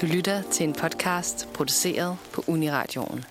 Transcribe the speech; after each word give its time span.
Du 0.00 0.06
lytter 0.06 0.42
til 0.52 0.64
en 0.68 0.72
podcast 0.72 1.48
produceret 1.54 2.16
på 2.32 2.44
Uniradioen. 2.46 3.24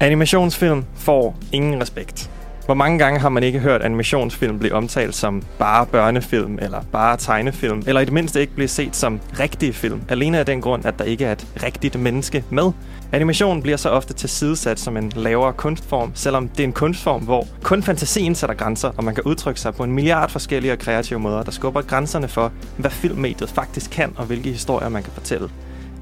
Animationsfilm 0.00 0.84
får 0.94 1.36
ingen 1.52 1.82
respekt. 1.82 2.30
Hvor 2.64 2.74
mange 2.74 2.98
gange 2.98 3.20
har 3.20 3.28
man 3.28 3.42
ikke 3.42 3.58
hørt 3.58 3.82
animationsfilm 3.82 4.58
blive 4.58 4.74
omtalt 4.74 5.14
som 5.14 5.42
bare 5.58 5.86
børnefilm, 5.86 6.58
eller 6.62 6.82
bare 6.92 7.16
tegnefilm, 7.16 7.82
eller 7.86 8.00
i 8.00 8.04
det 8.04 8.12
mindste 8.12 8.40
ikke 8.40 8.54
blive 8.54 8.68
set 8.68 8.96
som 8.96 9.20
rigtige 9.40 9.72
film, 9.72 10.02
alene 10.08 10.38
af 10.38 10.46
den 10.46 10.60
grund, 10.60 10.86
at 10.86 10.98
der 10.98 11.04
ikke 11.04 11.24
er 11.24 11.32
et 11.32 11.46
rigtigt 11.62 12.00
menneske 12.00 12.44
med? 12.50 12.72
Animation 13.12 13.62
bliver 13.62 13.76
så 13.76 13.90
ofte 13.90 14.14
tilsidesat 14.14 14.80
som 14.80 14.96
en 14.96 15.12
lavere 15.16 15.52
kunstform, 15.52 16.12
selvom 16.14 16.48
det 16.48 16.60
er 16.60 16.64
en 16.64 16.72
kunstform, 16.72 17.22
hvor 17.22 17.46
kun 17.62 17.82
fantasien 17.82 18.34
sætter 18.34 18.56
grænser, 18.56 18.90
og 18.96 19.04
man 19.04 19.14
kan 19.14 19.24
udtrykke 19.24 19.60
sig 19.60 19.74
på 19.74 19.84
en 19.84 19.92
milliard 19.92 20.30
forskellige 20.30 20.72
og 20.72 20.78
kreative 20.78 21.18
måder, 21.18 21.42
der 21.42 21.50
skubber 21.50 21.82
grænserne 21.82 22.28
for, 22.28 22.52
hvad 22.78 22.90
filmmediet 22.90 23.48
faktisk 23.48 23.90
kan, 23.90 24.14
og 24.16 24.24
hvilke 24.26 24.50
historier 24.50 24.88
man 24.88 25.02
kan 25.02 25.12
fortælle. 25.12 25.50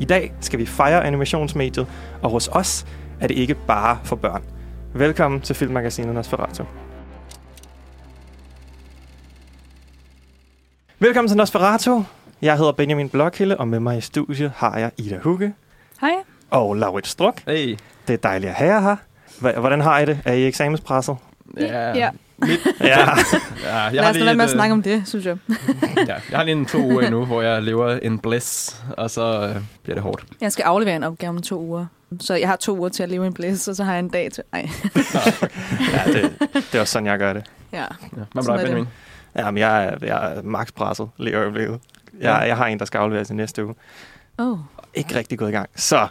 I 0.01 0.05
dag 0.05 0.33
skal 0.41 0.59
vi 0.59 0.67
fejre 0.67 1.05
animationsmediet, 1.05 1.87
og 2.23 2.31
hos 2.31 2.49
os 2.53 2.87
er 3.21 3.27
det 3.27 3.34
ikke 3.34 3.55
bare 3.67 3.98
for 4.05 4.17
børn. 4.17 4.43
Velkommen 4.95 5.41
til 5.41 5.57
Filmmagasinet 5.57 6.15
Nosferatu. 6.15 6.65
Velkommen 10.98 11.29
til 11.29 11.37
Nosferatu. 11.37 12.03
Jeg 12.43 12.57
hedder 12.57 12.73
Benjamin 12.73 13.09
Blokhilde, 13.09 13.57
og 13.57 13.69
med 13.69 13.81
mig 13.81 13.98
i 13.98 14.01
studiet 14.01 14.53
har 14.57 14.79
jeg 14.79 14.91
Ida 14.97 15.19
Hugge 15.19 15.55
Hej 16.01 16.32
og 16.52 16.74
Laurits 16.74 17.09
Struk. 17.11 17.41
Hey. 17.47 17.79
Det 18.09 18.12
er 18.15 18.16
dejligt 18.16 18.51
at 18.51 18.56
have 18.56 18.74
jer 18.74 18.80
her. 18.80 18.97
Hvordan 19.61 19.80
har 19.80 19.98
I 19.98 20.06
det? 20.06 20.19
Er 20.24 20.33
I 20.33 20.47
eksamenspresset? 20.47 21.16
Ja. 21.56 21.92
Ja. 21.98 22.11
Mit, 22.38 22.61
Ja. 22.80 22.87
ja 23.65 23.78
jeg, 23.78 23.92
Lad 23.92 24.02
har 24.02 24.11
os 24.11 24.15
lige 24.16 24.25
lade 24.25 24.37
med 24.37 24.45
at 24.45 24.51
snakke 24.51 24.73
om 24.73 24.83
det, 24.83 25.02
synes 25.09 25.27
jeg. 25.27 25.37
øh, 25.48 25.56
ja, 26.09 26.14
jeg 26.31 26.39
har 26.39 26.42
lige 26.42 26.53
en 26.56 26.67
to 26.67 26.78
uger 26.78 27.00
endnu, 27.03 27.25
hvor 27.25 27.42
jeg 27.42 27.62
lever 27.62 27.98
en 28.03 28.19
bliss, 28.19 28.77
og 28.97 29.11
så 29.11 29.42
øh, 29.48 29.62
bliver 29.83 29.94
det 29.94 30.03
hårdt. 30.03 30.25
Jeg 30.41 30.53
skal 30.53 30.62
aflevere 30.62 30.97
en 30.97 31.03
opgave 31.03 31.28
om 31.31 31.42
to 31.42 31.61
uger. 31.61 31.86
Så 32.20 32.34
jeg 32.34 32.48
har 32.48 32.56
to 32.56 32.78
uger 32.78 32.89
til 32.89 33.03
at 33.03 33.09
leve 33.09 33.27
en 33.27 33.33
blæs, 33.34 33.69
og 33.69 33.77
så 33.77 33.84
har 33.84 33.92
jeg 33.92 33.98
en 33.98 34.09
dag 34.09 34.33
til... 34.33 34.42
Ej, 34.53 34.69
ja 35.92 36.12
det, 36.12 36.33
det 36.55 36.75
er 36.75 36.81
også 36.81 36.92
sådan, 36.92 37.06
jeg 37.06 37.19
gør 37.19 37.33
det. 37.33 37.44
ja. 37.72 37.78
Ja. 37.81 37.87
Hvad 38.33 38.42
med 38.42 38.42
dig. 38.42 38.61
Benjamin? 38.64 38.89
Jamen, 39.37 39.59
jeg 39.59 39.84
er, 39.84 39.97
jeg 40.03 40.33
er 40.37 40.42
max 40.42 40.69
presset 40.75 41.09
lige 41.19 41.33
i 41.33 41.37
øjeblikket. 41.37 41.81
Jeg, 42.20 42.44
jeg 42.47 42.56
har 42.56 42.66
en, 42.66 42.78
der 42.78 42.84
skal 42.84 42.98
afleveres 42.98 43.31
i 43.31 43.34
næste 43.34 43.64
uge. 43.64 43.75
Oh. 44.39 44.59
ikke 44.94 45.14
rigtig 45.14 45.39
gået 45.39 45.48
i 45.48 45.53
gang. 45.53 45.69
Så, 45.77 46.09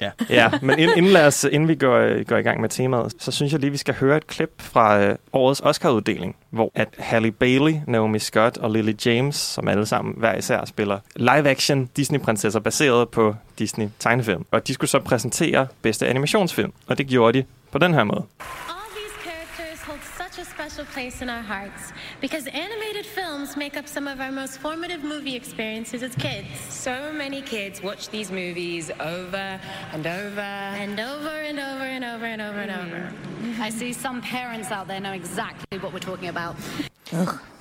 Ja. 0.00 0.10
ja 0.30 0.50
men 0.62 0.78
ind, 0.78 0.90
inden, 0.96 1.12
lad 1.12 1.26
os, 1.26 1.44
inden 1.44 1.68
vi 1.68 1.74
går, 1.74 2.24
går 2.24 2.36
i 2.36 2.42
gang 2.42 2.60
med 2.60 2.68
temaet, 2.68 3.12
så 3.18 3.30
synes 3.30 3.52
jeg 3.52 3.60
lige, 3.60 3.70
vi 3.70 3.76
skal 3.76 3.94
høre 3.94 4.16
et 4.16 4.26
klip 4.26 4.62
fra 4.62 5.00
øh, 5.02 5.16
årets 5.32 5.60
Oscar-uddeling, 5.64 6.36
hvor 6.50 6.70
at 6.74 6.88
Halle 6.98 7.30
Bailey, 7.30 7.74
Naomi 7.86 8.18
Scott 8.18 8.58
og 8.58 8.70
Lily 8.70 8.94
James, 9.06 9.36
som 9.36 9.68
alle 9.68 9.86
sammen 9.86 10.14
hver 10.16 10.34
især 10.34 10.64
spiller 10.64 10.98
live-action 11.16 11.88
Disney-prinsesser 11.96 12.60
baseret 12.60 13.08
på 13.08 13.34
Disney-tegnefilm. 13.58 14.44
Og 14.50 14.66
de 14.66 14.74
skulle 14.74 14.90
så 14.90 14.98
præsentere 14.98 15.66
bedste 15.82 16.06
animationsfilm, 16.06 16.72
og 16.86 16.98
det 16.98 17.06
gjorde 17.06 17.38
de 17.38 17.44
på 17.72 17.78
den 17.78 17.94
her 17.94 18.04
måde 18.04 18.22
special 20.80 20.92
place 21.02 21.22
in 21.22 21.28
our 21.30 21.42
hearts 21.42 21.92
because 22.20 22.46
animated 22.46 23.06
films 23.06 23.56
make 23.56 23.76
up 23.76 23.86
some 23.86 24.08
of 24.08 24.20
our 24.20 24.32
most 24.32 24.58
formative 24.60 25.02
movie 25.04 25.34
experiences 25.36 26.02
as 26.02 26.14
kids. 26.14 26.48
So 26.70 27.12
many 27.12 27.42
kids 27.42 27.82
watch 27.82 28.08
these 28.10 28.30
movies 28.32 28.90
over 29.00 29.60
and 29.92 30.06
over. 30.06 30.40
And 30.40 30.98
over 31.00 31.34
and 31.48 31.58
over 31.58 31.84
and 31.84 32.04
over 32.04 32.26
and 32.26 32.42
over 32.42 32.60
and 32.60 32.70
over. 32.70 33.12
I 33.66 33.70
see 33.70 33.92
some 33.92 34.22
parents 34.22 34.70
out 34.70 34.86
there 34.88 35.00
know 35.00 35.12
exactly 35.12 35.78
what 35.78 35.92
we're 35.92 36.06
talking 36.10 36.28
about. 36.28 36.56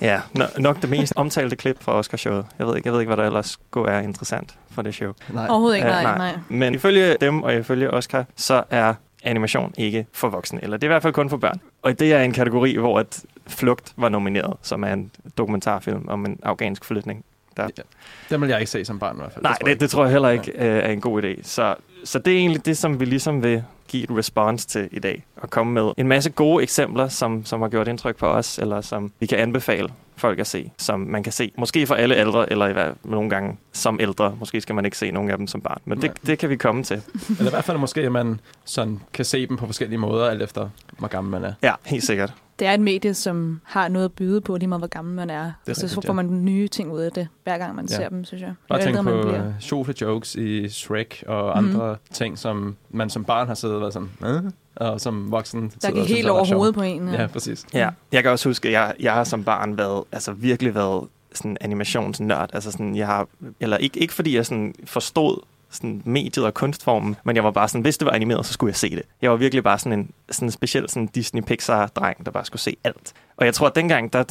Ja, 0.02 0.22
no- 0.34 0.48
nok 0.58 0.82
det 0.82 0.90
mest 0.90 1.14
omtalte 1.16 1.56
klip 1.56 1.84
fra 1.84 1.94
Oscarshowet. 1.94 2.46
Jeg 2.60 2.68
ved 2.68 2.76
ikke, 2.76 2.88
jeg 2.88 2.94
ved 2.94 3.00
ikke 3.00 3.10
hvad 3.10 3.18
der 3.18 3.26
ellers 3.30 3.50
skulle 3.72 3.92
er 3.92 4.00
interessant 4.00 4.56
for 4.72 4.82
det 4.82 4.94
show. 4.94 5.12
Nej. 5.30 5.48
Overhovedet 5.50 5.76
ikke, 5.78 5.88
Ja, 5.88 6.02
nej, 6.04 6.18
nej. 6.18 6.38
Men 6.50 6.76
ifølge 6.76 7.18
dem 7.22 7.44
og 7.44 7.54
ifølge 7.56 7.92
Oscar, 7.92 8.26
så 8.36 8.64
er 8.70 8.94
animation 9.24 9.74
ikke 9.78 10.06
for 10.14 10.30
voksne. 10.30 10.64
Eller 10.64 10.78
det 10.78 10.84
er 10.84 10.88
i 10.88 10.94
hvert 10.94 11.02
fald 11.02 11.14
kun 11.14 11.30
for 11.30 11.38
børn. 11.38 11.62
Og 11.82 12.00
det 12.00 12.14
er 12.14 12.22
en 12.22 12.34
kategori, 12.34 12.76
hvor 12.76 13.00
at 13.00 13.26
Flugt 13.50 13.94
var 13.98 14.10
nomineret, 14.10 14.58
som 14.62 14.84
er 14.84 14.94
en 14.94 15.12
dokumentarfilm 15.38 16.08
om 16.08 16.26
en 16.26 16.40
afghansk 16.44 16.86
flytning. 16.86 17.26
Der... 17.58 17.68
Ja. 17.78 17.84
Den 18.30 18.42
vil 18.42 18.50
jeg 18.50 18.60
ikke 18.60 18.72
se 18.72 18.86
som 18.86 19.00
barn 19.00 19.16
i 19.16 19.20
hvert 19.20 19.34
fald. 19.34 19.44
Nej, 19.44 19.54
tror 19.54 19.68
jeg 19.68 19.76
det, 19.76 19.82
det 19.82 19.90
tror 19.90 20.04
jeg 20.04 20.12
heller 20.12 20.30
ikke 20.30 20.52
øh, 20.52 20.84
er 20.84 20.88
en 20.88 21.02
god 21.02 21.24
idé. 21.24 21.40
Så, 21.44 21.76
så 22.04 22.20
det 22.20 22.34
er 22.34 22.38
egentlig 22.38 22.66
det, 22.66 22.78
som 22.78 23.00
vi 23.00 23.06
ligesom 23.06 23.44
vil 23.44 23.64
give 23.88 24.04
et 24.04 24.18
response 24.18 24.68
til 24.68 24.90
i 24.92 25.00
dag. 25.00 25.26
Og 25.36 25.50
komme 25.50 25.74
med 25.74 25.92
en 25.98 26.08
masse 26.08 26.30
gode 26.30 26.64
eksempler, 26.64 27.08
som, 27.08 27.46
som 27.46 27.62
har 27.62 27.70
gjort 27.70 27.88
indtryk 27.88 28.16
på 28.16 28.26
os, 28.26 28.58
eller 28.58 28.82
som 28.82 29.12
vi 29.20 29.26
kan 29.26 29.38
anbefale 29.38 29.90
folk 30.20 30.40
at 30.40 30.48
se, 30.48 30.72
som 30.78 31.00
man 31.00 31.24
kan 31.24 31.34
se. 31.34 31.52
Måske 31.58 31.88
for 31.88 31.96
alle 31.96 32.16
ældre, 32.16 32.52
eller 32.52 32.68
i 32.68 32.74
hvert 32.74 32.86
fald 32.86 33.12
nogle 33.12 33.30
gange 33.30 33.58
som 33.74 34.00
ældre. 34.02 34.36
Måske 34.40 34.62
skal 34.62 34.76
man 34.76 34.86
ikke 34.86 34.98
se 34.98 35.12
nogen 35.12 35.30
af 35.30 35.38
dem 35.38 35.48
som 35.48 35.62
barn. 35.62 35.82
Men 35.86 36.02
det, 36.02 36.12
det 36.26 36.40
kan 36.40 36.50
vi 36.50 36.56
komme 36.56 36.84
til. 36.84 37.02
Eller 37.30 37.48
i 37.48 37.50
hvert 37.50 37.64
fald 37.64 37.78
måske, 37.78 38.02
at 38.02 38.12
man 38.12 38.40
sådan 38.66 39.00
kan 39.14 39.26
se 39.26 39.48
dem 39.48 39.58
på 39.58 39.66
forskellige 39.66 40.00
måder, 40.00 40.30
alt 40.30 40.42
efter 40.42 40.70
hvor 40.98 41.08
gammel 41.08 41.32
man 41.32 41.44
er. 41.44 41.54
Ja, 41.64 41.74
helt 41.86 42.04
sikkert. 42.04 42.34
Det 42.60 42.68
er 42.68 42.74
et 42.74 42.80
medie, 42.80 43.14
som 43.14 43.62
har 43.64 43.88
noget 43.88 44.06
at 44.06 44.14
byde 44.14 44.42
på, 44.42 44.58
lige 44.58 44.68
meget 44.68 44.80
hvor 44.82 44.88
gammel 44.88 45.16
man 45.16 45.30
er. 45.30 45.44
er 45.46 45.52
så 45.74 45.82
rigtigt, 45.84 45.94
får 45.94 46.02
ja. 46.08 46.14
man 46.14 46.46
nye 46.46 46.68
ting 46.68 46.92
ud 46.92 47.00
af 47.00 47.12
det, 47.12 47.28
hver 47.44 47.58
gang 47.58 47.76
man 47.76 47.86
Ja. 47.90 47.96
ser 47.96 48.10
dem, 48.10 48.24
synes 48.24 48.42
jeg. 48.42 48.54
Bare 48.70 48.82
tænk 48.82 48.98
på 49.04 49.10
øh, 49.10 49.44
sjove 49.60 49.94
jokes 50.02 50.36
i 50.36 50.70
Shrek 50.70 51.24
og 51.28 51.62
Mhm. 51.64 51.70
andre 51.70 51.96
ting, 52.14 52.38
som 52.38 52.76
man 52.90 53.10
som 53.10 53.24
barn 53.26 53.48
har 53.48 53.54
siddet 53.56 53.76
og 53.76 53.82
været 53.82 53.94
sådan, 53.94 54.10
øh? 54.26 54.44
og 54.76 55.02
som 55.02 55.32
voksen 55.32 55.72
Der 55.82 55.92
gik 55.92 56.08
helt 56.16 56.28
er 56.28 56.32
over 56.32 56.54
hovedet 56.56 56.76
på 56.76 56.82
en. 56.82 57.10
Ja, 57.14 57.28
præcis. 57.28 57.66
Ja, 57.74 57.90
jeg 58.12 58.24
kan 58.24 58.32
også 58.32 58.50
huske, 58.50 58.68
at 58.68 58.72
jeg, 58.74 58.94
jeg 59.00 59.14
har 59.14 59.24
som 59.24 59.44
barn 59.44 59.78
været, 59.78 60.04
altså 60.12 60.32
virkelig 60.34 60.76
været 60.76 61.08
sådan 61.34 61.58
animationsnørd. 61.62 62.50
Altså 62.54 62.72
sådan, 62.72 62.96
jeg 62.96 63.08
har, 63.08 63.28
eller 63.60 63.78
ikke, 63.78 64.00
ikke 64.00 64.14
fordi 64.14 64.36
jeg 64.36 64.46
sådan 64.46 64.74
forstod 64.86 65.42
sådan 65.72 66.02
mediet 66.06 66.46
og 66.46 66.54
kunstformen, 66.54 67.16
men 67.24 67.36
jeg 67.36 67.44
var 67.44 67.52
bare 67.52 67.68
sådan, 67.68 67.82
hvis 67.82 67.98
det 67.98 68.06
var 68.06 68.12
animeret, 68.12 68.46
så 68.46 68.54
skulle 68.54 68.70
jeg 68.70 68.76
se 68.76 68.90
det. 68.90 69.02
Jeg 69.22 69.32
var 69.32 69.38
virkelig 69.38 69.64
bare 69.64 69.80
sådan 69.80 70.00
en 70.00 70.10
sådan 70.32 70.52
speciel 70.52 70.90
sådan 70.90 71.08
Disney 71.08 71.42
Pixar-dreng, 71.42 72.26
der 72.26 72.32
bare 72.32 72.46
skulle 72.46 72.62
se 72.62 72.78
alt. 72.84 73.14
Og 73.38 73.46
jeg 73.46 73.54
tror, 73.54 73.68
at 73.68 73.76
dengang, 73.76 74.14
der 74.14 74.24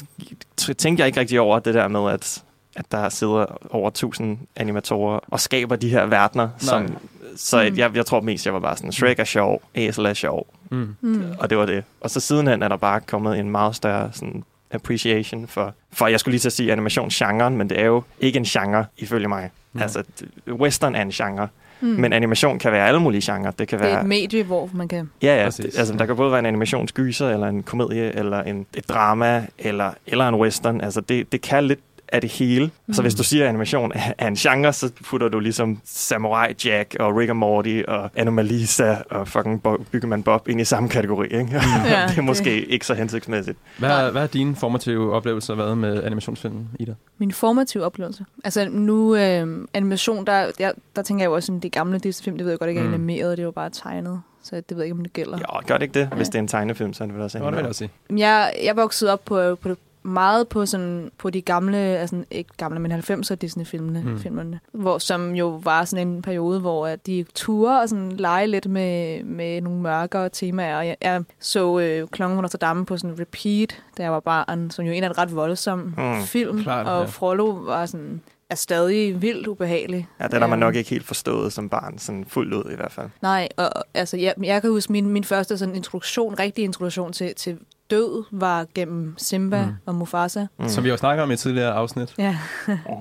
tænkte 0.57 1.01
jeg 1.01 1.07
ikke 1.07 1.21
rigtig 1.21 1.41
over 1.41 1.59
det 1.59 1.75
der 1.75 1.89
med, 1.89 2.11
at, 2.11 2.43
at 2.77 2.93
der 2.93 3.09
sidder 3.09 3.47
over 3.71 3.91
tusind 3.91 4.39
animatorer 4.57 5.21
og 5.29 5.41
skaber 5.41 5.77
de 5.77 5.89
her 5.89 6.07
verdener, 6.07 6.49
som, 6.59 6.97
så 7.37 7.69
Mm. 7.71 7.77
jeg, 7.77 7.97
jeg 7.97 8.07
tror 8.07 8.21
mest, 8.21 8.47
jeg 8.47 8.55
var 8.55 8.61
bare 8.61 8.77
sådan, 8.77 8.93
Shrek 8.93 9.19
er 9.19 9.25
sjov, 9.25 9.63
Æsel 9.75 10.07
er 10.07 10.15
sjov, 10.15 10.47
Mm. 10.71 10.97
Mm. 11.01 11.25
og 11.39 11.51
det 11.51 11.59
var 11.59 11.67
det. 11.67 11.85
Og 12.01 12.11
så 12.11 12.21
sidenhen 12.21 12.63
er 12.63 12.69
der 12.69 12.77
bare 12.77 13.01
kommet 13.01 13.39
en 13.39 13.51
meget 13.51 13.77
større 13.77 14.11
sådan, 14.13 14.45
appreciation 14.71 15.47
for, 15.47 15.75
for, 15.93 16.07
jeg 16.07 16.21
skulle 16.21 16.33
lige 16.33 16.41
til 16.41 16.49
at 16.49 16.53
sige 16.53 16.73
animationsgenren, 16.73 17.57
men 17.57 17.71
det 17.71 17.81
er 17.81 17.85
jo 17.85 18.03
ikke 18.21 18.37
en 18.37 18.45
genre, 18.45 18.85
ifølge 18.99 19.29
mig. 19.29 19.51
Nej. 19.73 19.83
Altså, 19.83 20.03
western 20.49 20.95
er 20.95 21.03
en 21.03 21.11
genre, 21.11 21.49
Mm. 21.81 21.87
men 21.89 22.13
animation 22.13 22.59
kan 22.59 22.73
være 22.73 22.87
alle 22.87 23.01
mulige 23.01 23.33
genrer. 23.33 23.51
Det 23.51 23.69
kan 23.69 23.79
det 23.79 23.85
er 23.87 23.91
være... 23.91 24.01
et 24.01 24.07
medie, 24.07 24.45
hvor 24.45 24.71
man 24.75 24.89
kan... 24.89 25.11
Ja, 25.23 25.39
ja. 25.39 25.45
Præcis. 25.45 25.65
Det, 25.65 25.79
altså, 25.79 25.95
der 25.95 26.07
kan 26.07 26.17
både 26.17 26.31
være 26.31 26.39
en 26.39 26.47
animationsgyser, 26.47 27.29
eller 27.31 27.47
en 27.47 27.63
komedie, 27.63 28.17
eller 28.17 28.43
en, 28.43 28.67
et 28.75 28.89
drama, 28.89 29.47
eller, 29.59 29.91
eller 30.07 30.29
en 30.29 30.35
western. 30.35 30.81
Altså, 30.81 31.01
det, 31.01 31.33
det 31.33 31.41
kan 31.41 31.65
lidt 31.65 31.81
af 32.13 32.21
det 32.21 32.31
hele. 32.31 32.71
Mm. 32.87 32.95
Så 32.95 33.03
Mm. 33.03 33.05
hvis 33.05 33.15
du 33.15 33.23
siger, 33.23 33.45
at 33.45 33.49
animation 33.49 33.93
er 34.19 34.29
en 34.29 34.35
genre, 34.35 34.73
så 34.73 34.93
putter 35.05 35.29
du 35.29 35.39
ligesom 35.39 35.81
Samurai 35.85 36.55
Jack 36.65 36.97
og 37.01 37.17
Rick 37.17 37.31
and 37.31 37.39
Morty 37.39 37.83
og 37.89 38.11
Anomalisa 38.17 38.97
og 39.11 39.29
fucking 39.29 39.63
Bo- 39.63 39.77
Byggeman 39.93 40.23
Bob 40.23 40.49
ind 40.49 40.61
i 40.61 40.65
samme 40.65 40.89
kategori. 40.89 41.27
Ikke? 41.27 41.51
Ja, 41.87 42.07
det 42.09 42.19
er 42.19 42.23
måske 42.23 42.51
det- 42.51 42.65
ikke 42.69 42.87
så 42.87 42.95
hensigtsmæssigt. 42.95 43.59
Hvad, 43.79 43.91
er- 43.91 44.11
hvad 44.11 44.23
er 44.23 44.27
dine 44.27 44.57
formative 44.57 45.13
oplevelser 45.15 45.55
været 45.55 45.79
med 45.79 46.03
animationsfilmen, 46.05 46.69
Ida? 46.81 46.95
Min 47.19 47.33
formative 47.33 47.85
oplevelse. 47.85 48.25
Altså 48.45 48.69
nu, 48.71 49.17
øh, 49.17 49.67
animation, 49.75 50.27
der, 50.27 50.51
der, 50.59 50.73
der 50.97 51.03
tænker 51.03 51.25
jeg 51.25 51.29
jo 51.29 51.35
også 51.35 51.47
sådan, 51.47 51.61
de 51.61 51.71
gamle 51.71 51.99
Disney-film, 51.99 52.37
det 52.37 52.45
ved 52.45 52.53
jeg 52.53 52.59
godt 52.59 52.69
ikke 52.69 52.81
er 52.81 52.85
Mm. 52.89 52.95
animeret, 52.95 53.31
det 53.37 53.43
er 53.43 53.47
jo 53.47 53.51
bare 53.51 53.71
tegnet. 53.71 54.21
Så 54.43 54.57
det 54.57 54.65
ved 54.71 54.77
jeg 54.77 54.85
ikke, 54.85 54.97
om 54.99 55.03
det 55.03 55.13
gælder. 55.13 55.39
Ja, 55.55 55.61
gør 55.67 55.75
det 55.75 55.83
ikke 55.83 56.01
det? 56.01 56.09
Hvis 56.09 56.19
Ja. 56.19 56.25
det 56.25 56.35
er 56.35 56.39
en 56.39 56.49
tegnefilm, 56.49 56.93
så 56.93 57.05
er 57.05 57.07
det 57.07 57.15
vel 57.15 57.23
også 57.25 57.39
Nå, 57.39 57.45
det 57.47 57.53
vil 57.53 57.59
jeg 57.59 57.69
også 57.69 57.79
sige. 57.79 57.91
Jeg, 58.19 58.53
jeg 58.65 58.77
voksede 58.77 59.13
op 59.13 59.25
på, 59.25 59.55
på 59.55 59.69
meget 60.09 60.49
på 60.49 60.67
sådan 60.67 61.11
på 61.19 61.31
de 61.31 61.41
gamle, 61.41 61.77
altså 61.79 62.25
ikke 62.31 62.51
gamle, 62.57 62.81
men 62.81 62.93
90'er 62.93 63.35
Disney-filmene, 63.35 64.03
Mm. 64.07 64.19
filmerne, 64.21 64.61
hvor, 64.73 64.99
som 64.99 65.35
jo 65.35 65.61
var 65.65 65.85
sådan 65.85 66.09
en 66.09 66.23
periode, 66.23 66.61
hvor 66.61 66.87
at 66.87 67.07
de 67.07 67.25
turde 67.35 67.81
og 67.81 67.89
sådan 67.89 68.13
lege 68.13 68.47
lidt 68.47 68.67
med, 68.71 69.25
med 69.25 69.61
nogle 69.61 69.81
mørkere 69.83 70.29
temaer. 70.29 70.77
Og 70.77 70.87
jeg, 70.87 70.97
jeg 71.03 71.23
så 71.41 71.79
øh, 71.79 72.09
Klokken 72.09 72.39
Notre 72.39 72.59
Dame 72.59 72.87
på 72.87 72.97
sådan 72.97 73.21
repeat, 73.21 73.83
da 73.99 74.03
jeg 74.03 74.13
var 74.13 74.21
barn, 74.21 74.71
som 74.71 74.85
jo 74.85 74.93
en 74.93 75.05
af 75.05 75.09
en 75.09 75.19
ret 75.19 75.37
voldsom 75.37 75.95
Mm, 75.97 76.23
film, 76.27 76.63
klart, 76.63 76.87
og 76.87 77.01
ja. 77.01 77.07
Frollo 77.07 77.45
var 77.47 77.87
sådan 77.87 78.21
er 78.51 78.55
stadig 78.55 79.23
vildt 79.23 79.47
ubehagelig. 79.47 80.09
Ja, 80.21 80.27
den 80.27 80.41
har 80.41 80.49
man 80.49 80.53
Øhm, 80.53 80.61
nok 80.61 80.75
ikke 80.75 80.91
helt 80.91 81.07
forstået 81.07 81.53
som 81.53 81.69
barn, 81.69 81.99
sådan 81.99 82.25
fuldt 82.29 82.55
ud 82.55 82.71
i 82.73 82.75
hvert 82.77 82.93
fald. 82.93 83.09
Nej, 83.23 83.49
og 83.57 83.65
og, 83.77 83.85
altså, 83.95 84.17
jeg, 84.17 84.35
jeg 84.43 84.61
kan 84.63 84.71
huske, 84.71 84.93
min, 84.93 85.09
min 85.09 85.25
første 85.25 85.59
sådan 85.59 85.75
introduktion, 85.75 86.35
rigtig 86.39 86.65
introduktion 86.65 87.13
til, 87.13 87.35
til 87.35 87.59
død, 87.91 88.25
var 88.31 88.67
gennem 88.75 89.15
Simba 89.19 89.65
Mm. 89.67 89.73
og 89.87 89.95
Mufasa. 89.95 90.47
Mm. 90.59 90.69
Som 90.69 90.85
vi 90.85 90.89
jo 90.89 90.97
snakker 90.97 91.23
om 91.23 91.31
i 91.31 91.33
et 91.33 91.39
tidligere 91.39 91.73
afsnit. 91.73 92.15
Ja, 92.19 92.37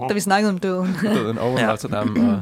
da 0.10 0.14
vi 0.14 0.20
snakkede 0.20 0.50
om 0.50 0.58
døden. 0.58 0.96
Døden 1.04 1.38
over 1.38 1.60
Ja. 1.60 1.66
Notre 1.68 1.90
Dame 1.90 2.32
og 2.34 2.42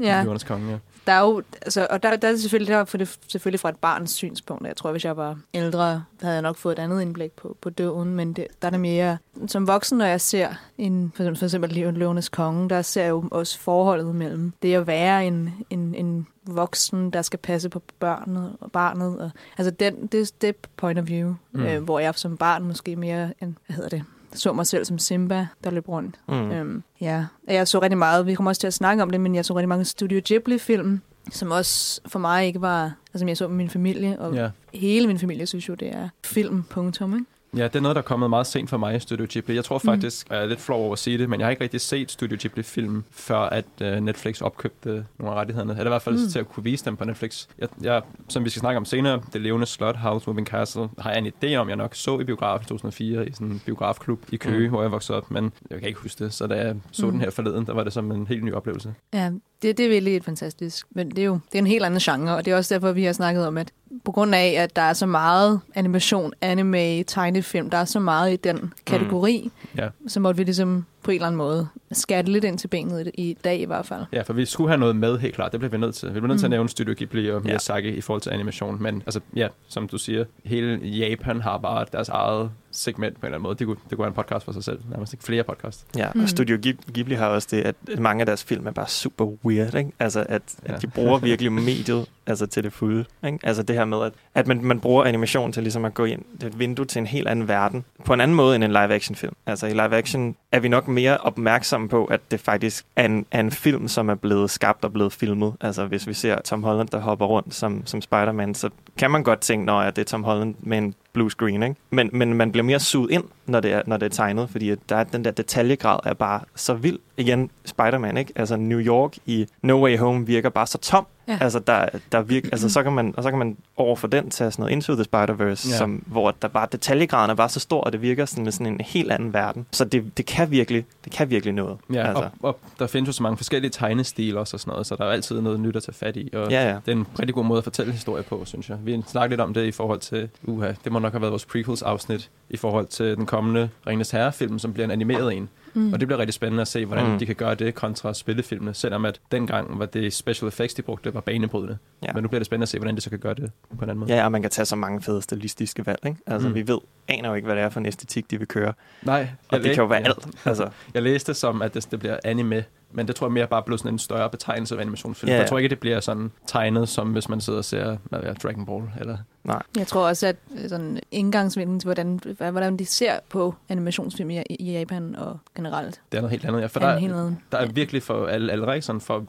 Ja. 0.00 0.22
Jordens 0.22 0.44
Konge. 0.44 0.70
Ja. 0.70 0.76
Der 1.06 1.12
er 1.12 1.20
jo, 1.20 1.42
altså, 1.62 1.86
og 1.90 2.02
der, 2.02 2.16
der 2.16 2.28
er 2.28 2.32
det 2.32 2.40
selvfølgelig, 2.40 2.74
der 2.74 2.84
for 2.84 2.98
det, 2.98 3.18
selvfølgelig 3.28 3.60
fra 3.60 3.68
et 3.68 3.76
barns 3.76 4.10
synspunkt. 4.10 4.66
Jeg 4.66 4.76
tror, 4.76 4.90
hvis 4.92 5.04
jeg 5.04 5.16
var 5.16 5.38
ældre, 5.54 6.04
havde 6.20 6.34
jeg 6.34 6.42
nok 6.42 6.56
fået 6.56 6.78
et 6.78 6.82
andet 6.82 7.02
indblik 7.02 7.32
på, 7.32 7.56
på 7.60 7.70
døden, 7.70 8.14
men 8.14 8.32
det, 8.32 8.46
der 8.62 8.66
er 8.68 8.70
det 8.70 8.80
mere, 8.80 9.18
som 9.46 9.66
voksen, 9.66 9.98
når 9.98 10.04
jeg 10.06 10.20
ser 10.20 10.48
en, 10.78 11.12
for, 11.16 11.34
for 11.34 11.44
eksempel 11.44 11.72
Løvenes 11.94 12.28
Konge, 12.28 12.68
der 12.68 12.82
ser 12.82 13.02
jeg 13.02 13.10
jo 13.10 13.24
også 13.30 13.58
forholdet 13.58 14.14
mellem 14.14 14.52
det 14.62 14.74
at 14.74 14.86
være 14.86 15.26
en, 15.26 15.54
en, 15.70 15.94
en 15.94 16.26
voksen, 16.46 17.10
der 17.10 17.22
skal 17.22 17.38
passe 17.38 17.68
på 17.68 17.82
børnet 17.98 18.56
og 18.60 18.72
barnet. 18.72 19.18
Og, 19.18 19.30
altså 19.58 19.70
den, 19.70 20.06
det, 20.06 20.32
det 20.42 20.56
point 20.76 20.98
of 20.98 21.06
view, 21.06 21.34
Mm. 21.52 21.62
øh, 21.62 21.82
hvor 21.82 21.98
jeg 21.98 22.14
som 22.16 22.36
barn 22.36 22.64
måske 22.64 22.96
mere, 22.96 23.32
en, 23.42 23.58
hvad 23.66 23.76
hedder 23.76 23.88
det, 23.88 24.04
så 24.34 24.52
mig 24.52 24.66
selv 24.66 24.84
som 24.84 24.98
Simba, 24.98 25.46
der 25.64 25.70
løb 25.70 25.88
rundt. 25.88 26.20
Mm. 26.28 26.50
Øhm, 26.50 26.82
ja, 27.00 27.24
jeg 27.48 27.68
så 27.68 27.78
rigtig 27.82 27.98
meget, 27.98 28.26
vi 28.26 28.34
kommer 28.34 28.50
også 28.50 28.60
til 28.60 28.66
at 28.66 28.74
snakke 28.74 29.02
om 29.02 29.10
det, 29.10 29.20
men 29.20 29.34
jeg 29.34 29.44
så 29.44 29.54
rigtig 29.54 29.68
mange 29.68 29.84
Studio 29.84 30.20
Ghibli-film, 30.24 31.00
som 31.30 31.50
også 31.50 32.00
for 32.06 32.18
mig 32.18 32.46
ikke 32.46 32.60
var, 32.60 32.92
altså 33.14 33.26
jeg 33.26 33.36
så 33.36 33.48
med 33.48 33.56
min 33.56 33.70
familie, 33.70 34.20
og 34.20 34.34
Ja. 34.34 34.50
hele 34.74 35.06
min 35.06 35.18
familie 35.18 35.46
synes 35.46 35.68
jo, 35.68 35.74
det 35.74 35.88
er 35.94 36.08
film, 36.24 36.62
punktum, 36.70 37.14
ikke? 37.14 37.26
Ja, 37.56 37.64
det 37.64 37.76
er 37.76 37.80
noget, 37.80 37.96
der 37.96 38.02
er 38.02 38.06
kommet 38.06 38.30
meget 38.30 38.46
sent 38.46 38.70
for 38.70 38.76
mig 38.76 38.96
i 38.96 38.98
Studio 38.98 39.26
Ghibli. 39.30 39.54
Jeg 39.54 39.64
tror 39.64 39.78
faktisk, 39.78 40.30
mm. 40.30 40.34
jeg 40.34 40.42
er 40.42 40.46
lidt 40.46 40.60
flov 40.60 40.84
over 40.84 40.92
at 40.92 40.98
sige 40.98 41.18
det, 41.18 41.28
men 41.28 41.40
jeg 41.40 41.46
har 41.46 41.50
ikke 41.50 41.62
rigtig 41.62 41.80
set 41.80 42.10
Studio 42.10 42.36
Ghibli-film, 42.40 43.04
før 43.10 43.38
at 43.38 43.64
uh, 43.80 43.86
Netflix 43.86 44.40
opkøbte 44.40 45.06
nogle 45.18 45.34
af 45.34 45.40
rettighederne. 45.40 45.72
Eller 45.72 45.84
i 45.84 45.88
hvert 45.88 46.02
fald 46.02 46.24
mm. 46.24 46.30
Til 46.30 46.38
at 46.38 46.48
kunne 46.48 46.64
vise 46.64 46.84
dem 46.84 46.96
på 46.96 47.04
Netflix. 47.04 47.46
Jeg, 47.58 47.68
jeg, 47.82 48.02
som 48.28 48.44
vi 48.44 48.50
skal 48.50 48.60
snakke 48.60 48.76
om 48.76 48.84
senere, 48.84 49.22
Det 49.32 49.40
levende 49.40 49.66
slot, 49.66 49.96
House 49.96 50.30
Moving 50.30 50.46
Castle, 50.46 50.88
har 50.98 51.10
jeg 51.10 51.18
en 51.18 51.26
idé 51.26 51.54
om, 51.54 51.68
jeg 51.68 51.76
nok 51.76 51.94
så 51.94 52.20
i 52.20 52.24
biografen 52.24 52.64
i 52.64 52.68
2004 52.68 53.28
i 53.28 53.32
sådan 53.32 53.46
en 53.46 53.62
biografklub 53.64 54.20
i 54.32 54.36
Køge, 54.36 54.68
mm. 54.68 54.70
Hvor 54.70 54.82
jeg 54.82 54.92
voksede 54.92 55.18
op, 55.18 55.30
men 55.30 55.52
jeg 55.70 55.78
kan 55.78 55.88
ikke 55.88 56.00
huske 56.00 56.24
det. 56.24 56.32
Så 56.32 56.46
da 56.46 56.54
jeg 56.54 56.76
så. 56.92 57.06
Mm. 57.06 57.12
den 57.12 57.20
her 57.20 57.30
forleden, 57.30 57.66
der 57.66 57.72
var 57.72 57.84
det 57.84 57.92
som 57.92 58.12
en 58.12 58.26
helt 58.26 58.44
ny 58.44 58.52
oplevelse. 58.52 58.94
Ja, 59.14 59.30
det, 59.62 59.78
det 59.78 59.84
er 59.86 59.88
virkelig 59.90 60.16
et 60.16 60.24
fantastisk. 60.24 60.86
Men 60.90 61.10
det 61.10 61.18
er 61.18 61.24
jo 61.24 61.38
det 61.52 61.54
er 61.54 61.58
en 61.58 61.66
helt 61.66 61.84
anden 61.84 62.00
genre, 62.00 62.36
og 62.36 62.44
det 62.44 62.50
er 62.52 62.56
også 62.56 62.74
derfor, 62.74 62.92
vi 62.92 63.04
har 63.04 63.12
snakket 63.12 63.46
om, 63.46 63.58
at 63.58 63.72
på 64.04 64.12
grund 64.12 64.34
af, 64.34 64.54
at 64.58 64.76
der 64.76 64.82
er 64.82 64.92
så 64.92 65.06
meget 65.06 65.60
animation, 65.74 66.32
anime, 66.40 67.02
tegnefilm, 67.02 67.70
der 67.70 67.78
er 67.78 67.84
så 67.84 68.00
meget 68.00 68.32
i 68.32 68.36
den 68.36 68.72
kategori, 68.86 69.50
Ja. 69.78 69.88
så 70.08 70.20
måtte 70.20 70.38
vi 70.38 70.44
ligesom 70.44 70.84
på 71.02 71.10
en 71.10 71.14
eller 71.14 71.26
anden 71.26 71.36
måde 71.36 71.68
skatte 71.92 72.32
lidt 72.32 72.44
ind 72.44 72.58
til 72.58 72.68
benet 72.68 73.10
i, 73.14 73.36
dag 73.44 73.60
i 73.60 73.64
hvert 73.64 73.86
fald. 73.86 74.04
Ja, 74.12 74.22
for 74.22 74.32
vi 74.32 74.44
skulle 74.44 74.70
have 74.70 74.78
noget 74.80 74.96
med, 74.96 75.18
helt 75.18 75.34
klart. 75.34 75.52
Det 75.52 75.60
bliver 75.60 75.70
vi 75.70 75.78
nødt 75.78 75.94
til. 75.94 76.08
Vi 76.08 76.12
bliver 76.12 76.26
nødt 76.26 76.38
til 76.38 76.46
at 76.46 76.50
Mm. 76.50 76.54
nævne 76.54 76.68
Studio 76.68 76.94
Ghibli 76.98 77.30
og 77.30 77.42
Miyazaki 77.44 77.88
ja. 77.88 77.94
i 77.94 78.00
forhold 78.00 78.20
til 78.22 78.30
animation. 78.30 78.82
Men 78.82 79.02
altså, 79.06 79.20
ja, 79.36 79.48
som 79.68 79.88
du 79.88 79.98
siger, 79.98 80.24
hele 80.44 80.80
Japan 80.82 81.40
har 81.40 81.58
bare 81.58 81.86
deres 81.92 82.08
eget 82.08 82.50
segment 82.72 83.14
på 83.14 83.20
en 83.20 83.26
eller 83.26 83.34
anden 83.38 83.42
måde. 83.42 83.54
Det 83.58 83.66
kunne, 83.66 83.76
det 83.90 83.90
kunne 83.90 83.98
være 83.98 84.08
en 84.08 84.14
podcast 84.14 84.44
for 84.44 84.52
sig 84.52 84.64
selv. 84.64 84.78
Nærmest 84.90 85.12
ikke 85.12 85.24
flere 85.24 85.44
podcast. 85.44 85.86
Ja, 85.96 86.06
og 86.08 86.12
Mm. 86.16 86.26
Studio 86.26 86.56
Ghib- 86.66 86.92
Ghibli 86.92 87.14
har 87.14 87.26
også 87.26 87.48
det, 87.50 87.62
at 87.62 87.74
mange 87.98 88.20
af 88.22 88.26
deres 88.26 88.44
film 88.44 88.66
er 88.66 88.70
bare 88.70 88.88
super 88.88 89.26
weird, 89.44 89.74
ikke? 89.74 89.92
Altså, 89.98 90.24
at, 90.28 90.42
Ja. 90.68 90.74
at 90.74 90.82
de 90.82 90.86
bruger 90.86 91.18
virkelig 91.18 91.52
mediet 91.62 92.06
altså, 92.26 92.46
til 92.46 92.64
det 92.64 92.72
fulde, 92.72 93.04
ikke? 93.26 93.38
Altså 93.42 93.62
det 93.62 93.76
her 93.76 93.84
med, 93.84 94.02
at, 94.02 94.12
at 94.34 94.46
man, 94.46 94.64
man 94.64 94.80
bruger 94.80 95.04
animation 95.04 95.52
til 95.52 95.62
ligesom 95.62 95.84
at 95.84 95.94
gå 95.94 96.04
ind, 96.04 96.22
det 96.34 96.42
er 96.42 96.46
et 96.46 96.58
vindue 96.58 96.86
til 96.86 96.98
en 96.98 97.06
helt 97.06 97.28
anden 97.28 97.48
verden, 97.48 97.84
på 98.04 98.14
en 98.14 98.20
anden 98.20 98.34
måde 98.34 98.56
end 98.56 98.64
en 98.64 98.70
live-action 98.70 99.14
film. 99.16 99.34
Altså 99.46 99.66
i 99.66 99.72
live-action 99.72 100.36
er 100.52 100.60
vi 100.60 100.68
nok 100.68 100.88
mere 100.88 101.16
opmærksomme 101.18 101.88
på, 101.88 102.04
at 102.04 102.20
det 102.30 102.40
faktisk 102.40 102.86
er 102.96 103.04
en, 103.04 103.26
er 103.30 103.40
en 103.40 103.50
film, 103.50 103.88
som 103.88 104.08
er 104.08 104.14
blevet 104.14 104.50
skabt 104.50 104.84
og 104.84 104.92
blevet 104.92 105.12
filmet. 105.12 105.52
Altså 105.60 105.86
hvis 105.86 106.06
vi 106.06 106.14
ser 106.14 106.40
Tom 106.40 106.62
Holland, 106.62 106.88
der 106.88 106.98
hopper 107.00 107.26
rundt 107.26 107.54
som, 107.54 107.82
som 107.86 108.00
Spider-Man, 108.02 108.54
så 108.54 108.70
kan 108.98 109.10
man 109.10 109.22
godt 109.22 109.40
tænke, 109.40 109.64
når 109.66 109.90
det 109.90 109.98
er 109.98 110.04
Tom 110.04 110.24
Holland 110.24 110.54
med 110.60 110.78
en 110.78 110.94
blue 111.12 111.30
screen, 111.30 111.62
ikke? 111.62 111.76
Men, 111.90 112.10
men 112.12 112.34
man 112.34 112.52
bliver 112.52 112.64
mere 112.64 112.80
suget 112.80 113.10
ind, 113.10 113.24
når 113.46 113.60
det 113.60 113.72
er, 113.72 113.82
når 113.86 113.96
det 113.96 114.06
er 114.06 114.10
tegnet, 114.10 114.50
fordi 114.50 114.70
at 114.70 114.78
der 114.88 114.96
er, 114.96 115.04
den 115.04 115.24
der 115.24 115.30
detaljegrad 115.30 115.98
er 116.04 116.14
bare 116.14 116.40
så 116.54 116.74
vild. 116.74 116.98
Igen, 117.16 117.50
Spider-Man, 117.64 118.16
ikke? 118.16 118.32
Altså 118.36 118.56
New 118.56 118.80
York 118.80 119.16
i 119.26 119.46
No 119.62 119.84
Way 119.84 119.98
Home 119.98 120.26
virker 120.26 120.48
bare 120.48 120.66
så 120.66 120.78
tom. 120.78 121.06
Ja. 121.32 121.38
Altså, 121.44 121.58
der, 121.58 121.88
der 122.12 122.22
virker, 122.22 122.48
altså 122.52 122.68
så, 122.68 122.82
kan 122.82 122.92
man, 122.92 123.14
og 123.16 123.22
så 123.22 123.30
kan 123.30 123.38
man 123.38 123.56
over 123.76 123.96
for 123.96 124.06
den 124.08 124.30
tage 124.30 124.50
sådan 124.50 124.62
noget 124.62 124.72
Into 124.72 124.94
the 124.94 125.02
Spider-Verse, 125.04 125.70
Ja. 125.70 125.76
som, 125.78 126.02
hvor 126.06 126.34
der 126.42 126.48
bare 126.48 126.68
detaljegraden 126.72 127.30
er 127.30 127.34
bare 127.34 127.48
så 127.48 127.60
stor, 127.60 127.80
og 127.80 127.92
det 127.92 128.02
virker 128.02 128.26
sådan 128.26 128.44
med 128.44 128.52
sådan 128.52 128.66
en 128.66 128.80
helt 128.80 129.12
anden 129.12 129.32
verden. 129.34 129.66
Så 129.70 129.84
det, 129.84 130.16
det 130.16 130.26
kan 130.26 130.50
virkelig, 130.50 130.84
det 131.04 131.12
kan 131.12 131.30
virkelig 131.30 131.54
noget. 131.54 131.76
Ja, 131.92 132.06
altså. 132.08 132.22
og, 132.22 132.30
og, 132.42 132.58
der 132.78 132.86
findes 132.86 133.08
jo 133.08 133.12
så 133.12 133.22
mange 133.22 133.36
forskellige 133.36 133.70
tegnestiler 133.70 134.40
også 134.40 134.56
og 134.56 134.60
sådan 134.60 134.70
noget, 134.70 134.86
så 134.86 134.96
der 134.96 135.04
er 135.04 135.10
altid 135.10 135.40
noget 135.40 135.60
nyt 135.60 135.76
at 135.76 135.82
tage 135.82 135.94
fat 135.94 136.16
i. 136.16 136.30
Og 136.34 136.50
Ja, 136.50 136.68
ja. 136.68 136.74
det 136.86 136.92
er 136.92 136.96
en 136.96 137.06
rigtig 137.18 137.34
god 137.34 137.44
måde 137.44 137.58
at 137.58 137.64
fortælle 137.64 137.92
historie 137.92 138.22
på, 138.22 138.42
synes 138.44 138.68
jeg. 138.68 138.78
Vi 138.84 139.02
snakkede 139.06 139.30
lidt 139.32 139.40
om 139.40 139.54
det 139.54 139.64
i 139.64 139.72
forhold 139.72 140.00
til, 140.00 140.28
uha, 140.44 140.72
det 140.84 140.92
må 140.92 140.98
nok 140.98 141.12
have 141.12 141.20
været 141.20 141.30
vores 141.32 141.44
prequels-afsnit, 141.44 142.30
i 142.50 142.56
forhold 142.56 142.86
til 142.86 143.16
den 143.16 143.26
kommende 143.26 143.68
Ringens 143.86 144.10
Herre-film, 144.10 144.58
som 144.58 144.72
bliver 144.72 144.84
en 144.84 144.90
animeret 144.90 145.34
en. 145.36 145.48
Mm. 145.74 145.92
Og 145.92 146.00
det 146.00 146.08
bliver 146.08 146.18
rigtig 146.18 146.34
spændende 146.34 146.60
at 146.60 146.68
se, 146.68 146.84
hvordan 146.86 147.10
mm. 147.12 147.18
De 147.18 147.26
kan 147.26 147.34
gøre 147.34 147.54
det 147.54 147.74
kontra 147.74 148.14
spillefilmene, 148.14 148.74
selvom 148.74 149.04
at 149.04 149.20
dengang 149.32 149.78
var 149.78 149.86
det 149.86 150.12
special 150.12 150.48
effects, 150.48 150.74
de 150.74 150.82
brugte, 150.82 151.14
var 151.14 151.20
banebrydende. 151.20 151.78
Ja. 152.02 152.12
Men 152.12 152.22
nu 152.22 152.28
bliver 152.28 152.38
det 152.38 152.46
spændende 152.46 152.62
at 152.64 152.68
se, 152.68 152.78
hvordan 152.78 152.96
de 152.96 153.00
så 153.00 153.10
kan 153.10 153.18
gøre 153.18 153.34
det 153.34 153.50
på 153.68 153.74
en 153.84 153.90
anden 153.90 153.98
måde. 153.98 154.14
Ja, 154.14 154.24
og 154.24 154.32
man 154.32 154.42
kan 154.42 154.50
tage 154.50 154.66
så 154.66 154.76
mange 154.76 155.02
fede 155.02 155.22
stilistiske 155.22 155.86
valg, 155.86 155.98
ikke? 156.06 156.18
Altså, 156.26 156.48
Mm. 156.48 156.54
vi 156.54 156.68
ved, 156.68 156.78
aner 157.08 157.28
jo 157.28 157.34
ikke, 157.34 157.46
hvad 157.46 157.56
det 157.56 157.62
er 157.64 157.68
for 157.68 157.80
en 157.80 157.86
æstetik, 157.86 158.30
de 158.30 158.38
vil 158.38 158.48
køre. 158.48 158.72
Nej, 159.02 159.28
Og 159.48 159.58
det 159.58 159.66
læ- 159.66 159.74
kan 159.74 159.82
jo 159.82 159.86
være 159.88 159.98
ja. 160.00 160.04
alt. 160.06 160.28
Altså, 160.44 160.68
Jeg 160.94 161.02
læste 161.02 161.34
som, 161.34 161.62
at 161.62 161.74
det, 161.74 161.88
det 161.90 161.98
bliver 161.98 162.16
anime, 162.24 162.64
men 162.92 163.08
det 163.08 163.16
tror 163.16 163.26
jeg 163.26 163.32
mere 163.32 163.46
bare 163.46 163.62
blev 163.62 163.78
sådan 163.78 163.92
en 163.94 163.98
større 163.98 164.30
betegnelse 164.30 164.76
af 164.76 164.80
animationsfilm. 164.80 165.30
Ja. 165.32 165.38
Jeg 165.38 165.48
tror 165.48 165.58
ikke, 165.58 165.68
det 165.68 165.78
bliver 165.80 166.00
sådan 166.00 166.30
tegnet, 166.46 166.88
som 166.88 167.08
hvis 167.12 167.28
man 167.28 167.40
sidder 167.40 167.58
og 167.58 167.64
ser 167.64 167.96
hvad 168.04 168.20
ved 168.20 168.34
Dragon 168.34 168.66
Ball. 168.66 168.82
Eller... 169.00 169.16
nej. 169.44 169.62
Jeg 169.76 169.86
tror 169.86 170.06
også, 170.08 170.26
at 170.26 170.36
øh, 170.62 170.68
sådan 170.68 170.98
indgangsvinden 171.10 171.80
til, 171.80 171.86
hvordan, 171.86 172.20
hvordan 172.50 172.76
de 172.76 172.86
ser 172.86 173.12
på 173.28 173.54
animationsfilm 173.68 174.30
i, 174.30 174.42
i 174.50 174.72
Japan 174.72 175.16
og 175.16 175.38
generelt, 175.56 176.00
Det 176.12 176.18
er 176.18 176.22
noget 176.22 176.30
helt 176.30 176.44
andet. 176.44 176.60
Ja, 176.60 176.66
for 176.66 176.80
er 176.80 176.92
der, 176.92 176.98
helt 176.98 177.12
anden. 177.12 177.38
der 177.52 177.58
er 177.58 177.66
virkelig 177.66 178.02
for 178.02 178.26
alle, 178.26 178.52
alle 178.52 178.82
sådan 178.82 179.00
for 179.00 179.24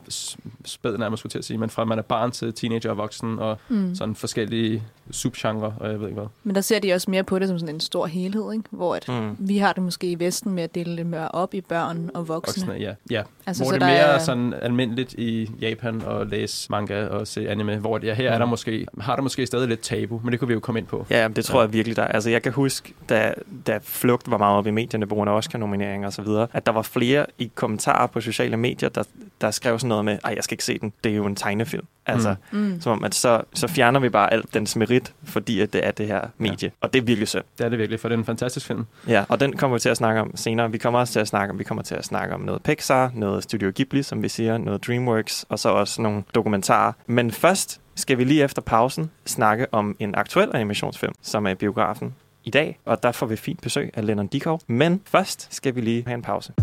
spæd 0.65 0.98
nærmest 0.98 1.19
skulle 1.19 1.31
til 1.31 1.38
at 1.39 1.45
sige, 1.45 1.57
men 1.57 1.69
fra 1.69 1.86
man 1.86 1.98
er 1.98 2.04
barn 2.04 2.31
til 2.31 2.54
teenager 2.54 2.89
og 2.89 2.98
voksen, 2.98 3.39
og 3.39 3.57
Mm. 3.69 3.95
sådan 3.95 4.15
forskellige 4.15 4.83
subgenre, 5.12 5.74
og 5.80 5.89
jeg 5.92 6.00
ved 6.00 6.07
ikke 6.07 6.19
hvad. 6.19 6.30
Men 6.44 6.56
der 6.56 6.62
ser 6.62 6.80
de 6.80 6.94
også 6.94 7.12
mere 7.12 7.24
på 7.24 7.39
det 7.39 7.48
som 7.48 7.59
sådan 7.59 7.75
en 7.75 7.80
stor 7.80 8.06
helhed, 8.06 8.54
ikke? 8.54 8.63
hvor 8.71 8.95
at 8.95 9.06
Mm. 9.09 9.36
vi 9.39 9.57
har 9.57 9.74
det 9.74 9.83
måske 9.83 10.12
i 10.12 10.19
Vesten 10.19 10.54
med 10.54 10.63
at 10.63 10.75
dele 10.75 10.98
det 10.98 11.06
mere 11.06 11.27
op 11.27 11.54
i 11.54 11.62
børn 11.62 12.09
og 12.13 12.27
voksne. 12.27 12.66
Voksne, 12.68 12.83
ja. 12.83 12.94
ja. 13.12 13.24
Altså, 13.45 13.63
hvor 13.63 13.71
så 13.71 13.75
det 13.75 13.83
er 13.83 13.88
der 13.88 13.94
mere 13.94 14.16
er- 14.16 14.19
sådan 14.19 14.54
almindeligt 14.54 15.13
i 15.13 15.50
Japan 15.62 16.01
at 16.01 16.27
læse 16.27 16.68
manga 16.71 17.06
og 17.07 17.27
se 17.27 17.50
anime, 17.50 17.77
hvor 17.77 17.98
det, 17.98 18.07
ja, 18.07 18.13
her 18.13 18.30
er 18.31 18.36
Mm. 18.38 18.39
der 18.39 18.45
måske, 18.45 18.88
har 19.00 19.16
der 19.16 19.24
måske 19.24 19.45
stadig 19.48 19.68
lidt 19.68 19.81
tabu, 20.04 20.22
men 20.24 20.32
det 20.32 20.40
kunne 20.40 20.48
vi 20.48 20.54
jo 20.54 20.60
komme 20.60 20.80
ind 20.80 20.88
på. 20.88 21.06
Ja, 21.10 21.28
det 21.28 21.46
tror 21.46 21.60
Ja. 21.60 21.66
jeg 21.66 21.74
virkelig, 21.74 21.96
der 21.96 22.04
er. 22.04 22.08
Altså, 22.08 22.30
jeg 22.30 22.42
kan 22.42 22.52
huske, 22.52 22.94
da, 23.10 23.34
da 23.68 23.80
Flugt 23.84 24.32
var 24.32 24.38
meget 24.38 24.58
oppe 24.58 24.70
i 24.70 24.74
medierne 24.74 25.08
på 25.08 25.16
grund 25.16 25.30
af 25.30 25.34
Oscar-nomineringer 25.34 26.08
og 26.08 26.14
så 26.14 26.22
videre, 26.22 26.48
at 26.54 26.66
der 26.66 26.72
var 26.72 26.82
flere 26.82 27.26
i 27.38 27.52
kommentarer 27.56 28.08
på 28.08 28.22
sociale 28.22 28.58
medier, 28.58 28.90
der, 28.90 29.04
der 29.42 29.52
skrev 29.52 29.80
sådan 29.80 29.90
noget 29.90 30.06
med, 30.06 30.18
ej, 30.24 30.34
jeg 30.36 30.44
skal 30.44 30.54
ikke 30.54 30.64
se 30.66 30.80
den, 30.80 30.94
det 31.04 31.12
er 31.12 31.16
jo 31.16 31.26
en 31.26 31.36
tegnefilm. 31.36 31.86
Altså, 32.06 32.36
Mm. 32.52 32.60
mm. 32.60 32.66
Mm. 32.66 32.82
som 32.82 32.92
om, 32.92 33.04
at 33.04 33.16
så, 33.16 33.42
så 33.54 33.68
fjerner 33.68 34.00
vi 34.00 34.10
bare 34.10 34.34
alt 34.34 34.54
dens 34.54 34.76
merit, 34.76 35.14
fordi 35.24 35.60
at 35.62 35.74
det 35.74 35.88
er 35.88 35.92
det 35.92 36.08
her 36.08 36.22
medie. 36.38 36.58
Ja. 36.62 36.70
Og 36.82 36.94
det 36.94 37.00
er 37.02 37.04
virkelig 37.06 37.28
synd. 37.28 37.44
Det 37.58 37.66
er 37.66 37.70
det 37.70 37.80
virkelig, 37.80 38.00
for 38.00 38.10
det 38.10 38.16
er 38.16 38.20
en 38.20 38.26
fantastisk 38.26 38.66
film. 38.68 38.86
Ja, 39.08 39.24
og 39.30 39.40
den 39.40 39.58
kommer 39.58 39.76
vi 39.78 39.80
til 39.80 39.90
at 39.90 39.98
snakke 39.98 40.22
om 40.22 40.36
senere. 40.38 40.72
Vi 40.72 40.78
kommer 40.78 41.00
også 41.00 41.14
til 41.14 41.19
at 41.19 41.28
snakke 41.28 41.52
om, 41.52 41.60
vi 41.60 41.64
kommer 41.64 41.83
til 41.83 41.95
at 41.95 42.06
snakke 42.06 42.36
om 42.36 42.42
noget 42.42 42.64
Pixar, 42.64 43.12
noget 43.16 43.44
Studio 43.44 43.72
Ghibli, 43.76 44.04
som 44.04 44.24
vi 44.24 44.30
siger, 44.30 44.57
noget 44.57 44.88
DreamWorks, 44.88 45.45
og 45.50 45.60
så 45.60 45.69
også 45.69 46.02
nogle 46.02 46.24
dokumentarer. 46.36 46.92
Men 47.07 47.31
først 47.31 47.80
skal 47.95 48.18
vi 48.18 48.23
lige 48.23 48.44
efter 48.44 48.62
pausen 48.62 49.12
snakke 49.26 49.73
om 49.73 49.95
en 50.00 50.16
aktuel 50.16 50.50
animationsfilm, 50.54 51.14
som 51.21 51.45
er 51.45 51.50
i 51.50 51.56
biografen 51.56 52.16
i 52.44 52.50
dag, 52.50 52.80
og 52.85 53.04
der 53.04 53.12
får 53.12 53.26
vi 53.26 53.35
fint 53.35 53.62
besøg 53.62 53.92
af 53.94 54.06
Lennon 54.06 54.28
Dikov. 54.28 54.62
Men 54.68 55.02
først 55.06 55.47
skal 55.56 55.76
vi 55.76 55.81
lige 55.81 56.04
have 56.07 56.16
en 56.16 56.21
pause. 56.21 56.54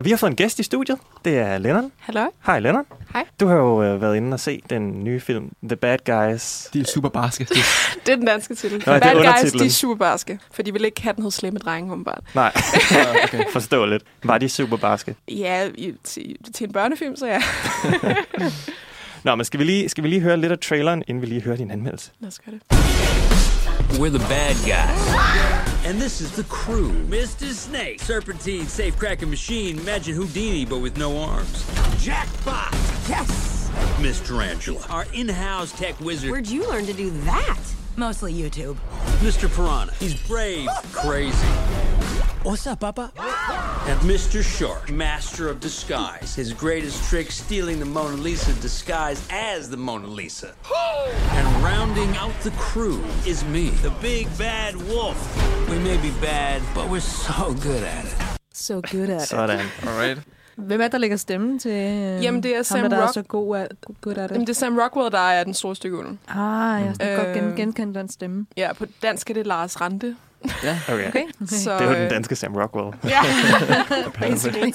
Vi 0.00 0.10
har 0.10 0.16
fået 0.16 0.30
en 0.30 0.36
gæst 0.36 0.58
i 0.58 0.62
studiet. 0.62 0.98
Det 1.24 1.38
er 1.38 1.58
Lennon. 1.58 1.92
Hallo? 1.98 2.26
Hej 2.46 2.60
Lennon. 2.60 2.84
Hej. 3.12 3.24
Du 3.40 3.46
har 3.46 3.56
jo 3.56 3.82
øh, 3.82 4.00
været 4.00 4.16
inde 4.16 4.34
og 4.34 4.40
se 4.40 4.62
den 4.70 5.04
nye 5.04 5.20
film, 5.20 5.52
The 5.62 5.76
Bad 5.76 5.98
Guys. 5.98 6.68
De 6.72 6.80
er 6.80 6.84
super 6.84 7.08
barske. 7.08 7.44
Det 8.06 8.12
er 8.12 8.16
den 8.16 8.26
danske 8.26 8.54
titel. 8.54 8.82
Nå, 8.86 8.94
det 8.94 9.04
er 9.04 9.14
Bad 9.14 9.42
Guys, 9.42 9.52
de 9.52 9.66
er 9.66 9.70
super 9.70 9.94
barske, 9.94 10.38
for 10.52 10.62
de 10.62 10.72
vil 10.72 10.84
ikke 10.84 11.02
have 11.02 11.14
den 11.16 11.22
hos 11.22 11.34
slemme 11.34 11.58
drenge, 11.58 11.92
åbenbart. 11.92 12.24
Nej, 12.34 12.52
okay. 13.24 13.44
forståeligt. 13.52 14.04
Var 14.24 14.38
de 14.38 14.48
super 14.48 14.76
barske? 14.76 15.16
Ja, 15.28 15.68
i, 15.74 15.94
til, 16.04 16.36
til 16.54 16.66
en 16.66 16.72
børnefilm, 16.72 17.16
så 17.16 17.26
ja. 17.26 17.42
Nå, 19.24 19.34
men 19.34 19.44
skal 19.44 19.60
vi, 19.60 19.64
lige, 19.64 19.88
skal 19.88 20.04
vi 20.04 20.08
lige 20.08 20.20
høre 20.20 20.36
lidt 20.36 20.52
af 20.52 20.58
traileren, 20.58 21.02
inden 21.06 21.22
vi 21.22 21.26
lige 21.26 21.42
hører 21.42 21.56
din 21.56 21.70
anmeldelse? 21.70 22.10
Lad 22.20 22.28
os 22.28 22.38
gøre 22.38 22.54
det. 22.54 22.91
We're 23.98 24.10
the 24.10 24.18
bad 24.20 24.56
guys. 24.66 25.68
And 25.84 26.00
this 26.00 26.20
is 26.20 26.30
the 26.30 26.44
crew. 26.44 26.92
Mr. 27.08 27.52
Snake, 27.52 28.00
Serpentine, 28.00 28.66
Safecracker 28.66 29.28
Machine, 29.28 29.80
Imagine 29.80 30.14
Houdini, 30.14 30.64
but 30.64 30.78
with 30.78 30.96
no 30.96 31.18
arms. 31.18 31.66
Jackpot! 31.98 32.72
Yes! 33.08 33.68
Miss 34.00 34.20
Tarantula, 34.20 34.86
our 34.90 35.06
in-house 35.12 35.72
tech 35.72 35.98
wizard. 35.98 36.30
Where'd 36.30 36.46
you 36.46 36.68
learn 36.68 36.86
to 36.86 36.92
do 36.92 37.10
that? 37.24 37.58
Mostly 37.96 38.32
YouTube. 38.32 38.76
Mr. 39.20 39.54
Piranha, 39.54 39.92
he's 40.00 40.14
brave, 40.26 40.68
crazy. 40.92 41.46
What's 42.42 42.66
up, 42.66 42.80
Papa? 42.80 43.12
And 43.86 44.00
Mr. 44.00 44.42
Shark, 44.42 44.90
master 44.90 45.48
of 45.48 45.60
disguise. 45.60 46.34
His 46.34 46.52
greatest 46.52 47.08
trick, 47.08 47.30
stealing 47.30 47.78
the 47.78 47.84
Mona 47.84 48.16
Lisa 48.16 48.52
disguised 48.60 49.22
as 49.30 49.68
the 49.68 49.76
Mona 49.76 50.06
Lisa. 50.06 50.54
and 51.30 51.62
rounding 51.62 52.16
out 52.16 52.32
the 52.40 52.50
crew 52.52 53.04
is 53.26 53.44
me, 53.44 53.70
the 53.82 53.90
big 54.00 54.26
bad 54.38 54.74
wolf. 54.88 55.18
We 55.68 55.78
may 55.78 55.98
be 55.98 56.10
bad, 56.20 56.62
but 56.74 56.88
we're 56.88 57.00
so 57.00 57.52
good 57.54 57.82
at 57.84 58.04
it. 58.06 58.14
So 58.52 58.80
good 58.80 59.10
at 59.10 59.22
it. 59.22 59.28
Sådan. 59.28 59.68
Alright. 59.86 60.18
Hvem 60.56 60.80
er 60.80 60.84
det, 60.84 60.92
der 60.92 60.98
lægger 60.98 61.16
stemmen 61.16 61.58
til 61.58 61.70
øh, 61.70 62.24
Jamen, 62.24 62.42
det 62.42 62.50
er 62.50 62.56
ham, 62.56 62.64
Sam 62.64 62.90
der 62.90 62.96
er 62.98 63.06
Rock- 63.06 63.12
så 63.14 63.22
god 63.22 63.56
at, 63.58 63.68
good 64.00 64.18
at 64.18 64.24
it? 64.24 64.30
Jamen, 64.30 64.46
det 64.46 64.52
er 64.52 64.54
Sam 64.54 64.78
Rockwell, 64.78 65.12
der 65.12 65.18
er 65.30 65.44
den 65.44 65.54
store 65.54 65.76
stykke 65.76 65.96
ulv. 65.98 66.16
Ah, 66.28 66.82
jeg 66.86 66.94
kan 67.00 67.16
godt 67.16 67.36
Øh. 67.36 67.56
genkende 67.56 67.98
den 67.98 68.08
stemme. 68.08 68.46
Ja, 68.56 68.72
på 68.72 68.86
dansk 69.02 69.30
er 69.30 69.34
det 69.34 69.46
Lars 69.46 69.80
Rante. 69.80 70.16
Okay. 70.44 70.74
okay. 70.88 71.08
Okay. 71.08 71.22
Så, 71.46 71.72
Det 71.78 71.80
er 71.80 71.88
jo 71.88 71.94
den 71.94 72.02
øh, 72.02 72.10
danske 72.10 72.36
Sam 72.36 72.54
Rockwell. 72.56 72.94
Ja, 73.04 73.18
basically. 74.20 74.72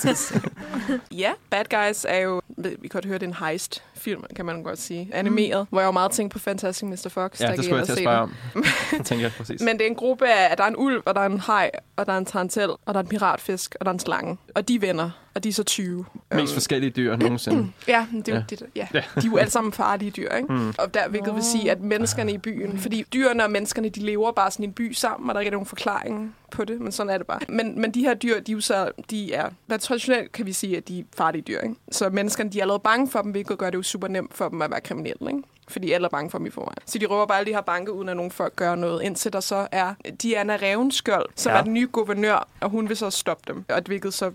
ja, 1.21 1.31
Bad 1.49 1.65
Guys 1.87 2.05
er 2.09 2.17
jo, 2.17 2.41
vi 2.57 2.69
kan 2.81 2.89
godt 2.89 3.05
høre, 3.05 3.17
det 3.17 3.23
er 3.23 3.27
en 3.27 3.33
heist-film, 3.33 4.23
kan 4.35 4.45
man 4.45 4.63
godt 4.63 4.79
sige. 4.81 5.09
Animeret, 5.13 5.59
mm. 5.61 5.67
hvor 5.69 5.79
jeg 5.79 5.85
jo 5.87 5.91
meget 5.91 6.11
tænkte 6.11 6.33
på 6.33 6.39
Fantastic 6.39 6.83
Mr. 6.89 7.09
Fox. 7.09 7.41
Ja, 7.41 7.45
der 7.45 7.51
det 7.51 7.59
gik 7.59 7.65
skulle 7.65 7.77
jeg 7.79 7.85
til 7.85 7.93
at 7.93 7.99
spørge 7.99 8.27
den. 8.53 8.63
om. 8.99 9.03
tænker 9.03 9.25
jeg 9.25 9.31
præcis. 9.37 9.61
Men 9.61 9.77
det 9.77 9.81
er 9.85 9.89
en 9.89 9.95
gruppe 9.95 10.27
af, 10.27 10.51
at 10.51 10.57
der 10.57 10.63
er 10.63 10.67
en 10.67 10.75
ulv, 10.77 11.01
og 11.05 11.15
der 11.15 11.21
er 11.21 11.25
en 11.25 11.39
haj, 11.39 11.71
og 11.95 12.05
der 12.05 12.13
er 12.13 12.17
en 12.17 12.25
tarantel, 12.25 12.69
og 12.69 12.93
der 12.93 12.93
er 12.93 13.03
en 13.03 13.07
piratfisk, 13.09 13.75
og 13.79 13.85
der 13.85 13.89
er 13.89 13.93
en 13.93 13.99
slange. 13.99 14.37
Og 14.55 14.67
de 14.67 14.75
er 14.75 14.79
venner, 14.79 15.09
og 15.37 15.43
de 15.43 15.49
er 15.49 15.53
så 15.53 15.63
20. 15.63 16.05
Mest 16.35 16.53
forskellige 16.53 16.89
dyr 16.89 17.15
nogensinde. 17.15 17.71
Ja, 17.87 18.05
det 18.11 18.27
er 18.29 18.33
jo, 18.33 18.37
Ja. 18.37 18.43
det, 18.49 18.63
ja. 18.75 18.87
De 18.93 18.97
er 19.27 19.31
jo 19.31 19.37
alle 19.37 19.51
sammen 19.51 19.73
farlige 19.73 20.11
dyr, 20.11 20.29
ikke? 20.35 20.53
Mm. 20.53 20.73
Og 20.77 20.93
der, 20.93 21.09
hvilket 21.09 21.35
vil 21.35 21.43
sige, 21.43 21.71
at 21.71 21.81
menneskerne 21.81 22.31
i 22.31 22.37
byen... 22.37 22.79
Fordi 22.79 23.05
dyrene 23.13 23.43
og 23.43 23.51
menneskerne, 23.51 23.89
de 23.89 23.99
lever 23.99 24.31
bare 24.31 24.51
sådan 24.51 24.63
i 24.63 24.67
en 24.67 24.73
by 24.73 24.91
sammen, 24.93 25.29
og 25.29 25.33
der 25.33 25.37
er 25.39 25.41
ikke 25.41 25.51
nogen 25.51 25.65
forklaring 25.65 26.35
på 26.51 26.65
det, 26.65 26.81
men 26.81 26.91
sådan 26.91 27.09
er 27.09 27.17
det 27.17 27.27
bare. 27.27 27.39
Men, 27.49 27.81
men 27.81 27.91
de 27.91 28.01
her 28.01 28.13
dyr, 28.13 28.39
de 28.39 28.51
er 28.51 28.55
jo 28.55 28.61
så... 28.61 28.91
De 29.09 29.33
er, 29.33 29.49
hvad 29.65 29.79
traditionelt 29.79 30.31
kan 30.31 30.45
vi 30.45 30.53
sige, 30.53 30.77
at 30.77 30.87
de 30.87 30.99
er 30.99 31.03
farlige 31.17 31.41
dyr, 31.41 31.59
ikke? 31.59 31.75
Så 31.91 32.09
menneskerne, 32.09 32.49
de 32.49 32.57
er 32.59 32.61
allerede 32.63 32.81
bange 32.83 33.09
for 33.09 33.21
dem, 33.21 33.31
hvilket 33.31 33.57
gør 33.57 33.69
det 33.69 33.77
jo 33.77 33.83
super 33.83 34.07
nemt 34.07 34.33
for 34.33 34.49
dem 34.49 34.61
at 34.61 34.71
være 34.71 34.81
kriminelle, 34.81 35.27
ikke? 35.31 35.43
Fordi 35.69 35.91
alle 35.91 36.05
er 36.05 36.09
bange 36.09 36.29
for 36.29 36.37
dem 36.37 36.47
i 36.47 36.49
forvejen. 36.49 36.77
Så 36.85 36.97
de 36.97 37.05
røver 37.05 37.25
bare 37.25 37.37
alle 37.39 37.49
de 37.51 37.55
her 37.55 37.61
banke, 37.61 37.91
uden 37.93 38.09
at 38.09 38.15
nogen 38.15 38.31
folk 38.31 38.55
gør 38.55 38.75
noget, 38.75 39.03
indtil 39.03 39.33
der 39.33 39.39
så 39.39 39.67
er 39.71 39.93
Diana 40.21 40.57
Revenskjold, 40.61 41.25
som 41.35 41.51
Ja. 41.51 41.57
er 41.57 41.63
den 41.63 41.73
nye 41.73 41.87
guvernør, 41.91 42.47
og 42.59 42.69
hun 42.69 42.89
vil 42.89 42.97
så 42.97 43.09
stoppe 43.09 43.53
dem. 43.53 43.65
Og 43.69 43.81
hvilket 43.85 44.13
så 44.13 44.31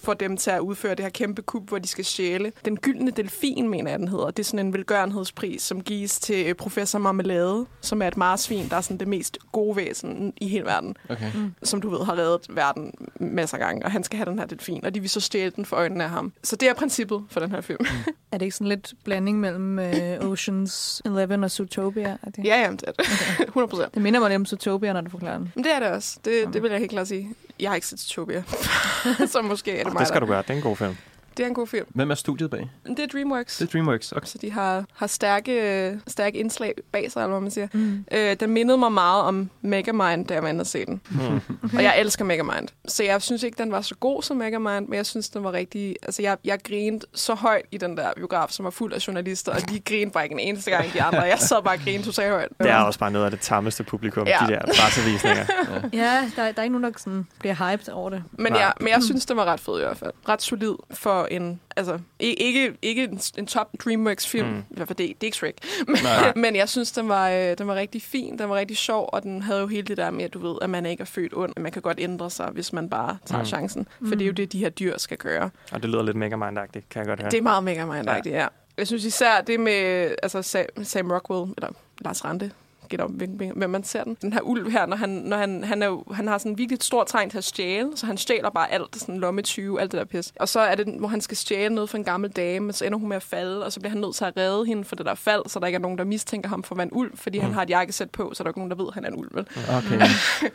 får 0.00 0.14
dem 0.14 0.36
til 0.36 0.50
at 0.50 0.60
udføre 0.60 0.94
det 0.94 1.04
her 1.04 1.10
kæmpe 1.10 1.42
kup, 1.42 1.68
hvor 1.68 1.78
de 1.78 1.88
skal 1.88 2.04
stjæle. 2.04 2.52
Den 2.64 2.76
gyldne 2.76 3.10
delfin, 3.10 3.68
mener 3.68 3.90
jeg, 3.90 3.98
den 3.98 4.08
hedder. 4.08 4.26
Det 4.30 4.38
er 4.38 4.44
sådan 4.44 4.66
en 4.66 4.72
velgørenhedspris, 4.72 5.62
som 5.62 5.80
gives 5.80 6.18
til 6.20 6.46
øh, 6.46 6.54
professor 6.54 6.98
Marmelade, 6.98 7.66
som 7.80 8.02
er 8.02 8.08
et 8.08 8.16
marsvin, 8.16 8.68
der 8.68 8.76
er 8.76 8.80
sådan 8.80 8.96
det 8.98 9.08
mest 9.08 9.38
gode 9.52 9.76
væsen 9.76 10.32
i 10.36 10.48
hele 10.48 10.64
verden. 10.64 10.96
Okay. 11.08 11.30
Som 11.62 11.80
du 11.80 11.90
ved, 11.90 12.04
har 12.04 12.18
reddet 12.18 12.46
verden 12.56 12.92
masser 13.20 13.56
af 13.56 13.60
gange. 13.60 13.84
Og 13.84 13.90
han 13.92 14.04
skal 14.04 14.16
have 14.16 14.30
den 14.30 14.38
her 14.38 14.46
delfin, 14.46 14.84
og 14.84 14.94
de 14.94 15.00
vil 15.00 15.10
så 15.10 15.20
stjæle 15.20 15.50
den 15.56 15.64
for 15.64 15.76
øjnene 15.76 16.04
af 16.04 16.10
ham. 16.10 16.32
Så 16.42 16.56
det 16.56 16.68
er 16.68 16.74
princippet 16.74 17.24
for 17.30 17.40
den 17.40 17.50
her 17.50 17.60
film. 17.60 17.86
Er 18.32 18.38
det 18.38 18.46
ikke 18.46 18.56
sådan 18.56 18.68
lidt 18.68 18.94
blanding 19.04 19.40
mellem 19.40 19.78
øh, 19.78 20.18
Oceans 20.20 21.02
11 21.04 21.44
og 21.44 21.50
Zootopia? 21.50 22.16
Er 22.22 22.30
det? 22.30 22.44
ja, 22.44 22.60
jamen, 22.60 22.76
det 22.76 22.88
er 22.88 22.92
det. 22.92 23.06
100 23.48 23.68
procent. 23.70 23.94
Det 23.94 24.02
minder 24.02 24.20
mig 24.20 24.28
lidt 24.30 24.36
om 24.36 24.46
Zootopia, 24.46 24.92
når 24.92 25.00
du 25.00 25.10
forklarer 25.10 25.38
den. 25.38 25.52
Men 25.54 25.64
det 25.64 25.72
er 25.74 25.78
det 25.78 25.88
også. 25.88 26.18
Det, 26.24 26.48
det 26.52 26.62
vil 26.62 26.70
jeg 26.70 26.78
helt 26.78 26.90
klart 26.90 27.08
sige. 27.08 27.34
Jeg 27.60 27.70
har 27.70 27.74
ikke 27.74 27.86
set 27.86 28.00
Zootopia. 28.00 28.42
så 29.32 29.42
måske 29.42 29.72
er 29.78 29.84
det 29.84 29.92
mig, 29.92 30.00
Det 30.00 30.08
skal 30.08 30.20
der- 30.20 30.26
du 30.26 30.32
gøre. 30.32 30.42
Det 30.42 30.50
er 30.50 30.54
en 30.54 30.62
god 30.62 30.76
film. 30.76 30.96
Det 31.38 31.44
er 31.44 31.48
en 31.48 31.54
god 31.54 31.66
film. 31.66 31.84
Hvem 31.88 32.10
er 32.10 32.14
studiet 32.14 32.50
bag? 32.50 32.70
Det 32.86 32.98
er 32.98 33.06
DreamWorks. 33.06 33.58
Det 33.58 33.68
er 33.68 33.72
DreamWorks. 33.72 34.12
Okay. 34.12 34.26
Så 34.26 34.38
de 34.38 34.50
har, 34.52 34.84
har 34.94 35.06
stærke, 35.06 36.00
stærke 36.06 36.38
indslag 36.38 36.74
bag 36.92 37.12
sig, 37.12 37.20
eller 37.20 37.30
hvad 37.30 37.40
man 37.40 37.50
siger. 37.50 37.68
Mm. 37.72 38.04
Øh, 38.12 38.36
den 38.40 38.50
mindede 38.50 38.78
mig 38.78 38.92
meget 38.92 39.22
om 39.22 39.50
Megamind, 39.62 40.26
da 40.26 40.34
jeg 40.34 40.42
var 40.42 40.48
inde 40.48 40.60
og 40.60 40.66
se 40.66 40.86
den. 40.86 41.00
Mm. 41.10 41.40
Og 41.76 41.82
jeg 41.88 42.00
elsker 42.00 42.24
Megamind. 42.24 42.68
Så 42.88 43.04
jeg 43.04 43.22
synes 43.22 43.42
ikke, 43.42 43.62
den 43.62 43.72
var 43.72 43.80
så 43.80 43.94
god 43.94 44.22
som 44.22 44.36
Megamind, 44.36 44.88
men 44.88 44.94
jeg 44.96 45.06
synes, 45.06 45.28
den 45.30 45.44
var 45.44 45.52
rigtig... 45.52 45.96
Altså, 46.02 46.22
jeg, 46.22 46.36
jeg 46.44 46.58
grinede 46.64 47.06
så 47.14 47.34
højt 47.34 47.64
i 47.72 47.76
den 47.78 47.96
der 47.96 48.10
biograf, 48.16 48.48
som 48.50 48.64
var 48.64 48.70
fuld 48.70 48.92
af 48.92 49.06
journalister, 49.06 49.52
og 49.52 49.70
de 49.70 49.80
grinede 49.80 50.10
bare 50.10 50.24
ikke 50.24 50.32
en 50.34 50.38
eneste 50.40 50.70
gang 50.70 50.92
de 50.92 51.02
andre. 51.02 51.22
Jeg 51.22 51.38
sad 51.38 51.62
bare 51.62 51.74
og 51.74 51.80
grinede 51.80 52.04
totalt 52.04 52.30
højt. 52.32 52.48
Det 52.58 52.70
er 52.70 52.76
også 52.76 52.98
bare 52.98 53.10
noget 53.10 53.24
af 53.24 53.30
det 53.30 53.40
tammeste 53.40 53.84
publikum, 53.84 54.26
Ja. 54.26 54.38
de 54.46 54.52
der 54.52 54.60
pressevisninger. 54.66 55.44
Ja, 55.92 56.30
der, 56.36 56.52
der 56.52 56.58
er 56.58 56.62
ikke 56.62 56.78
nogen, 56.78 56.84
der 56.92 56.98
sådan 56.98 57.26
bliver 57.38 57.54
hyped 57.72 57.88
over 57.92 58.10
det. 58.10 58.22
Men, 58.32 58.52
Nej. 58.52 58.60
jeg, 58.60 58.72
men 58.80 58.88
jeg 58.88 59.02
synes, 59.02 59.26
den 59.26 59.36
var 59.36 59.44
ret 59.44 59.60
fed 59.60 59.78
i 59.80 59.82
hvert 59.82 59.96
fald. 59.96 60.10
Ret 60.28 60.42
solid 60.42 60.74
for 60.90 61.27
en... 61.30 61.60
Altså, 61.76 61.98
ikke, 62.20 62.74
ikke, 62.82 63.04
en, 63.04 63.20
en 63.38 63.46
top 63.46 63.68
DreamWorks-film. 63.84 64.46
Mm. 64.48 64.54
Mm. 64.54 64.64
I 64.70 64.74
hvert 64.74 64.88
fald 64.88 64.96
det, 64.96 65.06
det 65.08 65.22
er 65.22 65.24
ikke 65.26 65.36
Shrek. 65.36 65.54
Men, 65.88 65.96
Nej. 66.02 66.32
men 66.36 66.56
jeg 66.56 66.68
synes, 66.68 66.92
den 66.92 67.08
var, 67.08 67.30
øh, 67.30 67.58
den 67.58 67.66
var 67.66 67.74
rigtig 67.74 68.02
fin. 68.02 68.38
Den 68.38 68.48
var 68.48 68.54
rigtig 68.56 68.76
sjov, 68.76 69.08
og 69.12 69.22
den 69.22 69.42
havde 69.42 69.60
jo 69.60 69.66
hele 69.66 69.82
det 69.82 69.96
der 69.96 70.10
med, 70.10 70.24
at 70.24 70.34
du 70.34 70.38
ved, 70.38 70.58
at 70.62 70.70
man 70.70 70.86
ikke 70.86 71.00
er 71.00 71.04
født 71.04 71.32
ond. 71.36 71.52
Man 71.56 71.72
kan 71.72 71.82
godt 71.82 71.98
ændre 72.00 72.30
sig, 72.30 72.46
hvis 72.52 72.72
man 72.72 72.90
bare 72.90 73.18
tager 73.26 73.38
Mm. 73.38 73.42
mm. 73.42 73.46
chancen. 73.46 73.88
For 74.08 74.14
det 74.14 74.22
er 74.22 74.26
jo 74.26 74.32
det, 74.32 74.52
de 74.52 74.58
her 74.58 74.68
dyr 74.68 74.98
skal 74.98 75.16
gøre. 75.16 75.50
Og 75.72 75.82
det 75.82 75.90
lyder 75.90 76.02
lidt 76.02 76.16
Megamind-agtigt, 76.16 76.88
kan 76.90 76.98
jeg 77.00 77.06
godt 77.06 77.20
høre. 77.20 77.30
Det 77.30 77.38
er 77.38 77.42
meget 77.42 77.64
mega 77.64 77.84
mind 77.86 78.06
ja. 78.06 78.20
ja. 78.26 78.46
Jeg 78.76 78.86
synes 78.86 79.04
især 79.04 79.40
det 79.40 79.60
med 79.60 80.14
altså 80.22 80.42
Sam, 80.42 80.64
Sam 80.82 81.10
Rockwell, 81.10 81.52
eller 81.56 81.70
Lars 82.00 82.24
Rante, 82.24 82.50
gæt 82.88 83.00
om, 83.00 83.10
hvem, 83.10 83.70
man 83.70 83.84
ser 83.84 84.04
den. 84.04 84.16
Den 84.22 84.32
her 84.32 84.40
ulv 84.40 84.70
her, 84.70 84.86
når 84.86 84.96
han, 84.96 85.08
når 85.08 85.36
han, 85.36 85.64
han, 85.64 85.82
er 85.82 85.86
jo, 85.86 86.04
han 86.12 86.28
har 86.28 86.38
sådan 86.38 86.52
en 86.52 86.58
virkelig 86.58 86.76
et 86.76 86.84
stort 86.84 87.06
tegn 87.06 87.30
til 87.30 87.38
at 87.38 87.44
stjæle, 87.44 87.90
så 87.94 88.06
han 88.06 88.16
stjæler 88.16 88.50
bare 88.50 88.72
alt, 88.72 88.96
sådan 88.96 89.18
lommetyve, 89.18 89.80
alt 89.80 89.92
det 89.92 89.98
der 89.98 90.04
pis. 90.04 90.32
Og 90.40 90.48
så 90.48 90.60
er 90.60 90.74
det, 90.74 90.94
hvor 90.98 91.08
han 91.08 91.20
skal 91.20 91.36
stjæle 91.36 91.74
noget 91.74 91.90
fra 91.90 91.98
en 91.98 92.04
gammel 92.04 92.30
dame, 92.30 92.70
og 92.70 92.74
så 92.74 92.84
ender 92.84 92.98
hun 92.98 93.08
med 93.08 93.16
at 93.16 93.22
falde, 93.22 93.64
og 93.64 93.72
så 93.72 93.80
bliver 93.80 93.90
han 93.90 94.00
nødt 94.00 94.16
til 94.16 94.24
at 94.24 94.36
redde 94.36 94.66
hende 94.66 94.84
for 94.84 94.96
det 94.96 95.06
der 95.06 95.14
fald, 95.14 95.42
så 95.46 95.58
der 95.58 95.66
ikke 95.66 95.76
er 95.76 95.80
nogen, 95.80 95.98
der 95.98 96.04
mistænker 96.04 96.48
ham 96.48 96.62
for 96.62 96.74
at 96.74 96.78
være 96.78 96.86
en 96.86 96.92
ulv, 96.92 97.10
fordi 97.14 97.38
mm. 97.38 97.44
han 97.44 97.54
har 97.54 97.62
et 97.62 97.70
jakkesæt 97.70 98.10
på, 98.10 98.30
så 98.34 98.42
der 98.42 98.48
er 98.48 98.50
ikke 98.50 98.58
nogen, 98.58 98.70
der 98.70 98.76
ved, 98.76 98.86
at 98.88 98.94
han 98.94 99.04
er 99.04 99.08
en 99.08 99.16
ulv. 99.16 99.28
Vel? 99.34 99.46
Okay. 99.78 100.00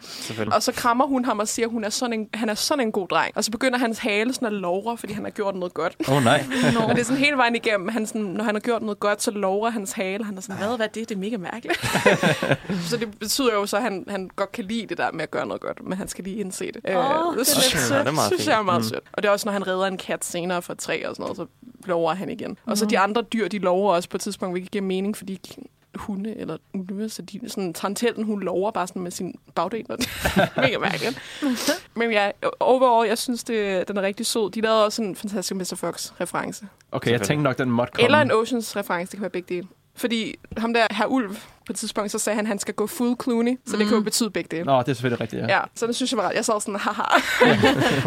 Og 0.56 0.64
så 0.64 0.72
krammer 0.72 1.08
hun 1.08 1.26
ham 1.26 1.40
og 1.40 1.48
siger, 1.48 1.66
at 1.66 1.72
hun 1.72 1.84
er 1.84 1.90
sådan 1.90 2.20
en, 2.20 2.30
han 2.34 2.50
er 2.50 2.54
sådan 2.54 2.86
en 2.86 2.92
god 2.92 3.08
dreng. 3.08 3.38
Og 3.38 3.44
så 3.44 3.52
begynder 3.52 3.78
hans 3.78 4.00
hale 4.00 4.34
sådan 4.34 4.46
at 4.46 4.54
lovre, 4.54 4.98
fordi 4.98 5.14
han 5.14 5.24
har 5.24 5.32
gjort 5.32 5.56
noget 5.56 5.74
godt. 5.74 5.96
Åh 6.08 6.16
oh, 6.16 6.24
nej. 6.24 6.46
Og 6.88 6.90
det 6.90 7.00
er 7.00 7.04
sådan 7.04 7.18
hele 7.18 7.38
vejen 7.38 7.56
igennem, 7.56 7.88
han 7.88 8.08
sådan, 8.08 8.22
når 8.22 8.44
han 8.44 8.56
har 8.56 8.60
gjort 8.60 8.82
noget 8.82 9.00
godt, 9.00 9.24
så 9.24 9.32
lover 9.32 9.70
hans 9.70 9.92
hale. 9.92 10.26
Han 10.26 10.38
er 10.38 10.42
sådan, 10.42 10.58
hvad, 10.58 10.76
hvad 10.76 10.86
er 10.86 10.90
det? 10.90 11.10
Det 11.10 11.16
er 11.16 11.20
mega 11.20 11.38
mærkeligt. 11.38 11.80
så 12.90 12.98
det 12.98 13.20
betyder 13.20 13.54
jo 13.54 13.66
så, 13.66 13.78
at 13.78 13.84
han, 13.84 14.06
han 14.10 14.30
godt 14.36 14.52
kan 14.52 14.64
lide 14.66 14.86
det 14.88 14.98
der 14.98 15.12
med 15.12 15.24
at 15.24 15.32
gøre 15.32 15.46
noget 15.46 15.62
godt, 15.62 15.84
men 15.88 15.98
han 15.98 16.08
skal 16.08 16.24
lige 16.24 16.36
indse 16.38 16.66
det. 16.72 16.82
Øh, 16.88 16.98
Åh, 16.98 17.34
det 17.34 17.40
er 17.40 17.44
synes 17.44 17.74
lidt 17.74 17.92
jeg- 17.92 18.00
det 18.00 18.08
er 18.08 18.12
meget 18.12 18.30
synes 18.34 18.48
jeg 18.48 18.58
er 18.58 18.62
meget 18.64 18.82
Mm. 18.82 18.88
sødt. 18.90 19.04
Og 19.14 19.24
det 19.24 19.30
er 19.30 19.34
også, 19.34 19.46
når 19.48 19.54
han 19.54 19.68
redder 19.68 19.86
en 19.86 19.98
kat 19.98 20.26
senere 20.26 20.62
fra 20.62 20.74
træ 20.76 21.04
og 21.06 21.16
sådan 21.16 21.24
noget, 21.24 21.38
så 21.38 21.46
lover 21.86 22.14
han 22.14 22.30
igen. 22.30 22.58
Og 22.66 22.78
så 22.78 22.86
de 22.86 23.00
andre 23.00 23.22
dyr, 23.22 23.48
de 23.48 23.60
lover 23.60 23.94
også 23.94 24.10
på 24.10 24.18
et 24.18 24.22
tidspunkt, 24.22 24.54
hvilket 24.54 24.72
giver 24.72 24.84
mening, 24.84 25.18
fordi 25.18 25.40
hunde 25.96 26.38
eller 26.38 26.58
ulve, 26.74 27.10
så 27.10 27.22
de, 27.22 27.40
sådan, 27.48 27.74
tarantellen, 27.74 28.26
hun 28.26 28.42
lover 28.44 28.72
bare 28.72 28.88
sådan 28.88 29.02
med 29.02 29.12
sin 29.12 29.36
bagdel. 29.56 29.86
og 29.90 29.98
det 29.98 30.08
er 30.36 30.62
Mega 30.62 30.78
mærkeligt. 30.78 31.22
Men 31.96 32.12
ja, 32.12 32.32
overall, 32.60 33.08
jeg 33.10 33.18
synes, 33.18 33.44
det, 33.44 33.88
den 33.88 33.98
er 33.98 34.02
rigtig 34.02 34.26
sød. 34.26 34.52
De 34.52 34.62
lavede 34.62 34.86
også 34.86 35.02
en 35.02 35.16
fantastisk 35.16 35.56
Mr. 35.56 35.76
Fox-reference. 35.76 36.66
Okay, 36.92 37.12
jeg 37.12 37.22
tænkte 37.22 37.44
nok, 37.44 37.58
den 37.58 37.72
måtte 37.72 37.94
komme. 37.94 38.06
Eller 38.06 38.18
en 38.22 38.32
Oceans-reference, 38.32 39.12
det 39.12 39.18
kan 39.18 39.22
være 39.22 39.30
begge 39.30 39.56
dele. 39.56 39.68
Fordi 39.96 40.36
ham 40.58 40.74
der, 40.74 40.88
her 40.92 41.06
Ulv, 41.06 41.30
på 41.66 41.74
et 41.74 41.76
tidspunkt, 41.76 42.12
så 42.12 42.20
sagde 42.20 42.36
han, 42.36 42.46
at 42.46 42.48
han 42.48 42.60
skal 42.60 42.74
gå 42.74 42.88
full 42.88 43.16
Clooney, 43.24 43.60
så 43.66 43.78
det 43.78 43.88
kan 43.88 43.98
jo 43.98 44.04
betyde 44.04 44.30
begge 44.30 44.58
dele. 44.58 44.66
Nå, 44.66 44.80
det 44.80 44.90
er 44.90 44.94
selvfølgelig 44.94 45.22
rigtigt, 45.22 45.42
ja. 45.42 45.48
Ja, 45.48 45.62
så 45.76 45.88
det 45.88 45.96
synes 45.96 46.12
jeg 46.12 46.18
var 46.18 46.30
ret. 46.30 46.36
Jeg 46.36 46.46
sad 46.46 46.62
sådan, 46.62 46.80
haha, 46.80 47.04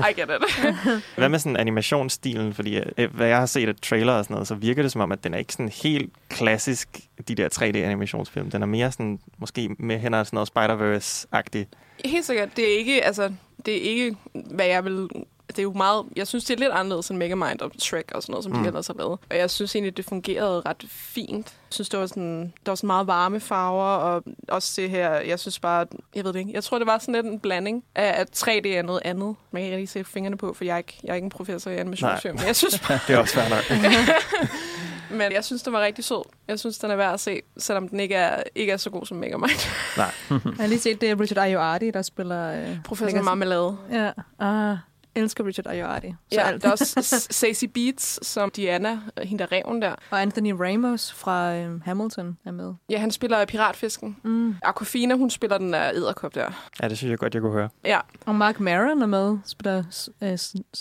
I 0.10 0.12
get 0.20 0.30
it. 0.30 0.66
Hvad 1.18 1.28
med 1.28 1.38
sådan 1.38 1.56
animationsstilen? 1.56 2.54
Fordi 2.54 2.80
øh, 2.98 3.14
hvad 3.14 3.26
jeg 3.26 3.38
har 3.38 3.46
set 3.46 3.68
af 3.68 3.74
trailer 3.82 4.12
og 4.12 4.24
sådan 4.24 4.34
noget, 4.34 4.48
så 4.48 4.54
virker 4.54 4.82
det 4.82 4.92
som 4.92 5.00
om, 5.00 5.12
at 5.12 5.24
den 5.24 5.34
er 5.34 5.38
ikke 5.38 5.52
sådan 5.52 5.72
helt 5.82 6.12
klassisk, 6.28 7.00
de 7.28 7.34
der 7.34 7.48
3D-animationsfilm. 7.48 8.50
Den 8.50 8.62
er 8.62 8.66
mere 8.66 8.92
sådan, 8.92 9.18
måske 9.38 9.76
med 9.78 9.98
hænder 9.98 10.24
sådan 10.24 10.36
noget 10.36 10.48
Spider-Verse-agtig. 10.48 11.64
Helt 12.04 12.24
sikkert, 12.26 12.56
det 12.56 12.74
er 12.74 12.78
ikke, 12.78 13.04
altså, 13.04 13.32
det 13.66 13.76
er 13.76 13.90
ikke, 13.90 14.16
hvad 14.32 14.66
jeg 14.66 14.84
vil... 14.84 15.08
Det 15.56 15.58
er 15.58 15.62
jo 15.62 15.72
meget... 15.72 16.04
Jeg 16.16 16.26
synes, 16.26 16.44
det 16.44 16.54
er 16.54 16.58
lidt 16.58 16.72
anderledes 16.72 17.10
end 17.10 17.18
Megamind 17.18 17.60
og 17.60 17.70
Shrek 17.78 18.12
og 18.14 18.22
sådan 18.22 18.32
noget, 18.32 18.44
som 18.44 18.52
mm. 18.52 18.62
De 18.62 18.66
ellers 18.66 18.86
har 18.86 18.94
lavet. 18.94 19.18
Og 19.30 19.36
jeg 19.36 19.50
synes 19.50 19.74
egentlig, 19.74 19.96
det 19.96 20.04
fungerede 20.04 20.62
ret 20.66 20.84
fint. 20.88 21.46
Jeg 21.46 21.72
synes, 21.74 21.88
det 21.88 22.00
var 22.00 22.06
sådan, 22.06 22.52
der 22.66 22.70
var 22.70 22.74
sådan 22.74 22.86
meget 22.86 23.06
varme 23.06 23.40
farver, 23.40 23.84
og 23.84 24.22
også 24.48 24.80
det 24.82 24.90
her, 24.90 25.10
jeg 25.10 25.38
synes 25.40 25.58
bare, 25.58 25.86
jeg 26.14 26.24
ved 26.24 26.32
det 26.32 26.38
ikke, 26.38 26.52
jeg 26.54 26.64
tror, 26.64 26.78
det 26.78 26.86
var 26.86 26.98
sådan 26.98 27.14
lidt 27.14 27.26
en 27.26 27.40
blanding 27.40 27.84
af, 27.94 28.20
at 28.20 28.46
3D 28.48 28.68
er 28.68 28.82
noget 28.82 29.00
andet. 29.04 29.36
Man 29.50 29.60
kan 29.60 29.64
ikke 29.64 29.76
rigtig 29.76 29.88
se 29.88 30.04
fingrene 30.04 30.36
på, 30.36 30.54
for 30.54 30.64
jeg 30.64 30.74
er 30.74 30.78
ikke, 30.78 30.98
jeg 31.04 31.10
er 31.10 31.14
ikke 31.14 31.24
en 31.24 31.30
professor 31.30 31.70
i 31.70 31.76
animationsfilm. 31.76 32.34
Men 32.36 32.46
jeg 32.46 32.56
synes 32.56 32.74
Det 33.06 33.14
er 33.14 33.18
også 33.18 33.34
svært 33.34 33.50
nok. 33.50 33.78
Men 35.10 35.32
jeg 35.32 35.44
synes, 35.44 35.62
den 35.62 35.72
var 35.72 35.80
rigtig 35.80 36.04
sød. 36.04 36.22
Jeg 36.48 36.58
synes, 36.58 36.78
den 36.78 36.90
er 36.90 36.96
værd 36.96 37.14
at 37.14 37.20
se, 37.20 37.40
selvom 37.58 37.88
den 37.88 38.00
ikke 38.00 38.14
er, 38.14 38.42
ikke 38.54 38.72
er 38.72 38.76
så 38.76 38.90
god 38.90 39.06
som 39.06 39.16
Megamind. 39.16 39.68
Nej. 39.96 40.10
Jeg 40.30 40.40
har 40.58 40.66
lige 40.66 40.80
set, 40.80 41.00
det 41.00 41.10
er 41.10 41.20
Richard 41.20 41.46
Ayoade, 41.46 41.92
der 41.92 42.02
spiller... 42.02 42.52
Øh, 42.52 42.82
Professor 42.84 43.22
Marmelade. 43.22 43.76
Ja, 43.92 44.10
ah, 44.38 44.76
elsker 45.16 45.46
Richard 45.46 45.66
Ayoade. 45.66 46.16
Så 46.32 46.40
Ja, 46.40 46.42
alt. 46.42 46.62
der 46.62 46.68
er 46.68 46.72
også 46.72 47.26
Stacey 47.30 47.66
Beats, 47.66 48.26
som 48.26 48.50
Diana, 48.50 49.00
hende 49.22 49.44
der 49.44 49.52
reven 49.52 49.82
der. 49.82 49.94
Og 50.10 50.22
Anthony 50.22 50.50
Ramos 50.52 51.12
fra 51.12 51.54
øh, 51.56 51.80
Hamilton 51.84 52.38
er 52.44 52.50
med. 52.50 52.74
Ja, 52.90 52.98
han 52.98 53.10
spiller 53.10 53.44
piratfisken. 53.44 54.16
Mm. 54.22 54.54
Aquafina, 54.62 55.14
hun 55.14 55.30
spiller 55.30 55.58
den 55.58 55.72
der 55.72 55.90
æderkop 55.94 56.34
der. 56.34 56.70
Ja, 56.82 56.88
det 56.88 56.98
synes 56.98 57.10
jeg 57.10 57.18
godt, 57.18 57.34
jeg 57.34 57.42
kunne 57.42 57.52
høre. 57.52 57.68
Ja, 57.84 58.00
Og 58.26 58.34
Mark 58.34 58.60
Maron 58.60 59.02
er 59.02 59.06
med, 59.06 59.38
spiller, 59.44 59.78
øh, 60.22 60.38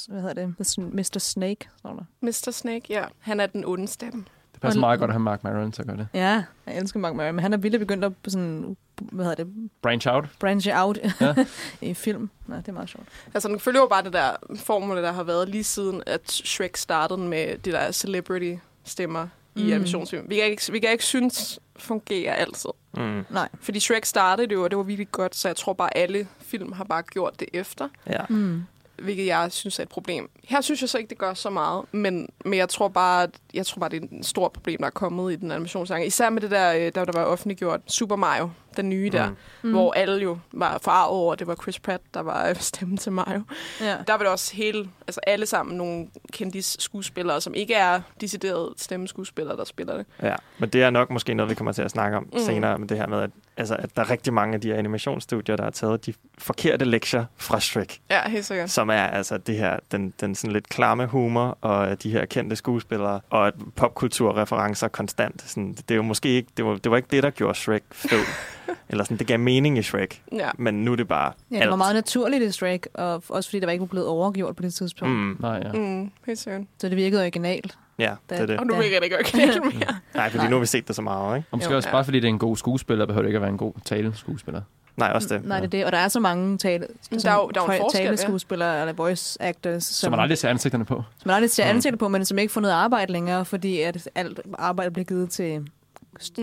hvad 0.08 0.22
hedder 0.22 0.34
det, 0.34 0.56
Mr. 0.94 1.20
Snake, 1.20 1.70
står 1.78 1.94
der. 1.94 2.04
Mr. 2.22 2.52
Snake, 2.52 2.86
ja. 2.90 3.04
Han 3.20 3.40
er 3.40 3.46
den 3.46 3.66
onde 3.66 3.88
stemme. 3.88 4.26
Det 4.66 4.68
passer 4.68 4.80
Og- 4.80 4.82
meget 4.88 5.00
godt 5.00 5.10
at 5.10 5.14
have 5.14 5.20
Mark 5.24 5.44
Maron 5.44 5.72
til 5.72 5.82
at 5.82 5.88
gøre 5.88 5.98
det. 5.98 6.08
Ja, 6.14 6.44
jeg 6.68 6.78
elsker 6.78 7.00
Mark 7.00 7.16
Maron, 7.16 7.36
men 7.36 7.42
han 7.42 7.54
er 7.54 7.58
vildt 7.58 7.80
begyndt 7.80 8.04
at 8.06 8.12
sådan, 8.28 8.78
hvad 9.02 9.26
hedder 9.26 9.44
det, 9.44 9.54
Branch 9.82 10.08
out. 10.10 10.26
branche 10.40 10.74
out 10.82 10.98
Ja. 11.22 11.36
i 11.90 11.94
film. 11.94 12.30
Nej, 12.48 12.58
det 12.58 12.68
er 12.68 12.72
meget 12.72 12.90
sjovt. 12.90 13.08
Altså, 13.34 13.48
den 13.50 13.60
følger 13.60 13.82
jo 13.82 13.88
bare 13.88 14.04
det 14.04 14.14
der 14.14 14.32
formule, 14.58 15.02
der 15.02 15.12
har 15.12 15.24
været 15.24 15.50
lige 15.50 15.64
siden, 15.64 16.04
at 16.06 16.32
Shrek 16.32 16.78
startede 16.78 17.20
med 17.20 17.58
de 17.58 17.72
der 17.72 17.92
celebrity-stemmer 17.92 19.28
i 19.56 19.64
Mm. 19.64 19.72
animationsfilm. 19.72 20.26
Vi 20.30 20.36
kan 20.36 20.44
ikke, 20.46 20.72
vi 20.72 20.80
kan 20.80 20.92
ikke 20.92 21.04
synes 21.04 21.60
fungerer 21.78 22.34
altid. 22.34 22.70
Mm. 22.98 23.26
Nej. 23.30 23.50
Fordi 23.62 23.80
Shrek 23.80 24.06
startede 24.06 24.48
det 24.48 24.56
jo, 24.56 24.64
og 24.64 24.70
det 24.72 24.78
var 24.78 24.84
virkelig 24.84 25.12
godt, 25.12 25.36
så 25.36 25.48
jeg 25.48 25.56
tror 25.56 25.74
bare, 25.74 25.98
alle 25.98 26.28
film 26.40 26.72
har 26.72 26.84
bare 26.84 27.02
gjort 27.02 27.40
det 27.40 27.48
efter. 27.54 27.88
Ja. 28.08 28.22
Mm. 28.30 28.64
Hvilket 29.02 29.26
jeg 29.26 29.52
synes 29.52 29.80
er 29.80 29.84
et 29.84 29.90
problem. 29.90 30.30
Her 30.44 30.62
synes 30.62 30.82
jeg 30.82 30.90
så 30.90 30.98
ikke, 30.98 31.10
det 31.10 31.18
gør 31.18 31.34
så 31.34 31.50
meget, 31.50 31.86
men, 31.92 32.30
men 32.46 32.54
jeg 32.60 32.70
tror 32.70 32.88
bare, 32.88 33.24
at, 33.24 33.30
jeg 33.54 33.66
tror 33.66 33.80
bare, 33.80 33.90
det 33.90 34.04
er 34.04 34.18
et 34.20 34.26
stort 34.26 34.52
problem, 34.52 34.78
der 34.80 34.86
er 34.86 34.90
kommet 34.90 35.34
i 35.34 35.36
den 35.36 35.52
animationsgenre. 35.52 36.06
Især 36.06 36.30
med 36.30 36.42
det 36.42 36.52
der, 36.52 36.74
øh, 36.74 36.92
der, 36.96 37.06
der 37.06 37.12
var 37.14 37.24
offentliggjort 37.24 37.82
Super 37.88 38.16
Mario, 38.16 38.50
den 38.78 38.90
nye 38.90 39.10
der, 39.12 39.30
Mm. 39.30 39.36
mm. 39.62 39.72
hvor 39.72 39.94
alle 39.94 40.22
jo 40.24 40.38
var 40.52 40.78
forarvet 40.82 41.12
over, 41.12 41.34
at 41.34 41.40
det 41.40 41.48
var 41.48 41.56
Chris 41.56 41.80
Pratt, 41.80 42.04
der 42.14 42.20
var 42.20 42.50
øh, 42.50 42.56
stemmen 42.60 42.98
til 42.98 43.12
Mario. 43.12 43.42
Ja. 43.82 43.96
Der 44.08 44.14
var 44.14 44.18
det 44.18 44.28
også 44.28 44.56
hele, 44.56 44.90
altså 45.08 45.20
alle 45.28 45.46
sammen 45.46 45.78
nogle 45.78 46.08
kendis 46.34 46.76
skuespillere, 46.80 47.42
som 47.42 47.54
ikke 47.54 47.74
er 47.74 48.02
decideret 48.22 48.74
stemmeskuespillere, 48.78 49.58
der 49.58 49.64
spiller 49.64 49.98
det. 49.98 50.06
Ja, 50.22 50.36
men 50.60 50.70
det 50.70 50.84
er 50.84 50.90
nok 50.90 51.10
måske 51.10 51.34
noget, 51.34 51.50
vi 51.50 51.56
kommer 51.56 51.72
til 51.72 51.82
at 51.82 51.92
snakke 51.92 52.18
om. 52.18 52.24
Mm. 52.34 52.40
senere, 52.40 52.80
med 52.80 52.88
det 52.88 52.98
her 52.98 53.08
med, 53.08 53.22
at, 53.22 53.30
altså, 53.58 53.76
at 53.80 53.96
der 53.96 54.02
er 54.02 54.10
rigtig 54.10 54.34
mange 54.34 54.54
af 54.56 54.62
de 54.62 54.68
her 54.68 54.76
animationsstudier, 54.76 55.56
der 55.56 55.64
har 55.64 55.72
taget 55.72 56.06
de 56.06 56.14
forkerte 56.38 56.86
lektier 56.86 57.26
fra 57.38 57.60
Shrek, 57.60 58.00
Ja, 58.10 58.30
helt 58.30 58.46
sikkert. 58.46 58.70
som 58.70 58.90
er 58.90 58.94
altså 59.04 59.38
det 59.38 59.58
her, 59.58 59.80
den, 59.92 60.14
den 60.22 60.36
sådan 60.36 60.52
lidt 60.54 60.70
klamme 60.70 61.06
humor, 61.06 61.58
og 61.62 62.04
de 62.04 62.12
her 62.12 62.26
kendte 62.26 62.56
skuespillere, 62.56 63.20
og 63.30 63.48
et 63.48 63.54
popkulturreferencer 63.76 64.88
konstant. 64.88 65.42
Sådan, 65.48 65.74
det 65.74 65.92
er 65.92 65.96
jo 65.96 66.02
måske 66.04 66.30
ikke, 66.30 66.50
det 66.58 66.66
var, 66.66 66.76
det 66.76 66.92
var 66.92 66.98
ikke 66.98 67.10
det, 67.12 67.24
der 67.24 67.30
gjorde 67.30 67.58
Shrek 67.60 67.84
fed. 67.92 68.20
Eller 68.90 69.04
sådan, 69.04 69.18
det 69.18 69.28
gav 69.28 69.40
mening 69.40 69.78
i 69.78 69.82
Shrek, 69.82 70.22
Ja. 70.32 70.50
men 70.58 70.86
nu 70.86 70.92
er 70.92 70.96
det 70.96 71.08
bare 71.08 71.32
Ja, 71.52 71.56
det 71.56 71.62
alt. 71.62 71.70
var 71.70 71.76
meget 71.76 71.96
naturligt 71.96 72.44
i 72.44 72.52
Shrek, 72.52 72.88
og 72.94 73.24
også 73.30 73.50
fordi 73.50 73.60
der 73.60 73.66
var 73.68 73.72
ikke 73.74 73.86
blevet 73.86 74.08
overgjort 74.08 74.56
på 74.56 74.64
det 74.64 74.74
tidspunkt. 74.74 75.14
Mm, 75.16 75.38
Nej, 75.40 75.62
ja. 75.66 75.72
Mm, 75.72 76.12
helt 76.26 76.40
sikkert. 76.40 76.62
Så 76.78 76.90
det 76.90 76.98
virkede 76.98 77.22
originalt. 77.22 77.78
Ja, 78.00 78.16
det 78.30 78.40
er 78.40 78.46
det. 78.46 78.60
Og 78.60 78.68
nu 78.68 78.74
Ja. 78.74 78.82
virker 78.82 78.98
det 79.00 79.04
ikke 79.04 79.16
originalt 79.18 79.64
mere. 79.64 79.96
Nej, 80.16 80.30
fordi 80.30 80.38
Nej. 80.38 80.50
nu 80.50 80.56
har 80.56 80.60
vi 80.60 80.66
set 80.66 80.88
det 80.88 80.96
så 80.96 81.02
meget, 81.02 81.38
ikke? 81.38 81.48
Og 81.52 81.58
måske 81.58 81.72
Jo, 81.72 81.76
også 81.78 81.90
ja. 81.90 81.94
bare 81.94 82.04
fordi 82.06 82.20
det 82.20 82.26
er 82.28 82.30
en 82.30 82.40
god 82.40 82.58
skuespiller, 82.58 83.06
behøver 83.06 83.22
det 83.22 83.30
ikke 83.30 83.38
at 83.38 83.42
være 83.42 83.52
en 83.52 83.58
god 83.58 83.74
taleskuespiller. 83.86 84.62
Nej, 84.98 85.12
også 85.16 85.28
det. 85.36 85.46
Nej, 85.46 85.58
det 85.60 85.66
er 85.66 85.70
det. 85.70 85.86
Og 85.86 85.92
der 85.92 85.98
er 85.98 86.08
så 86.08 86.20
mange 86.20 86.58
tale, 86.58 86.88
Der 87.12 87.32
er 87.32 87.36
jo- 87.36 87.52
der 87.54 87.62
er 87.62 87.74
jo 87.76 87.82
forskel, 87.82 88.02
ja. 88.02 88.06
taleskuespillere 88.06 88.80
eller 88.82 88.94
voice 88.94 89.42
actors, 89.42 89.84
Så 89.84 89.94
som, 89.94 90.12
man 90.12 90.20
aldrig 90.20 90.38
ser 90.38 90.50
ansigterne 90.50 90.86
på. 90.86 90.94
som 90.96 91.04
man 91.28 91.36
aldrig 91.36 91.50
ser 91.52 91.64
Mm. 91.64 91.70
ansigter 91.70 91.98
på, 91.98 92.08
men 92.08 92.26
som 92.26 92.38
ikke 92.40 92.54
får 92.54 92.62
noget 92.62 92.74
arbejde 92.74 93.12
længere, 93.12 93.46
fordi 93.46 93.82
at 93.82 94.10
alt 94.16 94.40
arbejde 94.60 94.92
bliver 94.92 95.06
givet 95.06 95.30
til 95.30 95.68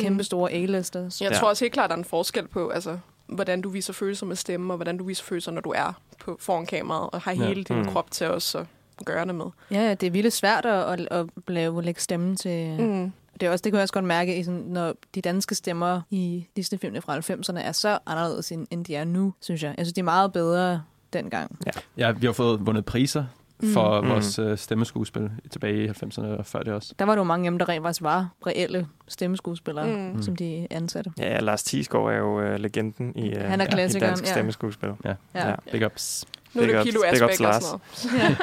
kæmpe 0.01 0.25
store 0.25 0.53
A-lister. 0.53 1.01
Jeg 1.21 1.31
Ja. 1.31 1.37
tror 1.39 1.49
også 1.49 1.65
helt 1.65 1.73
klart, 1.75 1.91
der 1.91 1.95
er 1.97 1.99
en 1.99 2.05
forskel 2.05 2.49
på, 2.49 2.69
altså, 2.69 2.99
hvordan 3.27 3.61
du 3.61 3.69
viser 3.69 3.93
følelser 3.93 4.27
med 4.27 4.37
stemme, 4.37 4.73
og 4.73 4.77
hvordan 4.77 4.97
du 4.99 5.05
viser 5.05 5.25
følelser, 5.25 5.53
når 5.53 5.61
du 5.61 5.71
er 5.77 5.93
på 6.25 6.37
foran 6.41 6.67
kameraet, 6.67 7.11
og 7.13 7.21
har 7.21 7.33
Ja. 7.33 7.47
hele 7.47 7.65
din 7.65 7.77
Mm. 7.79 7.89
krop 7.89 8.11
til 8.11 8.31
også 8.31 8.59
at 8.59 8.67
gøre 9.05 9.27
det 9.27 9.35
med. 9.35 9.45
Ja, 9.71 9.81
ja, 9.89 9.95
det 9.95 10.07
er 10.07 10.11
vildt 10.11 10.33
svært 10.33 10.67
at, 10.67 11.01
at, 11.01 11.09
at 11.11 11.27
lave, 11.49 11.83
lægge 11.83 12.01
stemme 12.01 12.37
til... 12.37 12.77
Mm. 12.79 12.85
Mm. 12.87 13.13
Det, 13.41 13.47
er 13.49 13.51
også, 13.53 13.63
det 13.63 13.73
kan 13.73 13.77
jeg 13.77 13.83
også 13.83 13.95
godt 13.95 14.05
mærke, 14.05 14.37
i 14.39 14.43
sådan, 14.45 14.61
når 14.61 14.95
de 15.15 15.21
danske 15.21 15.55
stemmer 15.55 16.01
i 16.11 16.47
Disney-filmene 16.57 17.03
fra 17.03 17.19
90'erne 17.19 17.59
er 17.67 17.73
så 17.73 17.99
anderledes, 18.07 18.53
end, 18.53 18.67
end 18.71 18.85
de 18.85 18.95
er 18.97 19.05
nu, 19.05 19.35
synes 19.41 19.63
jeg. 19.63 19.75
Jeg 19.79 19.87
synes, 19.87 19.93
de 19.95 20.01
er 20.01 20.05
meget 20.05 20.33
bedre 20.33 20.83
dengang. 21.13 21.59
Ja, 21.97 22.11
vi 22.11 22.27
har 22.27 22.33
fået 22.33 22.67
vundet 22.67 22.85
priser 22.85 23.25
for 23.73 24.01
Mm. 24.01 24.07
mm. 24.07 24.13
vores 24.13 24.39
øh, 24.39 24.59
stemmeskuespil 24.59 25.31
tilbage 25.51 25.85
i 25.85 25.89
90'erne 25.89 26.25
og 26.25 26.47
før 26.47 26.63
det 26.63 26.73
også. 26.73 26.95
Der 26.99 27.05
var 27.05 27.17
jo 27.17 27.23
mange 27.23 27.47
af 27.47 27.51
dem, 27.51 27.59
der 27.59 27.69
rent 27.69 27.83
faktisk 27.85 28.03
var 28.03 28.29
reelle 28.47 28.87
stemmeskuespillere, 29.09 29.87
Mm. 29.87 30.17
mm. 30.17 30.23
som 30.23 30.37
de 30.37 30.67
ansatte. 30.71 31.11
Ja, 31.19 31.33
ja, 31.33 31.41
Lars 31.41 31.63
Thiesgaard 31.63 32.07
er 32.13 32.17
jo 32.17 32.41
øh, 32.41 32.59
legenden 32.61 33.13
i, 33.17 33.31
øh, 33.35 33.41
Han 33.45 33.61
er 33.61 33.65
i 33.65 33.69
klassikeren, 33.71 34.09
dansk 34.11 34.25
ja. 34.27 34.31
stemmeskuespil. 34.31 34.89
Ja, 35.05 35.15
Ja. 35.35 35.49
Ja. 35.49 35.55
big 35.73 35.87
ups. 35.87 36.25
Nu 36.55 36.63
er 36.63 36.67
det 36.67 36.83
Kilo 36.85 37.01
Asbæk 37.07 37.23
og 37.29 37.35
sådan 37.35 37.63
noget. 37.63 38.37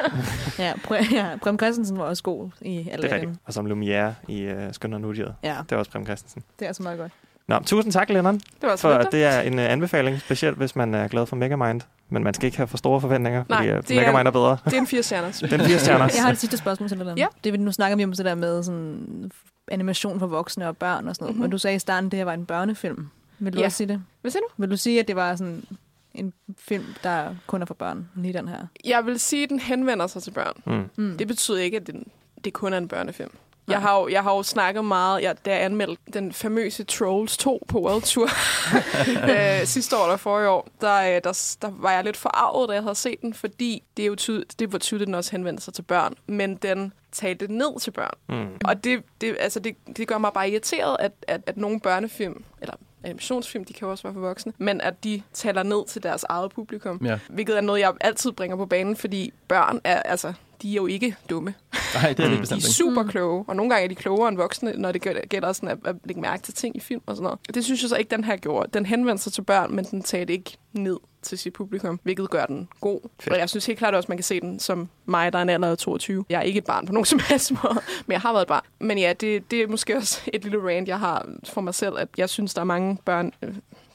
ja. 0.58 0.64
Ja, 0.64 0.72
Pre- 0.72 1.14
ja, 1.14 1.36
Prem 1.42 1.58
Christensen 1.58 1.98
var 1.98 2.04
også 2.04 2.22
god 2.22 2.50
i 2.60 2.88
Det 2.96 3.04
er 3.04 3.14
rigtigt. 3.14 3.32
Og 3.44 3.52
som 3.52 3.66
Lumière 3.66 4.12
i 4.28 4.40
øh, 4.40 4.72
Skønner 4.74 4.96
og 4.96 5.00
Nudjede. 5.00 5.34
Ja, 5.42 5.56
Det 5.62 5.72
er 5.72 5.76
også 5.76 5.90
Prem 5.90 6.04
Christensen. 6.04 6.42
det 6.58 6.64
er 6.64 6.68
altså 6.68 6.82
meget 6.82 6.98
godt. 6.98 7.12
Nå, 7.48 7.58
tusind 7.66 7.92
tak, 7.92 8.08
Lennon, 8.10 8.34
Det 8.34 8.44
var 8.62 8.76
så 8.76 8.82
for 8.82 8.98
lidt, 8.98 9.12
det 9.12 9.24
er 9.24 9.40
en 9.40 9.54
uh, 9.58 9.64
anbefaling, 9.64 10.20
specielt 10.20 10.56
hvis 10.56 10.76
man 10.76 10.94
er 10.94 11.08
glad 11.08 11.26
for 11.26 11.36
Megamind. 11.36 11.80
Men 12.08 12.24
man 12.24 12.34
skal 12.34 12.46
ikke 12.46 12.56
have 12.56 12.66
for 12.66 12.76
store 12.76 13.00
forventninger, 13.00 13.44
Nej, 13.48 13.58
fordi 13.58 13.70
uh, 13.72 13.76
det 13.82 13.90
er- 13.90 14.00
Megamind 14.00 14.28
er 14.28 14.32
bedre. 14.32 14.56
det 14.64 14.72
er 14.74 14.78
en 14.78 14.86
fire 14.86 15.02
stjerner. 15.02 15.46
Den 15.50 15.60
fire 15.60 15.78
stjerner. 15.78 16.08
Jeg 16.14 16.22
har 16.22 16.30
et 16.30 16.38
sidste 16.38 16.56
spørgsmål 16.56 16.88
til 16.88 16.98
dig. 16.98 17.14
Ja. 17.16 17.26
Det, 17.44 17.52
vil- 17.52 17.60
nu 17.60 17.72
snakker 17.72 17.96
vi 17.96 18.04
om 18.04 18.12
det 18.12 18.24
der 18.24 18.34
med 18.34 18.62
sådan, 18.62 19.30
animation 19.70 20.18
for 20.18 20.26
voksne 20.26 20.68
og 20.68 20.76
børn 20.76 21.08
og 21.08 21.14
sådan 21.14 21.24
noget. 21.24 21.34
Mhm. 21.34 21.36
Mm-hmm. 21.36 21.42
Men 21.42 21.50
du 21.50 21.58
sagde 21.58 21.76
i 21.76 21.78
starten, 21.78 22.06
at 22.06 22.10
det 22.12 22.18
her 22.18 22.24
var 22.24 22.34
en 22.34 22.46
børnefilm. 22.46 23.08
Vil 23.38 23.52
du 23.52 23.58
Ja. 23.58 23.64
også 23.64 23.76
sige 23.76 23.88
det? 23.88 24.02
Hvad 24.20 24.30
siger 24.30 24.40
du? 24.40 24.48
Vil 24.62 24.70
du 24.70 24.76
sige, 24.76 25.00
at 25.00 25.08
det 25.08 25.16
var 25.16 25.36
sådan 25.36 25.64
en 26.14 26.32
film, 26.58 26.84
der 27.02 27.34
kun 27.46 27.62
er 27.62 27.66
for 27.66 27.74
børn, 27.74 28.08
lige 28.16 28.32
den 28.32 28.48
her? 28.48 28.66
Jeg 28.84 29.06
vil 29.06 29.20
sige, 29.20 29.42
at 29.42 29.50
den 29.50 29.60
henvender 29.60 30.06
sig 30.06 30.22
til 30.22 30.30
børn. 30.30 30.62
Mm. 30.66 31.04
Mm. 31.04 31.18
Det 31.18 31.28
betyder 31.28 31.58
ikke, 31.58 31.76
at 31.76 31.86
den, 31.86 32.06
det 32.44 32.52
kun 32.52 32.72
er 32.72 32.78
en 32.78 32.88
børnefilm. 32.88 33.30
Jeg 33.68 33.80
har, 33.80 33.98
jo, 34.00 34.08
jeg 34.08 34.22
har 34.22 34.34
jo 34.34 34.42
snakket 34.42 34.84
meget, 34.84 35.22
jeg, 35.22 35.44
da 35.44 35.50
jeg 35.50 35.64
anmeldte 35.64 36.02
den 36.12 36.32
famøse 36.32 36.84
Trolls 36.84 37.36
2 37.36 37.62
på 37.68 37.80
World 37.80 38.02
Tour 38.02 38.28
øh, 39.60 39.66
sidste 39.66 39.96
år 39.96 40.04
eller 40.04 40.16
forrige 40.16 40.48
år, 40.48 40.68
der, 40.80 41.00
øh, 41.00 41.20
der, 41.24 41.56
der 41.62 41.70
var 41.70 41.92
jeg 41.92 42.04
lidt 42.04 42.16
forarvet, 42.16 42.68
da 42.68 42.74
jeg 42.74 42.82
havde 42.82 42.94
set 42.94 43.20
den, 43.20 43.34
fordi 43.34 43.82
det, 43.96 44.02
er 44.02 44.06
jo 44.06 44.14
tyd, 44.14 44.44
det 44.58 44.72
var 44.72 44.78
tydeligt, 44.78 45.02
at 45.02 45.06
den 45.06 45.14
også 45.14 45.30
henvendte 45.30 45.62
sig 45.62 45.74
til 45.74 45.82
børn, 45.82 46.14
men 46.26 46.56
den 46.56 46.92
talte 47.12 47.52
ned 47.52 47.80
til 47.80 47.90
børn. 47.90 48.14
Mm. 48.28 48.56
Og 48.64 48.84
det, 48.84 49.02
det, 49.20 49.36
altså 49.40 49.60
det, 49.60 49.76
det 49.96 50.08
gør 50.08 50.18
mig 50.18 50.32
bare 50.32 50.50
irriteret, 50.50 50.96
at, 51.00 51.12
at, 51.28 51.40
at 51.46 51.56
nogle 51.56 51.80
børnefilm, 51.80 52.44
eller 52.60 52.74
animationsfilm, 53.04 53.64
de 53.64 53.72
kan 53.72 53.86
jo 53.86 53.90
også 53.90 54.02
være 54.02 54.14
for 54.14 54.20
voksne, 54.20 54.52
men 54.58 54.80
at 54.80 55.04
de 55.04 55.22
taler 55.32 55.62
ned 55.62 55.86
til 55.86 56.02
deres 56.02 56.24
eget 56.28 56.52
publikum. 56.52 57.00
Ja. 57.04 57.18
Hvilket 57.28 57.56
er 57.56 57.60
noget, 57.60 57.80
jeg 57.80 57.92
altid 58.00 58.32
bringer 58.32 58.56
på 58.56 58.66
banen, 58.66 58.96
fordi 58.96 59.32
børn 59.48 59.80
er, 59.84 60.02
altså, 60.02 60.32
de 60.62 60.70
er 60.70 60.74
jo 60.74 60.86
ikke 60.86 61.16
dumme. 61.30 61.54
Nej, 61.94 62.12
det 62.12 62.24
er 62.24 62.28
det 62.28 62.30
Mm. 62.30 62.34
De 62.36 62.40
bestemt 62.40 62.62
er 62.62 62.66
ikke. 62.66 62.74
super 62.74 63.02
kloge, 63.04 63.44
og 63.48 63.56
nogle 63.56 63.70
gange 63.70 63.84
er 63.84 63.88
de 63.88 63.94
klogere 63.94 64.28
end 64.28 64.36
voksne, 64.36 64.72
når 64.76 64.92
det 64.92 65.02
gælder- 65.28 65.52
sådan 65.52 65.68
at, 65.68 65.78
at 65.84 65.96
lægge 66.04 66.20
mærke 66.20 66.42
til 66.42 66.54
ting 66.54 66.76
i 66.76 66.80
film 66.80 67.02
og 67.06 67.16
sådan 67.16 67.22
noget. 67.22 67.38
Det 67.54 67.64
synes 67.64 67.82
jeg 67.82 67.88
så 67.88 67.96
ikke, 67.96 68.10
den 68.16 68.24
her 68.24 68.36
gjorde. 68.36 68.70
Den 68.74 68.86
henvendte 68.86 69.24
sig 69.24 69.32
til 69.32 69.42
børn, 69.42 69.74
men 69.74 69.84
den 69.84 70.02
talte 70.02 70.32
ikke 70.32 70.56
ned 70.72 70.96
til 71.22 71.38
sit 71.38 71.52
publikum, 71.52 72.00
hvilket 72.02 72.30
gør 72.30 72.46
den 72.46 72.68
god. 72.80 73.00
Fedt. 73.20 73.32
Og 73.34 73.38
jeg 73.40 73.48
synes 73.48 73.66
helt 73.66 73.78
klart 73.78 73.94
også, 73.94 74.06
man 74.08 74.16
kan 74.18 74.24
se 74.24 74.40
den 74.40 74.58
som 74.60 74.88
mig, 75.06 75.32
der 75.32 75.38
er 75.38 75.42
en 75.42 75.48
alder 75.48 75.70
af 75.70 75.78
22. 75.78 76.24
Jeg 76.30 76.38
er 76.38 76.42
ikke 76.42 76.58
et 76.58 76.64
barn 76.64 76.86
på 76.86 76.92
nogen 76.92 77.04
som 77.14 77.20
helst 77.28 77.50
måde, 77.50 77.80
men 78.06 78.12
jeg 78.12 78.20
har 78.20 78.32
været 78.32 78.42
et 78.42 78.48
barn. 78.48 78.62
Men 78.78 78.98
ja, 78.98 79.12
det, 79.20 79.50
det 79.50 79.62
er 79.62 79.66
måske 79.66 79.96
også 79.96 80.20
et 80.34 80.42
lille 80.42 80.58
rant, 80.68 80.88
jeg 80.88 80.98
har 80.98 81.28
for 81.44 81.60
mig 81.60 81.74
selv, 81.74 81.98
at 81.98 82.08
jeg 82.16 82.28
synes, 82.28 82.54
der 82.54 82.60
er 82.60 82.64
mange 82.64 82.98
børn, 83.04 83.32
øh, 83.42 83.54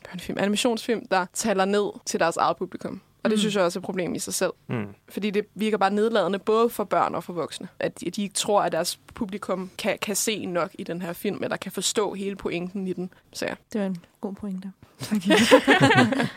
børnefilm, 0.10 0.38
animationsfilm, 0.40 1.06
der 1.12 1.26
taler 1.34 1.66
ned 1.66 1.86
til 2.06 2.20
deres 2.20 2.38
eget 2.38 2.58
publikum. 2.58 3.02
Og 3.26 3.30
det 3.30 3.36
Mm. 3.38 3.40
synes 3.40 3.56
jeg 3.56 3.64
også 3.64 3.80
er 3.80 3.82
et 3.82 3.86
problem 3.86 4.16
i 4.16 4.20
sig 4.20 4.34
selv. 4.34 4.52
Mm. 4.68 4.86
Fordi 5.10 5.30
det 5.30 5.46
virker 5.56 5.78
bare 5.78 5.92
nedladende, 5.94 6.40
både 6.40 6.70
for 6.70 6.84
børn 6.84 7.16
og 7.16 7.24
for 7.24 7.34
voksne. 7.34 7.68
At 7.80 8.00
de, 8.00 8.08
at 8.08 8.16
de 8.16 8.24
ikke 8.24 8.34
tror, 8.36 8.62
at 8.62 8.72
deres 8.72 9.00
publikum 9.14 9.70
kan, 9.78 9.98
kan 10.02 10.16
se 10.16 10.46
nok 10.46 10.72
i 10.80 10.84
den 10.84 11.02
her 11.02 11.14
film, 11.14 11.44
eller 11.44 11.58
kan 11.58 11.72
forstå 11.72 12.14
hele 12.14 12.36
pointen 12.36 12.88
i 12.88 12.94
den. 12.94 13.10
Så 13.34 13.46
ja, 13.46 13.54
Det 13.74 13.82
var 13.82 13.88
en 13.88 13.98
god 14.22 14.34
pointe. 14.34 14.72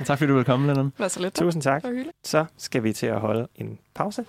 Tak 0.06 0.18
fordi 0.18 0.26
du 0.26 0.34
vil 0.36 0.44
komme, 0.44 0.66
Lennon. 0.66 0.92
vær 0.98 1.08
så 1.08 1.20
lidt. 1.20 1.34
Tusind 1.34 1.62
tak. 1.62 1.84
Så 2.24 2.44
skal 2.56 2.82
vi 2.82 2.92
til 2.92 3.06
at 3.06 3.20
holde 3.20 3.48
en 3.56 3.78
pause. 3.94 4.24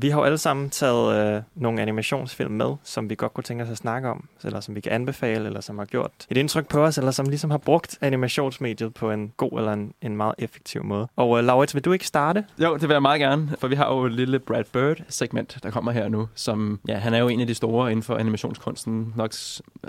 Vi 0.00 0.08
har 0.08 0.18
jo 0.18 0.24
alle 0.24 0.38
sammen 0.38 0.70
taget 0.70 1.36
øh, 1.36 1.42
nogle 1.54 1.82
animationsfilm 1.82 2.50
med, 2.50 2.74
som 2.82 3.10
vi 3.10 3.14
godt 3.14 3.34
kunne 3.34 3.44
tænke 3.44 3.64
os 3.64 3.70
at 3.70 3.76
snakke 3.76 4.08
om, 4.08 4.28
eller 4.44 4.60
som 4.60 4.74
vi 4.74 4.80
kan 4.80 4.92
anbefale, 4.92 5.46
eller 5.46 5.60
som 5.60 5.78
har 5.78 5.84
gjort 5.84 6.10
et 6.30 6.36
indtryk 6.36 6.68
på 6.68 6.84
os, 6.84 6.98
eller 6.98 7.10
som 7.10 7.26
ligesom 7.26 7.50
har 7.50 7.58
brugt 7.58 7.98
animationsmediet 8.00 8.94
på 8.94 9.10
en 9.10 9.32
god 9.36 9.58
eller 9.58 9.72
en, 9.72 9.92
en 10.02 10.16
meget 10.16 10.34
effektiv 10.38 10.84
måde. 10.84 11.08
Og 11.16 11.38
øh, 11.38 11.44
Laurits, 11.44 11.74
vil 11.74 11.84
du 11.84 11.92
ikke 11.92 12.06
starte? 12.06 12.44
Jo, 12.58 12.74
det 12.74 12.82
vil 12.82 12.94
jeg 12.94 13.02
meget 13.02 13.20
gerne, 13.20 13.56
for 13.58 13.68
vi 13.68 13.74
har 13.74 13.94
jo 13.94 14.04
et 14.04 14.12
lille 14.12 14.38
Brad 14.38 14.64
Bird-segment, 14.72 15.58
der 15.62 15.70
kommer 15.70 15.92
her 15.92 16.08
nu, 16.08 16.28
som, 16.34 16.80
ja, 16.88 16.96
han 16.96 17.14
er 17.14 17.18
jo 17.18 17.28
en 17.28 17.40
af 17.40 17.46
de 17.46 17.54
store 17.54 17.90
inden 17.90 18.02
for 18.02 18.16
animationskunsten, 18.16 19.12
nok 19.16 19.32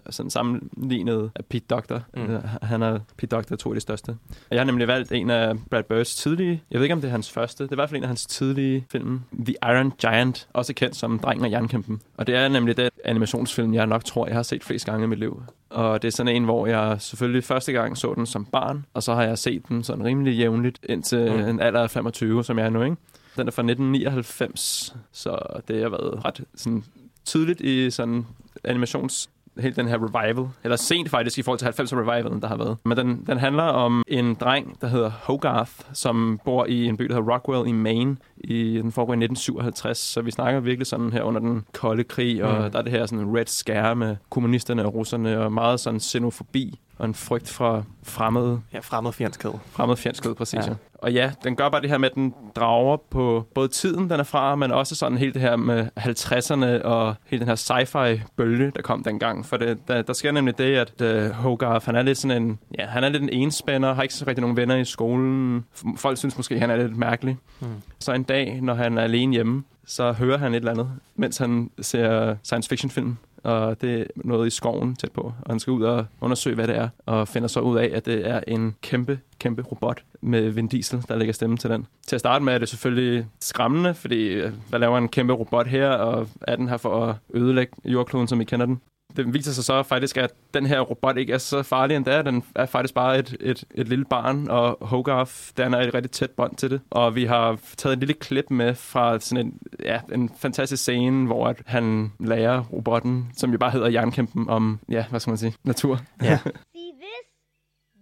sådan 0.10 0.30
sammenlignet 0.30 1.32
af 1.36 1.46
Pete 1.46 1.66
Doctor. 1.70 2.04
Mm. 2.16 2.22
Mm. 2.22 2.38
Han 2.62 2.82
er 2.82 3.00
Pete 3.18 3.36
Doctor, 3.36 3.56
to 3.56 3.70
af 3.70 3.76
de 3.76 3.82
største. 3.82 4.10
Og 4.10 4.52
jeg 4.52 4.60
har 4.60 4.66
nemlig 4.66 4.88
valgt 4.88 5.12
en 5.12 5.30
af 5.30 5.56
Brad 5.70 5.84
Birds 5.84 6.16
tidlige, 6.16 6.64
jeg 6.72 6.80
ved 6.80 6.86
ikke 6.86 6.94
om 6.94 7.02
det 7.02 7.08
er 7.08 7.12
hans 7.12 7.32
første, 7.32 7.64
det 7.64 7.72
er 7.72 7.76
i 7.76 7.76
hvert 7.76 7.90
fald 7.90 7.98
en 7.98 8.04
af 8.04 8.10
hans 8.10 8.26
tidlige 8.26 8.86
film, 8.92 9.22
The 9.46 9.56
Iron 9.64 9.92
Giant, 10.00 10.48
også 10.54 10.74
kendt 10.74 10.96
som 10.96 11.20
Drengen 11.20 11.46
og 11.46 11.52
Jernkæmpen. 11.52 12.02
Og 12.18 12.28
det 12.28 12.36
er 12.36 12.48
nemlig 12.48 12.78
den 12.78 12.90
animationsfilm, 13.06 13.74
jeg 13.74 13.88
nok 13.88 14.06
tror, 14.06 14.28
jeg 14.28 14.36
har 14.36 14.44
set 14.44 14.64
flest 14.64 14.86
gange 14.86 15.04
i 15.04 15.08
mit 15.08 15.20
liv. 15.20 15.44
Og 15.70 16.02
det 16.02 16.08
er 16.08 16.12
sådan 16.12 16.36
en, 16.36 16.44
hvor 16.44 16.68
jeg 16.68 16.96
selvfølgelig 17.00 17.44
første 17.44 17.72
gang 17.72 17.98
så 17.98 18.14
den 18.14 18.26
som 18.26 18.46
barn, 18.46 18.86
og 18.94 19.04
så 19.04 19.14
har 19.14 19.24
jeg 19.24 19.38
set 19.38 19.68
den 19.70 19.84
sådan 19.84 20.06
rimelig 20.06 20.38
jævnligt 20.38 20.80
indtil 20.90 21.32
Mm. 21.32 21.40
en 21.50 21.60
alder 21.60 21.82
af 21.84 21.90
25, 21.92 22.44
som 22.44 22.60
jeg 22.60 22.66
er 22.66 22.70
nu, 22.70 22.84
ikke? 22.84 22.96
Den 23.38 23.48
er 23.48 23.52
fra 23.52 23.62
1999, 23.62 24.96
så 25.12 25.38
det 25.68 25.82
har 25.82 25.90
været 25.90 26.26
ret 26.26 26.42
sådan, 26.56 26.84
tydeligt 27.26 27.62
i 27.62 27.92
sådan 27.92 28.26
animations 28.64 29.30
hele 29.62 29.76
den 29.76 29.88
her 29.88 29.98
revival, 29.98 30.48
eller 30.64 30.76
sent 30.78 31.10
faktisk 31.10 31.38
i 31.38 31.42
forhold 31.42 31.60
til 31.60 31.66
90'er 31.96 31.98
revivalen, 31.98 32.42
der 32.42 32.48
har 32.48 32.58
været. 32.58 32.78
Men 32.86 32.98
den, 32.98 33.24
den 33.28 33.38
handler 33.38 33.64
om 33.64 34.04
en 34.08 34.34
dreng, 34.36 34.78
der 34.82 34.88
hedder 34.88 35.12
Hogarth, 35.24 35.72
som 35.94 36.40
bor 36.46 36.66
i 36.66 36.86
en 36.86 36.98
by, 36.98 37.04
der 37.06 37.14
hedder 37.16 37.34
Rockwell 37.34 37.68
i 37.70 37.72
Maine, 37.72 38.18
i 38.38 38.78
den 38.84 38.92
foregår 38.92 39.14
i 39.14 39.16
1957, 39.16 39.98
så 39.98 40.22
vi 40.22 40.32
snakker 40.32 40.60
virkelig 40.60 40.88
sådan 40.88 41.14
her 41.14 41.22
under 41.24 41.42
den 41.42 41.66
kolde 41.74 42.04
krig, 42.04 42.44
og 42.44 42.64
Mm. 42.64 42.72
der 42.72 42.80
er 42.80 42.84
det 42.84 42.92
her 42.92 43.06
sådan 43.06 43.38
red 43.38 43.46
scare 43.46 43.96
med 43.96 44.16
kommunisterne 44.30 44.86
og 44.86 44.94
russerne, 44.94 45.40
og 45.40 45.54
meget 45.54 45.80
sådan 45.80 46.00
xenofobi 46.00 46.80
og 47.00 47.06
en 47.06 47.14
frygt 47.14 47.50
fra 47.50 47.84
fremmede, 48.04 48.62
Ja, 48.74 48.80
fremmed 48.80 49.12
fjendskhed. 49.12 49.52
fremmed 49.72 49.96
fjendskhed, 49.96 50.36
præcis. 50.36 50.68
Ja. 50.68 50.74
Og 50.94 51.14
ja, 51.14 51.32
den 51.44 51.56
gør 51.56 51.70
bare 51.70 51.82
det 51.82 51.90
her 51.90 51.98
med, 51.98 52.10
at 52.10 52.16
den 52.16 52.34
drager 52.56 52.98
på 53.10 53.46
både 53.56 53.68
tiden, 53.68 54.10
den 54.10 54.20
er 54.20 54.24
fra, 54.24 54.56
men 54.56 54.72
også 54.72 54.96
sådan 54.96 55.18
helt 55.18 55.34
det 55.34 55.42
her 55.42 55.56
med 55.56 55.88
50'erne 56.00 56.86
og 56.88 57.16
hele 57.26 57.40
den 57.40 57.48
her 57.48 57.56
sci-fi-bølge, 57.56 58.72
der 58.76 58.82
kom 58.82 59.04
dengang. 59.04 59.46
For 59.46 59.58
det, 59.58 59.88
der, 59.88 60.02
der 60.02 60.14
sker 60.14 60.32
nemlig 60.32 60.58
det, 60.58 60.76
at 61.02 61.26
uh, 61.26 61.32
Hogarth, 61.32 61.86
han 61.86 61.96
er 61.96 62.02
lidt 62.02 62.18
sådan 62.18 62.44
en, 62.44 62.60
ja, 62.80 62.86
han 62.86 63.04
er 63.04 63.10
lidt 63.10 63.24
en 63.24 63.30
enspænder, 63.30 63.94
har 63.94 64.02
ikke 64.04 64.14
så 64.14 64.26
rigtig 64.28 64.42
nogen 64.42 64.58
venner 64.58 64.76
i 64.76 64.86
skolen. 64.86 65.66
Folk 65.96 66.18
synes 66.18 66.38
måske, 66.38 66.60
han 66.60 66.70
er 66.70 66.76
lidt 66.76 66.98
mærkelig. 66.98 67.38
Mm. 67.60 67.68
Så 68.00 68.14
en 68.14 68.24
dag, 68.24 68.60
når 68.62 68.74
han 68.74 68.98
er 68.98 69.02
alene 69.02 69.34
hjemme, 69.34 69.64
så 69.86 70.12
hører 70.12 70.38
han 70.38 70.54
et 70.54 70.58
eller 70.58 70.72
andet, 70.72 70.92
mens 71.16 71.38
han 71.38 71.70
ser 71.82 72.36
science 72.44 72.70
fiction 72.70 72.90
film. 72.90 73.18
Og 73.44 73.82
det 73.82 74.02
er 74.02 74.06
noget 74.16 74.48
i 74.48 74.50
skoven 74.50 74.96
tæt 74.96 75.12
på. 75.12 75.22
Og 75.22 75.50
han 75.50 75.60
skal 75.60 75.72
ud 75.72 75.84
og 75.84 76.06
undersøge, 76.22 76.56
hvad 76.56 76.68
det 76.68 76.76
er. 76.78 76.90
Og 77.06 77.28
finder 77.28 77.48
så 77.48 77.60
ud 77.60 77.78
af, 77.78 77.92
at 77.94 78.06
det 78.06 78.28
er 78.28 78.42
en 78.48 78.76
kæmpe, 78.82 79.20
kæmpe 79.40 79.62
robot 79.62 80.04
med 80.22 80.50
Vin 80.50 80.68
Diesel, 80.68 81.04
der 81.08 81.16
lægger 81.16 81.34
stemme 81.34 81.58
til 81.58 81.70
den. 81.70 81.88
Til 82.08 82.16
at 82.16 82.20
starte 82.20 82.46
med 82.46 82.54
er 82.54 82.58
det 82.58 82.70
selvfølgelig 82.70 83.26
skræmmende, 83.40 83.94
fordi 83.94 84.28
øh, 84.28 84.52
hvad 84.70 84.80
laver 84.80 84.98
en 84.98 85.08
kæmpe 85.08 85.34
robot 85.34 85.68
her? 85.68 85.90
Og 85.90 86.28
er 86.42 86.56
den 86.56 86.68
her 86.70 86.78
for 86.78 87.06
at 87.06 87.16
ødelægge 87.34 87.74
jordkloden, 87.86 88.28
som 88.28 88.40
vi 88.40 88.44
kender 88.44 88.66
den? 88.66 88.82
Det 89.18 89.34
viser 89.34 89.52
sig 89.52 89.64
så 89.64 89.84
faktisk, 89.84 90.18
at 90.18 90.32
den 90.54 90.66
her 90.66 90.80
robot 90.80 91.18
ikke 91.18 91.34
er 91.34 91.38
så 91.38 91.64
farlig 91.64 91.96
endda. 91.98 92.22
Den 92.22 92.44
er 92.56 92.66
faktisk 92.66 92.94
bare 92.94 93.20
et, 93.20 93.38
et, 93.40 93.64
et 93.76 93.88
lille 93.88 94.06
barn, 94.06 94.50
og 94.50 94.78
Hogarth, 94.82 95.34
den 95.58 95.74
er 95.74 95.78
et 95.80 95.94
rigtig 95.94 96.12
tæt 96.12 96.32
bånd 96.32 96.56
til 96.56 96.70
det. 96.72 96.82
Og 96.90 97.16
vi 97.16 97.26
har 97.26 97.60
taget 97.78 97.94
et 97.94 98.00
lille 98.00 98.14
klip 98.14 98.46
med 98.50 98.76
fra 98.76 99.20
sådan 99.20 99.46
en, 99.46 99.60
ja, 99.84 100.00
en 100.14 100.30
fantastisk 100.38 100.82
scene, 100.82 101.26
hvor 101.28 101.48
at 101.48 101.62
han 101.66 102.12
lærer 102.20 102.64
robotten, 102.64 103.32
som 103.38 103.52
jo 103.52 103.58
bare 103.58 103.72
hedder 103.72 103.90
Jernkæmpen, 103.90 104.50
om, 104.50 104.80
ja, 104.90 105.06
hvad 105.10 105.20
skal 105.20 105.32
man 105.32 105.38
sige, 105.38 105.54
natur. 105.64 106.00
Ja. 106.24 106.38
See 106.76 106.92
this? 107.02 107.26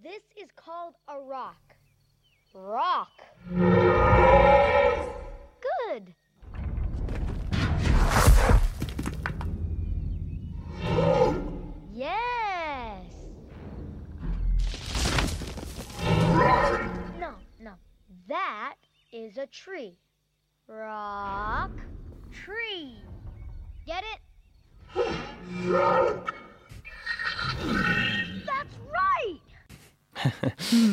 This 0.06 0.24
is 0.38 0.50
called 0.66 0.96
a 1.08 1.16
rock. 1.36 1.58
Rock. 2.56 3.18
That 18.28 18.76
is 19.14 19.38
a 19.38 19.46
tree. 19.48 19.98
Rock. 20.68 21.72
Tree. 22.34 22.98
Get 23.86 24.04
it? 24.04 24.20
That's 28.46 28.76
right. 28.94 29.47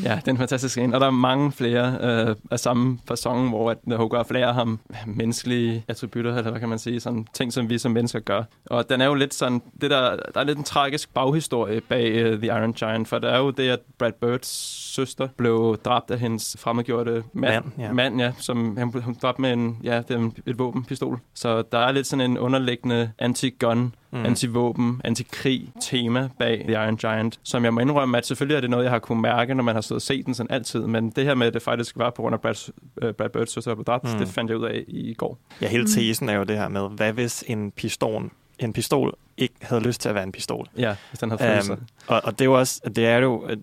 Ja, 0.04 0.16
det 0.16 0.28
er 0.28 0.30
en 0.30 0.38
fantastisk 0.38 0.72
scene. 0.72 0.94
Og 0.94 1.00
der 1.00 1.06
er 1.06 1.10
mange 1.10 1.52
flere 1.52 1.98
øh, 2.00 2.36
af 2.50 2.60
samme 2.60 2.98
fasong, 3.08 3.48
hvor 3.48 3.70
at 3.70 3.78
Hogarth 3.96 4.32
lærer 4.32 4.52
ham 4.52 4.80
menneskelige 5.06 5.84
attributter, 5.88 6.36
eller 6.36 6.50
hvad 6.50 6.60
kan 6.60 6.68
man 6.68 6.78
sige, 6.78 7.00
sådan 7.00 7.26
ting, 7.34 7.52
som 7.52 7.70
vi 7.70 7.78
som 7.78 7.92
mennesker 7.92 8.20
gør. 8.20 8.42
Og 8.66 8.88
den 8.88 9.00
er 9.00 9.06
jo 9.06 9.14
lidt 9.14 9.34
sådan, 9.34 9.62
det 9.80 9.90
der, 9.90 10.16
der 10.34 10.40
er 10.40 10.44
lidt 10.44 10.58
en 10.58 10.64
tragisk 10.64 11.14
baghistorie 11.14 11.80
bag 11.80 12.32
uh, 12.32 12.38
The 12.38 12.46
Iron 12.46 12.72
Giant, 12.72 13.08
for 13.08 13.18
der 13.18 13.28
er 13.28 13.38
jo 13.38 13.50
det, 13.50 13.68
at 13.68 13.80
Brad 13.98 14.12
Birds 14.20 14.48
søster 14.94 15.28
blev 15.36 15.78
dræbt 15.84 16.10
af 16.10 16.18
hendes 16.18 16.56
fremmedgjorte 16.58 17.24
mand, 17.32 17.64
Mand, 17.64 17.64
ja. 17.78 17.92
mand 17.92 18.20
ja, 18.20 18.32
som 18.38 18.76
han 18.76 18.88
hun 19.04 19.16
dræbt 19.22 19.38
med 19.38 19.52
en, 19.52 19.78
ja, 19.82 19.98
det 19.98 20.10
er 20.10 20.18
en, 20.18 20.36
et 20.46 20.58
våbenpistol. 20.58 21.20
Så 21.34 21.62
der 21.72 21.78
er 21.78 21.92
lidt 21.92 22.06
sådan 22.06 22.30
en 22.30 22.38
underliggende 22.38 23.10
anti-gun 23.18 23.94
mm. 24.14 24.24
anti-våben, 24.26 25.00
anti-krig 25.04 25.68
tema 25.80 26.28
bag 26.38 26.64
The 26.68 26.72
Iron 26.72 26.96
Giant, 26.96 27.40
som 27.42 27.64
jeg 27.64 27.74
må 27.74 27.80
indrømme, 27.80 28.18
at 28.18 28.26
selvfølgelig 28.26 28.56
er 28.56 28.60
det 28.60 28.70
noget, 28.70 28.84
jeg 28.84 28.92
har 28.92 28.98
kunne 28.98 29.22
mærke, 29.22 29.54
når 29.54 29.62
man 29.64 29.74
har 29.74 29.82
stået 29.82 29.96
og 29.96 30.02
set 30.02 30.26
den 30.26 30.34
sådan 30.34 30.50
altid, 30.50 30.80
men 30.86 31.10
det 31.10 31.24
her 31.24 31.34
med, 31.34 31.46
at 31.46 31.54
det 31.54 31.62
faktisk 31.62 31.98
var 31.98 32.10
på 32.10 32.22
grund 32.22 32.34
af 32.34 32.40
Brad, 32.40 32.72
uh, 33.04 33.10
Brad 33.10 33.28
Birds 33.28 33.52
søster, 33.52 33.70
der 33.70 33.76
blev 33.76 33.84
dræbt, 33.84 34.04
Mm. 34.04 34.10
mm. 34.10 34.18
det 34.18 34.28
fandt 34.28 34.50
jeg 34.50 34.58
ud 34.58 34.64
af 34.64 34.84
i 34.88 35.14
går. 35.14 35.38
Ja, 35.60 35.68
hele 35.68 35.82
Mm. 35.82 35.88
tesen 35.90 36.28
er 36.28 36.34
jo 36.34 36.42
det 36.44 36.56
her 36.56 36.68
med, 36.68 36.88
hvad 36.90 37.12
hvis 37.12 37.44
en 37.46 37.70
pistol, 37.70 38.30
en 38.58 38.72
pistol 38.72 39.14
ikke 39.36 39.54
havde 39.62 39.82
lyst 39.82 40.00
til 40.00 40.08
at 40.08 40.14
være 40.14 40.24
en 40.24 40.32
pistol? 40.32 40.68
Ja, 40.78 40.96
hvis 41.10 41.18
den 41.18 41.30
havde 41.30 41.42
følelser. 41.42 41.72
Øhm, 41.74 41.86
og, 42.06 42.20
og 42.24 42.32
det 42.32 42.40
er 42.40 42.44
jo 42.44 42.58
også 42.58 42.80
det, 42.96 43.06
er 43.06 43.18
jo 43.18 43.46
øh, 43.48 43.56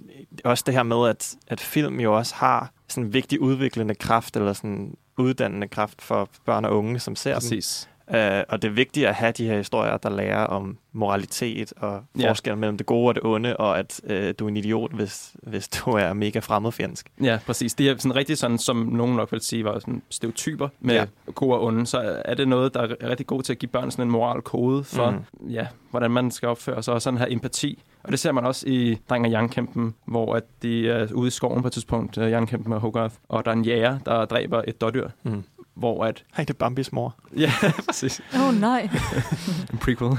også 0.44 0.64
det 0.68 0.74
her 0.74 0.84
med, 0.84 1.10
at, 1.10 1.36
at 1.48 1.60
film 1.60 2.00
jo 2.00 2.18
også 2.18 2.36
har 2.36 2.72
sådan 2.88 3.04
en 3.08 3.14
vigtig 3.14 3.42
udviklende 3.42 3.96
kraft, 3.96 4.38
eller 4.38 4.54
sådan 4.54 4.96
uddannende 5.18 5.68
kraft 5.68 6.02
for 6.02 6.30
børn 6.46 6.66
og 6.66 6.78
unge, 6.78 7.00
som 7.00 7.16
ser 7.16 7.34
Præcis. 7.34 7.90
Uh, 8.14 8.18
og 8.50 8.62
det 8.62 8.68
er 8.68 8.72
vigtigt 8.72 9.08
at 9.08 9.16
have 9.16 9.32
de 9.32 9.46
her 9.48 9.58
historier, 9.58 9.98
der 9.98 10.10
lærer 10.10 10.46
om 10.46 10.78
moralitet 10.94 11.74
og 11.78 12.04
Ja. 12.20 12.30
forskellen 12.30 12.60
mellem 12.60 12.78
det 12.78 12.86
gode 12.86 13.08
og 13.08 13.16
det 13.16 13.24
onde, 13.24 13.58
og 13.58 13.80
at 13.80 14.02
uh, 14.04 14.12
du 14.40 14.46
er 14.46 14.50
en 14.50 14.58
idiot, 14.58 14.92
hvis, 14.94 15.36
hvis 15.44 15.68
du 15.68 15.90
er 15.92 16.14
mega 16.14 16.40
fremmedfjendsk. 16.40 17.12
Ja, 17.24 17.40
præcis. 17.46 17.74
Det 17.74 17.90
er 17.90 17.98
sådan 17.98 18.16
rigtig 18.16 18.38
sådan, 18.38 18.58
som 18.58 18.78
nogen 18.78 19.16
nok 19.16 19.32
vil 19.32 19.42
sige, 19.42 19.64
var 19.66 19.80
sådan 19.80 20.02
stereotyper 20.10 20.68
med 20.80 20.96
Ja. 20.96 21.06
gode 21.36 21.54
og 21.58 21.64
onde. 21.64 21.86
Så 21.86 22.22
er 22.26 22.34
det 22.34 22.48
noget, 22.48 22.74
der 22.74 22.82
er 23.00 23.10
rigtig 23.10 23.28
god 23.28 23.44
til 23.44 23.54
at 23.54 23.60
give 23.60 23.70
børn 23.70 23.92
sådan 23.92 24.06
en 24.06 24.12
moralkode 24.12 24.84
for, 24.84 25.10
Mhm. 25.12 25.20
mm. 25.42 25.50
ja, 25.50 25.68
hvordan 25.92 26.12
man 26.12 26.32
skal 26.32 26.50
opføre 26.50 26.84
sig, 26.84 26.94
og 26.94 27.02
sådan 27.02 27.20
her 27.20 27.26
empati. 27.30 27.84
Og 28.04 28.12
det 28.12 28.20
ser 28.20 28.32
man 28.32 28.46
også 28.46 28.68
i 28.68 28.98
Dreng 29.10 29.26
og 29.26 29.32
Jernkæmpen, 29.32 29.94
hvor 30.06 30.36
at 30.36 30.44
de 30.62 30.90
er 30.90 31.08
ude 31.14 31.28
i 31.28 31.32
skoven 31.32 31.62
på 31.62 31.68
et 31.68 31.74
tidspunkt, 31.74 32.18
øh, 32.18 32.32
Jernkæmpen 32.32 32.74
og 32.74 32.80
Hogarth, 32.80 33.16
og 33.30 33.46
der 33.46 33.52
er 33.52 33.56
en 33.56 33.66
jæger, 33.66 34.00
der 34.06 34.26
dræber 34.26 34.62
et 34.68 34.82
dårdyr, 34.82 35.10
Mm. 35.24 35.44
Hvor 35.74 36.06
at... 36.06 36.24
Hej, 36.36 36.44
det 36.46 36.50
er 36.54 36.58
Bambis 36.58 36.92
mor. 36.92 37.16
Ja, 37.38 37.52
præcis. 37.88 38.22
Åh 38.36 38.48
oh, 38.48 38.54
nej. 38.54 38.90
en 39.72 39.78
prequel. 39.78 40.18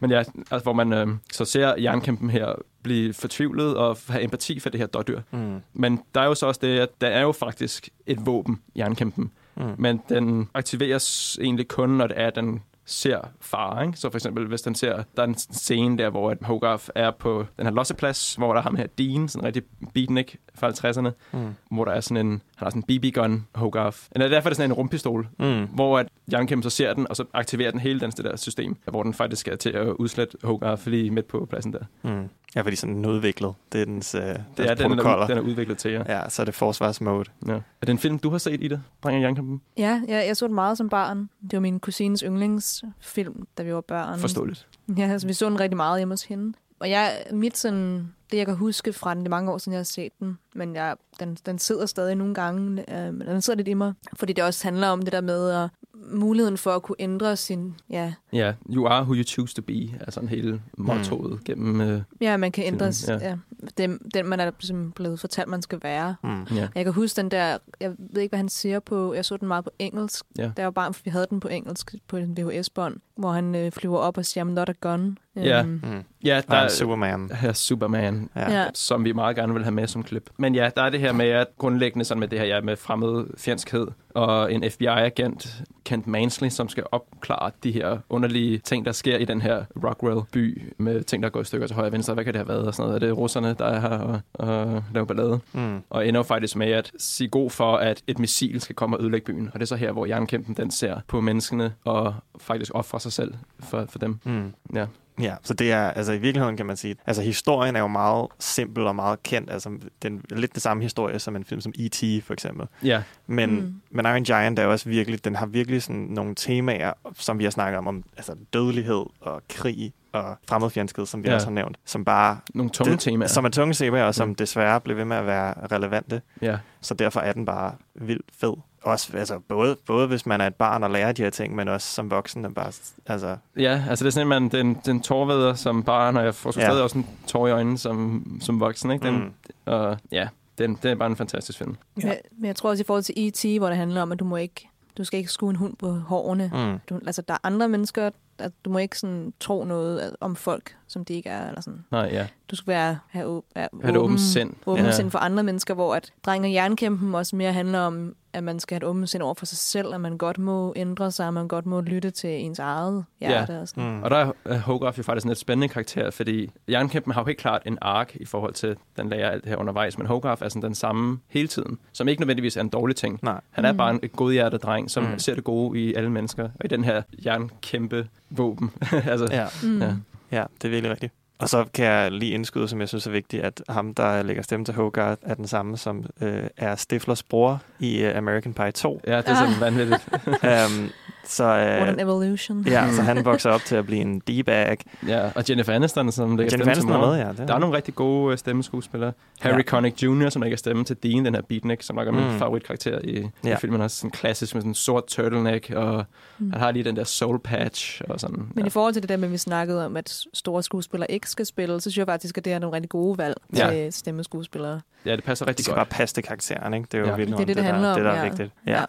Men 0.00 0.10
ja, 0.10 0.18
altså, 0.18 0.60
hvor 0.62 0.72
man 0.72 0.92
øh, 0.92 1.08
så 1.32 1.44
ser 1.44 1.74
jernkæmpen 1.80 2.30
her 2.30 2.52
blive 2.82 3.14
fortvivlet 3.14 3.76
og 3.76 3.96
have 4.08 4.22
empati 4.24 4.60
for 4.60 4.70
det 4.70 4.80
her 4.80 4.86
dårdyr. 4.86 5.20
Mm. 5.30 5.60
Men 5.72 6.00
der 6.14 6.20
er 6.20 6.24
jo 6.26 6.34
så 6.34 6.46
også 6.46 6.60
det, 6.62 6.78
at 6.78 6.88
der 7.00 7.06
er 7.08 7.20
jo 7.22 7.32
faktisk 7.32 7.88
et 8.06 8.26
våben, 8.26 8.60
jernkæmpen. 8.76 9.30
Mm. 9.56 9.64
Men 9.78 10.00
den 10.08 10.48
aktiveres 10.54 11.38
egentlig 11.42 11.68
kun, 11.68 11.90
når 11.90 12.06
det 12.06 12.20
er, 12.20 12.26
at 12.26 12.34
den 12.36 12.62
ser 12.86 13.18
fare. 13.40 13.86
Ikke? 13.86 13.98
Så 13.98 14.10
for 14.10 14.18
eksempel, 14.18 14.46
hvis 14.46 14.62
den 14.62 14.74
ser, 14.74 15.02
der 15.16 15.22
er 15.22 15.26
en 15.26 15.38
scene 15.38 15.98
der, 15.98 16.10
hvor 16.10 16.30
at 16.30 16.38
Hogarth 16.42 16.88
er 16.94 17.10
på 17.10 17.46
den 17.56 17.66
her 17.66 17.72
losseplads, 17.72 18.34
hvor 18.34 18.52
der 18.52 18.58
er 18.58 18.62
ham 18.62 18.76
her 18.76 18.86
Dean, 18.86 19.28
sådan 19.28 19.42
en 19.42 19.46
rigtig 19.46 19.62
beatnik 19.94 20.36
fra 20.54 20.68
50'erne, 20.70 21.10
Mm. 21.32 21.54
hvor 21.70 21.84
der 21.84 21.92
er 21.92 22.00
sådan 22.00 22.26
en, 22.26 22.42
har 22.64 22.70
sådan 22.70 22.84
en 22.88 23.00
BB-gun, 23.00 23.46
Hogarth. 23.54 23.98
Eller 24.12 24.28
derfor 24.28 24.46
er 24.48 24.50
det 24.50 24.56
sådan 24.56 24.70
en 24.70 24.74
rumpistol, 24.74 25.28
Mm. 25.38 25.64
hvor 25.74 25.98
at 25.98 26.08
Jernkæmpen 26.32 26.62
så 26.70 26.76
ser 26.76 26.94
den, 26.94 27.06
og 27.10 27.16
så 27.16 27.24
aktiverer 27.34 27.70
den 27.70 27.80
hele 27.80 28.00
den, 28.00 28.10
det 28.10 28.24
der 28.24 28.36
system, 28.36 28.76
hvor 28.90 29.02
den 29.02 29.14
faktisk 29.14 29.40
skal 29.40 29.58
til 29.58 29.70
at 29.70 29.86
udslette 29.86 30.36
Hogarth 30.42 30.86
lige 30.88 31.10
midt 31.10 31.26
på 31.28 31.46
pladsen 31.50 31.72
der. 31.72 31.84
Mm. 32.02 32.28
Ja, 32.56 32.60
fordi 32.60 32.76
sådan 32.76 32.94
den 32.94 33.04
er 33.04 33.08
udviklet. 33.08 33.54
Det 33.72 33.80
er 33.80 33.84
dens, 33.84 34.14
øh, 34.14 34.22
dens 34.22 34.38
Det 34.56 34.70
er 34.70 34.74
den, 34.74 34.78
den 34.78 34.88
protokoller. 34.90 35.22
er, 35.22 35.26
den 35.26 35.38
er 35.38 35.42
udviklet 35.42 35.78
til, 35.78 35.90
ja. 35.90 36.02
Ja, 36.18 36.28
så 36.28 36.42
er 36.42 36.44
det 36.46 36.54
forsvarsmode. 36.54 37.24
ja. 37.46 37.52
Er 37.52 37.60
det 37.80 37.88
en 37.90 37.98
film, 37.98 38.18
du 38.18 38.30
har 38.30 38.38
set 38.38 38.62
i 38.62 38.68
det, 38.68 38.82
Dreng 39.04 39.16
og 39.16 39.22
Jernkæmpen? 39.22 39.60
Ja, 39.78 40.02
jeg, 40.08 40.26
jeg 40.26 40.36
så 40.36 40.46
den 40.46 40.54
meget 40.54 40.78
som 40.78 40.88
barn. 40.88 41.28
Det 41.42 41.52
var 41.52 41.60
min 41.60 41.80
kusines 41.80 42.20
yndlingsfilm, 42.26 43.46
da 43.58 43.62
vi 43.62 43.74
var 43.74 43.80
børn. 43.80 44.18
Forståeligt. 44.18 44.66
Ja, 44.98 45.02
altså, 45.08 45.26
vi 45.26 45.32
så 45.32 45.48
den 45.48 45.60
rigtig 45.60 45.76
meget 45.76 45.98
hjemme 46.00 46.12
hos 46.12 46.22
hende. 46.24 46.52
Og 46.80 46.90
jeg, 46.90 47.10
mit 47.32 47.58
sådan, 47.58 48.12
det 48.30 48.36
jeg 48.38 48.46
kan 48.46 48.54
huske 48.56 48.92
fra 48.92 49.14
den, 49.14 49.18
det 49.20 49.26
er 49.26 49.30
mange 49.30 49.52
år 49.52 49.58
siden, 49.58 49.72
jeg 49.72 49.78
har 49.78 49.84
set 49.84 50.12
den, 50.20 50.38
men 50.54 50.74
jeg, 50.74 50.96
den, 51.20 51.36
den 51.46 51.58
sidder 51.58 51.86
stadig 51.86 52.14
nogle 52.14 52.34
gange, 52.34 52.84
øh, 53.06 53.14
men 53.14 53.26
den 53.28 53.42
sidder 53.42 53.56
lidt 53.56 53.68
i 53.68 53.74
mig, 53.74 53.92
fordi 54.16 54.32
det 54.32 54.44
også 54.44 54.66
handler 54.66 54.88
om 54.88 55.02
det 55.02 55.12
der 55.12 55.20
med 55.20 55.50
at, 55.50 55.68
muligheden 56.12 56.58
for 56.58 56.70
at 56.70 56.82
kunne 56.82 56.96
ændre 56.98 57.36
sin, 57.36 57.74
ja, 57.90 58.12
Ja, 58.32 58.52
you 58.70 58.86
are 58.86 59.02
who 59.02 59.14
you 59.14 59.22
choose 59.22 59.54
to 59.54 59.62
be, 59.62 59.88
er 60.00 60.10
sådan 60.10 60.28
hele 60.28 60.60
mottoet 60.78 61.30
mm. 61.32 61.44
gennem... 61.44 61.80
Øh, 61.80 62.02
ja 62.20 62.36
man 62.36 62.52
kan 62.52 62.64
ændre, 62.64 62.92
Filmen, 62.92 63.20
ja. 63.20 63.26
ja. 63.28 63.30
ja 63.30 63.66
den, 63.78 63.98
den, 64.14 64.26
man 64.26 64.40
er 64.40 64.50
ligesom 64.60 64.92
blevet 64.92 65.20
fortalt, 65.20 65.48
man 65.48 65.62
skal 65.62 65.78
være. 65.82 66.14
Mm. 66.22 66.42
ja. 66.56 66.68
Jeg 66.74 66.84
kan 66.84 66.92
huske 66.92 67.16
den 67.16 67.30
der, 67.30 67.58
jeg 67.80 67.92
ved 67.98 68.22
ikke, 68.22 68.30
hvad 68.30 68.38
han 68.38 68.48
siger 68.48 68.80
på, 68.80 69.14
jeg 69.14 69.24
så 69.24 69.36
den 69.36 69.48
meget 69.48 69.64
på 69.64 69.70
engelsk, 69.78 70.24
Ja. 70.38 70.50
da 70.56 70.62
jeg 70.62 70.76
var 70.76 70.90
for 70.92 71.00
vi 71.04 71.10
havde 71.10 71.26
den 71.30 71.40
på 71.40 71.48
engelsk 71.48 71.94
på 72.08 72.16
en 72.16 72.36
VHS-bånd, 72.38 72.96
hvor 73.16 73.32
han 73.32 73.54
øh, 73.54 73.72
flyver 73.72 73.98
op 73.98 74.18
og 74.18 74.24
siger, 74.24 74.44
I'm 74.44 74.48
not 74.48 74.68
a 74.68 74.72
gun. 74.80 75.18
Ja. 75.36 75.60
Øhm, 75.62 75.70
Mm. 75.84 76.02
Ja, 76.24 76.34
Der 76.34 76.40
der 76.40 76.56
er 76.56 76.68
Superman. 76.68 77.30
her 77.30 77.52
Superman, 77.52 78.13
Ja. 78.36 78.52
Ja. 78.52 78.66
som 78.74 79.04
vi 79.04 79.12
meget 79.12 79.36
gerne 79.36 79.54
vil 79.54 79.62
have 79.62 79.74
med 79.74 79.86
som 79.86 80.02
klip. 80.02 80.30
Men 80.36 80.54
ja, 80.54 80.70
der 80.76 80.82
er 80.82 80.90
det 80.90 81.00
her 81.00 81.12
med, 81.12 81.28
at 81.28 81.46
grundlæggende 81.58 82.04
sådan 82.04 82.20
med 82.20 82.28
det 82.28 82.38
her 82.38 82.46
ja, 82.46 82.60
med 82.60 82.76
fremmed 82.76 83.26
fjendskhed 83.38 83.86
og 84.14 84.52
en 84.52 84.70
FBI-agent, 84.70 85.62
Kent 85.84 86.06
Mansley, 86.06 86.48
som 86.48 86.68
skal 86.68 86.84
opklare 86.92 87.50
de 87.62 87.72
her 87.72 87.98
underlige 88.08 88.58
ting, 88.58 88.84
der 88.84 88.92
sker 88.92 89.16
i 89.16 89.24
den 89.24 89.40
her 89.40 89.64
Rockwell-by 89.84 90.72
med 90.78 91.02
ting, 91.02 91.22
der 91.22 91.28
går 91.28 91.40
i 91.40 91.44
stykker 91.44 91.66
til 91.66 91.76
højre 91.76 91.88
og 91.88 91.92
venstre. 91.92 92.14
Hvad 92.14 92.24
kan 92.24 92.34
det 92.34 92.38
have 92.38 92.48
været? 92.48 92.66
Og 92.66 92.74
sådan 92.74 92.88
noget. 92.88 93.02
Er 93.02 93.06
det 93.06 93.16
russerne, 93.16 93.54
der 93.58 93.64
er 93.64 93.80
her 93.80 93.88
og, 93.98 94.20
og 94.34 94.84
laver 94.94 95.06
ballade? 95.06 95.40
Mm. 95.52 95.82
Og 95.90 96.08
ender 96.08 96.18
jo 96.18 96.22
faktisk 96.22 96.56
med 96.56 96.70
at 96.70 96.92
sige 96.98 97.28
god 97.28 97.50
for, 97.50 97.76
at 97.76 98.02
et 98.06 98.18
missil 98.18 98.60
skal 98.60 98.76
komme 98.76 98.96
og 98.96 99.02
ødelægge 99.02 99.24
byen. 99.24 99.46
Og 99.46 99.60
det 99.60 99.62
er 99.62 99.66
så 99.66 99.76
her, 99.76 99.92
hvor 99.92 100.06
jernkæmpen 100.06 100.54
den 100.54 100.70
ser 100.70 101.00
på 101.08 101.20
menneskene 101.20 101.72
og 101.84 102.14
faktisk 102.40 102.70
ofre 102.74 103.00
sig 103.00 103.12
selv 103.12 103.34
for, 103.60 103.86
for 103.88 103.98
dem. 103.98 104.18
Mm. 104.24 104.52
Ja. 104.74 104.86
Ja, 105.20 105.34
så 105.42 105.54
det 105.54 105.72
er, 105.72 105.90
altså 105.90 106.12
i 106.12 106.18
virkeligheden 106.18 106.56
kan 106.56 106.66
man 106.66 106.76
sige, 106.76 106.96
altså 107.06 107.22
historien 107.22 107.76
er 107.76 107.80
jo 107.80 107.86
meget 107.86 108.26
simpel 108.38 108.86
og 108.86 108.96
meget 108.96 109.22
kendt, 109.22 109.50
altså 109.50 109.70
den 110.02 110.22
er 110.32 110.34
lidt 110.36 110.52
den 110.52 110.60
samme 110.60 110.82
historie 110.82 111.18
som 111.18 111.36
en 111.36 111.44
film 111.44 111.60
som 111.60 111.72
E.T. 111.78 112.24
for 112.24 112.32
eksempel. 112.32 112.66
Ja. 112.84 113.02
Men, 113.26 113.50
Mm. 113.60 113.74
men 113.90 114.06
Iron 114.06 114.24
Giant 114.24 114.58
er 114.58 114.62
jo 114.62 114.70
også 114.70 114.88
virkelig, 114.88 115.24
den 115.24 115.34
har 115.36 115.46
virkelig 115.46 115.82
sådan 115.82 116.00
nogle 116.00 116.34
temaer, 116.34 116.92
som 117.18 117.38
vi 117.38 117.44
har 117.44 117.50
snakket 117.50 117.78
om, 117.78 117.86
om 117.86 118.04
altså 118.16 118.34
dødelighed 118.52 119.04
og 119.20 119.42
krig 119.48 119.92
og 120.12 120.36
fremmedfjendskhed, 120.48 121.06
som 121.06 121.22
vi 121.24 121.28
Ja. 121.28 121.34
også 121.34 121.46
har 121.46 121.52
nævnt, 121.54 121.76
som 121.84 122.04
bare... 122.04 122.38
Nogle 122.54 122.70
tunge 122.70 122.96
temaer. 122.96 123.28
Som 123.28 123.44
er 123.44 123.48
tunge 123.48 123.74
temaer, 123.74 124.04
og 124.04 124.14
som 124.14 124.28
Mm. 124.28 124.34
desværre 124.34 124.80
bliver 124.80 124.96
ved 124.96 125.04
med 125.04 125.16
at 125.16 125.26
være 125.26 125.54
relevante. 125.72 126.22
Ja. 126.42 126.58
Så 126.80 126.94
derfor 126.94 127.20
er 127.20 127.32
den 127.32 127.44
bare 127.44 127.74
vildt 127.94 128.26
fed. 128.40 128.54
Også, 128.84 129.16
altså, 129.16 129.38
både, 129.38 129.76
både 129.86 130.06
hvis 130.06 130.26
man 130.26 130.40
er 130.40 130.46
et 130.46 130.54
barn 130.54 130.82
og 130.82 130.90
lærer 130.90 131.12
de 131.12 131.22
her 131.22 131.30
ting, 131.30 131.54
men 131.54 131.68
også 131.68 131.88
som 131.94 132.10
voksen. 132.10 132.44
Er 132.44 132.48
bare, 132.48 132.72
altså, 133.06 133.36
Ja, 133.58 133.84
altså 133.88 134.04
det 134.04 134.10
er 134.10 134.12
sådan, 134.12 134.26
man, 134.28 134.48
den, 134.48 134.74
den 134.86 135.00
tårveder 135.00 135.54
som 135.54 135.82
barn, 135.82 136.16
og 136.16 136.24
jeg 136.24 136.34
får 136.34 136.52
Ja. 136.60 136.66
stadig 136.66 136.82
også 136.82 136.98
en 136.98 137.06
tår 137.26 137.46
i 137.48 137.50
øjnene 137.50 137.78
som, 137.78 138.26
som 138.40 138.60
voksen. 138.60 138.90
Ikke? 138.90 139.06
Den, 139.06 139.14
Mm. 139.14 139.32
Og 139.72 139.98
ja, 140.12 140.28
den, 140.58 140.78
det 140.82 140.90
er 140.90 140.94
bare 140.94 141.10
en 141.10 141.16
fantastisk 141.16 141.58
film. 141.58 141.76
Ja. 142.02 142.06
Men, 142.06 142.14
men 142.38 142.46
jeg 142.46 142.56
tror 142.56 142.70
også 142.70 142.82
i 142.82 142.86
forhold 142.86 143.02
til 143.04 143.14
E.T., 143.16 143.58
hvor 143.58 143.68
det 143.68 143.76
handler 143.76 144.02
om, 144.02 144.12
at 144.12 144.18
du 144.20 144.24
må 144.24 144.36
ikke, 144.36 144.68
du 144.98 145.04
skal 145.04 145.18
ikke 145.18 145.30
skue 145.32 145.50
en 145.50 145.56
hund 145.56 145.76
på 145.76 145.92
hårene. 145.92 146.50
Mm. 146.54 146.78
Du, 146.96 147.00
altså, 147.06 147.22
der 147.22 147.34
er 147.34 147.38
andre 147.42 147.68
mennesker, 147.68 148.10
at 148.38 148.52
du 148.64 148.70
må 148.70 148.78
ikke 148.78 148.98
sådan, 148.98 149.32
tro 149.40 149.64
noget 149.64 150.16
om 150.20 150.36
folk, 150.36 150.76
som 150.86 151.04
de 151.04 151.14
ikke 151.14 151.28
er. 151.28 151.48
Eller 151.48 151.60
sådan. 151.60 151.84
Nej, 151.90 152.08
ja. 152.12 152.26
Du 152.50 152.56
skal 152.56 152.66
være, 152.66 152.98
have, 153.08 153.42
være 153.54 153.68
Have 153.82 153.90
et 153.94 153.96
åbent 153.96 154.20
sind. 154.20 154.52
Åben 154.66 154.84
Ja. 154.84 154.92
sind 154.92 155.10
for 155.10 155.18
andre 155.18 155.42
mennesker, 155.42 155.74
hvor 155.74 155.94
at 155.94 156.12
dreng- 156.28 156.44
og 156.44 156.52
jernkæmpen 156.52 157.14
også 157.14 157.36
mere 157.36 157.52
handler 157.52 157.80
om, 157.80 158.14
at 158.34 158.44
man 158.44 158.60
skal 158.60 158.74
have 158.74 158.78
et 158.78 158.84
åbent 158.90 159.08
sind 159.08 159.22
over 159.22 159.34
for 159.34 159.46
sig 159.46 159.58
selv, 159.58 159.94
at 159.94 160.00
man 160.00 160.18
godt 160.18 160.38
må 160.38 160.72
ændre 160.76 161.10
sig, 161.10 161.26
at 161.28 161.34
man 161.34 161.48
godt 161.48 161.66
må 161.66 161.80
lytte 161.80 162.10
til 162.10 162.30
ens 162.30 162.58
eget 162.58 163.04
hjerte. 163.20 163.60
Og 163.60 163.68
sådan. 163.68 163.84
Mm. 163.90 164.02
Og 164.02 164.10
der 164.10 164.32
er 164.44 164.58
Hogarth 164.58 164.98
jo 164.98 165.02
faktisk 165.02 165.24
en 165.24 165.30
lidt 165.30 165.38
spændende 165.38 165.68
karakter, 165.68 166.10
fordi 166.10 166.50
Jernkæmpen 166.70 167.12
har 167.12 167.20
jo 167.20 167.26
helt 167.26 167.38
klart 167.38 167.62
en 167.66 167.78
ark 167.80 168.16
i 168.16 168.24
forhold 168.24 168.54
til, 168.54 168.76
den 168.96 169.08
lærer 169.08 169.30
alt 169.30 169.42
det 169.44 169.50
her 169.50 169.56
undervejs, 169.56 169.98
men 169.98 170.06
Hogarth 170.06 170.42
er 170.42 170.48
sådan 170.48 170.62
den 170.62 170.74
samme 170.74 171.18
hele 171.28 171.48
tiden, 171.48 171.78
som 171.92 172.08
ikke 172.08 172.20
nødvendigvis 172.22 172.56
er 172.56 172.60
en 172.60 172.68
dårlig 172.68 172.96
ting. 172.96 173.18
Nej. 173.22 173.40
Han 173.50 173.64
er 173.64 173.72
Mm. 173.72 173.78
bare 173.78 173.90
en 173.90 174.00
et 174.02 174.12
godhjertet 174.12 174.62
dreng, 174.62 174.90
som 174.90 175.04
Mm. 175.04 175.18
ser 175.18 175.34
det 175.34 175.44
gode 175.44 175.80
i 175.80 175.94
alle 175.94 176.10
mennesker, 176.10 176.44
og 176.44 176.64
i 176.64 176.68
den 176.68 176.84
her 176.84 177.02
jernkæmpe 177.26 178.08
våben. 178.30 178.70
altså, 178.92 179.28
Ja. 179.30 179.46
Mm. 179.62 179.80
ja. 179.82 179.94
ja, 180.32 180.44
det 180.62 180.68
er 180.68 180.70
virkelig 180.70 180.90
rigtigt. 180.90 181.12
Og 181.38 181.48
så 181.48 181.64
kan 181.74 181.84
jeg 181.84 182.12
lige 182.12 182.32
indskyde, 182.32 182.68
som 182.68 182.80
jeg 182.80 182.88
synes 182.88 183.06
er 183.06 183.10
vigtigt, 183.10 183.42
at 183.42 183.62
ham, 183.68 183.94
der 183.94 184.22
lægger 184.22 184.42
stemme 184.42 184.64
til 184.64 184.74
Hogarth, 184.74 185.22
er 185.22 185.34
den 185.34 185.46
samme, 185.46 185.76
som 185.76 186.04
øh, 186.20 186.46
er 186.56 186.76
Stiflers 186.76 187.22
bror 187.22 187.62
i 187.78 188.06
uh, 188.06 188.16
American 188.16 188.54
Pie 188.54 188.70
2. 188.72 189.00
ja, 189.06 189.16
det 189.16 189.28
er 189.28 189.34
sådan 189.34 189.60
vanvittigt. 189.60 190.08
um, 190.26 190.90
så, 191.24 191.44
What 191.44 191.88
an 191.88 191.94
øh, 191.94 192.00
evolution. 192.02 192.62
ja, 192.66 192.92
så 192.92 193.02
han 193.12 193.24
vokser 193.24 193.50
op 193.50 193.60
til 193.60 193.76
at 193.76 193.86
blive 193.86 194.00
en 194.00 194.18
D-bag. 194.20 194.78
ja, 195.08 195.30
og 195.34 195.44
Jennifer 195.50 195.72
Aniston, 195.72 196.12
som 196.12 196.36
lægger 196.36 196.52
Jennifer 196.52 196.70
Aniston 196.70 196.92
er 196.92 196.98
med, 197.10 197.18
ja. 197.18 197.28
Det 197.28 197.48
Der 197.48 197.54
er 197.54 197.58
nogle 197.58 197.76
rigtig 197.76 197.94
gode 197.94 198.32
øh, 198.32 198.38
stemmeskuespillere. 198.38 199.12
Harry 199.40 199.56
Ja. 199.56 199.62
Connick 199.62 200.02
Jr., 200.02 200.28
som 200.28 200.42
lægger 200.42 200.56
stemme 200.58 200.84
til 200.84 200.96
Dean, 201.02 201.24
den 201.24 201.34
her 201.34 201.42
beatnik, 201.42 201.82
som 201.82 201.96
nok 201.96 202.08
er 202.08 202.12
min 202.12 202.24
Mm. 202.32 202.38
favoritkarakter 202.38 202.98
i, 203.04 203.20
ja. 203.20 203.28
Ja. 203.44 203.54
i 203.54 203.56
filmen. 203.60 203.80
Også 203.80 203.96
sådan 203.96 204.10
klassisk 204.10 204.54
med 204.54 204.62
sådan 204.62 204.70
en 204.70 204.74
sort 204.74 205.04
turtleneck, 205.06 205.70
og 205.70 206.04
Mm. 206.38 206.50
han 206.50 206.60
har 206.60 206.70
lige 206.70 206.84
den 206.84 206.96
der 206.96 207.04
soul 207.04 207.38
patch 207.38 208.00
og 208.08 208.20
sådan. 208.20 208.46
Men 208.54 208.66
i 208.66 208.70
forhold 208.70 208.92
til 208.92 209.02
det 209.02 209.08
der 209.08 209.16
med, 209.16 209.24
at 209.28 209.32
vi 209.32 209.38
snakkede 209.38 209.86
om, 209.86 209.96
at 209.96 210.20
store 210.34 210.62
skuespillere 210.62 211.10
ikke 211.10 211.30
skal 211.30 211.46
spille, 211.46 211.80
så 211.80 211.90
synes 211.90 211.98
jeg 211.98 212.06
faktisk, 212.06 212.38
at 212.38 212.44
det 212.44 212.52
er 212.52 212.58
nogle 212.58 212.76
rigtig 212.76 212.90
gode 212.90 213.18
valg 213.18 213.34
Ja. 213.56 213.70
til 213.70 213.92
stemmeskuespillere. 213.92 214.80
Ja, 215.06 215.16
det 215.16 215.24
passer 215.24 215.44
De 215.44 215.48
rigtig 215.50 215.64
skal 215.64 215.74
godt. 215.76 215.88
bare 215.88 215.98
passe 215.98 216.14
til 216.14 216.22
karakteren, 216.24 216.74
ikke? 216.74 216.86
Det 216.92 216.94
er 216.94 216.98
jo 216.98 217.04
Ja. 217.04 217.10
ja. 217.10 217.16
virkelig 217.16 217.38
Det 217.38 217.42
er 217.42 217.46
det, 217.46 217.56
det 217.56 217.64
der, 217.64 217.72
handler 217.72 217.88
om, 217.90 217.94
det, 217.96 218.04
der 218.04 218.10
er 218.10 218.22
ja. 218.22 218.28
vigtigt. 218.28 218.50
Ja. 218.66 218.72
ja, 218.80 218.84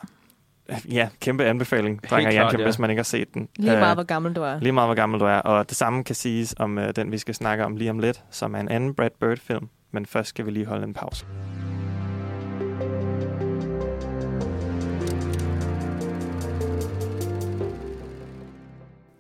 kæmpe 1.19 1.45
anbefaling, 1.45 2.01
dreng 2.09 2.27
og 2.27 2.31
klart, 2.31 2.33
jernkæmpe, 2.33 2.61
ja. 2.61 2.67
hvis 2.67 2.79
man 2.79 2.89
ikke 2.89 2.99
har 2.99 3.03
set 3.03 3.33
den. 3.33 3.47
Lige 3.57 3.73
Øh, 3.73 3.79
meget, 3.79 3.95
hvor 3.95 4.03
gammel 4.03 4.33
du 4.33 4.41
er. 4.41 4.59
Lige 4.59 4.71
meget, 4.71 4.87
hvor 4.87 4.95
gammel 4.95 5.19
du 5.19 5.25
er. 5.25 5.37
Og 5.37 5.69
det 5.69 5.77
samme 5.77 6.03
kan 6.03 6.15
siges 6.15 6.55
om 6.59 6.77
øh, 6.77 6.95
den, 6.95 7.11
vi 7.11 7.17
skal 7.17 7.35
snakke 7.35 7.65
om 7.65 7.75
lige 7.75 7.89
om 7.89 7.99
lidt, 7.99 8.23
som 8.31 8.55
er 8.55 8.59
en 8.59 8.69
anden 8.69 8.93
Brad 8.93 9.09
Bird-film. 9.19 9.69
Men 9.91 10.05
først 10.05 10.29
skal 10.29 10.45
vi 10.45 10.51
lige 10.51 10.65
holde 10.65 10.83
en 10.83 10.93
pause. 10.93 11.25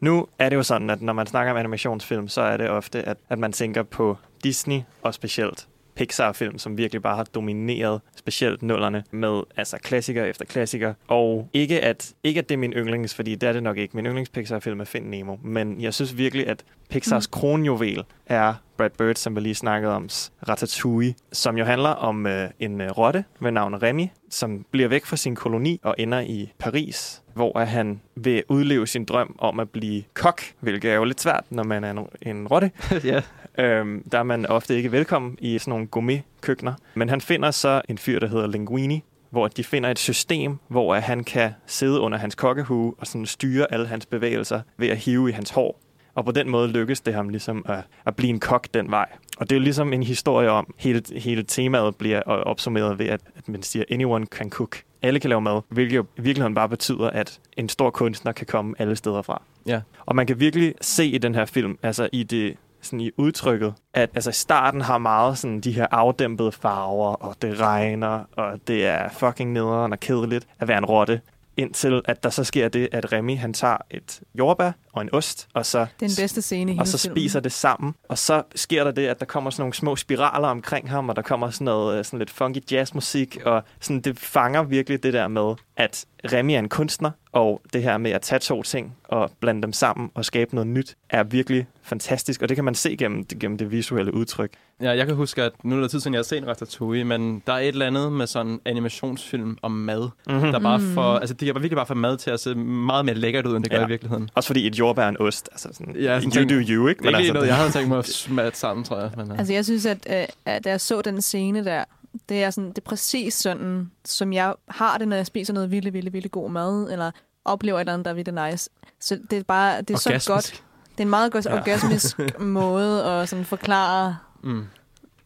Nu 0.01 0.27
er 0.39 0.49
det 0.49 0.55
jo 0.55 0.63
sådan, 0.63 0.89
at 0.89 1.01
når 1.01 1.13
man 1.13 1.27
snakker 1.27 1.51
om 1.51 1.57
animationsfilm, 1.57 2.27
så 2.27 2.41
er 2.41 2.57
det 2.57 2.69
ofte, 2.69 3.01
at, 3.01 3.17
at 3.29 3.39
man 3.39 3.51
tænker 3.51 3.83
på 3.83 4.17
Disney 4.43 4.81
og 5.01 5.13
specielt 5.13 5.67
Pixar-film, 5.95 6.57
som 6.57 6.77
virkelig 6.77 7.01
bare 7.01 7.15
har 7.15 7.23
domineret 7.23 8.01
specielt 8.15 8.63
nullerne 8.63 9.03
med 9.11 9.43
altså 9.57 9.77
klassiker 9.77 10.25
efter 10.25 10.45
klassiker. 10.45 10.93
Og 11.07 11.49
ikke 11.53 11.81
at, 11.81 12.13
ikke 12.23 12.39
at 12.39 12.49
det 12.49 12.55
er 12.55 12.59
min 12.59 12.73
yndlings, 12.73 13.15
fordi 13.15 13.35
det 13.35 13.49
er 13.49 13.53
det 13.53 13.63
nok 13.63 13.77
ikke. 13.77 13.97
Min 13.97 14.05
yndlings 14.05 14.29
Pixar-film 14.29 14.79
er 14.79 14.85
Find 14.85 15.05
Nemo. 15.05 15.35
Men 15.43 15.81
jeg 15.81 15.93
synes 15.93 16.17
virkelig, 16.17 16.47
at 16.47 16.63
Pixars 16.89 17.27
mm. 17.27 17.31
kronjuvel 17.31 18.03
er 18.25 18.53
Brad 18.77 18.89
Bird, 18.89 19.15
som 19.15 19.35
vi 19.35 19.41
lige 19.41 19.55
snakkede 19.55 19.93
om, 19.93 20.09
Ratatouille, 20.49 21.15
som 21.31 21.57
jo 21.57 21.65
handler 21.65 21.89
om 21.89 22.27
øh, 22.27 22.49
en 22.59 22.81
øh, 22.81 22.89
rotte 22.89 23.23
ved 23.39 23.51
navn 23.51 23.83
Remy, 23.83 24.07
som 24.29 24.65
bliver 24.71 24.87
væk 24.87 25.05
fra 25.05 25.15
sin 25.15 25.35
koloni 25.35 25.79
og 25.83 25.95
ender 25.97 26.19
i 26.19 26.51
Paris, 26.59 27.23
hvor 27.33 27.59
han 27.59 28.01
vil 28.15 28.43
udleve 28.49 28.87
sin 28.87 29.05
drøm 29.05 29.35
om 29.39 29.59
at 29.59 29.69
blive 29.69 30.03
kok, 30.13 30.41
hvilket 30.59 30.91
er 30.91 30.95
jo 30.95 31.03
lidt 31.03 31.21
svært, 31.21 31.43
når 31.49 31.63
man 31.63 31.83
er 31.83 31.91
en, 31.91 32.07
en 32.21 32.47
rotte. 32.47 32.71
ja. 33.03 33.21
Øhm, 33.57 34.09
der 34.11 34.19
er 34.19 34.23
man 34.23 34.45
ofte 34.45 34.75
ikke 34.75 34.91
velkommen 34.91 35.37
i 35.41 35.57
sådan 35.57 35.71
nogle 35.71 35.87
gourmet-køkkener. 35.87 36.73
Men 36.95 37.09
han 37.09 37.21
finder 37.21 37.51
så 37.51 37.81
en 37.89 37.97
fyr, 37.97 38.19
der 38.19 38.27
hedder 38.27 38.47
Linguini, 38.47 39.03
hvor 39.29 39.47
de 39.47 39.63
finder 39.63 39.89
et 39.89 39.99
system, 39.99 40.57
hvor 40.67 40.95
han 40.95 41.23
kan 41.23 41.51
sidde 41.65 41.99
under 41.99 42.17
hans 42.17 42.35
kokkehue 42.35 42.93
og 42.97 43.07
sådan 43.07 43.25
styre 43.25 43.73
alle 43.73 43.87
hans 43.87 44.05
bevægelser 44.05 44.61
ved 44.77 44.87
at 44.87 44.97
hive 44.97 45.29
i 45.29 45.31
hans 45.31 45.49
hår. 45.49 45.81
Og 46.15 46.25
på 46.25 46.31
den 46.31 46.49
måde 46.49 46.67
lykkes 46.67 47.01
det 47.01 47.13
ham 47.13 47.29
ligesom 47.29 47.65
at, 47.69 47.79
at 48.05 48.15
blive 48.15 48.29
en 48.29 48.39
kok 48.39 48.67
den 48.73 48.91
vej. 48.91 49.07
Og 49.37 49.49
det 49.49 49.55
er 49.55 49.59
jo 49.59 49.63
ligesom 49.63 49.93
en 49.93 50.03
historie 50.03 50.49
om, 50.49 50.73
hele, 50.77 51.01
hele 51.15 51.43
temaet 51.43 51.95
bliver 51.95 52.21
opsummeret 52.21 52.99
ved, 52.99 53.05
at, 53.05 53.21
at 53.35 53.49
man 53.49 53.63
siger, 53.63 53.85
anyone 53.91 54.25
can 54.25 54.49
cook. 54.49 54.77
Alle 55.01 55.19
kan 55.19 55.29
lave 55.29 55.41
mad, 55.41 55.61
hvilket 55.69 55.95
jo 55.95 56.05
i 56.17 56.21
virkeligheden 56.21 56.55
bare 56.55 56.69
betyder, 56.69 57.09
at 57.09 57.39
en 57.57 57.69
stor 57.69 57.89
kunstner 57.89 58.31
kan 58.31 58.47
komme 58.47 58.75
alle 58.79 58.95
steder 58.95 59.21
fra. 59.21 59.41
Ja. 59.67 59.81
Og 60.05 60.15
man 60.15 60.27
kan 60.27 60.39
virkelig 60.39 60.73
se 60.81 61.05
i 61.05 61.17
den 61.17 61.35
her 61.35 61.45
film, 61.45 61.77
altså 61.83 62.09
i 62.11 62.23
det 62.23 62.55
sådan 62.85 62.99
i 62.99 63.11
udtrykket, 63.17 63.73
at 63.93 64.09
altså 64.15 64.31
starten 64.31 64.81
har 64.81 64.97
meget 64.97 65.37
sådan 65.37 65.59
de 65.59 65.71
her 65.71 65.87
afdæmpede 65.91 66.51
farver, 66.51 67.13
og 67.13 67.35
det 67.41 67.59
regner, 67.59 68.23
og 68.37 68.59
det 68.67 68.85
er 68.85 69.09
fucking 69.09 69.51
nederen 69.51 69.91
og 69.91 69.99
kedeligt 69.99 70.47
at 70.59 70.67
være 70.67 70.77
en 70.77 70.85
rotte. 70.85 71.21
Indtil 71.57 72.01
at 72.05 72.23
der 72.23 72.29
så 72.29 72.43
sker 72.43 72.67
det, 72.67 72.89
at 72.91 73.13
Remy 73.13 73.37
han 73.37 73.53
tager 73.53 73.77
et 73.91 74.21
jordbær 74.39 74.71
og 74.95 75.01
en 75.01 75.09
ost, 75.13 75.47
og 75.53 75.65
så, 75.65 75.79
Det 75.79 75.85
er 75.85 76.07
den 76.07 76.15
bedste 76.23 76.41
scene 76.41 76.75
i 76.75 76.77
og 76.79 76.87
så 76.87 76.97
filmen. 77.01 77.15
spiser 77.17 77.39
det 77.39 77.51
sammen. 77.51 77.95
Og 78.09 78.17
så 78.17 78.43
sker 78.55 78.83
der 78.83 78.91
det, 78.91 79.07
at 79.07 79.19
der 79.19 79.25
kommer 79.25 79.49
sådan 79.49 79.61
nogle 79.61 79.73
små 79.73 79.95
spiraler 79.95 80.47
omkring 80.47 80.89
ham, 80.89 81.09
og 81.09 81.15
der 81.15 81.21
kommer 81.21 81.49
sådan 81.49 81.65
noget 81.65 81.97
øh, 81.99 82.05
sådan 82.05 82.19
lidt 82.19 82.29
funky 82.29 82.71
jazzmusik, 82.71 83.37
og 83.45 83.63
sådan, 83.81 84.01
det 84.01 84.19
fanger 84.19 84.63
virkelig 84.63 85.03
det 85.03 85.13
der 85.13 85.27
med, 85.27 85.55
at 85.77 86.05
Remy 86.33 86.51
er 86.51 86.59
en 86.59 86.69
kunstner, 86.69 87.11
og 87.31 87.61
det 87.73 87.83
her 87.83 87.97
med 87.97 88.11
at 88.11 88.21
tage 88.21 88.39
to 88.39 88.63
ting 88.63 88.95
og 89.03 89.31
blande 89.39 89.61
dem 89.61 89.73
sammen 89.73 90.11
og 90.15 90.25
skabe 90.25 90.55
noget 90.55 90.67
nyt, 90.67 90.95
er 91.09 91.23
virkelig 91.23 91.67
fantastisk, 91.83 92.41
og 92.41 92.49
det 92.49 92.57
kan 92.57 92.63
man 92.63 92.75
se 92.75 92.95
gennem, 92.97 93.25
gennem 93.25 93.57
det 93.57 93.71
visuelle 93.71 94.13
udtryk. 94.13 94.51
Ja, 94.81 94.91
jeg 94.97 95.05
kan 95.07 95.15
huske, 95.15 95.43
at 95.43 95.51
nu 95.63 95.77
er 95.77 95.81
det 95.81 95.91
tid 95.91 95.99
siden, 95.99 96.13
jeg 96.13 96.19
har 96.19 96.23
set 96.23 96.47
Ratatouille, 96.47 97.03
men 97.05 97.43
der 97.47 97.53
er 97.53 97.57
et 97.57 97.67
eller 97.67 97.87
andet 97.87 98.11
med 98.11 98.27
sådan 98.27 98.51
en 98.51 98.59
animationsfilm 98.65 99.57
om 99.61 99.71
mad, 99.71 100.09
Mm-hmm. 100.27 100.51
der 100.51 100.59
bare 100.59 100.77
Mm. 100.77 100.93
får, 100.93 101.17
altså 101.19 101.33
det 101.33 101.45
kan 101.45 101.55
virkelig 101.55 101.75
bare 101.75 101.85
få 101.85 101.93
mad 101.93 102.17
til 102.17 102.31
at 102.31 102.39
se 102.39 102.55
meget 102.55 103.05
mere 103.05 103.15
lækkert 103.15 103.45
ud, 103.47 103.55
end 103.55 103.63
det 103.63 103.71
gør 103.71 103.79
Ja. 103.79 103.85
i 103.85 103.89
virkeligheden. 103.89 104.29
Også 104.35 104.47
fordi 104.47 104.67
et 104.67 104.79
jordbær 104.85 105.03
er 105.03 105.09
en 105.09 105.17
ost, 105.21 105.49
altså 105.51 105.69
sådan, 105.73 105.95
Ja, 105.95 106.19
sådan 106.21 106.29
you 106.29 106.49
tænk- 106.49 106.49
do 106.69 106.73
you, 106.75 106.87
ikke? 106.87 107.03
Det 107.03 107.13
er 107.13 107.17
altså, 107.17 107.33
noget, 107.33 107.47
jeg 107.47 107.55
havde 107.55 107.71
tænkt 107.77 107.89
mig 107.89 107.97
at 107.97 108.07
smatte 108.07 108.59
sammen, 108.59 108.83
tror 108.83 108.99
jeg. 108.99 109.11
Men, 109.17 109.31
uh, 109.31 109.37
Altså, 109.39 109.53
jeg 109.53 109.65
synes, 109.65 109.85
at, 109.85 110.07
øh, 110.09 110.25
at 110.45 110.63
da 110.63 110.69
jeg 110.69 110.81
så 110.81 111.01
den 111.01 111.21
scene 111.21 111.65
der, 111.65 111.83
det 112.29 112.43
er, 112.43 112.49
sådan, 112.49 112.69
det 112.69 112.77
er 112.77 112.81
præcis 112.81 113.33
sådan, 113.33 113.91
som 114.05 114.33
jeg 114.33 114.53
har 114.69 114.97
det, 114.97 115.07
når 115.07 115.15
jeg 115.15 115.25
spiser 115.25 115.53
noget 115.53 115.71
vildt, 115.71 115.93
vildt, 115.93 116.13
vildt 116.13 116.31
god 116.31 116.49
mad, 116.51 116.91
eller 116.91 117.11
oplever 117.45 117.77
et 117.77 117.81
eller 117.81 117.93
andet, 117.93 118.05
der 118.05 118.11
er 118.11 118.15
vildt 118.15 118.51
nice. 118.51 118.69
Så 118.99 119.19
det 119.29 119.39
er 119.39 119.43
bare, 119.43 119.81
det 119.81 119.93
er 119.93 119.97
så 119.97 120.09
Orgasmisk. 120.09 120.27
godt. 120.29 120.63
Det 120.91 120.99
er 120.99 121.03
en 121.03 121.09
meget 121.09 121.31
godt 121.31 121.45
Ja. 121.45 121.53
ja. 121.53 121.59
orgasmisk 121.59 122.19
måde 122.39 123.03
at 123.05 123.29
sådan 123.29 123.45
forklare 123.45 124.17
mm. 124.43 124.65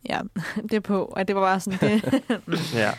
ja, 0.10 0.20
det 0.72 0.84
på. 0.84 1.06
Og 1.16 1.28
det 1.28 1.36
var 1.36 1.42
bare 1.42 1.60
sådan, 1.60 1.80
det, 1.80 2.22
Ja. 2.74 2.92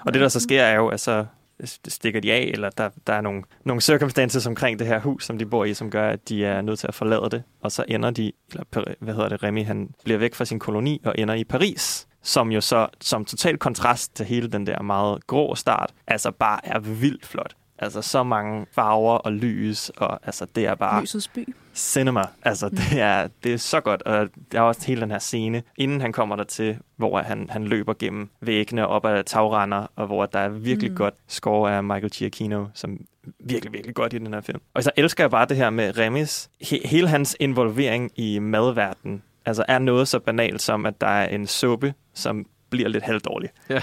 Og 0.00 0.12
det, 0.14 0.20
der 0.22 0.28
så 0.28 0.40
sker, 0.40 0.62
er 0.62 0.74
jo, 0.76 0.88
at 0.88 1.00
så 1.00 1.24
stikker 1.64 2.20
de 2.20 2.32
af, 2.32 2.50
eller 2.52 2.70
der, 2.70 2.90
der 3.06 3.12
er 3.12 3.20
nogle, 3.20 3.42
nogle 3.64 3.80
circumstances 3.80 4.46
omkring 4.46 4.78
det 4.78 4.86
her 4.86 5.00
hus, 5.00 5.24
som 5.24 5.38
de 5.38 5.46
bor 5.46 5.64
i, 5.64 5.74
som 5.74 5.90
gør, 5.90 6.08
at 6.08 6.28
de 6.28 6.44
er 6.44 6.62
nødt 6.62 6.78
til 6.78 6.86
at 6.86 6.94
forlade 6.94 7.30
det. 7.30 7.42
Og 7.60 7.72
så 7.72 7.84
ender 7.88 8.10
de, 8.10 8.32
eller 8.50 8.94
hvad 9.00 9.14
hedder 9.14 9.28
det, 9.28 9.42
Remy, 9.42 9.64
han 9.64 9.90
bliver 10.04 10.18
væk 10.18 10.34
fra 10.34 10.44
sin 10.44 10.58
koloni 10.58 11.00
og 11.04 11.14
ender 11.18 11.34
i 11.34 11.44
Paris, 11.44 12.06
som 12.22 12.52
jo 12.52 12.60
så, 12.60 12.88
som 13.00 13.24
total 13.24 13.58
kontrast 13.58 14.16
til 14.16 14.26
hele 14.26 14.48
den 14.48 14.66
der 14.66 14.82
meget 14.82 15.26
grå 15.26 15.54
start, 15.54 15.94
altså 16.06 16.30
bare 16.30 16.60
er 16.66 16.78
vildt 16.78 17.26
flot. 17.26 17.54
Altså 17.82 18.02
så 18.02 18.22
mange 18.22 18.66
farver 18.74 19.16
og 19.18 19.32
lys, 19.32 19.88
og 19.96 20.20
altså 20.26 20.46
det 20.54 20.66
er 20.66 20.74
bare 20.74 21.02
lysets 21.02 21.28
by. 21.28 21.54
cinema. 21.74 22.22
Altså, 22.42 22.68
det 22.68 23.00
er, 23.00 23.28
det 23.44 23.52
er 23.54 23.56
så 23.58 23.80
godt. 23.80 24.02
Og 24.02 24.28
der 24.52 24.58
er 24.58 24.62
også 24.62 24.86
hele 24.86 25.00
den 25.00 25.10
her 25.10 25.18
scene, 25.18 25.62
inden 25.76 26.00
han 26.00 26.12
kommer 26.12 26.36
der 26.36 26.44
til, 26.44 26.78
hvor 26.96 27.18
han, 27.18 27.46
han 27.50 27.64
løber 27.64 27.94
gennem 27.98 28.28
væggene 28.40 28.86
op 28.86 29.04
ad 29.06 29.24
tagrender, 29.24 29.86
og 29.96 30.06
hvor 30.06 30.26
der 30.26 30.38
er 30.38 30.48
virkelig 30.48 30.90
Mm. 30.90 30.94
mm. 30.94 30.96
godt 30.96 31.14
score 31.28 31.76
af 31.76 31.84
Michael 31.84 32.10
Giacchino, 32.10 32.66
som 32.74 32.98
virkelig, 33.44 33.72
virkelig 33.72 33.94
godt 33.94 34.12
i 34.12 34.18
den 34.18 34.34
her 34.34 34.40
film. 34.40 34.60
Og 34.74 34.82
så 34.84 34.90
elsker 34.96 35.24
jeg 35.24 35.30
bare 35.30 35.46
det 35.46 35.56
her 35.56 35.70
med 35.70 35.98
Remis. 35.98 36.50
He- 36.64 36.88
hele 36.88 37.08
hans 37.08 37.36
involvering 37.40 38.10
i 38.16 38.38
madverdenen 38.38 39.22
altså 39.46 39.64
er 39.68 39.78
noget 39.78 40.08
så 40.08 40.18
banalt 40.18 40.62
som, 40.62 40.86
at 40.86 41.00
der 41.00 41.06
er 41.06 41.28
en 41.28 41.46
suppe, 41.46 41.94
som 42.14 42.46
bliver 42.70 42.88
lidt 42.88 43.04
halvdårlig. 43.04 43.50
Ja. 43.70 43.82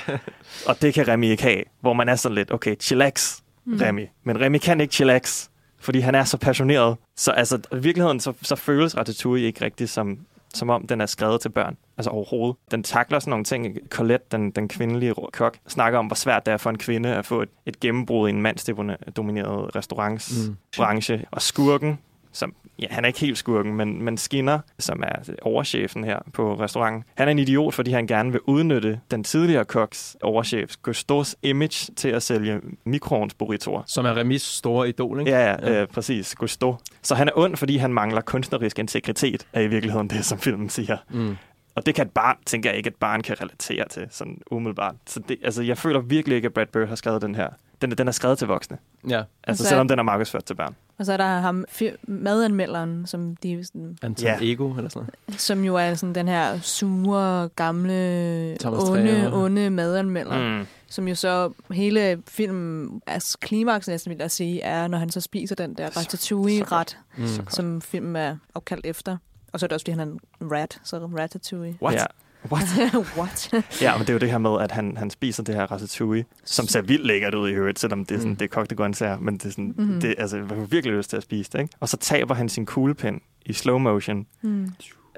Og 0.67 0.81
det 0.81 0.93
kan 0.93 1.07
Remy 1.07 1.25
ikke 1.25 1.43
have, 1.43 1.63
hvor 1.81 1.93
man 1.93 2.09
er 2.09 2.15
sådan 2.15 2.35
lidt, 2.35 2.51
okay, 2.53 2.75
chillax, 2.79 3.37
Mm. 3.67 3.77
Remy. 3.81 4.07
Men 4.23 4.41
Remy 4.41 4.57
kan 4.57 4.81
ikke 4.81 4.93
chillax, 4.93 5.47
fordi 5.79 5.99
han 5.99 6.15
er 6.15 6.23
så 6.23 6.37
passioneret. 6.37 6.97
Så 7.15 7.31
altså, 7.31 7.55
i 7.71 7.77
virkeligheden, 7.77 8.19
så, 8.19 8.33
så 8.41 8.55
føles 8.55 8.97
Ratatouille 8.97 9.47
ikke 9.47 9.65
rigtigt 9.65 9.89
som, 9.89 10.19
som 10.53 10.69
om, 10.69 10.87
den 10.87 11.01
er 11.01 11.05
skrevet 11.05 11.41
til 11.41 11.49
børn. 11.49 11.77
Altså 11.97 12.09
overhovedet. 12.09 12.55
Den 12.71 12.83
takler 12.83 13.19
sådan 13.19 13.29
nogle 13.29 13.45
ting. 13.45 13.77
Colette, 13.89 14.25
den, 14.31 14.51
den 14.51 14.67
kvindelige 14.67 15.13
kok, 15.33 15.57
snakker 15.67 15.99
om, 15.99 16.07
hvor 16.07 16.15
svært 16.15 16.45
det 16.45 16.51
er 16.51 16.57
for 16.57 16.69
en 16.69 16.77
kvinde 16.77 17.15
at 17.15 17.25
få 17.25 17.41
et, 17.41 17.49
et 17.65 17.79
gennembrud 17.79 18.29
i 18.29 18.31
en 18.31 18.41
mandsdomineret 18.41 19.75
restaurantsbranche. 19.75 21.17
Mm. 21.17 21.23
Og 21.31 21.41
skurken, 21.41 21.99
som, 22.31 22.53
ja, 22.79 22.87
han 22.89 23.03
er 23.03 23.07
ikke 23.07 23.19
helt 23.19 23.37
skurken, 23.37 23.73
men, 23.73 24.03
men 24.03 24.17
Skinner, 24.17 24.59
som 24.79 25.03
er 25.03 25.33
overchefen 25.41 26.03
her 26.03 26.19
på 26.33 26.59
restauranten, 26.59 27.03
han 27.15 27.27
er 27.27 27.31
en 27.31 27.39
idiot, 27.39 27.73
fordi 27.73 27.91
han 27.91 28.07
gerne 28.07 28.31
vil 28.31 28.41
udnytte 28.45 28.99
den 29.11 29.23
tidligere 29.23 29.65
koks 29.65 30.17
overchef 30.21 30.75
Gustos 30.81 31.35
image 31.41 31.93
til 31.95 32.09
at 32.09 32.23
sælge 32.23 32.61
mikroovnsburritoer. 32.85 33.83
Som 33.85 34.05
er 34.05 34.17
Remis 34.17 34.41
store 34.41 34.89
idol, 34.89 35.19
ikke? 35.19 35.31
Ja, 35.31 35.51
ja, 35.51 35.81
øh, 35.81 35.87
præcis. 35.87 36.35
Gusto. 36.35 36.75
Så 37.01 37.15
han 37.15 37.27
er 37.27 37.31
ond, 37.35 37.55
fordi 37.55 37.77
han 37.77 37.93
mangler 37.93 38.21
kunstnerisk 38.21 38.79
integritet, 38.79 39.47
er 39.53 39.61
i 39.61 39.67
virkeligheden 39.67 40.09
det, 40.09 40.25
som 40.25 40.39
filmen 40.39 40.69
siger. 40.69 40.97
Mm. 41.09 41.37
Og 41.75 41.85
det 41.85 41.95
kan 41.95 42.05
et 42.05 42.11
barn, 42.11 42.37
tænker 42.45 42.69
jeg 42.69 42.77
ikke, 42.77 42.87
et 42.87 42.95
barn 42.95 43.21
kan 43.21 43.41
relatere 43.41 43.87
til, 43.87 44.07
sådan 44.09 44.41
umiddelbart. 44.51 44.95
Så 45.05 45.19
det, 45.19 45.37
altså, 45.43 45.63
jeg 45.63 45.77
føler 45.77 45.99
virkelig 45.99 46.35
ikke, 46.35 46.45
at 46.45 46.53
Brad 46.53 46.65
Bird 46.65 46.87
har 46.87 46.95
skrevet 46.95 47.21
den 47.21 47.35
her. 47.35 47.49
Den, 47.81 47.91
den 47.91 48.07
er 48.07 48.11
skrevet 48.11 48.37
til 48.37 48.47
voksne. 48.47 48.77
Ja. 49.09 49.23
Altså, 49.43 49.63
så- 49.63 49.69
selvom 49.69 49.87
den 49.87 49.99
er 49.99 50.03
markedsført 50.03 50.43
til 50.45 50.53
børn. 50.55 50.75
Og 50.99 51.05
så 51.05 51.13
er 51.13 51.17
der 51.17 51.39
ham, 51.39 51.65
madanmelderen, 52.07 53.05
som, 53.07 53.35
de, 53.35 53.63
sådan, 53.65 53.97
Anton 54.01 54.25
Ja. 54.25 54.37
Ego, 54.41 54.73
eller 54.77 54.89
sådan 54.89 55.09
noget. 55.27 55.41
som 55.41 55.63
jo 55.63 55.75
er 55.75 55.93
sådan 55.93 56.15
den 56.15 56.27
her 56.27 56.59
sure, 56.59 57.49
gamle, 57.49 58.57
Thomas 58.59 58.83
onde, 58.83 59.33
onde 59.33 59.69
madanmelder. 59.69 60.59
Mm. 60.59 60.67
Som 60.89 61.07
jo 61.07 61.15
så 61.15 61.51
hele 61.71 62.21
filmen, 62.27 63.01
altså 63.07 63.37
klimaks 63.41 63.87
næsten 63.87 64.09
vil 64.09 64.17
jeg 64.19 64.31
sige, 64.31 64.61
er, 64.61 64.87
når 64.87 64.97
han 64.97 65.09
så 65.09 65.21
spiser 65.21 65.55
den 65.55 65.73
der 65.73 65.97
ratatouille-ret, 65.97 66.97
Mm. 67.17 67.27
som 67.49 67.81
filmen 67.81 68.15
er 68.15 68.37
opkaldt 68.53 68.85
efter. 68.85 69.17
Og 69.53 69.59
så 69.59 69.65
er 69.65 69.67
det 69.67 69.73
også, 69.73 69.83
fordi 69.83 69.91
han 69.91 69.99
er 69.99 70.05
en 70.45 70.51
rat, 70.51 70.79
så 70.83 70.97
ratatouille. 71.17 71.77
What? 71.81 71.95
Ja. 71.95 72.05
What? 72.51 72.95
What? 73.17 73.53
Ja, 73.81 73.91
men 73.97 74.01
det 74.01 74.09
er 74.09 74.13
jo 74.13 74.19
det 74.19 74.31
her 74.31 74.37
med, 74.37 74.61
at 74.61 74.71
han, 74.71 74.97
han 74.97 75.09
spiser 75.09 75.43
det 75.43 75.55
her 75.55 75.71
ratatouille, 75.71 76.25
som 76.45 76.67
ser 76.67 76.81
vildt 76.81 77.05
lækkert 77.07 77.33
ud 77.33 77.49
i 77.49 77.53
øvrigt, 77.53 77.79
selvom 77.79 78.05
det 78.05 78.15
er, 78.15 78.19
sådan, 78.19 78.31
Mm. 78.31 78.35
det 78.35 78.45
er 78.45 78.49
kogte 78.49 78.75
grøntsager, 78.75 79.19
men 79.19 79.33
det 79.37 79.45
er 79.45 79.49
sådan, 79.49 79.73
mm. 79.77 80.01
det, 80.01 80.15
altså, 80.17 80.37
man 80.37 80.57
har 80.59 80.65
virkelig 80.65 80.97
lyst 80.97 81.09
til 81.09 81.17
at 81.17 81.23
spise 81.23 81.51
det, 81.53 81.59
ikke? 81.59 81.73
Og 81.79 81.89
så 81.89 81.97
taber 81.97 82.35
han 82.35 82.49
sin 82.49 82.65
kuglepen 82.65 83.21
i 83.45 83.53
slow 83.53 83.77
motion, 83.77 84.25
Hmm. 84.41 84.69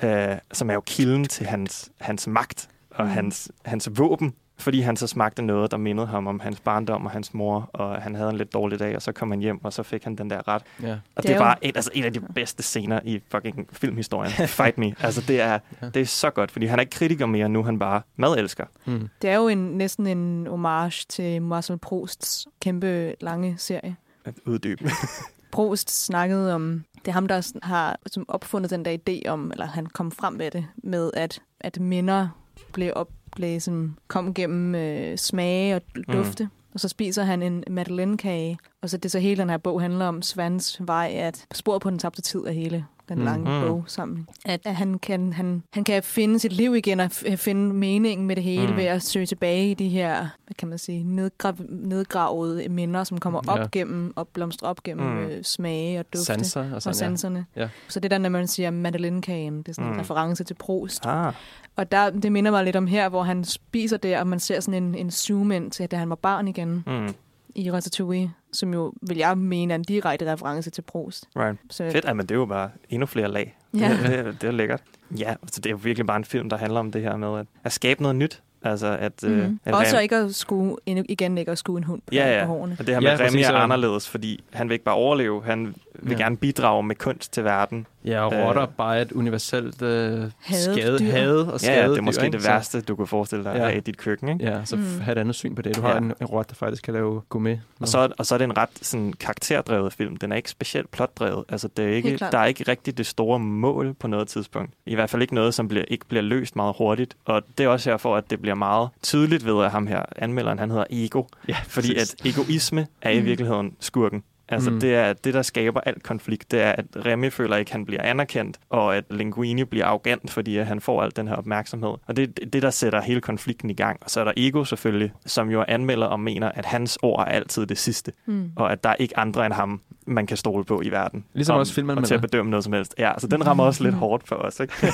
øh, 0.03 0.37
som 0.53 0.69
er 0.69 0.73
jo 0.73 0.81
kilden 0.81 1.25
til 1.25 1.45
hans, 1.45 1.89
hans 2.01 2.27
magt 2.27 2.69
og 2.91 3.03
Mm. 3.05 3.09
mm. 3.09 3.13
hans, 3.15 3.51
hans 3.65 3.89
våben, 3.95 4.33
fordi 4.59 4.79
han 4.81 4.95
så 4.97 5.07
smagte 5.07 5.41
noget, 5.41 5.71
der 5.71 5.77
mindede 5.77 6.07
ham 6.07 6.27
om 6.27 6.39
hans 6.39 6.59
barndom 6.59 7.05
og 7.05 7.11
hans 7.11 7.33
mor, 7.33 7.69
og 7.73 8.01
han 8.01 8.15
havde 8.15 8.29
en 8.29 8.37
lidt 8.37 8.53
dårlig 8.53 8.79
dag, 8.79 8.95
og 8.95 9.01
så 9.01 9.11
kom 9.11 9.31
han 9.31 9.39
hjem, 9.39 9.65
og 9.65 9.73
så 9.73 9.83
fik 9.83 10.03
han 10.03 10.15
den 10.15 10.29
der 10.29 10.47
ret. 10.47 10.63
Ja. 10.81 10.91
Og 10.91 10.99
Det 11.17 11.23
det, 11.23 11.33
jo- 11.35 11.39
bare 11.39 11.55
et, 11.65 11.75
altså, 11.75 11.91
en 11.93 12.03
af 12.03 12.13
de 12.13 12.19
bedste 12.19 12.63
scener 12.63 12.99
i 13.03 13.21
fucking 13.31 13.67
filmhistorien. 13.71 14.31
Fight 14.59 14.77
me. 14.77 14.93
Altså, 14.99 15.21
det 15.27 15.41
er, 15.41 15.59
Ja. 15.81 15.89
det 15.89 16.01
er 16.01 16.05
så 16.05 16.29
godt, 16.29 16.51
fordi 16.51 16.65
han 16.65 16.79
er 16.79 16.81
ikke 16.81 16.91
kritiker 16.91 17.25
mere 17.25 17.49
nu, 17.49 17.63
han 17.63 17.79
bare 17.79 18.01
madelsker. 18.15 18.65
Mm. 18.85 19.09
Det 19.21 19.29
er 19.29 19.35
jo 19.35 19.47
en, 19.47 19.57
næsten 19.57 20.07
en 20.07 20.47
homage 20.47 21.05
til 21.09 21.41
Marcel 21.41 21.77
Prousts 21.77 22.47
kæmpe 22.61 23.15
lange 23.21 23.55
serie. 23.57 23.95
At 24.25 24.33
uddybe. 24.45 24.89
Proust 25.51 26.05
snakkede 26.05 26.53
om, 26.55 26.83
det 26.95 27.07
er 27.07 27.11
ham, 27.11 27.27
der 27.27 27.51
har 27.63 27.99
som 28.07 28.25
opfundet 28.27 28.71
den 28.71 28.85
der 28.85 28.97
idé 29.09 29.29
om, 29.29 29.51
eller 29.51 29.65
han 29.65 29.85
kom 29.85 30.11
frem 30.11 30.33
med 30.33 30.51
det, 30.51 30.65
med 30.83 31.11
at, 31.13 31.41
at 31.59 31.79
minder 31.79 32.27
blev 32.73 32.93
op, 32.95 33.09
sådan, 33.59 33.95
kom 34.07 34.33
gennem 34.33 34.75
øh, 34.75 35.17
smage 35.17 35.75
og 35.75 35.81
dufte. 36.13 36.43
Mm. 36.43 36.49
Og 36.73 36.79
så 36.79 36.87
spiser 36.87 37.23
han 37.23 37.41
en 37.41 37.63
madeleinekage. 37.69 38.57
Og 38.81 38.89
så 38.89 38.97
det 38.97 39.11
så 39.11 39.19
hele 39.19 39.41
den 39.41 39.49
her 39.49 39.57
bog 39.57 39.81
handler 39.81 40.05
om 40.05 40.21
Svans 40.21 40.77
vej, 40.79 41.11
at 41.15 41.45
spor 41.53 41.79
på 41.79 41.89
den 41.89 41.99
tabte 41.99 42.21
tid 42.21 42.45
af 42.45 42.53
hele 42.55 42.85
den 43.09 43.17
Mm. 43.19 43.23
lange 43.25 43.59
Mm. 43.61 43.67
bog 43.67 43.83
sammen. 43.87 44.27
At, 44.45 44.59
at 44.65 44.75
han, 44.75 44.99
kan, 44.99 45.33
han, 45.33 45.63
han 45.73 45.83
kan 45.83 46.03
finde 46.03 46.39
sit 46.39 46.53
liv 46.53 46.75
igen 46.75 46.99
og 46.99 47.05
f- 47.05 47.35
finde 47.35 47.73
meningen 47.73 48.27
med 48.27 48.35
det 48.35 48.43
hele 48.43 48.67
Mm. 48.71 48.77
ved 48.77 48.83
at 48.83 49.03
søge 49.03 49.25
tilbage 49.25 49.71
i 49.71 49.73
de 49.73 49.89
her, 49.89 50.15
hvad 50.45 50.55
kan 50.57 50.67
man 50.67 50.77
sige, 50.77 51.03
nedgra- 51.03 51.63
nedgravede 51.69 52.69
minder, 52.69 53.03
som 53.03 53.17
kommer 53.19 53.41
op 53.47 53.59
Ja. 53.59 53.65
gennem 53.71 54.13
og 54.15 54.27
blomstrer 54.27 54.69
op 54.69 54.83
gennem 54.83 55.05
Mm. 55.07 55.19
øh, 55.19 55.43
smage 55.43 55.99
og 55.99 56.05
dufte 56.13 56.25
Sanser 56.25 56.61
og 56.69 56.75
og 56.75 56.81
sådan, 56.81 56.95
sanserne. 56.95 57.45
Ja. 57.55 57.69
Så 57.87 57.99
det 57.99 58.11
der, 58.11 58.17
når 58.17 58.29
man 58.29 58.47
siger 58.47 58.71
madeleinekagen, 58.71 59.57
det 59.57 59.67
er 59.69 59.73
sådan 59.73 59.87
en 59.89 59.93
Mm. 59.93 59.99
reference 59.99 60.43
til 60.43 60.53
Proust. 60.53 61.05
ah, 61.05 61.33
Og 61.75 61.91
der, 61.91 62.09
det 62.09 62.31
minder 62.31 62.51
mig 62.51 62.63
lidt 62.63 62.75
om 62.75 62.87
her, 62.87 63.09
hvor 63.09 63.23
han 63.23 63.43
spiser 63.43 63.97
der, 63.97 64.19
og 64.19 64.27
man 64.27 64.39
ser 64.39 64.59
sådan 64.59 64.83
en, 64.83 64.95
en 64.95 65.11
zoom 65.11 65.51
ind 65.51 65.71
til, 65.71 65.87
da 65.87 65.97
han 65.97 66.09
var 66.09 66.15
barn 66.15 66.47
igen 66.47 66.83
mm, 66.87 67.13
i 67.55 67.71
Ratatouille, 67.71 68.31
som 68.53 68.73
jo, 68.73 68.93
vil 69.01 69.17
jeg 69.17 69.37
mene, 69.37 69.73
er 69.73 69.75
en 69.75 69.83
direkte 69.83 70.31
reference 70.31 70.69
til 70.69 70.81
Proust. 70.81 71.25
right. 71.35 71.57
Så, 71.69 71.89
Fedt, 71.91 72.05
ja, 72.05 72.13
men 72.13 72.25
det 72.25 72.31
er 72.31 72.39
jo 72.39 72.45
bare 72.45 72.69
endnu 72.89 73.05
flere 73.05 73.27
lag. 73.31 73.57
Ja. 73.73 73.97
Det, 74.03 74.25
det, 74.25 74.41
det 74.41 74.47
er 74.47 74.51
lækkert. 74.51 74.81
Ja, 75.17 75.35
så 75.51 75.61
det 75.61 75.65
er 75.65 75.71
jo 75.71 75.79
virkelig 75.83 76.07
bare 76.07 76.17
en 76.17 76.25
film, 76.25 76.49
der 76.49 76.57
handler 76.57 76.79
om 76.79 76.91
det 76.91 77.01
her 77.01 77.17
med 77.17 77.39
at, 77.39 77.45
at 77.63 77.71
skabe 77.71 78.01
noget 78.01 78.15
nyt. 78.15 78.41
Altså, 78.63 78.97
at, 78.99 79.23
øh, 79.23 79.47
Mm. 79.49 79.59
at 79.65 79.73
Også 79.73 79.95
Rem- 79.97 80.01
ikke 80.01 80.15
at 80.15 80.35
skue, 80.35 80.77
igen 80.85 81.37
ikke 81.37 81.51
at 81.51 81.57
skue 81.57 81.77
en 81.77 81.83
hund 81.83 82.01
på, 82.01 82.13
Ja, 82.15 82.39
ja. 82.39 82.45
på 82.45 82.51
hårene. 82.51 82.75
Og 82.79 82.87
det 82.87 82.95
her 82.95 83.01
Ja, 83.01 83.11
med 83.11 83.19
Remy 83.19 83.25
præcis, 83.29 83.47
er 83.47 83.53
anderledes, 83.53 84.09
fordi 84.09 84.43
han 84.53 84.69
vil 84.69 84.73
ikke 84.73 84.85
bare 84.85 84.95
overleve, 84.95 85.43
han 85.43 85.75
vil 86.01 86.11
Ja. 86.17 86.23
gerne 86.23 86.37
bidrage 86.37 86.83
med 86.83 86.95
kunst 86.95 87.33
til 87.33 87.43
verden. 87.43 87.87
Ja, 88.05 88.21
og 88.25 88.33
Øh. 88.33 88.45
rotter 88.45 88.65
bare 88.65 88.97
er 88.97 89.01
et 89.01 89.11
universelt 89.11 89.81
øh, 89.81 90.23
skade, 90.51 90.99
dyr. 90.99 91.11
had 91.11 91.35
og 91.35 91.51
Ja, 91.51 91.57
skade 91.57 91.75
ja, 91.77 91.83
det 91.83 91.89
er 91.91 91.95
dyr, 91.95 92.01
måske 92.01 92.25
ikke? 92.25 92.35
det 92.37 92.43
Så- 92.43 92.49
værste, 92.51 92.81
du 92.81 92.95
kunne 92.95 93.07
forestille 93.07 93.43
dig 93.43 93.53
Ja. 93.55 93.63
ja. 93.63 93.69
af 93.71 93.77
i 93.77 93.79
dit 93.79 93.97
køkken. 93.97 94.29
Ikke? 94.29 94.45
Ja, 94.45 94.65
så 94.65 94.75
Mm. 94.75 94.83
have 95.01 95.11
et 95.11 95.17
andet 95.17 95.35
syn 95.35 95.55
på 95.55 95.61
det. 95.61 95.75
Du 95.75 95.81
har 95.81 95.91
Ja. 95.91 95.97
en, 95.97 96.13
en 96.21 96.25
rot, 96.27 96.49
der 96.49 96.55
faktisk 96.55 96.83
kan 96.83 96.93
lave 96.93 97.21
gourmet. 97.29 97.61
Og 97.79 97.87
så, 97.87 98.11
og 98.17 98.25
så 98.25 98.33
er 98.35 98.37
det 98.37 98.45
en 98.45 98.57
ret 98.57 98.69
sådan, 98.81 99.13
karakterdrevet 99.13 99.93
film. 99.93 100.15
Den 100.17 100.31
er 100.31 100.35
ikke 100.35 100.49
specielt 100.49 100.91
plotdrevet. 100.91 101.43
Altså, 101.49 101.67
det 101.77 101.85
er 101.85 101.89
ikke, 101.89 102.17
der 102.17 102.37
er 102.37 102.45
ikke 102.45 102.63
rigtig 102.67 102.97
det 102.97 103.05
store 103.05 103.39
mål 103.39 103.93
på 103.93 104.07
noget 104.07 104.27
tidspunkt. 104.27 104.73
I 104.85 104.95
hvert 104.95 105.09
fald 105.09 105.21
ikke 105.21 105.35
noget, 105.35 105.53
som 105.53 105.67
bliver, 105.67 105.85
ikke 105.87 106.05
bliver 106.05 106.21
løst 106.21 106.55
meget 106.55 106.75
hurtigt. 106.77 107.15
Og 107.25 107.41
det 107.57 107.63
er 107.63 107.67
også 107.67 107.89
herfor, 107.89 108.15
at 108.15 108.29
det 108.29 108.41
bliver 108.41 108.55
meget 108.55 108.89
tydeligt 109.03 109.45
ved, 109.45 109.63
at 109.65 109.71
ham 109.71 109.87
her, 109.87 110.03
anmelderen, 110.15 110.59
han 110.59 110.69
hedder 110.69 110.85
Ego. 110.89 111.23
Ja, 111.47 111.55
Fordi 111.67 111.95
at 111.95 112.15
egoisme 112.25 112.87
er 113.01 113.09
i 113.09 113.19
Mm. 113.19 113.25
virkeligheden 113.25 113.73
skurken. 113.79 114.23
Altså, 114.51 114.69
Mm. 114.69 114.73
mm. 114.73 114.79
det 114.79 114.95
er 114.95 115.13
det, 115.13 115.33
der 115.33 115.41
skaber 115.41 115.79
alt 115.81 116.03
konflikt. 116.03 116.51
Det 116.51 116.61
er, 116.61 116.71
at 116.71 116.85
Remy 117.05 117.31
føler 117.31 117.55
ikke, 117.57 117.69
at 117.69 117.73
han 117.73 117.85
bliver 117.85 118.01
anerkendt, 118.01 118.57
og 118.69 118.95
at 118.97 119.03
Linguini 119.09 119.63
bliver 119.63 119.85
arrogant, 119.85 120.31
fordi 120.31 120.57
at 120.57 120.65
han 120.65 120.81
får 120.81 121.03
al 121.03 121.11
den 121.15 121.27
her 121.27 121.35
opmærksomhed. 121.35 121.89
Og 122.07 122.15
det 122.15 122.39
er 122.41 122.45
det, 122.45 122.61
der 122.61 122.69
sætter 122.69 123.01
hele 123.01 123.21
konflikten 123.21 123.69
i 123.69 123.73
gang. 123.73 123.97
Og 124.01 124.09
så 124.09 124.19
er 124.19 124.23
der 124.23 124.31
Ego 124.37 124.63
selvfølgelig, 124.63 125.11
som 125.25 125.49
jo 125.49 125.65
anmelder 125.67 126.07
og 126.07 126.19
mener, 126.19 126.51
at 126.51 126.65
hans 126.65 126.97
ord 127.01 127.19
er 127.19 127.25
altid 127.31 127.65
det 127.65 127.77
sidste 127.77 128.11
Mm. 128.25 128.51
og 128.55 128.71
at 128.71 128.83
der 128.83 128.89
er 128.89 128.95
ikke 128.99 129.17
andre 129.19 129.45
end 129.45 129.53
ham, 129.53 129.81
man 130.07 130.27
kan 130.27 130.37
stole 130.37 130.63
på 130.65 130.81
i 130.81 130.89
verden. 130.89 131.25
Ligesom 131.33 131.53
om, 131.53 131.59
også 131.59 131.73
filmanmelder. 131.73 132.01
Og 132.05 132.07
til 132.07 132.15
at 132.15 132.21
bedømme 132.21 132.49
noget 132.51 132.63
som 132.63 132.73
helst. 132.73 132.95
Ja, 132.99 133.11
så 133.17 133.27
den 133.27 133.47
rammer 133.47 133.63
også 133.63 133.83
lidt 133.83 133.95
Mm. 133.95 133.99
hårdt 133.99 134.27
for 134.27 134.35
os. 134.35 134.59
Ikke? 134.59 134.73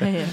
Ja, 0.00 0.06
ja. 0.08 0.26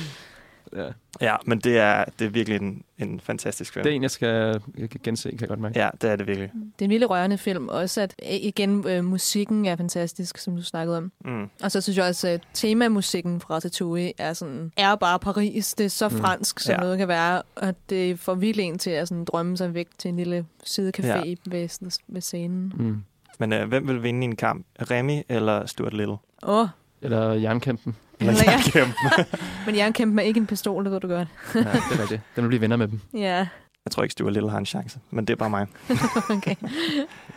Ja. 0.76 0.90
ja, 1.22 1.36
men 1.46 1.60
det 1.60 1.78
er, 1.78 2.06
det 2.20 2.26
er 2.26 2.30
virkelig 2.30 2.62
en, 2.62 2.84
en 2.98 3.20
fantastisk 3.20 3.74
film. 3.74 3.84
Det 3.84 3.92
er 3.92 3.96
en, 3.96 4.02
jeg 4.02 4.12
skal 4.12 4.62
jeg 4.78 4.90
kan 4.90 5.00
gense, 5.04 5.30
kan 5.30 5.40
jeg 5.40 5.48
godt 5.48 5.60
mærke. 5.60 5.80
Ja, 5.80 5.90
det 6.02 6.10
er 6.10 6.16
det 6.16 6.28
virkelig. 6.28 6.52
Det 6.54 6.82
er 6.82 6.86
en 6.86 6.90
vildt 6.90 7.10
rørende 7.10 7.38
film. 7.38 7.68
Også 7.70 8.02
at, 8.02 8.16
øh, 8.24 8.30
igen, 8.36 8.88
øh, 8.88 9.04
musikken 9.06 9.66
er 9.66 9.76
fantastisk, 9.76 10.38
som 10.38 10.56
du 10.56 10.64
snakkede 10.64 10.98
om. 10.98 11.12
Mm. 11.26 11.50
Og 11.64 11.72
så 11.72 11.82
synes 11.82 11.98
jeg 11.98 12.06
også, 12.06 12.28
at 12.28 12.42
temamusikken 12.54 13.42
fra 13.42 13.54
Ratatouille 13.56 14.14
er, 14.18 14.34
sådan, 14.34 14.72
er 14.78 14.96
bare 14.96 15.20
Paris. 15.20 15.74
Det 15.74 15.86
er 15.86 15.90
så 15.90 16.10
Mm. 16.10 16.16
fransk, 16.18 16.60
som 16.60 16.72
Ja. 16.74 16.78
noget 16.80 16.98
kan 16.98 17.08
være. 17.08 17.42
Og 17.56 17.76
det 17.90 18.20
får 18.20 18.34
virkelig 18.36 18.66
en 18.66 18.78
til 18.78 18.90
at 18.90 19.08
sådan, 19.08 19.26
drømme 19.26 19.58
sig 19.58 19.74
væk 19.74 19.88
til 19.98 20.10
en 20.10 20.16
lille 20.18 20.46
sidecafé 20.66 21.08
Ja. 21.08 21.36
ved, 21.46 22.00
ved 22.08 22.22
scenen. 22.22 22.74
Mm. 22.78 23.04
Men 23.40 23.54
øh, 23.54 23.68
hvem 23.68 23.88
vil 23.88 24.04
vinde 24.04 24.22
i 24.22 24.24
en 24.24 24.36
kamp? 24.36 24.66
Remy 24.82 25.22
eller 25.30 25.66
Stuart 25.66 25.94
Little? 25.94 26.16
Åh, 26.44 26.60
oh, 26.60 26.68
Eller 27.02 27.34
jernkæmpen. 27.34 27.96
eller. 28.20 28.34
Kæmpe. 28.72 28.94
Men 29.66 29.76
jernkæmpen 29.76 30.20
er 30.20 30.24
ikke 30.24 30.40
en 30.40 30.48
pistol, 30.48 30.84
det 30.84 30.92
ved 30.92 31.00
du 31.00 31.08
godt. 31.08 31.28
Ja, 31.56 31.60
det 31.60 31.66
er 31.68 32.02
rigtigt. 32.02 32.22
Den 32.36 32.44
vil 32.44 32.48
blive 32.48 32.62
venner 32.62 32.76
med 32.78 32.88
dem. 32.88 33.00
Ja, 33.14 33.48
Jeg 33.86 33.92
tror 33.92 34.04
ikke, 34.04 34.14
Stuart 34.14 34.34
Little 34.34 34.50
har 34.52 34.58
en 34.58 34.66
chance, 34.66 35.00
men 35.12 35.26
det 35.26 35.34
er 35.34 35.38
bare 35.38 35.50
mig. 35.50 35.68
okay. 36.38 36.56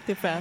Det 0.06 0.12
er 0.12 0.14
fair. 0.14 0.36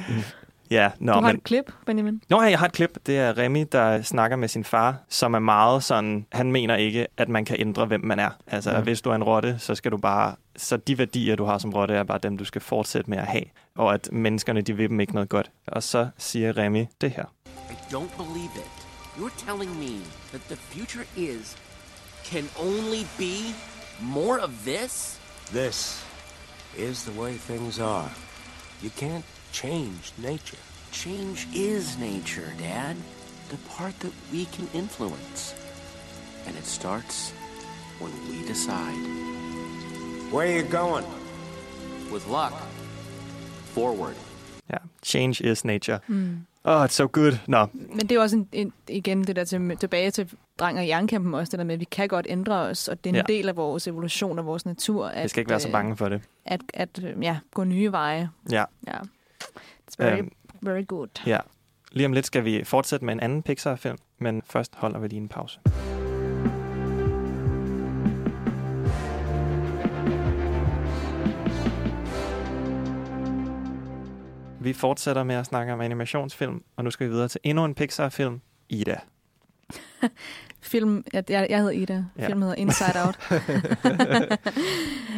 Ja, 0.71 0.91
nå, 0.99 1.11
Du 1.13 1.19
har 1.19 1.27
men... 1.27 1.35
et 1.35 1.43
klip, 1.43 1.71
Benjamin. 1.85 2.21
Nå, 2.29 2.41
ja, 2.41 2.49
jeg 2.49 2.59
har 2.59 2.65
et 2.65 2.71
klip. 2.71 2.97
Det 3.05 3.17
er 3.17 3.37
Remy, 3.37 3.65
der 3.71 4.01
snakker 4.01 4.37
med 4.37 4.47
sin 4.47 4.63
far, 4.63 4.95
som 5.09 5.33
er 5.33 5.39
meget 5.39 5.83
sådan... 5.83 6.25
Han 6.31 6.51
mener 6.51 6.75
ikke, 6.75 7.07
at 7.17 7.29
man 7.29 7.45
kan 7.45 7.55
ændre, 7.59 7.85
hvem 7.85 8.05
man 8.05 8.19
er. 8.19 8.29
Altså, 8.47 8.71
ja. 8.71 8.81
hvis 8.81 9.01
du 9.01 9.09
er 9.09 9.15
en 9.15 9.23
rotte, 9.23 9.55
så 9.59 9.75
skal 9.75 9.91
du 9.91 9.97
bare... 9.97 10.35
Så 10.57 10.77
de 10.77 10.97
værdier, 10.97 11.35
du 11.35 11.45
har 11.45 11.57
som 11.57 11.73
rotte, 11.73 11.93
er 11.93 12.03
bare 12.03 12.19
dem, 12.23 12.37
du 12.37 12.45
skal 12.45 12.61
fortsætte 12.61 13.09
med 13.09 13.17
at 13.17 13.27
have. 13.27 13.43
Og 13.75 13.93
at 13.93 14.09
menneskerne, 14.11 14.61
de 14.61 14.77
vil 14.77 14.89
dem 14.89 14.99
ikke 14.99 15.13
noget 15.13 15.29
godt. 15.29 15.51
Og 15.67 15.83
så 15.83 16.07
siger 16.17 16.57
Remy 16.57 16.85
det 17.01 17.11
her. 17.11 17.25
I 17.69 17.73
don't 17.93 18.17
believe 18.17 18.51
it. 18.55 18.72
You're 19.17 19.29
telling 19.31 19.79
me 19.79 20.01
that 20.31 20.47
the 20.47 20.55
future 20.55 21.05
is, 21.15 21.55
can 22.23 22.49
only 22.59 23.05
be 23.17 23.53
more 24.01 24.39
of 24.39 24.65
this? 24.65 25.19
This 25.51 26.03
is 26.75 27.05
the 27.05 27.11
way 27.11 27.33
things 27.33 27.79
are. 27.79 28.09
You 28.81 28.89
can't 28.89 29.25
change 29.51 30.13
nature. 30.17 30.57
Change 30.91 31.47
is 31.53 31.97
nature, 31.97 32.53
Dad. 32.57 32.97
The 33.49 33.57
part 33.69 33.99
that 33.99 34.13
we 34.31 34.45
can 34.45 34.67
influence. 34.73 35.53
And 36.47 36.57
it 36.57 36.65
starts 36.65 37.31
when 37.99 38.11
we 38.29 38.45
decide. 38.47 38.97
Where 40.31 40.47
are 40.47 40.57
you 40.57 40.63
going? 40.63 41.05
With 42.11 42.27
luck, 42.27 42.53
forward. 43.73 44.15
Yeah, 44.69 44.79
change 45.01 45.39
is 45.41 45.63
nature. 45.63 46.01
Mm. 46.09 46.45
Oh, 46.65 46.85
it's 46.85 46.87
so 46.93 47.07
good. 47.11 47.31
Nå, 47.47 47.65
Men 47.73 47.99
det 47.99 48.11
er 48.11 48.21
også 48.21 48.35
en, 48.35 48.47
en, 48.51 48.73
igen 48.89 49.23
det 49.23 49.35
der 49.35 49.43
til, 49.43 49.77
tilbage 49.77 50.11
til 50.11 50.31
dreng 50.59 50.77
og 50.79 50.87
jernkæmpen 50.87 51.33
også, 51.33 51.51
det 51.51 51.57
der 51.59 51.65
med, 51.65 51.73
at 51.73 51.79
vi 51.79 51.85
kan 51.85 52.07
godt 52.07 52.25
ændre 52.29 52.55
os, 52.55 52.87
og 52.87 53.03
det 53.03 53.09
er 53.09 53.11
en 53.11 53.15
Ja. 53.15 53.33
del 53.33 53.49
af 53.49 53.55
vores 53.55 53.87
evolution 53.87 54.39
og 54.39 54.45
vores 54.45 54.65
natur. 54.65 55.05
At, 55.07 55.23
vi 55.23 55.27
skal 55.27 55.41
ikke 55.41 55.49
være 55.49 55.59
så 55.59 55.67
øh, 55.67 55.71
bange 55.71 55.97
for 55.97 56.09
det. 56.09 56.21
At, 56.45 56.61
at 56.73 57.03
øh, 57.03 57.23
ja, 57.23 57.37
gå 57.53 57.63
nye 57.63 57.91
veje. 57.91 58.29
Ja. 58.51 58.63
Ja. 58.87 58.97
It's 59.57 59.95
very, 59.99 60.17
Øhm, 60.17 60.31
very 60.61 60.85
good. 60.87 61.07
Ja. 61.25 61.39
Lige 61.91 62.05
om 62.05 62.13
lidt 62.13 62.25
skal 62.25 62.45
vi 62.45 62.63
fortsætte 62.63 63.05
med 63.05 63.13
en 63.13 63.19
anden 63.19 63.43
Pixar-film, 63.43 63.97
men 64.19 64.41
først 64.45 64.75
holder 64.75 64.99
vi 64.99 65.07
lige 65.07 65.21
en 65.21 65.29
pause. 65.29 65.59
Vi 74.63 74.73
fortsætter 74.73 75.23
med 75.23 75.35
at 75.35 75.45
snakke 75.45 75.73
om 75.73 75.81
animationsfilm, 75.81 76.63
og 76.75 76.83
nu 76.83 76.91
skal 76.91 77.07
vi 77.07 77.11
videre 77.11 77.27
til 77.27 77.39
endnu 77.43 77.65
en 77.65 77.75
Pixar-film, 77.75 78.41
Ida. 78.69 78.95
Film, 80.61 81.03
jeg, 81.13 81.23
jeg, 81.29 81.47
jeg 81.49 81.57
hedder 81.57 81.71
Ida. 81.71 81.93
Ja. 81.93 82.03
Ja. 82.17 82.27
Film 82.27 82.41
hedder 82.41 82.55
Inside 82.55 83.05
Out. 83.05 83.17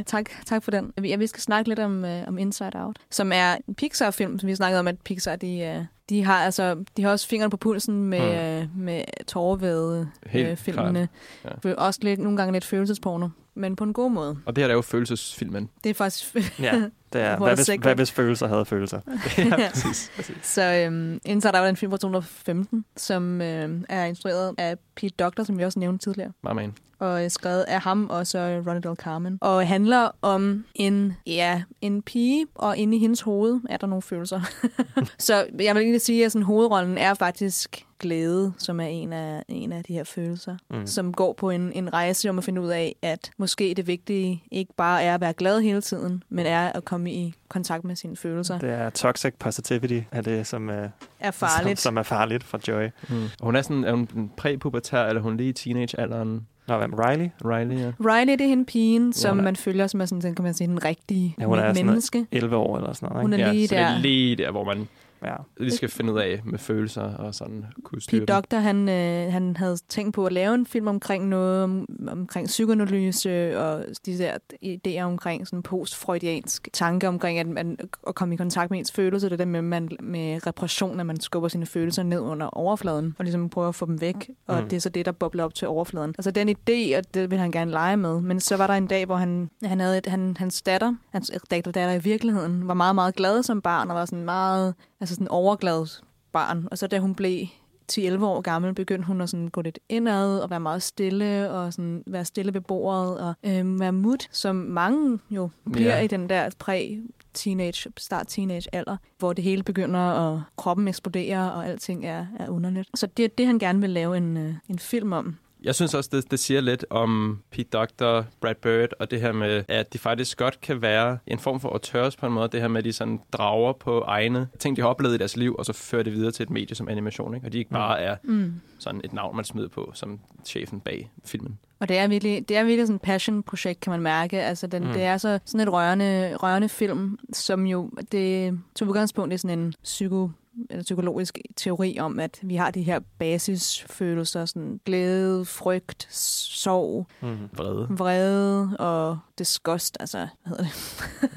tak, 0.05 0.29
tak 0.45 0.63
for 0.63 0.71
den. 0.71 0.93
Vi, 0.97 1.09
ja, 1.09 1.15
vi 1.15 1.27
skal 1.27 1.41
snakke 1.41 1.69
lidt 1.69 1.79
om, 1.79 2.05
øh, 2.05 2.27
om 2.27 2.37
Inside 2.37 2.71
Out, 2.75 2.99
som 3.11 3.31
er 3.31 3.57
en 3.67 3.75
Pixar-film, 3.75 4.39
som 4.39 4.47
vi 4.47 4.51
har 4.51 4.55
snakket 4.55 4.79
om, 4.79 4.87
at 4.87 5.01
Pixar, 5.01 5.35
de, 5.35 5.59
øh, 5.59 5.85
de 6.09 6.23
har 6.23 6.37
altså, 6.37 6.83
de 6.97 7.03
har 7.03 7.11
også 7.11 7.27
fingeren 7.27 7.51
på 7.51 7.57
pulsen 7.57 8.03
med, 8.03 8.63
mm. 8.63 8.69
med 8.75 9.03
tårervæde 9.27 10.09
Helt 10.25 10.47
øh, 10.47 10.57
filmene. 10.57 11.07
klart. 11.41 11.65
Ja. 11.65 11.73
Også 11.73 11.99
lidt, 12.03 12.19
nogle 12.19 12.37
gange 12.37 12.53
lidt 12.53 12.65
følelsesporno, 12.65 13.29
men 13.55 13.75
på 13.75 13.83
en 13.83 13.93
god 13.93 14.11
måde. 14.11 14.37
Og 14.45 14.55
det 14.55 14.63
her 14.63 14.69
er 14.69 14.73
jo 14.73 14.81
følelsesfilmen. 14.81 15.69
Det 15.83 15.89
er 15.89 15.93
faktisk... 15.93 16.35
Ja, 16.59 16.81
det 17.15 17.23
er, 17.23 17.37
hvad, 17.37 17.55
hvis, 17.55 17.69
hvad 17.81 17.95
hvis 17.95 18.11
følelser 18.11 18.47
havde 18.47 18.65
følelser? 18.65 18.99
ja, 19.37 19.69
præcis. 19.73 20.11
præcis. 20.15 20.37
Så 20.43 20.73
øhm, 20.73 21.19
Inside 21.25 21.57
Out 21.57 21.65
er 21.65 21.69
en 21.69 21.75
film 21.75 21.91
fra 21.91 21.97
2015, 21.97 22.85
som 22.97 23.41
øhm, 23.41 23.85
er 23.89 24.05
instrueret 24.05 24.55
af 24.57 24.77
Pete 24.95 25.15
Docter, 25.19 25.43
som 25.43 25.57
vi 25.57 25.63
også 25.63 25.79
nævnte 25.79 26.05
tidligere. 26.05 26.31
My 26.43 26.51
man. 26.51 26.73
og 26.99 27.23
øh, 27.23 27.29
skrevet 27.29 27.61
af 27.61 27.81
ham 27.81 28.09
og 28.09 28.27
så 28.27 28.63
Ronald 28.67 28.95
Carmen. 28.95 29.37
Og 29.41 29.67
handler 29.67 30.09
om 30.21 30.65
en, 30.75 31.13
ja, 31.27 31.63
en 31.81 32.01
pige, 32.01 32.45
og 32.55 32.77
inde 32.77 32.97
i 32.97 32.99
hendes 32.99 33.21
hoved 33.21 33.59
er 33.69 33.77
der 33.77 33.87
nogle 33.87 34.01
følelser. 34.01 34.41
så 35.17 35.35
jeg 35.59 35.75
vil 35.75 35.81
egentlig 35.81 36.01
sige, 36.01 36.25
at 36.25 36.31
sådan, 36.31 36.45
hovedrollen 36.45 36.97
er 36.97 37.13
faktisk 37.13 37.85
glæde, 37.99 38.53
som 38.57 38.79
er 38.79 38.85
en 38.85 39.13
af, 39.13 39.43
en 39.47 39.71
af 39.71 39.83
de 39.83 39.93
her 39.93 40.03
følelser, 40.03 40.57
mm. 40.69 40.87
som 40.87 41.13
går 41.13 41.33
på 41.33 41.49
en, 41.49 41.71
en 41.71 41.93
rejse 41.93 42.29
om 42.29 42.37
at 42.37 42.43
finde 42.43 42.61
ud 42.61 42.69
af, 42.69 42.95
at 43.01 43.31
måske 43.37 43.73
det 43.77 43.87
vigtige 43.87 44.43
ikke 44.51 44.73
bare 44.77 45.03
er 45.03 45.13
at 45.13 45.21
være 45.21 45.33
glad 45.33 45.61
hele 45.61 45.81
tiden, 45.81 46.23
men 46.29 46.45
er 46.45 46.71
at 46.71 46.85
komme 46.85 47.04
i 47.11 47.33
kontakt 47.49 47.83
med 47.83 47.95
sine 47.95 48.17
følelser. 48.17 48.59
Det 48.59 48.69
er 48.69 48.89
toxic 48.89 49.33
positivity, 49.39 49.99
er 50.11 50.21
det, 50.21 50.47
som, 50.47 50.69
uh, 50.69 50.75
er 51.19 51.31
farligt. 51.31 51.79
som, 51.79 51.89
som 51.89 51.97
er 51.97 52.03
farligt 52.03 52.43
for 52.43 52.59
Joy. 52.67 52.87
Mm. 53.09 53.15
Hun 53.41 53.55
er 53.55 53.61
sådan, 53.61 53.83
er 53.83 53.91
hun 53.91 54.07
en 54.15 54.31
præpubertær, 54.37 55.03
eller 55.03 55.19
er 55.19 55.23
hun 55.23 55.37
lige 55.37 55.49
i 55.49 55.53
teenagealderen? 55.53 56.47
Nå, 56.67 56.77
hvem? 56.77 56.93
Riley? 56.93 57.29
Riley, 57.45 57.79
ja. 57.79 57.91
Riley, 57.99 58.33
det 58.33 58.41
er 58.41 58.47
hende 58.47 58.65
pigen, 58.65 59.13
som 59.13 59.29
hun 59.31 59.39
er- 59.39 59.43
man 59.43 59.55
følger, 59.55 59.87
som 59.87 60.01
er 60.01 60.05
sådan, 60.05 60.21
den 60.21 60.35
kan 60.35 60.43
man 60.43 60.53
sige, 60.53 60.67
den 60.67 60.85
rigtige 60.85 61.35
Ja, 61.39 61.45
hun 61.45 61.59
er 61.59 61.73
menneske. 61.73 62.17
noget 62.17 62.27
11 62.31 62.55
år 62.55 62.77
eller 62.77 62.93
sådan 62.93 63.09
noget. 63.09 63.21
Hun 63.23 63.33
Ikke? 63.33 63.43
er 63.45 63.51
lige 63.51 63.61
ja, 63.61 63.67
så 63.67 63.75
det 63.75 63.81
er 63.83 63.89
der. 63.89 63.99
lige 63.99 64.35
der, 64.35 64.51
hvor 64.51 64.63
man 64.63 64.87
Ja. 65.25 65.35
lige 65.57 65.71
skal 65.71 65.89
finde 65.89 66.13
ud 66.13 66.19
af 66.19 66.41
med 66.45 66.59
følelser 66.59 67.01
og 67.01 67.35
sådan 67.35 67.65
kunne 67.83 68.01
styre 68.01 68.19
Pete 68.21 68.33
Doctor, 68.33 68.57
han, 68.57 68.89
øh, 68.89 69.31
han 69.33 69.57
havde 69.57 69.77
tænkt 69.89 70.13
på 70.13 70.25
at 70.25 70.31
lave 70.33 70.55
en 70.55 70.65
film 70.65 70.87
omkring 70.87 71.27
noget, 71.27 71.63
om, 71.63 71.85
omkring 72.07 72.47
psykoanalyse 72.47 73.59
og 73.59 73.85
de 74.05 74.17
der 74.17 74.37
idéer 74.65 75.01
omkring 75.03 75.47
sådan 75.47 75.63
postfreudiansk 75.63 76.69
tanke 76.73 77.07
omkring 77.07 77.39
at, 77.39 77.47
man, 77.47 77.77
at 78.07 78.15
komme 78.15 78.33
i 78.33 78.37
kontakt 78.37 78.71
med 78.71 78.79
ens 78.79 78.91
følelser. 78.91 79.29
Det 79.29 79.33
er 79.33 79.37
det 79.37 79.47
med, 79.47 79.61
man, 79.61 79.89
med 79.99 80.47
repression, 80.47 80.99
at 80.99 81.05
man 81.05 81.19
skubber 81.19 81.49
sine 81.49 81.65
følelser 81.65 82.03
ned 82.03 82.19
under 82.19 82.47
overfladen 82.47 83.15
og 83.19 83.25
ligesom 83.25 83.49
prøver 83.49 83.67
at 83.67 83.75
få 83.75 83.85
dem 83.85 84.01
væk. 84.01 84.29
Og 84.47 84.61
Mm. 84.61 84.69
det 84.69 84.75
er 84.75 84.81
så 84.81 84.89
det, 84.89 85.05
der 85.05 85.11
bobler 85.11 85.43
op 85.43 85.53
til 85.55 85.67
overfladen. 85.67 86.15
Altså 86.17 86.31
den 86.31 86.49
idé, 86.49 86.97
og 86.97 87.13
det 87.13 87.31
vil 87.31 87.39
han 87.39 87.51
gerne 87.51 87.71
lege 87.71 87.97
med. 87.97 88.21
Men 88.21 88.39
så 88.39 88.57
var 88.57 88.67
der 88.67 88.73
en 88.73 88.87
dag, 88.87 89.05
hvor 89.05 89.15
han, 89.15 89.49
han 89.63 89.79
havde 89.79 89.97
et, 89.97 90.05
han, 90.05 90.37
hans 90.39 90.61
datter, 90.61 90.93
hans 91.11 91.31
datter, 91.51 91.71
datter 91.71 91.93
i 91.95 91.99
virkeligheden, 92.03 92.67
var 92.67 92.73
meget, 92.73 92.95
meget 92.95 93.15
glad 93.15 93.43
som 93.43 93.61
barn 93.61 93.89
og 93.89 93.95
var 93.95 94.05
sådan 94.05 94.25
meget, 94.25 94.73
altså 95.05 95.15
sådan 95.15 95.27
overglad 95.27 96.01
barn. 96.31 96.67
Og 96.71 96.77
så 96.77 96.87
da 96.87 96.99
hun 96.99 97.15
blev 97.15 97.47
10-11 97.91 98.23
år 98.23 98.41
gammel, 98.41 98.73
begyndte 98.73 99.07
hun 99.07 99.21
at 99.21 99.29
sådan 99.29 99.47
gå 99.47 99.61
lidt 99.61 99.79
indad 99.89 100.39
og 100.39 100.49
være 100.49 100.59
meget 100.59 100.83
stille 100.83 101.51
og 101.51 101.73
sådan 101.73 102.03
være 102.07 102.25
stille 102.25 102.53
ved 102.53 102.61
bordet 102.61 103.19
og 103.19 103.33
øhm, 103.43 103.79
være 103.79 103.91
mut, 103.91 104.27
som 104.31 104.55
mange 104.55 105.19
jo 105.29 105.49
bliver 105.71 105.95
Ja. 105.97 106.01
i 106.01 106.07
den 106.07 106.29
der 106.29 106.49
præ 106.59 106.97
teenage, 107.33 107.91
start 107.97 108.27
teenage 108.27 108.75
alder, 108.75 108.97
hvor 109.19 109.33
det 109.33 109.43
hele 109.43 109.63
begynder 109.63 109.99
at 109.99 110.41
kroppen 110.57 110.87
eksploderer 110.87 111.49
og 111.49 111.67
alting 111.67 112.05
er, 112.05 112.25
er 112.39 112.49
underligt. 112.49 112.89
Så 112.95 113.07
det 113.07 113.25
er 113.25 113.29
det, 113.29 113.45
han 113.45 113.59
gerne 113.59 113.81
vil 113.81 113.89
lave 113.89 114.17
en, 114.17 114.37
øh, 114.37 114.53
en 114.69 114.79
film 114.79 115.13
om. 115.13 115.35
Jeg 115.65 115.75
synes 115.75 115.93
også, 115.93 116.09
det, 116.13 116.31
det 116.31 116.39
siger 116.39 116.61
lidt 116.61 116.85
om 116.89 117.39
Pete 117.51 117.69
Doctor, 117.73 118.25
Brad 118.41 118.55
Bird, 118.55 118.89
og 118.99 119.11
det 119.11 119.21
her 119.21 119.31
med, 119.31 119.63
at 119.67 119.93
de 119.93 119.97
faktisk 119.97 120.37
godt 120.37 120.61
kan 120.61 120.81
være 120.81 121.17
en 121.27 121.39
form 121.39 121.59
for 121.59 121.69
auteurs 121.69 122.15
på 122.15 122.25
en 122.25 122.33
måde. 122.33 122.49
Det 122.51 122.61
her 122.61 122.67
med, 122.67 122.77
at 122.77 122.85
de 122.85 122.93
sådan 122.93 123.19
drager 123.33 123.73
på 123.73 123.99
egne 124.01 124.47
ting, 124.59 124.75
de 124.77 124.81
har 124.81 124.89
oplevet 124.89 125.15
i 125.15 125.17
deres 125.17 125.37
liv, 125.37 125.55
og 125.59 125.65
så 125.65 125.73
fører 125.73 126.03
det 126.03 126.13
videre 126.13 126.31
til 126.31 126.43
et 126.43 126.49
medie 126.49 126.75
som 126.75 126.89
animation. 126.89 127.35
Ikke? 127.35 127.47
Og 127.47 127.53
de 127.53 127.57
ikke 127.57 127.71
bare 127.71 127.99
er 127.99 128.15
Mm. 128.23 128.53
sådan 128.79 129.01
et 129.03 129.13
navn, 129.13 129.35
man 129.35 129.45
smider 129.45 129.67
på, 129.69 129.91
som 129.93 130.19
chefen 130.45 130.79
bag 130.79 131.09
filmen. 131.25 131.59
Og 131.79 131.89
det 131.89 131.97
er 131.97 132.07
virkelig, 132.07 132.49
det 132.49 132.57
er 132.57 132.63
virkelig 132.63 132.87
sådan 132.87 132.95
et 132.95 133.01
passion-projekt, 133.01 133.79
kan 133.79 133.91
man 133.91 134.01
mærke. 134.01 134.41
Altså, 134.41 134.67
den, 134.67 134.81
Mm. 134.81 134.87
mm. 134.87 134.93
det 134.93 135.03
er 135.03 135.17
så 135.17 135.39
sådan 135.45 135.67
et 135.67 135.73
rørende, 135.73 136.35
rørende 136.35 136.69
film, 136.69 137.19
som 137.33 137.65
jo, 137.65 137.89
det 138.11 138.59
tog 138.75 138.87
udgangspunkt 138.87 139.33
i 139.33 139.37
sådan 139.37 139.59
en 139.59 139.73
psyko, 139.83 140.29
eller 140.69 140.83
psykologisk 140.83 141.37
teori 141.55 141.97
om, 141.99 142.19
at 142.19 142.39
vi 142.43 142.55
har 142.55 142.71
de 142.71 142.83
her 142.83 142.99
basisfølelser, 143.19 144.45
sådan 144.45 144.79
glæde, 144.85 145.45
frygt, 145.45 146.07
sorg, 146.11 147.07
Mm. 147.21 147.37
Vrede. 147.53 147.87
vrede 147.89 148.77
og 148.79 149.19
disgust, 149.37 149.97
altså, 149.99 150.17
hvad 150.17 150.57
hedder 150.57 150.63
det? 150.63 150.71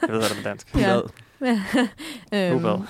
Jeg 0.03 0.09
ved, 0.09 0.19
hvad 0.19 0.29
det 0.29 0.31
er 0.31 0.43
på 0.43 0.49
dansk. 0.49 0.75
Ja. 0.75 0.93
Vrede. 0.93 1.09
Øhm, 1.43 2.63
Vrede. 2.63 2.83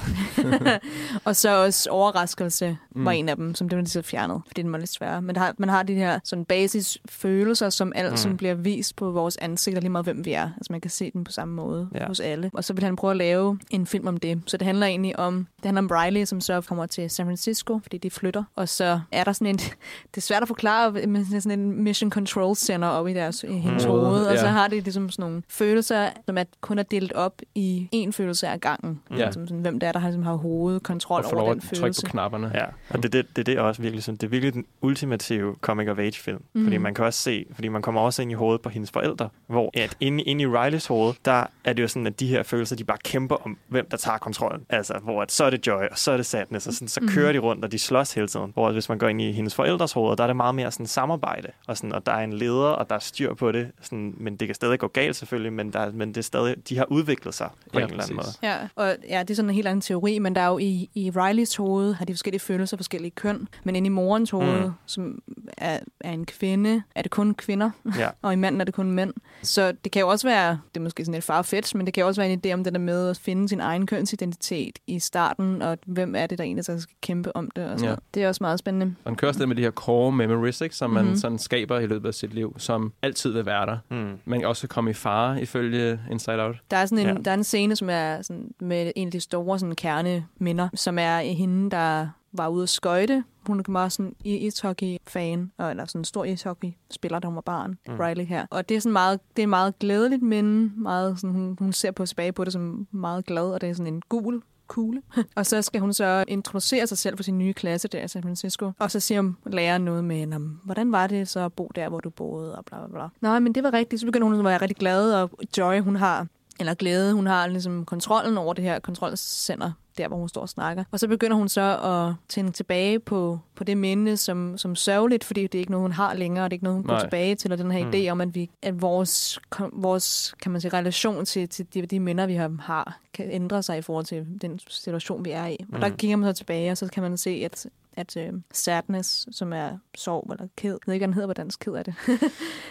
og 1.25 1.37
så 1.37 1.65
også 1.65 1.91
overraskelse 1.91 2.77
Mm. 2.91 3.01
mm. 3.01 3.05
var 3.07 3.13
en 3.13 3.29
af 3.29 3.37
dem, 3.37 3.55
som 3.55 3.69
det 3.69 3.79
var 3.79 3.85
så 3.85 4.03
fjernet, 4.03 4.43
fordi 4.47 4.63
den 4.63 4.73
var 4.73 4.79
lidt 4.79 4.91
sværere. 4.91 5.23
Men 5.23 5.37
har, 5.37 5.55
man 5.59 5.69
har 5.69 5.83
de 5.83 5.95
her 5.95 6.21
sådan 6.25 6.45
basis 6.45 6.99
følelser, 7.09 7.71
som 7.71 7.93
alt 7.95 8.07
Mm. 8.07 8.11
mm. 8.13 8.17
som 8.17 8.37
bliver 8.37 8.55
vist 8.55 8.97
på 8.97 9.11
vores 9.11 9.37
ansigter, 9.37 9.81
lige 9.81 9.91
meget 9.91 10.07
hvem 10.07 10.25
vi 10.25 10.33
er. 10.33 10.43
Altså 10.57 10.67
man 10.73 10.81
kan 10.81 10.91
se 10.91 11.11
dem 11.11 11.25
på 11.25 11.33
samme 11.33 11.55
måde 11.55 11.89
Ja. 11.95 12.07
hos 12.07 12.21
alle. 12.21 12.51
Og 12.55 12.65
så 12.65 12.73
vil 12.73 12.85
han 12.85 12.97
prøve 12.97 13.11
at 13.11 13.17
lave 13.17 13.59
en 13.71 13.87
film 13.87 14.07
om 14.07 14.17
det. 14.17 14.43
Så 14.47 14.57
det 14.57 14.67
handler 14.67 14.87
egentlig 14.87 15.19
om, 15.19 15.47
det 15.57 15.65
handler 15.65 15.83
om 15.83 15.91
Riley, 15.93 16.25
som 16.25 16.41
så 16.41 16.61
kommer 16.61 16.87
til 16.87 17.11
San 17.11 17.27
Francisco, 17.27 17.79
fordi 17.83 17.99
de 17.99 18.11
flytter. 18.11 18.45
Og 18.57 18.69
så 18.69 19.01
er 19.13 19.25
der 19.25 19.33
sådan 19.33 19.47
en, 19.47 19.57
det 20.11 20.17
er 20.17 20.21
svært 20.21 20.43
at 20.43 20.49
forklare, 20.49 20.93
men 20.93 21.41
sådan 21.41 21.59
en 21.61 21.83
mission 21.83 22.11
control 22.11 22.57
center 22.57 22.89
op 22.89 23.09
i 23.09 23.15
deres 23.15 23.43
i 23.49 23.53
hendes 23.53 23.85
Mm. 23.85 23.91
hoved. 23.91 24.27
Og 24.27 24.39
så 24.39 24.47
har 24.47 24.69
de 24.69 24.81
ligesom 24.81 25.11
sådan 25.11 25.23
nogle 25.31 25.43
følelser, 25.49 26.11
som 26.27 26.39
er 26.39 26.45
kun 26.61 26.79
er 26.79 26.83
delt 26.83 27.13
op 27.13 27.43
i 27.55 27.89
en 27.93 28.13
følelse 28.13 28.38
af 28.47 28.61
gangen. 28.61 29.01
Ja. 29.11 29.17
Ja. 29.17 29.31
Som 29.31 29.47
sådan, 29.47 29.61
hvem 29.63 29.81
der 29.81 29.89
er, 29.89 29.93
der 29.93 29.99
har, 29.99 30.09
ligesom 30.09 30.23
har 30.23 30.35
hovedkontrol 30.35 31.25
over 31.25 31.35
lov 31.35 31.49
den 31.51 31.57
at 31.57 31.63
trykke 31.63 31.81
følelse. 31.81 32.07
på 32.07 32.11
knapperne. 32.11 32.51
Ja, 32.55 32.65
og 32.91 33.03
det, 33.03 33.13
det, 33.13 33.27
det, 33.37 33.47
det 33.47 33.55
er 33.59 33.61
også 33.61 33.83
virkelig 33.83 34.05
sådan, 34.05 34.17
det 34.17 34.23
er 34.27 34.29
virkelig 34.31 34.55
den 34.55 34.65
ultimative 34.81 35.55
comic 35.61 35.89
of 35.89 35.99
age 35.99 36.13
film. 36.13 36.37
Mm. 36.37 36.61
Mhm. 36.61 36.65
Fordi 36.67 36.79
man 36.79 36.95
kan 36.95 37.05
også 37.05 37.21
se, 37.21 37.47
fordi 37.55 37.69
man 37.69 37.83
kommer 37.83 38.01
også 38.01 38.23
ind 38.23 38.31
i 38.31 38.35
hovedet 38.35 38.61
på 38.63 38.69
hendes 38.69 38.91
forældre, 38.91 39.29
hvor 39.47 39.71
at 39.75 39.97
inde, 40.01 40.23
inde 40.23 40.43
i 40.43 40.47
Rileys 40.47 40.87
hoved, 40.87 41.15
der 41.25 41.45
er 41.65 41.73
det 41.73 41.83
jo 41.83 41.89
sådan, 41.89 42.07
at 42.07 42.21
de 42.21 42.27
her 42.27 42.43
følelser, 42.43 42.77
de 42.77 42.85
bare 42.85 42.99
kæmper 43.05 43.37
om, 43.37 43.59
hvem 43.69 43.87
der 43.91 43.97
tager 43.97 44.19
kontrollen. 44.19 44.67
Altså, 44.71 44.95
hvor 45.03 45.23
at 45.23 45.33
så 45.33 45.45
er 45.45 45.51
det 45.51 45.67
joy, 45.67 45.83
og 45.91 45.99
så 45.99 46.11
er 46.13 46.17
det 46.17 46.27
sadness, 46.27 46.67
og 46.67 46.73
sådan, 46.73 46.89
så 46.89 47.01
Mhm. 47.01 47.09
kører 47.11 47.33
de 47.33 47.39
rundt, 47.39 47.65
og 47.65 47.73
de 47.73 47.79
slås 47.79 48.13
hele 48.15 48.29
tiden. 48.29 48.51
Hvor 48.55 48.67
at 48.67 48.73
hvis 48.73 48.89
man 48.89 48.99
går 48.99 49.09
ind 49.09 49.21
i 49.23 49.33
hendes 49.33 49.55
forældres 49.55 49.93
hoveder, 49.93 50.15
der 50.17 50.23
er 50.23 50.27
det 50.27 50.37
meget 50.37 50.55
mere 50.55 50.71
sådan 50.71 50.87
samarbejde, 50.87 51.49
og, 51.67 51.77
sådan, 51.77 51.93
og 51.93 52.07
der 52.07 52.13
er 52.13 52.25
en 52.25 52.33
leder, 52.33 52.65
og 52.69 52.89
der 52.91 52.95
er 52.95 52.99
styr 52.99 53.35
på 53.35 53.53
det, 53.53 53.71
sådan, 53.83 54.15
men 54.17 54.37
det 54.37 54.49
kan 54.49 54.55
stadig 54.55 54.79
gå 54.79 54.87
galt 54.89 55.17
selvfølgelig, 55.17 55.53
men, 55.53 55.73
der, 55.73 55.81
er- 55.81 55.93
men 55.93 56.09
det 56.09 56.17
er 56.17 56.23
stadig, 56.23 56.57
de 56.69 56.77
har 56.79 56.85
udviklet 56.85 57.35
sig 57.35 57.49
på 57.73 57.79
Ja, 57.79 57.85
en 57.85 57.91
eller 57.91 58.03
anden 58.03 58.17
måde. 58.17 58.27
Præcis. 58.29 58.43
Ja, 58.43 58.57
og 58.77 58.97
ja, 59.09 59.21
det 59.23 59.31
er 59.31 59.35
sådan 59.35 59.49
en 59.51 59.55
helt 59.55 59.67
anden 59.69 59.81
teori, 59.81 60.19
men 60.19 60.35
der 60.35 60.41
er 60.41 60.49
jo 60.49 60.59
i, 60.59 60.91
i 60.95 61.11
Rileys 61.11 61.57
hoved, 61.57 61.95
har 61.95 62.05
de 62.05 62.13
forskellige 62.15 62.41
følelser, 62.41 62.77
forskellige 62.77 63.11
køn, 63.11 63.49
men 63.65 63.77
inde 63.77 63.87
i 63.87 63.91
morens 63.91 64.31
hoved, 64.31 64.59
Mm. 64.59 64.65
mm. 64.65 64.73
som 64.87 65.23
er, 65.59 65.79
er 66.01 66.13
en 66.13 66.27
kvinde, 66.27 66.83
er 66.95 67.03
det 67.03 67.11
kun 67.11 67.35
kvinder, 67.35 67.71
Ja. 67.99 68.09
og 68.23 68.33
i 68.33 68.37
manden 68.37 68.61
er 68.61 68.65
det 68.65 68.75
kun 68.75 68.91
mænd. 68.91 69.13
Så 69.43 69.73
det 69.85 69.93
kan 69.93 70.01
jo 70.01 70.09
også 70.09 70.29
være, 70.29 70.51
det 70.75 70.81
er 70.81 70.85
måske 70.85 71.05
sådan 71.05 71.19
et 71.19 71.25
farfetch, 71.25 71.77
men 71.77 71.87
det 71.87 71.95
kan 71.95 72.01
jo 72.01 72.07
også 72.07 72.21
være 72.21 72.33
en 72.33 72.41
idé 72.47 72.53
om 72.53 72.65
det 72.65 72.73
der 72.73 72.79
med 72.81 73.09
at 73.11 73.17
finde 73.17 73.49
sin 73.49 73.61
egen 73.61 73.87
kønsidentitet 73.87 74.79
i 74.87 74.99
starten, 74.99 75.63
og 75.63 75.79
hvem 75.87 76.15
er 76.15 76.27
det, 76.27 76.39
der 76.39 76.45
egentlig 76.45 76.65
så 76.65 76.81
skal 76.81 76.95
kæmpe 77.03 77.37
om 77.37 77.51
det, 77.57 77.65
og 77.65 77.79
sådan 77.79 77.91
Ja. 77.95 77.97
Det 78.15 78.23
er 78.25 78.29
også 78.29 78.43
meget 78.45 78.59
spændende. 78.59 78.95
Og 79.05 79.11
han 79.11 79.17
kører 79.17 79.33
lidt 79.33 79.49
med 79.49 79.57
de 79.57 79.63
her 79.63 79.71
core 79.71 80.13
memories, 80.13 80.61
ikke, 80.61 80.77
som 80.77 80.91
man 80.91 81.05
Mhm. 81.05 81.17
sådan 81.17 81.39
skaber 81.39 81.79
i 81.79 81.87
løbet 81.87 82.09
af 82.09 82.15
sit 82.15 82.35
liv, 82.35 82.55
som 82.59 82.93
altid 83.03 83.31
vil 83.33 83.47
være 83.47 83.67
der. 83.67 83.79
Mm. 83.91 84.19
Man 84.25 84.41
kan 84.41 84.49
også 84.49 84.67
komme 84.69 84.91
i 84.91 84.95
fare, 84.95 85.43
ifølge 85.43 86.01
Inside 86.11 86.43
Out. 86.43 86.57
Der 86.71 86.77
er 86.77 86.87
sådan 86.87 87.07
en, 87.07 87.17
ja. 87.17 87.23
der 87.25 87.31
er 87.31 87.35
en 87.35 87.45
scene, 87.45 87.77
som 87.77 87.91
er 87.91 88.18
her 88.19 88.23
sådan, 88.25 88.55
med 88.61 88.93
en 88.97 89.09
af 89.09 89.13
de 89.13 89.21
store 89.21 89.59
sådan, 89.59 89.75
kerneminder, 89.75 90.69
som 90.75 90.99
er 90.99 91.19
hende, 91.21 91.71
der 91.71 92.09
var 92.33 92.49
ude 92.49 92.63
at 92.63 92.69
skøjte. 92.69 93.25
Hun 93.47 93.59
er 93.61 93.71
meget 93.71 93.93
sådan 93.93 94.15
ishockey-fan, 94.25 95.53
og- 95.59 95.71
eller 95.71 95.85
sådan 95.85 96.01
en 96.01 96.05
stor 96.05 96.25
ishockey-spiller, 96.25 97.19
da 97.19 97.27
hun 97.29 97.35
var 97.35 97.41
barn, 97.41 97.79
Mm. 97.89 97.95
Riley 97.97 98.25
her. 98.25 98.47
Og 98.51 98.69
det 98.69 98.77
er 98.77 98.81
sådan 98.81 98.93
meget, 98.93 99.21
det 99.37 99.43
er 99.43 99.47
meget 99.47 99.79
glædeligt 99.79 100.23
minde. 100.23 100.73
Meget 100.77 101.21
sådan, 101.21 101.35
hun, 101.35 101.57
hun 101.59 101.73
ser 101.73 101.91
på 101.91 102.07
tilbage 102.07 102.33
på 102.33 102.45
det 102.45 102.53
som 102.53 102.87
meget 102.91 103.25
glad, 103.27 103.45
og 103.53 103.61
det 103.61 103.69
er 103.69 103.73
sådan 103.75 103.95
en 103.95 104.03
gul 104.09 104.43
kugle. 104.67 105.03
og 105.37 105.47
så 105.47 105.63
skal 105.63 105.81
hun 105.81 105.93
så 105.93 106.25
introducere 106.29 106.87
sig 106.87 106.99
selv 106.99 107.17
for 107.17 107.23
sin 107.23 107.39
nye 107.39 107.53
klasse 107.53 107.89
der 107.89 108.05
i 108.05 108.09
San 108.09 108.23
Francisco. 108.23 108.73
Og 108.79 108.91
så 108.91 109.01
siger 109.01 109.21
hun 109.21 109.37
læreren 109.47 109.83
noget 109.83 110.05
med, 110.05 110.27
"Nå, 110.27 110.39
men 110.39 110.61
hvordan 110.65 110.93
var 110.93 111.07
det 111.07 111.29
så 111.29 111.41
at 111.41 111.53
bo 111.53 111.71
der, 111.75 111.89
hvor 111.89 112.01
du 112.01 112.11
boede, 112.11 112.57
og 112.59 112.65
bla 112.65 112.79
bla 112.79 112.89
bla. 112.89 113.09
Nej, 113.21 113.39
men 113.39 113.53
det 113.55 113.63
var 113.63 113.73
rigtigt. 113.73 114.01
Så 114.01 114.07
begynder 114.07 114.27
hun 114.29 114.39
at 114.39 114.45
være 114.45 114.61
rigtig 114.63 114.77
glad, 114.77 115.15
og 115.15 115.31
Joy, 115.59 115.81
hun 115.81 115.97
har 115.97 116.27
eller 116.59 116.75
glæde. 116.75 117.13
Hun 117.15 117.27
har 117.27 117.47
ligesom 117.47 117.85
kontrollen 117.85 118.39
over 118.39 118.55
det 118.55 118.65
her 118.65 118.79
kontrolcenter, 118.79 119.73
der 119.99 120.09
hvor 120.09 120.17
hun 120.17 120.29
står 120.29 120.41
og 120.41 120.49
snakker. 120.49 120.85
Og 120.91 121.01
så 121.01 121.09
begynder 121.09 121.37
hun 121.37 121.49
så 121.49 121.79
at 121.83 122.15
tænke 122.29 122.53
tilbage 122.53 122.99
på, 123.01 123.39
på 123.55 123.65
det 123.65 123.77
minde 123.77 124.17
som, 124.17 124.59
som 124.59 124.77
sørgeligt, 124.77 125.25
fordi 125.25 125.43
det 125.43 125.55
er 125.55 125.59
ikke 125.59 125.71
noget, 125.71 125.83
hun 125.85 125.93
har 125.93 126.15
længere, 126.15 126.45
og 126.45 126.51
det 126.51 126.55
er 126.55 126.57
ikke 126.57 126.65
noget, 126.65 126.77
hun 126.77 126.85
går 126.85 126.93
Nej. 126.93 127.01
tilbage 127.03 127.35
til, 127.35 127.53
og 127.53 127.59
den 127.59 127.71
her 127.71 127.85
Mm. 127.85 127.91
idé 127.95 128.09
om, 128.09 128.21
at, 128.21 128.35
vi, 128.35 128.51
at 128.63 128.83
vores, 128.83 129.39
vores 129.73 130.35
kan 130.43 130.53
man 130.53 130.61
sige, 130.61 130.73
relation 130.73 131.25
til, 131.25 131.49
til 131.49 131.67
de, 131.75 131.87
de 131.87 132.01
minder, 132.01 132.27
vi 132.27 132.35
har, 132.35 132.57
har, 132.61 132.99
kan 133.15 133.31
ændre 133.31 133.63
sig 133.63 133.79
i 133.79 133.83
forhold 133.83 134.05
til 134.05 134.27
den 134.43 134.61
situation, 134.69 135.25
vi 135.25 135.31
er 135.31 135.47
i. 135.47 135.57
Og 135.73 135.81
der 135.81 135.89
Mm. 135.89 135.97
kigger 135.97 136.17
man 136.17 136.35
så 136.35 136.39
tilbage, 136.39 136.71
og 136.71 136.77
så 136.77 136.87
kan 136.93 137.03
man 137.03 137.17
se, 137.17 137.31
at 137.45 137.67
at 137.99 138.17
uh, 138.17 138.41
sadness, 138.53 139.27
som 139.33 139.53
er 139.53 139.71
sorg 139.95 140.29
eller 140.33 140.49
ked, 140.57 140.71
jeg 140.71 140.79
ved 140.87 140.95
ikke, 140.95 141.03
hvad 141.03 141.09
den 141.09 141.15
hedder 141.15 141.27
på 141.29 141.33
dansk, 141.33 141.59
ked 141.61 141.73
er 141.73 141.83
det. 141.83 141.95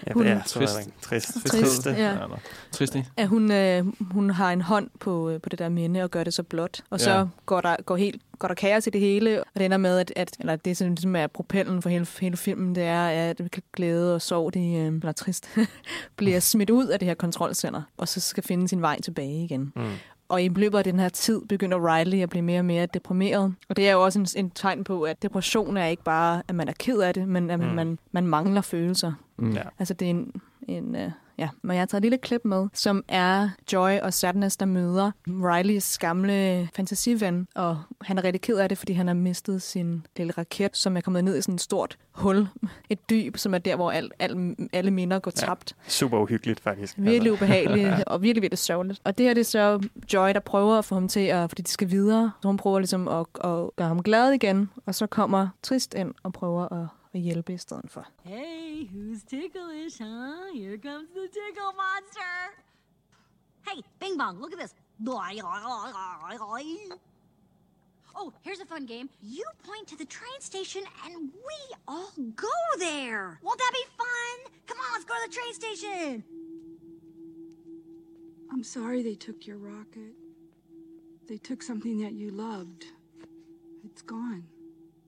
Ja, 0.08 0.14
Hun- 0.14 0.24
det 0.26 0.32
er 0.32 0.42
så 0.46 0.60
Trist. 0.60 0.74
trist. 1.02 1.34
Trist. 1.34 1.48
Trist, 1.48 1.86
ja. 1.86 2.18
Trist, 2.72 2.96
ikke? 2.96 3.10
at 3.18 3.28
hun, 3.28 3.52
øh, 3.52 3.86
hun 4.12 4.30
har 4.30 4.52
en 4.52 4.62
hånd 4.62 4.90
på, 5.00 5.30
øh, 5.30 5.42
på 5.42 5.50
det 5.50 5.60
der 5.60 5.70
minde 5.70 6.04
og 6.04 6.12
gør 6.12 6.24
det 6.24 6.34
så 6.34 6.44
blåt. 6.44 6.82
Og 6.90 7.00
så 7.00 7.10
Ja. 7.12 7.18
ja. 7.20 7.26
går, 7.46 7.62
der, 7.62 7.76
går, 7.86 7.96
helt, 7.96 8.22
går 8.40 8.48
der 8.48 8.56
kaos 8.56 8.88
i 8.88 8.90
det 8.90 9.02
hele, 9.02 9.40
og 9.44 9.48
det 9.56 9.66
ender 9.66 9.78
med, 9.78 10.00
at, 10.00 10.14
at 10.16 10.36
eller 10.40 10.56
det 10.56 10.78
som 10.78 10.88
ligesom 10.90 11.16
er 11.16 11.28
propellen 11.28 11.82
for 11.82 11.90
hele, 11.90 12.08
hele 12.20 12.38
filmen, 12.38 12.76
det 12.76 12.84
er, 12.84 13.08
at 13.08 13.42
glæde 13.74 14.16
og 14.16 14.22
sorg, 14.22 14.54
de, 14.54 14.60
øh, 14.74 14.86
eller 14.88 15.12
trist, 15.12 15.50
bliver 16.18 16.40
smidt 16.40 16.70
ud 16.70 16.88
af 16.88 17.00
det 17.00 17.08
her 17.08 17.16
kontrolcenter, 17.16 17.82
og 17.98 18.08
så 18.08 18.20
skal 18.20 18.44
finde 18.44 18.68
sin 18.68 18.82
vej 18.82 19.02
tilbage 19.02 19.44
igen. 19.44 19.74
Mm. 19.76 19.84
Og 20.30 20.44
i 20.44 20.48
løbet 20.48 20.78
af 20.78 20.84
den 20.84 21.00
her 21.00 21.10
tid 21.10 21.42
begynder 21.50 21.96
Riley 21.96 22.22
at 22.22 22.30
blive 22.30 22.42
mere 22.42 22.60
og 22.60 22.66
mere 22.66 22.86
deprimeret. 22.86 23.56
Og 23.70 23.76
det 23.76 23.88
er 23.88 23.92
jo 23.92 24.04
også 24.04 24.20
en, 24.20 24.28
en 24.36 24.50
tegn 24.50 24.84
på, 24.84 25.04
at 25.04 25.22
depression 25.24 25.78
er 25.78 25.86
ikke 25.86 26.04
bare, 26.04 26.44
at 26.48 26.56
man 26.56 26.68
er 26.68 26.74
ked 26.80 27.00
af 27.00 27.14
det, 27.14 27.28
men 27.28 27.50
at 27.50 27.60
man, 27.60 27.70
mm. 27.70 27.76
man, 27.76 28.00
man 28.12 28.28
mangler 28.28 28.62
følelser. 28.62 29.14
Mm. 29.38 29.52
Ja. 29.52 29.62
Altså 29.80 29.94
det 29.94 30.06
er 30.06 30.10
en, 30.10 30.42
en 30.68 30.96
uh, 30.96 31.12
ja, 31.38 31.50
men 31.62 31.72
jeg 31.72 31.82
har 31.82 31.86
taget 31.86 32.00
et 32.00 32.04
lille 32.04 32.18
klip 32.18 32.42
med, 32.46 32.68
som 32.74 33.04
er 33.08 33.50
Joy 33.74 33.98
og 34.02 34.14
Sadness, 34.14 34.58
der 34.58 34.66
møder 34.66 35.12
Rileys 35.28 35.98
gamle 35.98 36.70
fantasiven, 36.74 37.48
og 37.56 37.78
han 38.02 38.18
er 38.18 38.24
rigtig 38.24 38.42
ked 38.42 38.58
af 38.58 38.70
det, 38.70 38.78
fordi 38.78 38.94
han 38.94 39.08
har 39.08 39.14
mistet 39.14 39.62
sin 39.62 40.06
lille 40.18 40.34
raket, 40.38 40.78
som 40.78 40.98
er 40.98 41.02
kommet 41.02 41.24
ned 41.24 41.38
i 41.38 41.42
sådan 41.42 41.56
et 41.56 41.62
stort 41.62 41.98
hul, 42.12 42.48
et 42.90 43.10
dyb, 43.10 43.38
som 43.38 43.54
er 43.54 43.58
der, 43.58 43.76
hvor 43.76 43.92
al, 43.92 44.12
al, 44.20 44.56
alle 44.74 44.92
minder 44.92 45.20
går 45.20 45.32
tabt. 45.32 45.76
Super 45.88 46.20
uhyggeligt, 46.20 46.60
faktisk. 46.60 46.94
Virkelig 46.98 47.32
ubehageligt 47.32 48.04
og 48.08 48.22
virkelig, 48.22 48.42
virkelig 48.42 48.58
sørgeligt. 48.58 49.02
Og 49.04 49.18
det 49.18 49.26
her 49.26 49.34
det 49.34 49.42
er 49.42 49.46
så 49.46 49.88
Joy, 50.14 50.30
der 50.30 50.40
prøver 50.40 50.78
at 50.78 50.86
få 50.86 50.96
ham 50.96 51.08
til, 51.08 51.20
at, 51.20 51.50
fordi 51.50 51.62
de 51.62 51.72
skal 51.72 51.92
videre, 51.92 52.32
så 52.42 52.48
hun 52.48 52.58
prøver 52.58 52.80
ligesom 52.80 53.08
at, 53.08 53.26
at 53.44 53.76
gøre 53.76 53.88
ham 53.88 54.04
glad 54.04 54.32
igen, 54.32 54.70
og 54.86 54.96
så 54.96 55.08
kommer 55.08 55.48
Trist 55.64 55.94
ind 55.94 56.14
og 56.24 56.34
prøver 56.34 56.74
at, 56.74 56.88
at 57.18 57.24
hjælpe 57.24 57.54
i 57.54 57.58
stedet 57.58 57.92
for. 57.92 58.06
Hey, 58.24 58.88
who's 58.94 59.24
ticklish, 59.24 59.98
huh? 59.98 60.54
Here 60.54 60.78
comes 60.78 61.10
the 61.18 61.28
tickle 61.38 61.74
monster. 61.84 62.34
Hey, 63.68 63.78
Bing 64.00 64.18
Bong, 64.18 64.36
look 64.42 64.54
at 64.54 64.60
this. 64.60 64.74
Oh, 68.20 68.34
here's 68.42 68.62
a 68.62 68.66
fun 68.66 68.86
game. 68.86 69.10
You 69.22 69.46
point 69.64 69.88
to 69.92 69.98
the 69.98 70.06
train 70.06 70.40
station 70.40 70.84
and 71.06 71.32
we 71.50 71.60
all 71.88 72.14
go 72.36 72.58
there. 72.80 73.40
Won't 73.44 73.60
that 73.60 73.74
be 73.74 73.86
fun? 74.04 74.36
Come 74.68 74.78
on, 74.84 74.90
let's 74.94 75.06
go 75.06 75.14
to 75.14 75.30
the 75.30 75.36
train 75.40 75.54
station. 75.54 76.24
I'm 78.52 78.64
sorry 78.64 79.04
they 79.04 79.16
took 79.16 79.46
your 79.46 79.58
rocket. 79.58 80.14
They 81.28 81.38
took 81.38 81.62
something 81.62 81.98
that 82.04 82.14
you 82.14 82.32
loved. 82.32 82.86
It's 83.86 84.02
gone. 84.02 84.44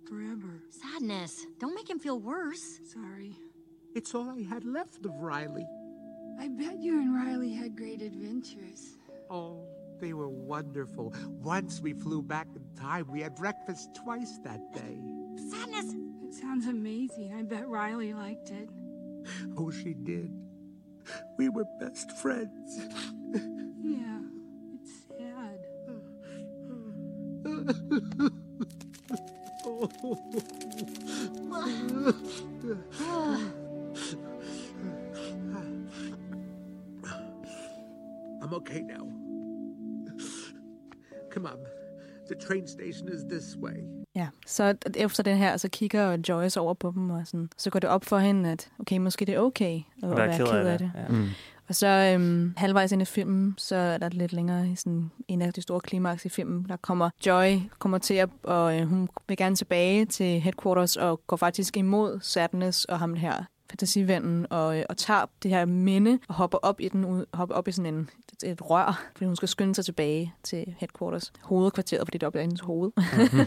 Forever. 0.09 0.63
Sadness. 0.71 1.45
Don't 1.59 1.75
make 1.75 1.89
him 1.89 1.99
feel 1.99 2.19
worse. 2.19 2.79
Sorry. 2.91 3.35
It's 3.95 4.15
all 4.15 4.29
I 4.29 4.41
had 4.41 4.65
left 4.65 5.05
of 5.05 5.11
Riley. 5.19 5.67
I 6.39 6.47
bet 6.47 6.79
you 6.79 6.99
and 6.99 7.13
Riley 7.13 7.53
had 7.53 7.75
great 7.75 8.01
adventures. 8.01 8.97
Oh, 9.29 9.67
they 9.99 10.13
were 10.13 10.29
wonderful. 10.29 11.13
Once 11.43 11.79
we 11.81 11.93
flew 11.93 12.23
back 12.23 12.47
in 12.55 12.63
time, 12.81 13.07
we 13.11 13.21
had 13.21 13.35
breakfast 13.35 13.89
twice 13.93 14.39
that 14.43 14.73
day. 14.73 14.99
Sadness! 15.51 15.93
It 16.23 16.33
sounds 16.33 16.65
amazing. 16.65 17.33
I 17.37 17.43
bet 17.43 17.67
Riley 17.67 18.13
liked 18.13 18.49
it. 18.49 18.69
Oh, 19.57 19.69
she 19.69 19.93
did. 19.93 20.31
We 21.37 21.49
were 21.49 21.65
best 21.79 22.11
friends. 22.13 22.79
Yeah, 23.81 24.21
it's 24.75 24.91
sad. 25.07 25.59
I'm 38.41 38.53
okay 38.53 38.81
now. 38.81 39.05
Come 41.31 41.45
on. 41.45 41.59
The 42.27 42.35
train 42.35 42.67
station 42.67 43.09
is 43.09 43.23
this 43.29 43.57
way. 43.57 43.83
Ja, 44.15 44.27
så 44.47 44.75
efter 44.95 45.23
den 45.23 45.37
her, 45.37 45.57
så 45.57 45.69
kigger 45.69 46.17
Joyce 46.29 46.59
over 46.59 46.73
på 46.73 46.91
dem, 46.95 47.09
og 47.09 47.27
sådan, 47.27 47.49
så 47.57 47.69
går 47.69 47.79
det 47.79 47.89
op 47.89 48.05
for 48.05 48.17
hende, 48.17 48.51
at 48.51 48.71
okay, 48.79 48.97
måske 48.97 49.25
det 49.25 49.35
er 49.35 49.39
okay 49.39 49.81
at 50.03 50.09
være, 50.17 50.37
ked 50.37 50.47
af 50.47 50.79
det. 50.79 50.91
Ja. 50.95 51.07
Mm. 51.07 51.27
Og 51.69 51.75
så 51.75 51.87
øhm, 51.87 52.53
halvvejs 52.57 52.91
ind 52.91 53.01
i 53.01 53.05
filmen, 53.05 53.55
så 53.57 53.75
er 53.75 53.97
der 53.97 54.09
lidt 54.09 54.33
længere 54.33 54.75
sådan 54.75 55.11
en 55.27 55.41
af 55.41 55.53
de 55.53 55.61
store 55.61 55.79
klimaks 55.79 56.25
i 56.25 56.29
filmen, 56.29 56.65
der 56.69 56.75
kommer 56.75 57.09
Joy 57.25 57.57
kommer 57.79 57.97
til 57.97 58.13
at, 58.13 58.29
og 58.43 58.79
øh, 58.79 58.87
hun 58.87 59.09
vil 59.27 59.37
gerne 59.37 59.55
tilbage 59.55 60.05
til 60.05 60.39
headquarters 60.39 60.95
og 60.95 61.21
går 61.27 61.37
faktisk 61.37 61.77
imod 61.77 62.19
Sadness 62.21 62.85
og 62.85 62.99
ham 62.99 63.13
her 63.13 63.43
fantasivennen 63.69 64.47
og, 64.49 64.77
øh, 64.77 64.83
og 64.89 64.97
tager 64.97 65.25
det 65.43 65.51
her 65.51 65.65
minde 65.65 66.19
og 66.27 66.35
hopper 66.35 66.57
op 66.57 66.81
i 66.81 66.87
den 66.87 67.05
ud, 67.05 67.25
hopper 67.33 67.55
op 67.55 67.67
i 67.67 67.71
sådan 67.71 67.93
en, 67.93 68.09
et, 68.43 68.51
et 68.51 68.69
rør, 68.69 69.03
fordi 69.13 69.25
hun 69.25 69.35
skal 69.35 69.47
skynde 69.47 69.75
sig 69.75 69.85
tilbage 69.85 70.33
til 70.43 70.75
headquarters, 70.77 71.33
hovedkvarteret, 71.41 72.07
fordi 72.07 72.17
det 72.17 72.23
er 72.23 72.27
oppe 72.27 72.39
i 72.39 72.41
hendes 72.41 72.61
hoved. 72.61 72.91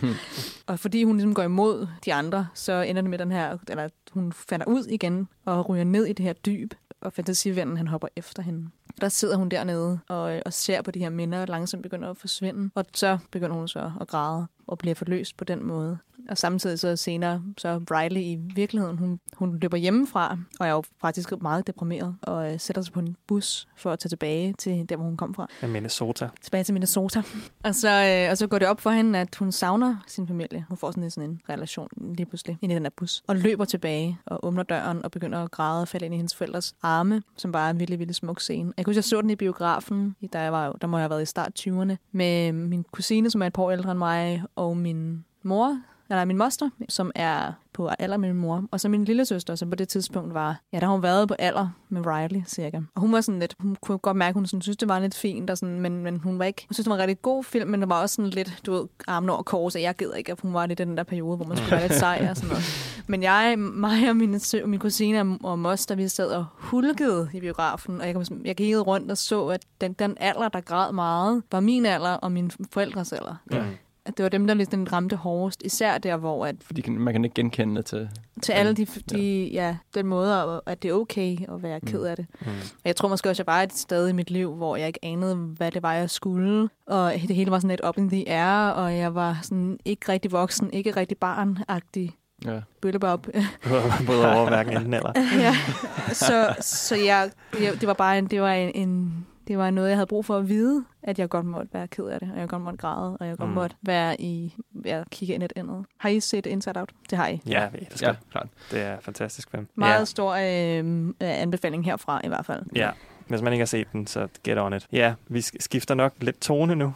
og 0.68 0.78
fordi 0.78 1.04
hun 1.04 1.16
ligesom 1.16 1.34
går 1.34 1.42
imod 1.42 1.86
de 2.04 2.14
andre, 2.14 2.46
så 2.54 2.72
ender 2.72 3.02
det 3.02 3.10
med 3.10 3.18
den 3.18 3.32
her, 3.32 3.58
eller 3.68 3.88
hun 4.12 4.32
falder 4.32 4.66
ud 4.66 4.84
igen 4.84 5.28
og 5.44 5.68
ryger 5.68 5.84
ned 5.84 6.06
i 6.06 6.12
det 6.12 6.24
her 6.24 6.32
dyb, 6.32 6.74
og 7.02 7.12
fantasivennen 7.12 7.76
han 7.76 7.88
hopper 7.88 8.08
efter 8.16 8.42
hende. 8.42 8.70
Der 9.00 9.08
sidder 9.08 9.36
hun 9.36 9.48
dernede 9.48 9.98
og, 10.08 10.36
øh, 10.36 10.42
og 10.46 10.52
ser 10.52 10.82
på 10.82 10.90
de 10.90 10.98
her 10.98 11.10
minder, 11.10 11.40
og 11.40 11.48
langsomt 11.48 11.82
begynder 11.82 12.10
at 12.10 12.16
forsvinde. 12.16 12.70
Og 12.74 12.84
så 12.94 13.18
begynder 13.30 13.56
hun 13.56 13.68
så 13.68 13.92
at 14.00 14.08
græde 14.08 14.46
og 14.66 14.78
bliver 14.78 14.94
forløst 14.94 15.36
på 15.36 15.44
den 15.44 15.66
måde. 15.66 15.98
Og 16.30 16.38
samtidig 16.38 16.78
så 16.78 16.96
senere, 16.96 17.42
så 17.58 17.80
Riley 17.90 18.20
i 18.20 18.38
virkeligheden, 18.54 18.98
hun, 18.98 19.20
hun 19.36 19.58
løber 19.58 19.76
hjemmefra, 19.76 20.38
og 20.60 20.66
er 20.66 20.70
jo 20.70 20.82
faktisk 21.00 21.32
meget 21.40 21.66
deprimeret, 21.66 22.16
og 22.22 22.52
øh, 22.52 22.60
sætter 22.60 22.82
sig 22.82 22.92
på 22.92 23.00
en 23.00 23.16
bus 23.26 23.68
for 23.76 23.90
at 23.90 23.98
tage 23.98 24.08
tilbage 24.08 24.52
til 24.58 24.88
der, 24.88 24.96
hvor 24.96 25.04
hun 25.04 25.16
kom 25.16 25.34
fra. 25.34 25.46
Af 25.62 25.68
Minnesota. 25.68 26.28
Tilbage 26.42 26.64
til 26.64 26.74
Minnesota. 26.74 27.22
Og 27.64 27.74
så, 27.74 28.24
øh, 28.24 28.30
og 28.30 28.38
så 28.38 28.46
går 28.46 28.58
det 28.58 28.68
op 28.68 28.80
for 28.80 28.90
hende, 28.90 29.18
at 29.18 29.34
hun 29.34 29.52
savner 29.52 29.96
sin 30.06 30.28
familie. 30.28 30.64
Hun 30.68 30.78
får 30.78 30.90
sådan 30.90 31.02
en, 31.02 31.10
sådan 31.10 31.30
en 31.30 31.40
relation 31.48 31.88
lige 32.16 32.26
pludselig 32.26 32.58
ind 32.62 32.72
i 32.72 32.74
den 32.74 32.84
der 32.84 32.90
bus. 32.96 33.22
Og 33.26 33.36
løber 33.36 33.64
tilbage 33.64 34.18
og 34.26 34.46
åbner 34.46 34.62
døren 34.62 35.04
og 35.04 35.10
begynder 35.10 35.44
at 35.44 35.50
græde 35.50 35.82
og 35.82 35.88
falde 35.88 36.06
ind 36.06 36.14
i 36.14 36.16
hendes 36.16 36.34
forældres 36.34 36.74
arme, 36.82 37.22
som 37.36 37.52
bare 37.52 37.66
er 37.66 37.70
en 37.70 37.78
virkelig, 37.78 37.98
virkelig 37.98 38.14
smuk 38.14 38.40
scene. 38.40 38.72
Jeg 38.76 38.84
kunne 38.84 38.96
jeg 38.96 39.04
så 39.04 39.20
den 39.20 39.30
i 39.30 39.36
biografen, 39.36 40.16
da 40.32 40.40
jeg 40.40 40.52
var, 40.52 40.72
der 40.72 40.86
må 40.86 40.96
jeg 40.96 41.02
have 41.02 41.10
været 41.10 41.22
i 41.22 41.26
start 41.26 41.52
20'erne, 41.60 41.96
med 42.12 42.52
min 42.52 42.84
kusine, 42.92 43.30
som 43.30 43.42
er 43.42 43.46
et 43.46 43.52
par 43.52 43.62
år 43.62 43.70
ældre 43.70 43.90
end 43.90 43.98
mig, 43.98 44.42
og 44.56 44.76
min 44.76 45.24
mor, 45.42 45.80
eller 46.12 46.24
min 46.24 46.38
moster, 46.38 46.70
som 46.88 47.10
er 47.14 47.52
på 47.72 47.88
alder 47.98 48.16
med 48.16 48.28
min 48.32 48.40
mor, 48.42 48.64
og 48.70 48.80
så 48.80 48.88
min 48.88 49.04
lille 49.04 49.24
søster, 49.24 49.54
som 49.54 49.70
på 49.70 49.76
det 49.76 49.88
tidspunkt 49.88 50.34
var, 50.34 50.60
ja, 50.72 50.80
der 50.80 50.86
har 50.86 50.92
hun 50.92 51.02
været 51.02 51.28
på 51.28 51.34
alder 51.38 51.68
med 51.88 52.02
Riley, 52.06 52.42
cirka. 52.46 52.80
Og 52.94 53.00
hun 53.00 53.12
var 53.12 53.20
sådan 53.20 53.40
lidt, 53.40 53.54
hun 53.60 53.76
kunne 53.80 53.98
godt 53.98 54.16
mærke, 54.16 54.34
hun 54.34 54.46
sådan, 54.46 54.62
synes, 54.62 54.76
det 54.76 54.88
var 54.88 54.98
lidt 54.98 55.14
fint, 55.14 55.50
og 55.50 55.58
sådan, 55.58 55.80
men, 55.80 56.02
men 56.04 56.16
hun 56.16 56.38
var 56.38 56.44
ikke, 56.44 56.64
hun 56.68 56.74
synes, 56.74 56.84
det 56.84 56.90
var 56.90 56.96
en 56.96 57.00
rigtig 57.00 57.22
god 57.22 57.44
film, 57.44 57.70
men 57.70 57.80
det 57.80 57.88
var 57.88 58.02
også 58.02 58.14
sådan 58.14 58.30
lidt, 58.30 58.60
du 58.66 58.72
ved, 58.72 58.84
armen 59.08 59.30
over 59.30 59.42
kors, 59.42 59.74
og 59.74 59.82
jeg 59.82 59.96
gider 59.96 60.14
ikke, 60.14 60.32
at 60.32 60.40
hun 60.40 60.54
var 60.54 60.66
lidt 60.66 60.80
i 60.80 60.84
den 60.84 60.96
der 60.96 61.02
periode, 61.02 61.36
hvor 61.36 61.46
man 61.46 61.56
skulle 61.56 61.70
være 61.72 61.82
lidt 61.82 61.94
sej 61.98 62.26
og 62.30 62.36
sådan 62.36 62.48
noget. 62.48 62.64
Men 63.06 63.22
jeg, 63.22 63.54
mig 63.58 64.08
og 64.10 64.16
min, 64.16 64.38
sø, 64.40 64.66
min 64.66 64.80
kusine 64.80 65.38
og 65.42 65.58
moster, 65.58 65.94
vi 65.94 66.08
sad 66.08 66.26
og 66.26 66.44
hulkede 66.56 67.30
i 67.34 67.40
biografen, 67.40 68.00
og 68.00 68.06
jeg, 68.06 68.14
kom- 68.14 68.42
jeg 68.44 68.56
gik 68.56 68.76
rundt 68.76 69.10
og 69.10 69.18
så, 69.18 69.46
at 69.46 69.60
den, 69.80 69.92
den 69.92 70.16
alder, 70.20 70.48
der 70.48 70.60
græd 70.60 70.92
meget, 70.92 71.42
var 71.52 71.60
min 71.60 71.86
alder 71.86 72.10
og 72.12 72.32
min 72.32 72.50
forældres 72.72 73.12
alder. 73.12 73.34
Ja. 73.52 73.64
At 74.06 74.16
det 74.16 74.22
var 74.22 74.28
dem, 74.28 74.46
der 74.46 74.54
ligesom 74.54 74.84
ramte 74.84 75.16
hårdest. 75.16 75.62
Især 75.62 75.98
der, 75.98 76.16
hvor 76.16 76.46
at 76.46 76.56
Fordi 76.60 76.80
kan- 76.80 76.98
man 76.98 77.14
kan 77.14 77.24
ikke 77.24 77.34
genkende 77.34 77.76
det 77.76 77.86
til... 77.86 78.08
til 78.42 78.52
alle 78.52 78.74
de, 78.74 78.86
de 79.10 79.50
ja, 79.52 79.76
den 79.94 80.06
måde, 80.06 80.62
at- 80.66 80.82
det 80.82 80.88
er 80.88 80.94
okay 80.94 81.36
at 81.54 81.62
være 81.62 81.80
ked 81.80 82.02
af 82.02 82.16
det. 82.16 82.26
Mm. 82.40 82.46
Og 82.74 82.80
jeg 82.84 82.96
tror 82.96 83.08
måske 83.08 83.28
også, 83.30 83.42
at 83.42 83.46
jeg 83.46 83.52
var 83.54 83.62
et 83.62 83.72
sted 83.72 84.08
i 84.08 84.12
mit 84.12 84.30
liv, 84.30 84.54
hvor 84.54 84.76
jeg 84.76 84.86
ikke 84.86 84.98
anede, 85.04 85.36
hvad 85.36 85.70
det 85.70 85.82
var, 85.82 85.94
jeg 85.94 86.10
skulle. 86.10 86.68
Og 86.86 87.12
det 87.28 87.36
hele 87.36 87.50
var 87.50 87.58
sådan 87.58 87.70
lidt 87.70 87.80
up 87.88 87.98
in 87.98 88.10
the 88.10 88.28
air, 88.28 88.70
og 88.70 88.96
jeg 88.96 89.14
var 89.14 89.38
sådan 89.42 89.78
ikke 89.84 90.12
rigtig 90.12 90.32
voksen, 90.32 90.72
ikke 90.72 90.90
rigtig 90.90 91.16
barn-agtig. 91.24 92.10
Ja. 92.44 92.60
Bøllebob. 92.80 93.26
Både 94.06 94.32
over 94.36 94.48
hverken 94.48 94.76
enten 94.76 94.94
eller. 94.94 95.12
ja. 95.38 95.54
Så, 96.12 96.54
så 96.60 96.96
jeg, 96.96 97.30
jeg, 97.60 97.72
det 97.80 97.86
var 97.88 97.94
bare 97.94 98.18
en, 98.18 98.26
det 98.26 98.40
var 98.42 98.52
en, 98.52 98.70
en, 98.88 99.26
det 99.52 99.58
var 99.58 99.70
noget, 99.70 99.88
jeg 99.88 99.96
havde 99.96 100.06
brug 100.06 100.24
for 100.24 100.36
at 100.36 100.48
vide, 100.48 100.84
at 101.02 101.18
jeg 101.18 101.28
godt 101.28 101.46
måtte 101.46 101.68
være 101.74 101.88
ked 101.88 102.04
af 102.04 102.20
det, 102.20 102.30
og 102.34 102.40
jeg 102.40 102.48
godt 102.48 102.62
måtte 102.62 102.76
græde, 102.76 103.16
og 103.16 103.26
jeg 103.26 103.36
godt 103.36 103.48
Mm. 103.48 103.54
måtte 103.54 103.76
være 103.82 104.20
i, 104.20 104.54
ja, 104.84 105.02
kigge 105.10 105.34
ind 105.34 105.42
i 105.42 105.44
et 105.44 105.52
andet. 105.56 105.86
Har 105.98 106.08
I 106.08 106.20
set 106.20 106.46
Inside 106.46 106.80
Out? 106.80 106.90
Det 107.10 107.18
har 107.18 107.28
I. 107.28 107.40
Ja, 107.46 107.68
vi 107.68 107.78
elsker 107.90 108.06
Ja, 108.06 108.12
det. 108.12 108.20
klart. 108.30 108.48
Det 108.70 108.80
er 108.82 109.00
fantastisk 109.00 109.50
film. 109.50 109.68
Meget 109.74 109.98
Ja. 109.98 110.04
stor 110.04 110.32
øh, 110.34 111.06
øh, 111.08 111.12
anbefaling 111.20 111.84
herfra 111.84 112.20
i 112.24 112.28
hvert 112.28 112.46
fald. 112.46 112.62
Ja, 112.76 112.90
hvis 113.28 113.42
man 113.42 113.52
ikke 113.52 113.60
har 113.60 113.66
set 113.66 113.92
den, 113.92 114.06
så 114.06 114.28
get 114.44 114.58
on 114.58 114.72
it. 114.72 114.86
Ja, 114.92 115.14
vi 115.28 115.38
sk- 115.38 115.56
skifter 115.60 115.94
nok 115.94 116.12
lidt 116.20 116.40
tone 116.40 116.74
nu, 116.76 116.94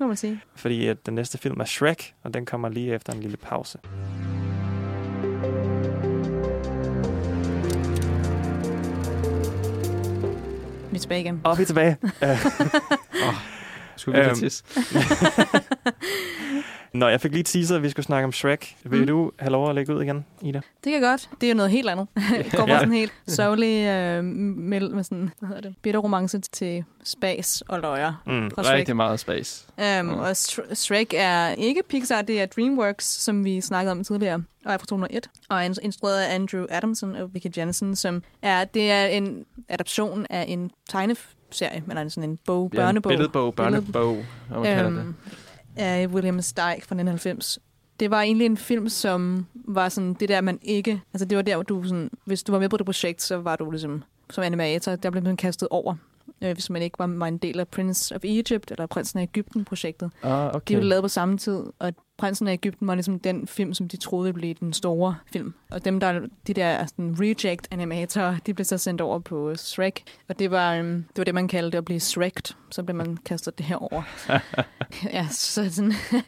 Må 0.00 0.06
man 0.06 0.16
sige. 0.16 0.40
fordi 0.54 0.86
at 0.86 1.06
den 1.06 1.14
næste 1.14 1.38
film 1.38 1.60
er 1.60 1.64
Shrek, 1.64 2.14
og 2.22 2.34
den 2.34 2.46
kommer 2.46 2.68
lige 2.68 2.94
efter 2.94 3.12
en 3.12 3.20
lille 3.20 3.36
pause. 3.36 3.78
Vi 10.96 10.98
er 10.98 11.02
tilbage 11.02 11.20
igen. 11.20 11.40
Og 11.44 11.58
vi 11.58 11.62
er 11.62 11.66
tilbage. 11.66 11.96
oh, 13.26 13.34
skulle 13.96 14.20
vi 14.20 14.26
øhm. 14.26 14.34
tisse? 14.34 14.64
Nå, 16.96 17.08
jeg 17.08 17.20
fik 17.20 17.32
lige 17.32 17.42
teaser, 17.42 17.76
at 17.76 17.82
vi 17.82 17.90
skulle 17.90 18.06
snakke 18.06 18.24
om 18.24 18.32
Shrek. 18.32 18.76
Vil 18.84 19.00
Mm. 19.00 19.06
du 19.06 19.32
have 19.38 19.50
lov 19.52 19.68
at 19.68 19.74
lægge 19.74 19.96
ud 19.96 20.02
igen, 20.02 20.24
Ida? 20.42 20.60
Det 20.84 20.92
kan 20.92 21.00
godt. 21.02 21.30
Det 21.40 21.46
er 21.46 21.50
jo 21.50 21.56
noget 21.56 21.70
helt 21.70 21.88
andet. 21.88 22.06
Det 22.44 22.52
går 22.52 22.66
Ja. 22.66 22.72
ja. 22.72 22.78
sådan 22.78 22.92
helt 22.94 23.12
sørgelig 23.36 23.86
øh, 23.86 24.24
med, 24.24 24.88
med 24.88 25.04
sådan, 25.04 25.30
hvad 25.38 25.48
hedder 25.48 25.62
det, 25.62 25.74
bitter 25.82 26.00
romance 26.00 26.38
til 26.38 26.84
spas 27.04 27.62
og 27.68 27.80
løjer 27.80 28.22
Mm. 28.26 28.50
fra 28.50 28.62
Shrek. 28.64 28.78
Rigtig 28.78 28.96
meget 28.96 29.20
space. 29.20 29.66
Um, 30.00 30.08
og 30.08 30.30
Sh- 30.30 30.74
Shrek 30.74 31.14
er 31.16 31.48
ikke 31.48 31.82
Pixar, 31.88 32.22
det 32.22 32.40
er 32.40 32.46
DreamWorks, 32.46 33.06
som 33.06 33.44
vi 33.44 33.60
snakkede 33.60 33.92
om 33.92 34.04
tidligere, 34.04 34.42
og 34.64 34.72
er 34.72 34.78
fra 34.78 34.86
2001, 34.86 35.28
og 35.48 35.64
er 35.64 35.78
instrueret 35.82 36.20
af 36.22 36.34
Andrew 36.34 36.64
Adamson 36.70 37.16
og 37.16 37.34
Vicky 37.34 37.58
Jensen, 37.58 37.96
som 37.96 38.22
er, 38.42 38.64
det 38.64 38.90
er 38.90 39.06
en 39.06 39.44
adaption 39.68 40.26
af 40.30 40.44
en 40.48 40.70
tegneserie, 40.88 41.82
eller 41.90 42.08
sådan 42.08 42.30
en 42.30 42.38
bog, 42.46 42.70
Ja, 42.74 42.78
en 42.78 42.84
børnebog. 42.84 43.10
billedbog, 43.10 43.54
børnebog, 43.54 44.24
hvad 44.48 44.58
man 44.58 44.64
kalder 44.64 44.90
det. 44.90 45.14
Af 45.76 46.06
William 46.06 46.42
Steig 46.42 46.76
fra 46.82 46.94
1990. 46.94 47.58
Det 48.00 48.10
var 48.10 48.22
egentlig 48.22 48.46
en 48.46 48.56
film, 48.56 48.88
som 48.88 49.46
var 49.54 49.88
sådan 49.88 50.14
det 50.14 50.28
der, 50.28 50.40
man 50.40 50.58
ikke... 50.62 51.02
Altså 51.14 51.24
det 51.24 51.36
var 51.36 51.42
der, 51.42 51.54
hvor 51.56 51.62
du 51.62 51.84
sådan... 51.84 52.10
Hvis 52.24 52.42
du 52.42 52.52
var 52.52 52.58
med 52.58 52.68
på 52.68 52.76
det 52.76 52.86
projekt, 52.86 53.22
så 53.22 53.36
var 53.36 53.56
du 53.56 53.70
ligesom 53.70 54.04
som 54.30 54.44
animator, 54.44 54.96
der 54.96 55.10
blev 55.10 55.22
man 55.22 55.36
kastet 55.36 55.68
over. 55.68 55.94
Øh, 56.42 56.52
hvis 56.52 56.70
man 56.70 56.82
ikke 56.82 56.98
var, 56.98 57.06
var 57.06 57.26
en 57.26 57.38
del 57.38 57.60
af 57.60 57.68
Prince 57.68 58.16
of 58.16 58.20
Egypt 58.24 58.70
eller 58.70 58.86
Prinsen 58.86 59.18
af 59.18 59.22
Ægypten-projektet. 59.22 60.10
Ah, 60.22 60.54
okay. 60.54 60.74
De 60.74 60.80
blev 60.80 60.88
lavet 60.88 61.02
på 61.02 61.08
samme 61.08 61.38
tid, 61.38 61.62
og 61.78 61.92
Prinsen 62.18 62.48
af 62.48 62.52
Ægypten 62.52 62.86
var 62.86 62.94
ligesom 62.94 63.18
den 63.18 63.46
film, 63.46 63.74
som 63.74 63.88
de 63.88 63.96
troede 63.96 64.24
ville 64.24 64.34
blive 64.34 64.54
den 64.54 64.72
store 64.72 65.16
film. 65.32 65.54
Og 65.70 65.84
dem, 65.84 66.00
der 66.00 66.20
de 66.46 66.54
der 66.54 66.86
sådan, 66.86 67.16
reject 67.20 67.68
animatorer, 67.70 68.36
de 68.46 68.54
blev 68.54 68.64
så 68.64 68.78
sendt 68.78 69.00
over 69.00 69.18
på 69.18 69.54
Shrek. 69.56 70.02
Og 70.28 70.38
det 70.38 70.50
var, 70.50 70.74
øhm, 70.74 71.04
det 71.08 71.18
var 71.18 71.24
det, 71.24 71.34
man 71.34 71.48
kaldte 71.48 71.78
at 71.78 71.84
blive 71.84 72.00
Shrekt. 72.00 72.56
Så 72.70 72.82
blev 72.82 72.96
man 72.96 73.16
kastet 73.16 73.58
det 73.58 73.66
her 73.66 73.76
over. 73.76 74.02
ja, 75.16 75.26
så 75.30 75.72
sådan... 75.72 75.92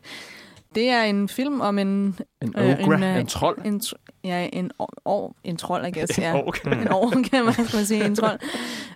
Det 0.75 0.89
er 0.89 1.03
en 1.03 1.29
film 1.29 1.61
om 1.61 1.79
en... 1.79 2.19
En 2.43 2.57
ogre, 2.57 3.15
øh, 3.15 3.21
en 3.21 3.27
trold. 3.27 3.65
En, 3.65 3.83
ja, 4.25 4.49
en, 4.53 4.71
or, 5.05 5.35
en 5.45 5.57
trold, 5.57 5.87
I 5.87 5.91
guess. 5.91 6.13
En 6.19 6.23
Ja. 6.25 6.43
ork. 6.47 6.65
En 6.83 6.93
ork, 6.93 7.25
kan 7.31 7.45
man, 7.45 7.55
kan 7.55 7.67
man 7.75 7.87
sige. 7.87 8.05
En 8.05 8.15
trold, 8.17 8.39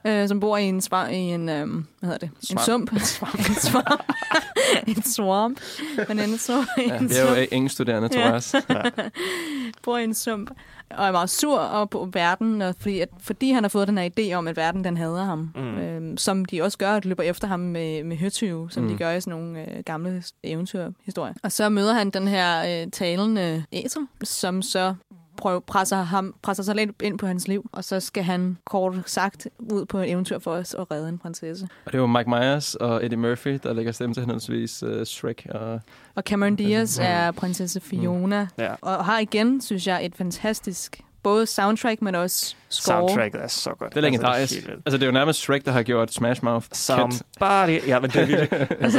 øh, 0.04 0.28
som 0.28 0.40
bor 0.40 0.56
i 0.56 0.64
en, 0.64 0.80
svar, 0.80 1.08
i 1.08 1.16
en 1.16 1.48
øhm, 1.48 1.86
hvad 2.00 2.10
hedder 2.10 2.26
det? 2.26 2.30
En 2.50 2.58
Svamp. 2.58 2.90
sump. 2.90 2.92
en 2.92 3.00
swamp. 3.54 4.02
en 4.86 5.02
swamp. 5.02 5.60
Men 6.08 6.18
en, 6.18 6.38
så, 6.38 6.64
Ja, 6.78 6.96
en 6.96 7.10
vi 7.10 7.14
er 7.14 7.20
jo 7.20 7.26
sump. 7.34 7.52
ingen 7.52 7.68
studerende, 7.68 8.08
tror 8.08 8.20
jeg 8.20 8.32
også. 8.32 8.62
Ja. 8.68 8.82
bor 9.82 9.98
i 9.98 10.04
en 10.04 10.14
sump. 10.14 10.50
Og 10.96 11.06
er 11.06 11.12
meget 11.12 11.30
sur 11.30 11.58
og 11.58 11.90
på 11.90 12.08
verden, 12.12 12.62
og 12.62 12.74
fordi, 12.78 13.00
at, 13.00 13.08
fordi 13.18 13.50
han 13.50 13.64
har 13.64 13.68
fået 13.68 13.88
den 13.88 13.98
her 13.98 14.08
idé 14.18 14.32
om, 14.34 14.48
at 14.48 14.56
verden 14.56 14.84
den 14.84 14.96
hader 14.96 15.24
ham. 15.24 15.50
Mm. 15.54 15.78
Øhm, 15.78 16.16
som 16.16 16.44
de 16.44 16.62
også 16.62 16.78
gør, 16.78 16.92
at 16.92 17.04
løber 17.04 17.22
efter 17.22 17.48
ham 17.48 17.60
med, 17.60 18.04
med 18.04 18.16
høtyve, 18.16 18.70
som 18.70 18.82
mm. 18.82 18.88
Mm. 18.88 18.94
de 18.94 18.98
gør 18.98 19.10
i 19.12 19.20
sådan 19.20 19.38
nogle 19.38 19.70
øh, 19.70 19.82
gamle 19.84 20.22
eventyrhistorier. 20.44 21.34
Og 21.42 21.52
så 21.52 21.68
møder 21.68 21.92
han 21.92 22.10
den 22.10 22.28
her 22.28 22.82
øh, 22.82 22.90
talende 22.90 23.64
æsel, 23.72 24.06
som 24.24 24.62
så 24.62 24.94
prøver, 25.42 25.60
presser, 25.60 25.96
ham, 26.02 26.34
presser 26.42 26.62
sig 26.62 26.74
lidt 26.74 26.90
ind 27.02 27.18
på 27.18 27.26
hans 27.26 27.48
liv, 27.48 27.68
og 27.72 27.84
så 27.84 28.00
skal 28.00 28.22
han 28.22 28.58
kort 28.66 28.94
sagt 29.06 29.48
ud 29.58 29.84
på 29.84 29.98
et 29.98 30.10
eventyr 30.10 30.38
for 30.38 30.50
os 30.52 30.74
at 30.74 30.90
redde 30.90 31.08
en 31.08 31.18
prinsesse. 31.18 31.68
Og 31.86 31.92
det 31.92 32.00
var 32.00 32.06
Mike 32.06 32.30
Myers 32.30 32.74
og 32.74 33.04
Eddie 33.04 33.18
Murphy, 33.18 33.58
der 33.62 33.72
lægger 33.72 33.92
stemme 33.92 34.14
til 34.14 34.20
henholdsvis 34.20 34.82
uh, 34.82 35.02
Shrek 35.04 35.46
og... 35.50 35.80
Og 36.14 36.22
Cameron 36.22 36.56
Diaz 36.56 36.98
Mm. 36.98 37.04
er 37.08 37.30
prinsesse 37.30 37.80
Fiona, 37.80 38.48
Ja. 38.58 38.74
og 38.80 39.04
har 39.04 39.18
igen, 39.18 39.60
synes 39.60 39.86
jeg, 39.86 40.04
et 40.06 40.14
fantastisk 40.16 41.00
både 41.22 41.46
soundtrack, 41.46 42.02
men 42.02 42.14
også 42.14 42.54
score. 42.68 43.08
Soundtracket 43.08 43.42
er 43.42 43.48
så 43.48 43.70
godt. 43.78 43.90
Det 43.90 43.96
er 43.96 44.00
legendarisk. 44.00 44.54
Altså, 44.54 44.68
det 44.70 44.74
er. 44.74 44.80
Altså, 44.86 44.96
det 44.98 45.02
er 45.02 45.06
jo 45.06 45.12
nærmest 45.12 45.38
Shrek, 45.40 45.64
der 45.64 45.72
har 45.72 45.82
gjort 45.82 46.12
Smash 46.12 46.44
Mouth. 46.44 46.66
Somebody. 46.72 47.86
Ja, 47.86 48.00
men 48.00 48.10
det 48.10 48.16
er 48.22 48.26
virkelig, 48.26 48.66
altså, 48.84 48.98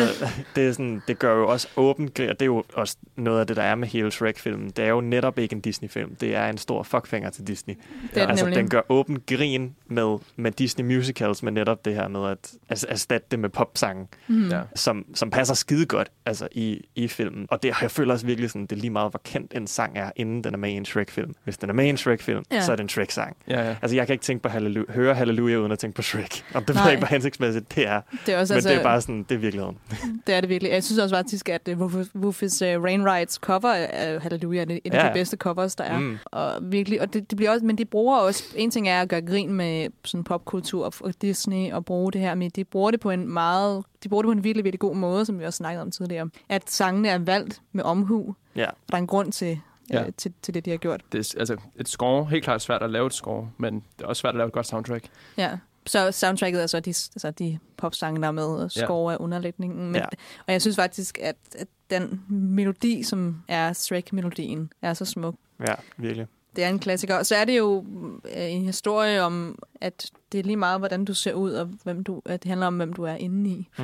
det, 0.56 0.68
er 0.68 0.72
sådan, 0.72 1.02
det 1.08 1.20
gør 1.20 1.36
jo 1.36 1.48
også 1.48 1.68
åbent 1.76 2.14
grin, 2.14 2.30
og 2.30 2.36
det 2.40 2.42
er 2.42 2.46
jo 2.46 2.64
også 2.74 2.98
noget 3.16 3.40
af 3.40 3.48
det, 3.48 3.56
der 3.56 3.64
er 3.64 3.76
med 3.76 3.88
hele 3.88 4.12
Shrek-filmen. 4.12 4.70
Det 4.70 4.86
er 4.86 4.90
jo 4.90 5.02
netop 5.02 5.40
ikke 5.40 5.54
en 5.54 5.62
Disney-film. 5.62 6.16
Det 6.16 6.36
er 6.36 6.50
en 6.50 6.58
stor 6.58 6.84
fuckfinger 6.84 7.30
til 7.30 7.48
Disney. 7.48 7.76
Det 8.14 8.24
er 8.24 8.28
altså, 8.28 8.46
nemlig. 8.46 8.58
den 8.58 8.70
gør 8.70 8.82
åbent 8.90 9.26
grin 9.26 9.76
med, 9.88 10.18
med 10.36 10.52
Disney 10.52 10.96
musicals, 10.96 11.44
med 11.44 11.52
netop 11.52 11.86
det 11.86 11.96
her 11.96 12.08
med 12.08 12.30
at 12.30 12.52
altså, 12.70 12.88
erstatte 12.90 13.28
det 13.32 13.40
med 13.40 13.50
popsangen, 13.50 14.08
Mhm. 14.28 14.50
Ja. 14.50 14.62
som, 14.76 15.06
som 15.16 15.30
passer 15.30 15.56
skide 15.56 15.86
godt 15.86 16.12
altså, 16.26 16.48
i, 16.52 16.82
i 16.96 17.08
filmen. 17.08 17.48
Og 17.50 17.64
det, 17.64 17.74
jeg 17.82 17.92
føler 17.92 18.14
også 18.14 18.26
virkelig 18.26 18.50
sådan, 18.50 18.62
det 18.62 18.72
er 18.72 18.76
lige 18.80 18.90
meget, 18.90 19.12
hvor 19.12 19.22
kendt 19.24 19.54
en 19.56 19.68
sang 19.68 19.98
er, 19.98 20.12
inden 20.16 20.44
den 20.44 20.54
er 20.54 20.58
med 20.58 20.70
i 20.70 20.74
en 20.74 20.86
Shrek-film. 20.86 21.36
Hvis 21.44 21.58
den 21.58 21.70
er 21.70 21.74
med 21.74 21.86
i 21.86 21.90
en 21.90 21.98
Shrek-film, 22.18 22.44
Ja. 22.52 22.62
så 22.62 22.72
er 22.72 22.76
det 22.76 22.84
en 22.84 22.90
Shrek-sang. 22.90 23.36
Ja, 23.48 23.62
ja. 23.68 23.76
Altså, 23.82 23.96
jeg 23.96 24.08
kan 24.08 24.14
ikke 24.14 24.24
tænke 24.24 24.44
på 24.44 24.50
halleluja, 24.50 24.92
høre 24.94 25.16
Halleluja 25.16 25.58
uden 25.58 25.72
at 25.72 25.80
tænke 25.80 25.96
på 25.96 26.02
Shrek. 26.02 26.46
Og 26.54 26.68
det 26.68 26.76
ved 26.76 26.92
ikke, 26.92 27.00
hvor 27.00 27.08
hensigtsmæssigt 27.08 27.76
det 27.76 27.88
er. 27.88 28.02
Det 28.26 28.34
er 28.34 28.40
også 28.40 28.54
Men 28.54 28.56
altså- 28.56 28.70
det 28.70 28.78
er 28.78 28.84
bare 28.84 29.02
sådan, 29.02 29.24
det 29.30 29.36
er 29.36 29.40
virkeligheden. 29.40 29.78
Det 30.28 30.36
er 30.36 30.42
det 30.42 30.50
virkelig. 30.50 30.72
Jeg 30.72 30.84
synes 30.84 31.00
også 31.00 31.16
faktisk, 31.16 31.50
at 31.50 31.70
uh, 31.72 31.82
Rufus 32.26 32.62
uh, 32.62 32.68
Rainwrights 32.68 33.36
cover 33.36 33.74
af 33.74 34.22
Hallelujah 34.22 34.68
er 34.72 34.80
et 34.86 34.94
af 34.94 35.04
Ja. 35.04 35.10
de 35.10 35.14
bedste 35.14 35.38
covers, 35.38 35.76
der 35.76 35.84
er. 35.84 36.00
Mm. 36.00 36.18
Og 36.26 36.52
virkelig, 36.62 37.02
og 37.02 37.14
det, 37.14 37.30
det 37.30 37.36
bliver 37.38 37.52
også, 37.52 37.66
men 37.66 37.78
de 37.78 37.86
bruger 37.86 38.18
også, 38.18 38.44
en 38.56 38.72
ting 38.72 38.90
er 38.90 39.02
at 39.02 39.10
gøre 39.10 39.22
grin 39.22 39.54
med 39.54 39.88
sådan 40.06 40.24
popkultur 40.24 40.86
og, 40.86 40.94
og 41.02 41.14
Disney 41.22 41.72
og 41.72 41.86
bruge 41.86 42.12
det 42.12 42.22
her, 42.22 42.36
men 42.36 42.50
de 42.50 42.64
bruger 42.64 42.92
det 42.92 43.00
på 43.00 43.10
en 43.12 43.30
meget, 43.34 43.84
de 44.04 44.10
bruger 44.10 44.22
det 44.22 44.28
på 44.28 44.32
en 44.32 44.44
virkelig, 44.44 44.64
virkelig 44.64 44.80
god 44.80 44.96
måde, 44.96 45.26
som 45.26 45.40
vi 45.40 45.46
også 45.46 45.58
snakkede 45.58 45.82
om 45.82 45.92
tidligere. 45.92 46.30
At 46.50 46.64
sangene 46.72 47.10
er 47.10 47.18
valgt 47.18 47.62
med 47.72 47.84
omhu. 47.84 48.36
Ja. 48.56 48.66
Og 48.66 48.76
der 48.90 48.96
er 48.98 49.02
en 49.02 49.08
grund 49.08 49.32
til, 49.32 49.60
Ja. 49.90 50.00
ja. 50.00 50.06
øh, 50.06 50.12
til, 50.18 50.34
til 50.42 50.54
det, 50.54 50.66
de 50.66 50.70
har 50.70 50.78
gjort. 50.78 51.02
Det 51.12 51.34
er, 51.36 51.40
altså, 51.40 51.58
et 51.80 51.90
score, 51.90 52.26
helt 52.26 52.44
klart 52.44 52.62
svært 52.62 52.84
at 52.84 52.90
lave 52.90 53.08
et 53.08 53.14
score, 53.14 53.50
men 53.58 53.74
det 53.98 54.04
er 54.04 54.08
også 54.08 54.20
svært 54.20 54.34
at 54.34 54.38
lave 54.38 54.48
et 54.48 54.54
godt 54.54 54.68
soundtrack. 54.68 55.06
Ja. 55.38 55.58
Så 55.86 56.12
soundtracket 56.12 56.64
er 56.64 56.68
så 56.68 56.80
de, 56.80 56.90
altså 56.90 57.32
de 57.32 57.60
popsange, 57.78 58.22
der 58.22 58.28
er 58.28 58.32
med, 58.32 58.44
og 58.46 58.72
Ja. 58.76 58.86
score 58.86 59.14
er 59.14 59.22
underlægningen. 59.22 59.86
Men, 59.86 59.96
Ja. 59.96 60.00
ja. 60.02 60.08
Og 60.48 60.54
jeg 60.54 60.62
synes 60.62 60.76
faktisk, 60.76 61.18
at, 61.22 61.36
at 61.58 61.68
den 61.90 62.22
melodi, 62.30 63.04
som 63.04 63.42
er 63.48 63.74
Shrek-melodien, 63.74 64.70
er 64.82 64.94
så 64.94 65.06
smuk. 65.06 65.36
Ja, 65.68 65.74
virkelig. 65.98 66.28
Det 66.56 66.64
er 66.64 66.70
en 66.70 66.80
klassiker. 66.80 67.16
Og 67.18 67.26
så 67.26 67.36
er 67.36 67.46
det 67.46 67.58
jo 67.58 67.86
øh, 68.26 68.52
en 68.54 68.66
historie 68.66 69.22
om, 69.22 69.60
at 69.82 70.12
det 70.32 70.40
er 70.40 70.44
lige 70.44 70.58
meget, 70.58 70.80
hvordan 70.80 71.06
du 71.06 71.14
ser 71.14 71.34
ud, 71.34 71.52
og 71.52 71.70
hvem 71.84 72.04
du, 72.04 72.22
at 72.26 72.44
det 72.44 72.50
handler 72.50 72.68
om, 72.68 72.76
hvem 72.78 72.94
du 72.94 73.04
er 73.04 73.16
inde 73.16 73.50
i. 73.50 73.70
Mm. 73.80 73.84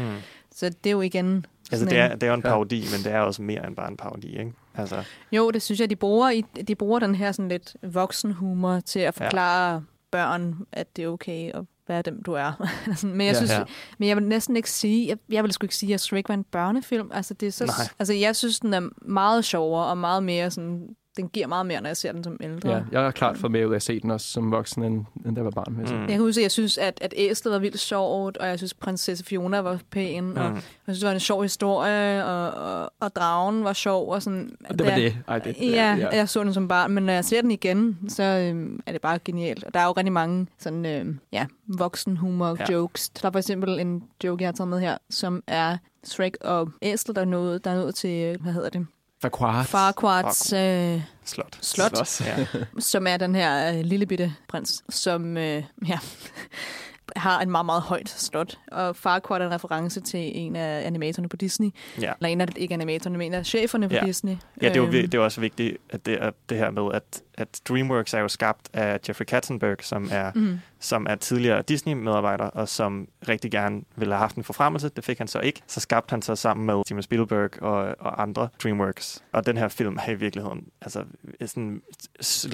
Så 0.56 0.70
det 0.70 0.86
er 0.90 0.92
jo 0.92 1.02
igen... 1.02 1.46
Altså, 1.72 1.86
det 1.86 1.98
er, 1.98 2.06
en- 2.06 2.12
det 2.12 2.24
er 2.24 2.28
jo 2.28 2.34
en 2.34 2.42
parodi, 2.42 2.80
men 2.96 3.04
det 3.04 3.12
er 3.12 3.20
også 3.20 3.42
mere 3.42 3.68
end 3.68 3.76
bare 3.76 3.88
en 3.88 3.98
parodi, 3.98 4.40
ikke? 4.40 4.54
Altså, 4.80 5.04
Jo, 5.32 5.52
det 5.52 5.62
synes 5.62 5.80
jeg, 5.80 5.90
de 5.90 5.96
bruger, 5.96 6.30
i, 6.30 6.42
de 6.68 6.76
bruger 6.76 7.00
den 7.00 7.16
her 7.16 7.32
sådan 7.32 7.50
lidt 7.50 7.76
voksenhumor 7.84 8.80
til 8.80 9.00
at 9.00 9.14
forklare 9.14 9.74
ja. 9.74 9.80
børn, 10.12 10.56
at 10.72 10.96
det 10.96 11.04
er 11.04 11.08
okay 11.08 11.52
at 11.54 11.62
være 11.88 12.02
dem, 12.02 12.24
du 12.24 12.34
er. 12.34 12.52
Men, 13.06 13.22
jeg 13.22 13.28
Ja. 13.28 13.34
synes, 13.34 13.52
Ja. 13.52 13.64
men 13.98 14.10
jeg 14.10 14.18
vil 14.18 14.24
næsten 14.26 14.56
ikke 14.56 14.72
sige, 14.72 15.08
jeg, 15.08 15.18
jeg 15.30 15.44
vil 15.44 15.52
sgu 15.54 15.66
ikke 15.66 15.76
sige, 15.76 15.94
at 15.94 16.02
Shrek 16.02 16.30
var 16.30 16.34
en 16.36 16.44
børnefilm. 16.44 17.12
Altså, 17.14 17.34
det 17.34 17.48
er 17.48 17.52
så, 17.52 17.66
Nej. 17.66 17.76
altså, 18.00 18.14
jeg 18.14 18.36
synes, 18.36 18.60
den 18.60 18.74
er 18.74 18.90
meget 19.02 19.46
sjovere 19.46 19.86
og 19.86 19.98
meget 19.98 20.24
mere 20.24 20.52
sådan, 20.52 20.88
den 21.18 21.30
giver 21.30 21.48
meget 21.48 21.66
mere, 21.66 21.82
når 21.82 21.90
jeg 21.90 21.98
ser 21.98 22.12
den 22.12 22.24
som 22.24 22.38
ældre. 22.42 22.70
Ja, 22.70 22.82
jeg 22.92 23.02
har 23.02 23.12
klart 23.12 23.38
fået 23.38 23.52
med 23.52 23.66
ud 23.66 23.72
af 23.72 23.76
at 23.76 23.82
se 23.82 24.00
den 24.00 24.12
også 24.12 24.28
som 24.28 24.52
voksen, 24.52 24.84
end, 24.84 25.06
end 25.26 25.36
da 25.36 25.40
jeg 25.40 25.46
var 25.46 25.52
barn. 25.52 25.74
Med. 25.78 25.86
Mm. 25.86 26.00
Jeg 26.00 26.08
kan 26.10 26.20
huske, 26.20 26.40
at 26.40 26.44
jeg 26.44 26.52
synes, 26.52 26.78
at, 26.78 27.00
at 27.02 27.14
æslet 27.18 27.52
var 27.52 27.60
vildt 27.60 27.80
sjovt, 27.80 28.38
og 28.38 28.48
jeg 28.48 28.58
synes, 28.58 28.74
prinsesse 28.74 29.26
Fiona 29.26 29.60
var 29.60 29.80
pæn, 29.92 30.24
mm. 30.24 30.32
og 30.38 30.44
jeg 30.46 30.62
synes, 30.84 31.00
det 31.00 31.08
var 31.08 31.14
en 31.14 31.20
sjov 31.20 31.42
historie, 31.42 32.26
og, 32.26 32.52
og, 32.52 32.92
og 33.00 33.16
dragen 33.16 33.64
var 33.64 33.74
sjov. 33.74 34.10
Og, 34.12 34.22
sådan, 34.24 34.52
Og 34.70 34.80
det 34.80 34.88
var 34.88 34.96
det. 34.96 35.18
Ej, 35.28 35.40
det- 35.40 35.56
ja, 35.62 35.96
ja. 36.00 36.08
jeg 36.16 36.30
så 36.30 36.44
den 36.44 36.54
som 36.54 36.68
barn, 36.68 36.92
men 36.92 37.04
når 37.04 37.14
jeg 37.14 37.26
ser 37.26 37.42
den 37.42 37.52
igen, 37.52 37.98
så 38.08 38.24
øhm, 38.24 38.80
er 38.86 38.92
det 38.92 39.02
bare 39.02 39.20
genialt. 39.26 39.64
Og 39.64 39.74
der 39.74 39.80
er 39.80 39.86
jo 39.86 39.92
rigtig 39.92 40.14
mange 40.14 40.48
sådan, 40.60 40.86
øhm, 40.86 41.20
ja, 41.32 41.46
voksenhumor 41.68 42.56
Ja. 42.60 42.74
jokes. 42.74 43.10
Der 43.10 43.28
er 43.28 43.32
for 43.32 43.40
eksempel 43.40 43.80
en 43.80 44.04
joke, 44.24 44.42
jeg 44.44 44.48
har 44.48 44.54
taget 44.54 44.68
med 44.68 44.80
her, 44.80 44.98
som 45.10 45.44
er 45.48 45.78
Shrek 46.04 46.38
og 46.42 46.70
æslet, 46.82 47.16
der 47.16 47.22
er 47.22 47.26
nået, 47.26 47.64
der 47.66 47.72
er 47.72 47.76
nået 47.76 47.96
til, 47.96 48.38
hvad 48.42 48.54
hedder 48.54 48.70
det? 48.70 48.86
Farquaad. 49.22 49.66
Farquads 49.66 50.54
øh, 50.54 51.02
Slot. 51.26 51.58
slot, 51.62 52.08
Slot, 52.08 52.28
ja. 52.28 52.46
som 52.80 53.08
er 53.08 53.18
den 53.18 53.36
her 53.36 53.74
øh, 53.78 53.80
lille 53.86 54.06
bitte 54.06 54.34
prins, 54.48 54.84
som 54.90 55.38
øh, 55.38 55.64
ja, 55.88 56.00
har 57.16 57.42
en 57.42 57.52
meget, 57.52 57.66
meget 57.66 57.82
højt 57.82 58.10
slot. 58.10 58.58
Og 58.72 58.96
Farquaad 58.96 59.42
er 59.42 59.46
en 59.46 59.52
reference 59.54 60.02
til 60.02 60.32
en 60.38 60.56
af 60.56 60.86
animatorerne 60.88 61.30
på 61.30 61.36
Disney. 61.36 61.70
Ja. 62.02 62.14
Eller 62.20 62.30
en 62.30 62.42
af, 62.42 62.48
ikke 62.56 62.74
animatorerne, 62.74 63.18
men 63.18 63.28
en 63.28 63.34
af 63.34 63.46
cheferne 63.46 63.90
på 63.90 63.96
Ja. 63.96 64.06
Disney. 64.06 64.36
Ja, 64.62 64.68
det 64.68 64.76
er, 64.78 64.82
jo, 64.82 64.84
Øhm, 64.86 64.92
det 64.92 65.14
er 65.14 65.20
også 65.20 65.42
vigtigt, 65.42 65.78
at 65.90 66.06
det, 66.06 66.24
er 66.24 66.32
det 66.50 66.58
her 66.58 66.72
med, 66.72 66.90
at, 66.94 67.22
at 67.40 67.62
DreamWorks 67.70 68.14
er 68.14 68.20
jo 68.20 68.28
skabt 68.28 68.70
af 68.74 69.00
Jeffrey 69.10 69.26
Katzenberg, 69.26 69.78
som 69.82 70.10
er, 70.12 70.32
Mhm. 70.36 70.60
som 70.80 71.08
er 71.10 71.16
tidligere 71.16 71.62
Disney-medarbejder, 71.62 72.44
og 72.46 72.70
som 72.70 73.08
rigtig 73.28 73.52
gerne 73.52 73.82
ville 73.96 74.14
have 74.14 74.20
haft 74.20 74.36
en 74.36 74.44
forfremmelse. 74.44 74.90
Det 74.90 75.04
fik 75.06 75.18
han 75.18 75.28
så 75.28 75.40
ikke. 75.40 75.62
Så 75.68 75.80
skabte 75.80 76.12
han 76.12 76.22
sig 76.22 76.38
sammen 76.38 76.66
med 76.66 76.82
Steven 76.86 77.04
Spielberg 77.04 77.62
og, 77.64 77.96
og 78.00 78.22
andre 78.22 78.50
DreamWorks. 78.64 79.24
Og 79.32 79.46
den 79.46 79.58
her 79.58 79.68
film 79.68 79.98
er 80.08 80.12
i 80.12 80.16
virkeligheden, 80.16 80.68
altså, 80.82 81.04
sådan, 81.46 81.82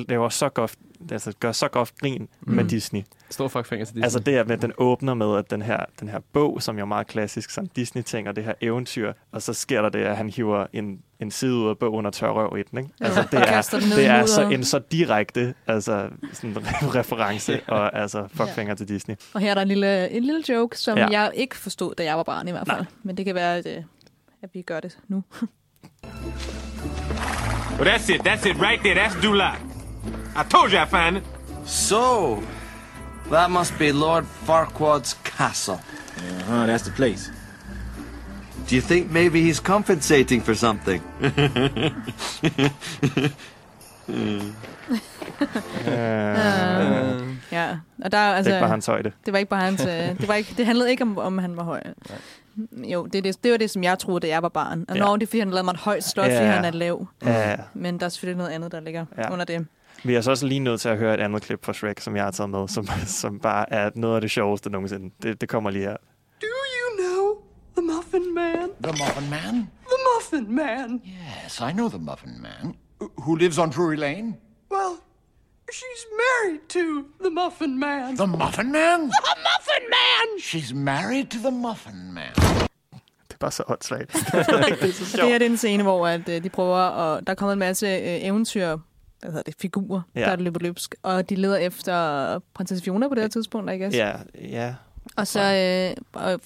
laver 0.09 0.29
så 0.29 0.49
godt, 0.49 0.75
altså, 1.11 1.33
gør 1.39 1.51
så 1.51 1.67
godt 1.67 1.93
grin 1.99 2.27
mm. 2.41 2.53
med 2.53 2.63
Mm. 2.63 2.69
Disney. 2.69 3.01
Stor 3.29 3.47
fuckfinger 3.47 3.85
til 3.85 3.93
Disney. 3.95 4.03
Altså 4.03 4.19
det 4.19 4.37
er 4.37 4.43
med, 4.43 4.57
den 4.57 4.71
åbner 4.77 5.13
med, 5.13 5.37
at 5.37 5.49
den 5.51 5.61
her, 5.61 5.79
den 5.99 6.09
her 6.09 6.19
bog, 6.33 6.61
som 6.61 6.75
jo 6.77 6.81
er 6.81 6.85
meget 6.87 7.07
klassisk, 7.07 7.49
sådan 7.49 7.69
Disney-ting, 7.75 8.27
og 8.29 8.35
det 8.35 8.43
her 8.43 8.53
eventyr, 8.61 9.13
og 9.31 9.41
så 9.41 9.53
sker 9.53 9.81
der 9.81 9.89
det, 9.89 9.99
at 9.99 10.17
han 10.17 10.29
hiver 10.29 10.65
en, 10.73 11.01
en 11.19 11.31
side 11.31 11.53
ud 11.53 11.69
af 11.69 11.77
bogen 11.77 12.05
og 12.05 12.13
tør 12.13 12.29
røv 12.29 12.57
i 12.57 12.63
den. 12.63 12.77
Ikke? 12.79 12.89
Ja, 13.01 13.05
Altså, 13.05 13.21
det 13.31 13.39
er, 13.39 13.61
det 13.95 14.01
i 14.01 14.05
er 14.05 14.25
så, 14.25 14.41
en 14.49 14.63
så 14.63 14.79
direkte 14.91 15.53
altså, 15.67 16.07
sådan 16.33 16.57
reference, 16.95 17.61
og 17.67 17.99
altså 18.01 18.27
fuckfinger 18.33 18.75
til 18.75 18.87
Disney. 18.87 19.15
Og 19.33 19.41
her 19.41 19.49
er 19.49 19.53
der 19.53 19.61
en 19.61 19.67
lille, 19.67 20.09
en 20.11 20.23
lille 20.23 20.43
joke, 20.49 20.77
som 20.79 20.97
Ja. 20.97 21.03
ja. 21.11 21.21
jeg 21.21 21.31
ikke 21.35 21.55
forstod, 21.57 21.95
da 21.95 22.03
jeg 22.03 22.17
var 22.17 22.23
barn 22.23 22.47
i 22.47 22.51
hvert 22.51 22.67
fald. 22.67 22.77
Nej. 22.79 22.87
Men 23.03 23.17
det 23.17 23.25
kan 23.25 23.35
være, 23.35 23.57
at, 23.57 23.65
øh, 23.67 23.83
at 24.43 24.49
vi 24.53 24.61
gør 24.61 24.79
det 24.79 24.97
nu. 25.07 25.23
Well, 27.79 27.85
that's 27.91 28.09
it. 28.09 28.21
That's 28.21 28.45
it 28.45 28.55
right 28.61 28.79
there. 28.79 28.95
That's 28.95 29.21
Dulac. 29.21 29.59
I 30.35 30.43
told 30.49 30.71
you 30.71 30.77
I'd 30.79 30.89
find 30.89 31.17
it. 31.17 31.23
So, 31.65 32.41
that 33.31 33.51
must 33.51 33.77
be 33.79 33.91
Lord 33.91 34.23
Farquaad's 34.47 35.13
castle. 35.23 35.79
Uh-huh, 36.17 36.65
that's 36.67 36.83
the 36.83 36.91
place. 36.95 37.31
Do 38.69 38.75
you 38.75 38.81
think 38.81 39.11
maybe 39.11 39.41
he's 39.51 39.61
compensating 39.61 40.43
for 40.43 40.53
something? 40.53 41.03
Øh, 41.21 41.31
ja, 47.51 47.77
og 48.03 48.11
der 48.11 48.17
er 48.17 48.33
altså... 48.35 48.49
Det 48.49 48.55
ikke 48.55 48.61
bare 48.61 48.69
hans 48.69 48.85
højde. 48.85 49.11
Det 49.25 49.33
var 49.33 49.39
ikke 49.39 49.49
bare 49.49 49.61
hans... 49.61 49.81
øh, 49.85 49.87
det, 50.19 50.27
var 50.27 50.33
ikke, 50.33 50.53
det 50.57 50.65
handlede 50.65 50.91
ikke 50.91 51.03
om, 51.03 51.17
om 51.17 51.37
han 51.37 51.57
var 51.57 51.63
høj. 51.63 51.81
Jo, 52.73 53.05
det, 53.05 53.23
det, 53.23 53.43
det 53.43 53.51
var 53.51 53.57
det, 53.57 53.69
som 53.69 53.83
jeg 53.83 53.99
troede, 53.99 54.19
da 54.19 54.27
jeg 54.27 54.43
var 54.43 54.49
barn. 54.49 54.85
Og 54.89 54.95
Ja. 54.95 55.01
når 55.01 55.15
det 55.17 55.23
er, 55.23 55.27
fordi 55.27 55.39
han 55.39 55.49
lavede 55.49 55.63
mig 55.63 55.71
et 55.71 55.77
højt 55.79 56.03
slot, 56.03 56.27
Ja. 56.27 56.39
fordi 56.39 56.47
han 56.47 56.65
er 56.65 56.71
lav. 56.71 57.07
Ja. 57.25 57.55
Men 57.73 57.99
der 57.99 58.05
er 58.05 58.09
selvfølgelig 58.09 58.37
noget 58.37 58.51
andet, 58.51 58.71
der 58.71 58.79
ligger 58.79 59.05
ja. 59.17 59.33
under 59.33 59.45
det. 59.45 59.67
Vi 60.03 60.15
er 60.15 60.21
så 60.21 60.31
også 60.31 60.45
lige 60.47 60.59
nødt 60.59 60.81
til 60.81 60.89
at 60.89 60.97
høre 60.97 61.13
et 61.13 61.19
andet 61.19 61.41
klip 61.41 61.65
fra 61.65 61.73
Shrek, 61.73 61.99
som 61.99 62.15
jeg 62.15 62.23
har 62.23 62.31
taget 62.31 62.49
med, 62.49 62.67
som, 62.67 62.87
som 63.05 63.39
bare 63.39 63.73
er 63.73 63.89
noget 63.95 64.15
af 64.15 64.21
det 64.21 64.31
sjoveste 64.31 64.69
nogensinde. 64.69 65.13
Det, 65.23 65.41
det 65.41 65.49
kommer 65.49 65.69
lige 65.69 65.83
her. 65.83 65.95
The 67.75 67.81
Muffin 67.81 68.33
Man? 68.33 68.69
The 68.81 68.93
Muffin 68.93 69.29
Man? 69.29 69.67
The 69.89 69.97
Muffin 70.13 70.55
Man. 70.55 71.01
Yes, 71.03 71.61
I 71.61 71.71
know 71.71 71.89
the 71.89 71.99
Muffin 71.99 72.41
Man. 72.41 72.75
Who 73.17 73.35
lives 73.35 73.57
on 73.57 73.69
Drury 73.69 73.97
Lane? 73.97 74.37
Well, 74.71 74.93
she's 75.71 76.03
married 76.23 76.61
to 76.69 77.05
the 77.23 77.29
Muffin 77.29 77.79
Man. 77.79 78.15
The 78.17 78.27
Muffin 78.27 78.71
Man? 78.71 78.99
The 79.27 79.35
Muffin 79.47 79.83
Man! 79.97 80.39
She's 80.39 80.73
married 80.73 81.27
to 81.31 81.37
the 81.39 81.51
Muffin 81.51 82.13
Man. 82.13 82.33
Det 83.27 83.33
er 83.33 83.37
bare 83.39 83.51
så 83.51 83.63
åndssvagt. 83.67 84.13
det 84.13 84.19
er 84.33 84.91
så 84.93 85.05
sjovt. 85.05 85.21
det 85.21 85.29
her 85.31 85.37
det 85.39 85.45
er 85.45 85.49
en 85.49 85.57
scene, 85.57 85.83
hvor 85.83 86.07
at, 86.07 86.29
øh, 86.29 86.43
de 86.43 86.49
prøver, 86.49 86.77
og 86.77 87.27
der 87.27 87.31
er 87.31 87.35
kommet 87.35 87.53
en 87.53 87.59
masse 87.59 87.87
øh, 87.87 88.01
eventyr, 88.25 88.67
hvad 89.19 89.31
hedder 89.31 89.41
det, 89.43 89.55
figurer, 89.61 90.01
Ja. 90.15 90.21
der 90.21 90.35
løber 90.35 90.59
løbsk. 90.59 90.95
Og 91.03 91.29
de 91.29 91.35
leder 91.35 91.57
efter 91.57 92.39
prinsesse 92.53 92.83
Fiona 92.83 93.07
på 93.07 93.15
det 93.15 93.23
her 93.23 93.27
tidspunkt, 93.27 93.71
I 93.71 93.77
guess. 93.77 93.95
Ja, 93.97 94.13
ja. 94.41 94.75
Og 95.15 95.27
så 95.27 95.39
øh, 95.41 96.21
og 96.23 96.39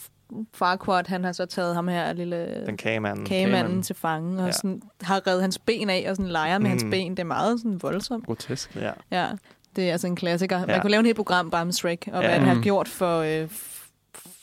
Farquaad, 0.54 1.04
han 1.08 1.24
har 1.24 1.32
så 1.32 1.46
taget 1.46 1.76
ham 1.76 1.88
her, 1.88 2.14
lille 2.14 2.64
Den 2.66 2.78
kagemanden. 2.78 3.26
kagemanden 3.26 3.84
til 3.84 3.96
fange, 3.96 4.34
og 4.36 4.40
Ja. 4.40 4.46
ja. 4.46 4.52
sådan, 4.52 4.82
har 5.02 5.28
reddet 5.28 5.42
hans 5.42 5.58
ben 5.60 5.90
af, 5.90 6.06
og 6.10 6.16
sådan 6.16 6.32
leger 6.32 6.58
med 6.58 6.66
Mm. 6.66 6.70
hans 6.70 6.84
ben. 6.92 7.12
Det 7.12 7.20
er 7.20 7.24
meget 7.24 7.60
sådan 7.60 7.80
voldsomt. 7.82 8.26
Grotesk. 8.26 8.76
Ja. 8.76 8.92
Ja, 9.12 9.28
det 9.76 9.88
er 9.88 9.92
altså 9.92 10.08
en 10.08 10.16
klassiker. 10.16 10.60
Man 10.60 10.70
Ja. 10.70 10.82
kunne 10.82 10.92
lave 10.92 11.00
en 11.00 11.06
helt 11.06 11.16
program 11.16 11.50
bare 11.50 11.62
om 11.62 11.72
Shrek, 11.72 12.10
og 12.14 12.22
Ja. 12.22 12.28
hvad 12.30 12.40
det 12.40 12.48
har 12.48 12.56
Mm. 12.56 12.62
gjort 12.64 12.88
for, 12.88 13.18
øh, 13.20 13.48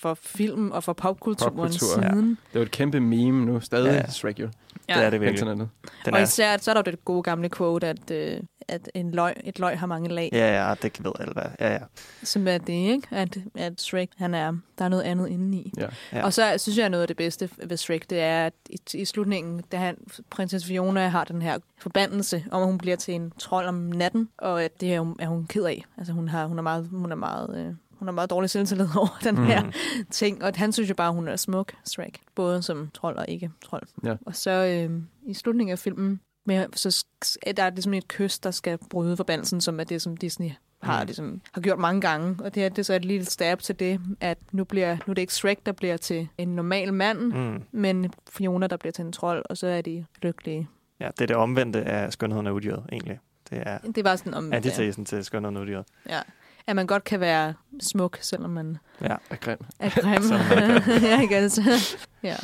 for 0.01 0.14
film 0.22 0.70
og 0.70 0.84
for 0.84 0.93
popkulturen 0.93 1.55
Popkultur. 1.57 1.87
siden. 2.03 2.28
Det 2.30 2.37
er 2.55 2.59
jo 2.61 2.62
et 2.62 2.70
kæmpe 2.70 3.01
meme 3.01 3.45
nu. 3.47 3.61
Stadig 3.61 3.87
Ja. 3.91 3.95
ja. 3.95 4.07
Shrek 4.11 4.41
jo. 4.41 4.49
Ja. 4.89 4.95
Det 4.95 5.05
er 5.05 5.11
det 5.11 5.20
virkelig. 5.20 5.41
internettet. 5.41 5.68
Den 6.05 6.14
og 6.14 6.20
er, 6.20 6.24
især 6.24 6.57
så 6.57 6.70
er 6.70 6.74
der 6.74 6.82
jo 6.87 6.91
det 6.91 7.05
gode 7.05 7.22
gamle 7.22 7.51
quote, 7.51 7.87
at, 7.87 8.11
øh, 8.11 8.41
at 8.68 8.91
en 8.95 9.11
løg, 9.11 9.34
et 9.45 9.59
løg 9.59 9.78
har 9.78 9.87
mange 9.87 10.09
lag. 10.09 10.28
ja, 10.32 10.68
ja, 10.68 10.74
det 10.82 11.05
ved 11.05 11.12
alle, 11.20 11.32
hvad. 11.32 11.45
Ja, 11.61 11.72
ja. 11.72 11.78
Som 12.22 12.49
er 12.49 12.59
det, 12.59 12.72
ikke? 12.72 13.09
At, 13.11 13.39
at 13.55 13.80
Shrek, 13.80 14.11
han 14.16 14.34
er, 14.34 14.53
der 14.78 14.84
er 14.84 14.89
noget 14.89 15.03
andet 15.03 15.28
indeni. 15.28 15.72
Ja. 15.78 15.87
Ja. 16.12 16.24
Og 16.24 16.32
så 16.32 16.55
synes 16.59 16.78
jeg, 16.78 16.84
at 16.84 16.91
noget 16.91 17.03
af 17.03 17.09
det 17.09 17.16
bedste 17.16 17.51
ved 17.62 17.76
Shrek, 17.76 18.11
det 18.11 18.20
er, 18.20 18.47
at 18.47 18.53
i, 18.70 18.78
i 18.95 19.05
slutningen, 19.05 19.62
da 19.72 19.76
han, 19.76 19.97
prinsesse 20.30 20.68
Fiona 20.68 21.09
har 21.09 21.24
den 21.24 21.43
her 21.43 21.59
forbandelse 21.78 22.45
om, 22.51 22.62
at 22.62 22.68
hun 22.68 22.78
bliver 22.78 22.97
til 22.97 23.14
en 23.14 23.32
trold 23.39 23.66
om 23.66 23.74
natten, 23.74 24.28
og 24.39 24.64
at 24.64 24.80
det 24.80 24.95
er 24.95 25.01
hun, 25.01 25.16
er 25.18 25.26
hun 25.26 25.47
ked 25.47 25.64
af. 25.64 25.84
Altså 25.99 26.12
hun, 26.12 26.28
har, 26.28 26.47
hun 26.47 26.59
er 26.59 26.62
meget, 26.62 26.89
hun 26.93 27.12
er 27.12 27.16
meget, 27.16 27.57
øh, 27.66 27.74
hun 27.99 28.09
er 28.09 28.12
meget 28.12 28.30
dårlig 28.30 28.51
selvtillid 28.51 28.88
over 28.97 29.18
den 29.24 29.34
Mhm. 29.34 29.44
her 29.44 29.62
ting. 30.11 30.44
Og 30.44 30.53
han 30.57 30.72
synes 30.72 30.90
jo 30.90 30.94
bare, 30.94 31.12
hun 31.12 31.28
er 31.28 31.36
smuk, 31.36 31.72
Shrek. 31.84 32.20
Både 32.34 32.62
som 32.62 32.90
trold 32.94 33.16
og 33.16 33.24
ikke 33.28 33.51
trold. 33.64 33.82
Ja. 34.05 34.14
Og 34.26 34.36
så 34.36 34.51
øh, 34.51 35.01
i 35.26 35.34
slutningen 35.34 35.72
af 35.72 35.78
filmen, 35.78 36.20
med, 36.47 36.66
så 36.74 37.03
sk- 37.24 37.36
er 37.47 37.53
der 37.53 37.70
ligesom 37.70 37.94
et 37.94 38.09
kys, 38.09 38.38
der 38.38 38.51
skal 38.51 38.78
bryde 38.90 39.16
forbandelsen, 39.16 39.61
som 39.61 39.80
er 39.80 39.84
det, 39.84 40.03
som 40.03 40.16
Disney 40.16 40.51
har, 40.82 41.01
Mm. 41.03 41.07
ligesom, 41.07 41.40
har 41.53 41.61
gjort 41.61 41.78
mange 41.78 42.01
gange. 42.01 42.36
Og 42.44 42.55
det, 42.55 42.62
her, 42.62 42.68
det 42.68 42.78
er 42.78 42.82
så 42.82 42.94
et 42.94 43.05
lille 43.05 43.26
stab 43.26 43.59
til 43.59 43.78
det, 43.80 44.01
at 44.20 44.38
nu, 44.53 44.64
bliver, 44.64 44.97
nu 45.07 45.11
er 45.11 45.14
det 45.14 45.22
ikke 45.22 45.34
Shrek, 45.34 45.66
der 45.66 45.72
bliver 45.72 45.97
til 45.97 46.28
en 46.38 46.49
normal 46.49 46.94
mand, 46.94 47.18
Mm. 47.32 47.62
men 47.72 48.12
Fiona, 48.30 48.66
der 48.66 48.76
bliver 48.76 48.92
til 48.92 49.05
en 49.05 49.12
trold, 49.12 49.44
og 49.51 49.57
så 49.57 49.66
er 49.66 49.80
de 49.82 50.05
lykkelige. 50.22 50.68
ja, 51.01 51.07
det 51.07 51.20
er 51.20 51.26
det 51.26 51.36
omvendte 51.36 51.82
af 51.82 52.12
skønheden 52.12 52.47
af 52.47 52.51
udyret, 52.51 52.84
egentlig. 52.92 53.18
Det 53.51 53.62
er 53.66 53.78
Det 53.78 54.05
var 54.05 54.16
sådan 54.16 54.34
om, 54.34 54.53
antitesen 54.53 55.05
til 55.05 55.24
skønheden 55.24 55.57
af 55.57 55.61
udyret. 55.61 55.84
ja, 56.09 56.20
at 56.67 56.77
man 56.77 56.87
godt 56.87 57.05
kan 57.05 57.21
være 57.21 57.55
smuk, 57.81 58.19
selvom 58.21 58.51
man 58.51 58.77
Ja. 59.03 59.14
Er 59.31 59.37
grim. 59.37 59.59
er 59.81 59.91
grim. 59.91 60.33
Er 60.33 61.01
ja, 61.09 61.21
ikke 61.21 61.37
altså. 61.37 61.62
ja. 62.23 62.37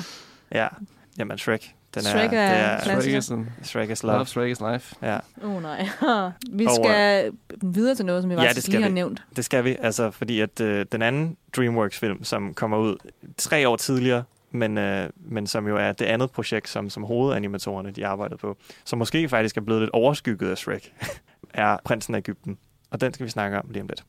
Ja, 0.55 0.69
jamen 1.19 1.39
Shrek. 1.39 1.75
Den 1.95 2.03
Shrek 2.03 2.25
er 2.25 2.29
det 2.31 2.39
er. 2.39 3.01
Shrek 3.01 3.15
is, 3.15 3.33
Shrek 3.69 3.91
is 3.91 4.03
love. 4.03 4.15
love, 4.17 4.27
Shrek 4.27 4.51
is 4.51 4.61
life. 4.73 4.95
Ja. 5.03 5.19
Oh 5.43 5.63
nej. 5.63 5.89
Vi 6.53 6.67
Og, 6.67 6.73
skal 6.85 7.33
videre 7.63 7.95
til 7.95 8.07
noget, 8.07 8.23
som 8.23 8.31
vi 8.31 8.35
Ja, 8.35 8.41
faktisk 8.41 8.55
det 8.57 8.63
skal 8.65 8.73
lige 8.73 8.83
har 8.83 8.89
vi. 8.89 8.95
nævnt. 8.95 9.23
Det 9.37 9.45
skal 9.45 9.65
vi, 9.65 9.77
altså 9.81 10.11
fordi 10.11 10.41
at 10.41 10.61
øh, 10.61 10.87
den 10.93 11.03
anden 11.03 11.37
DreamWorks-film, 11.57 12.25
som 12.25 12.55
kommer 12.55 12.79
ud 12.79 12.97
tre 13.37 13.69
år 13.69 13.77
tidligere, 13.77 14.25
men, 14.51 14.79
øh, 14.79 15.11
men 15.17 15.47
som 15.47 15.67
jo 15.69 15.77
er 15.77 15.93
det 15.93 16.05
andet 16.05 16.31
projekt, 16.31 16.69
som, 16.69 16.91
som 16.91 17.03
hovedanimatorerne 17.05 17.91
de 17.91 18.07
arbejdede 18.07 18.39
på, 18.39 18.57
som 18.85 18.99
måske 18.99 19.29
faktisk 19.29 19.57
er 19.57 19.61
blevet 19.61 19.81
lidt 19.83 19.91
overskygget 19.91 20.51
af 20.51 20.59
Shrek, 20.59 20.93
er 21.55 21.77
Prinsen 21.85 22.15
af 22.15 22.19
Ægypten. 22.19 22.59
Og 22.93 23.01
den 23.01 23.15
skal 23.15 23.27
vi 23.27 23.31
snakke 23.31 23.59
om 23.59 23.67
lige 23.71 23.83
om 23.83 23.89
lidt. 23.89 24.05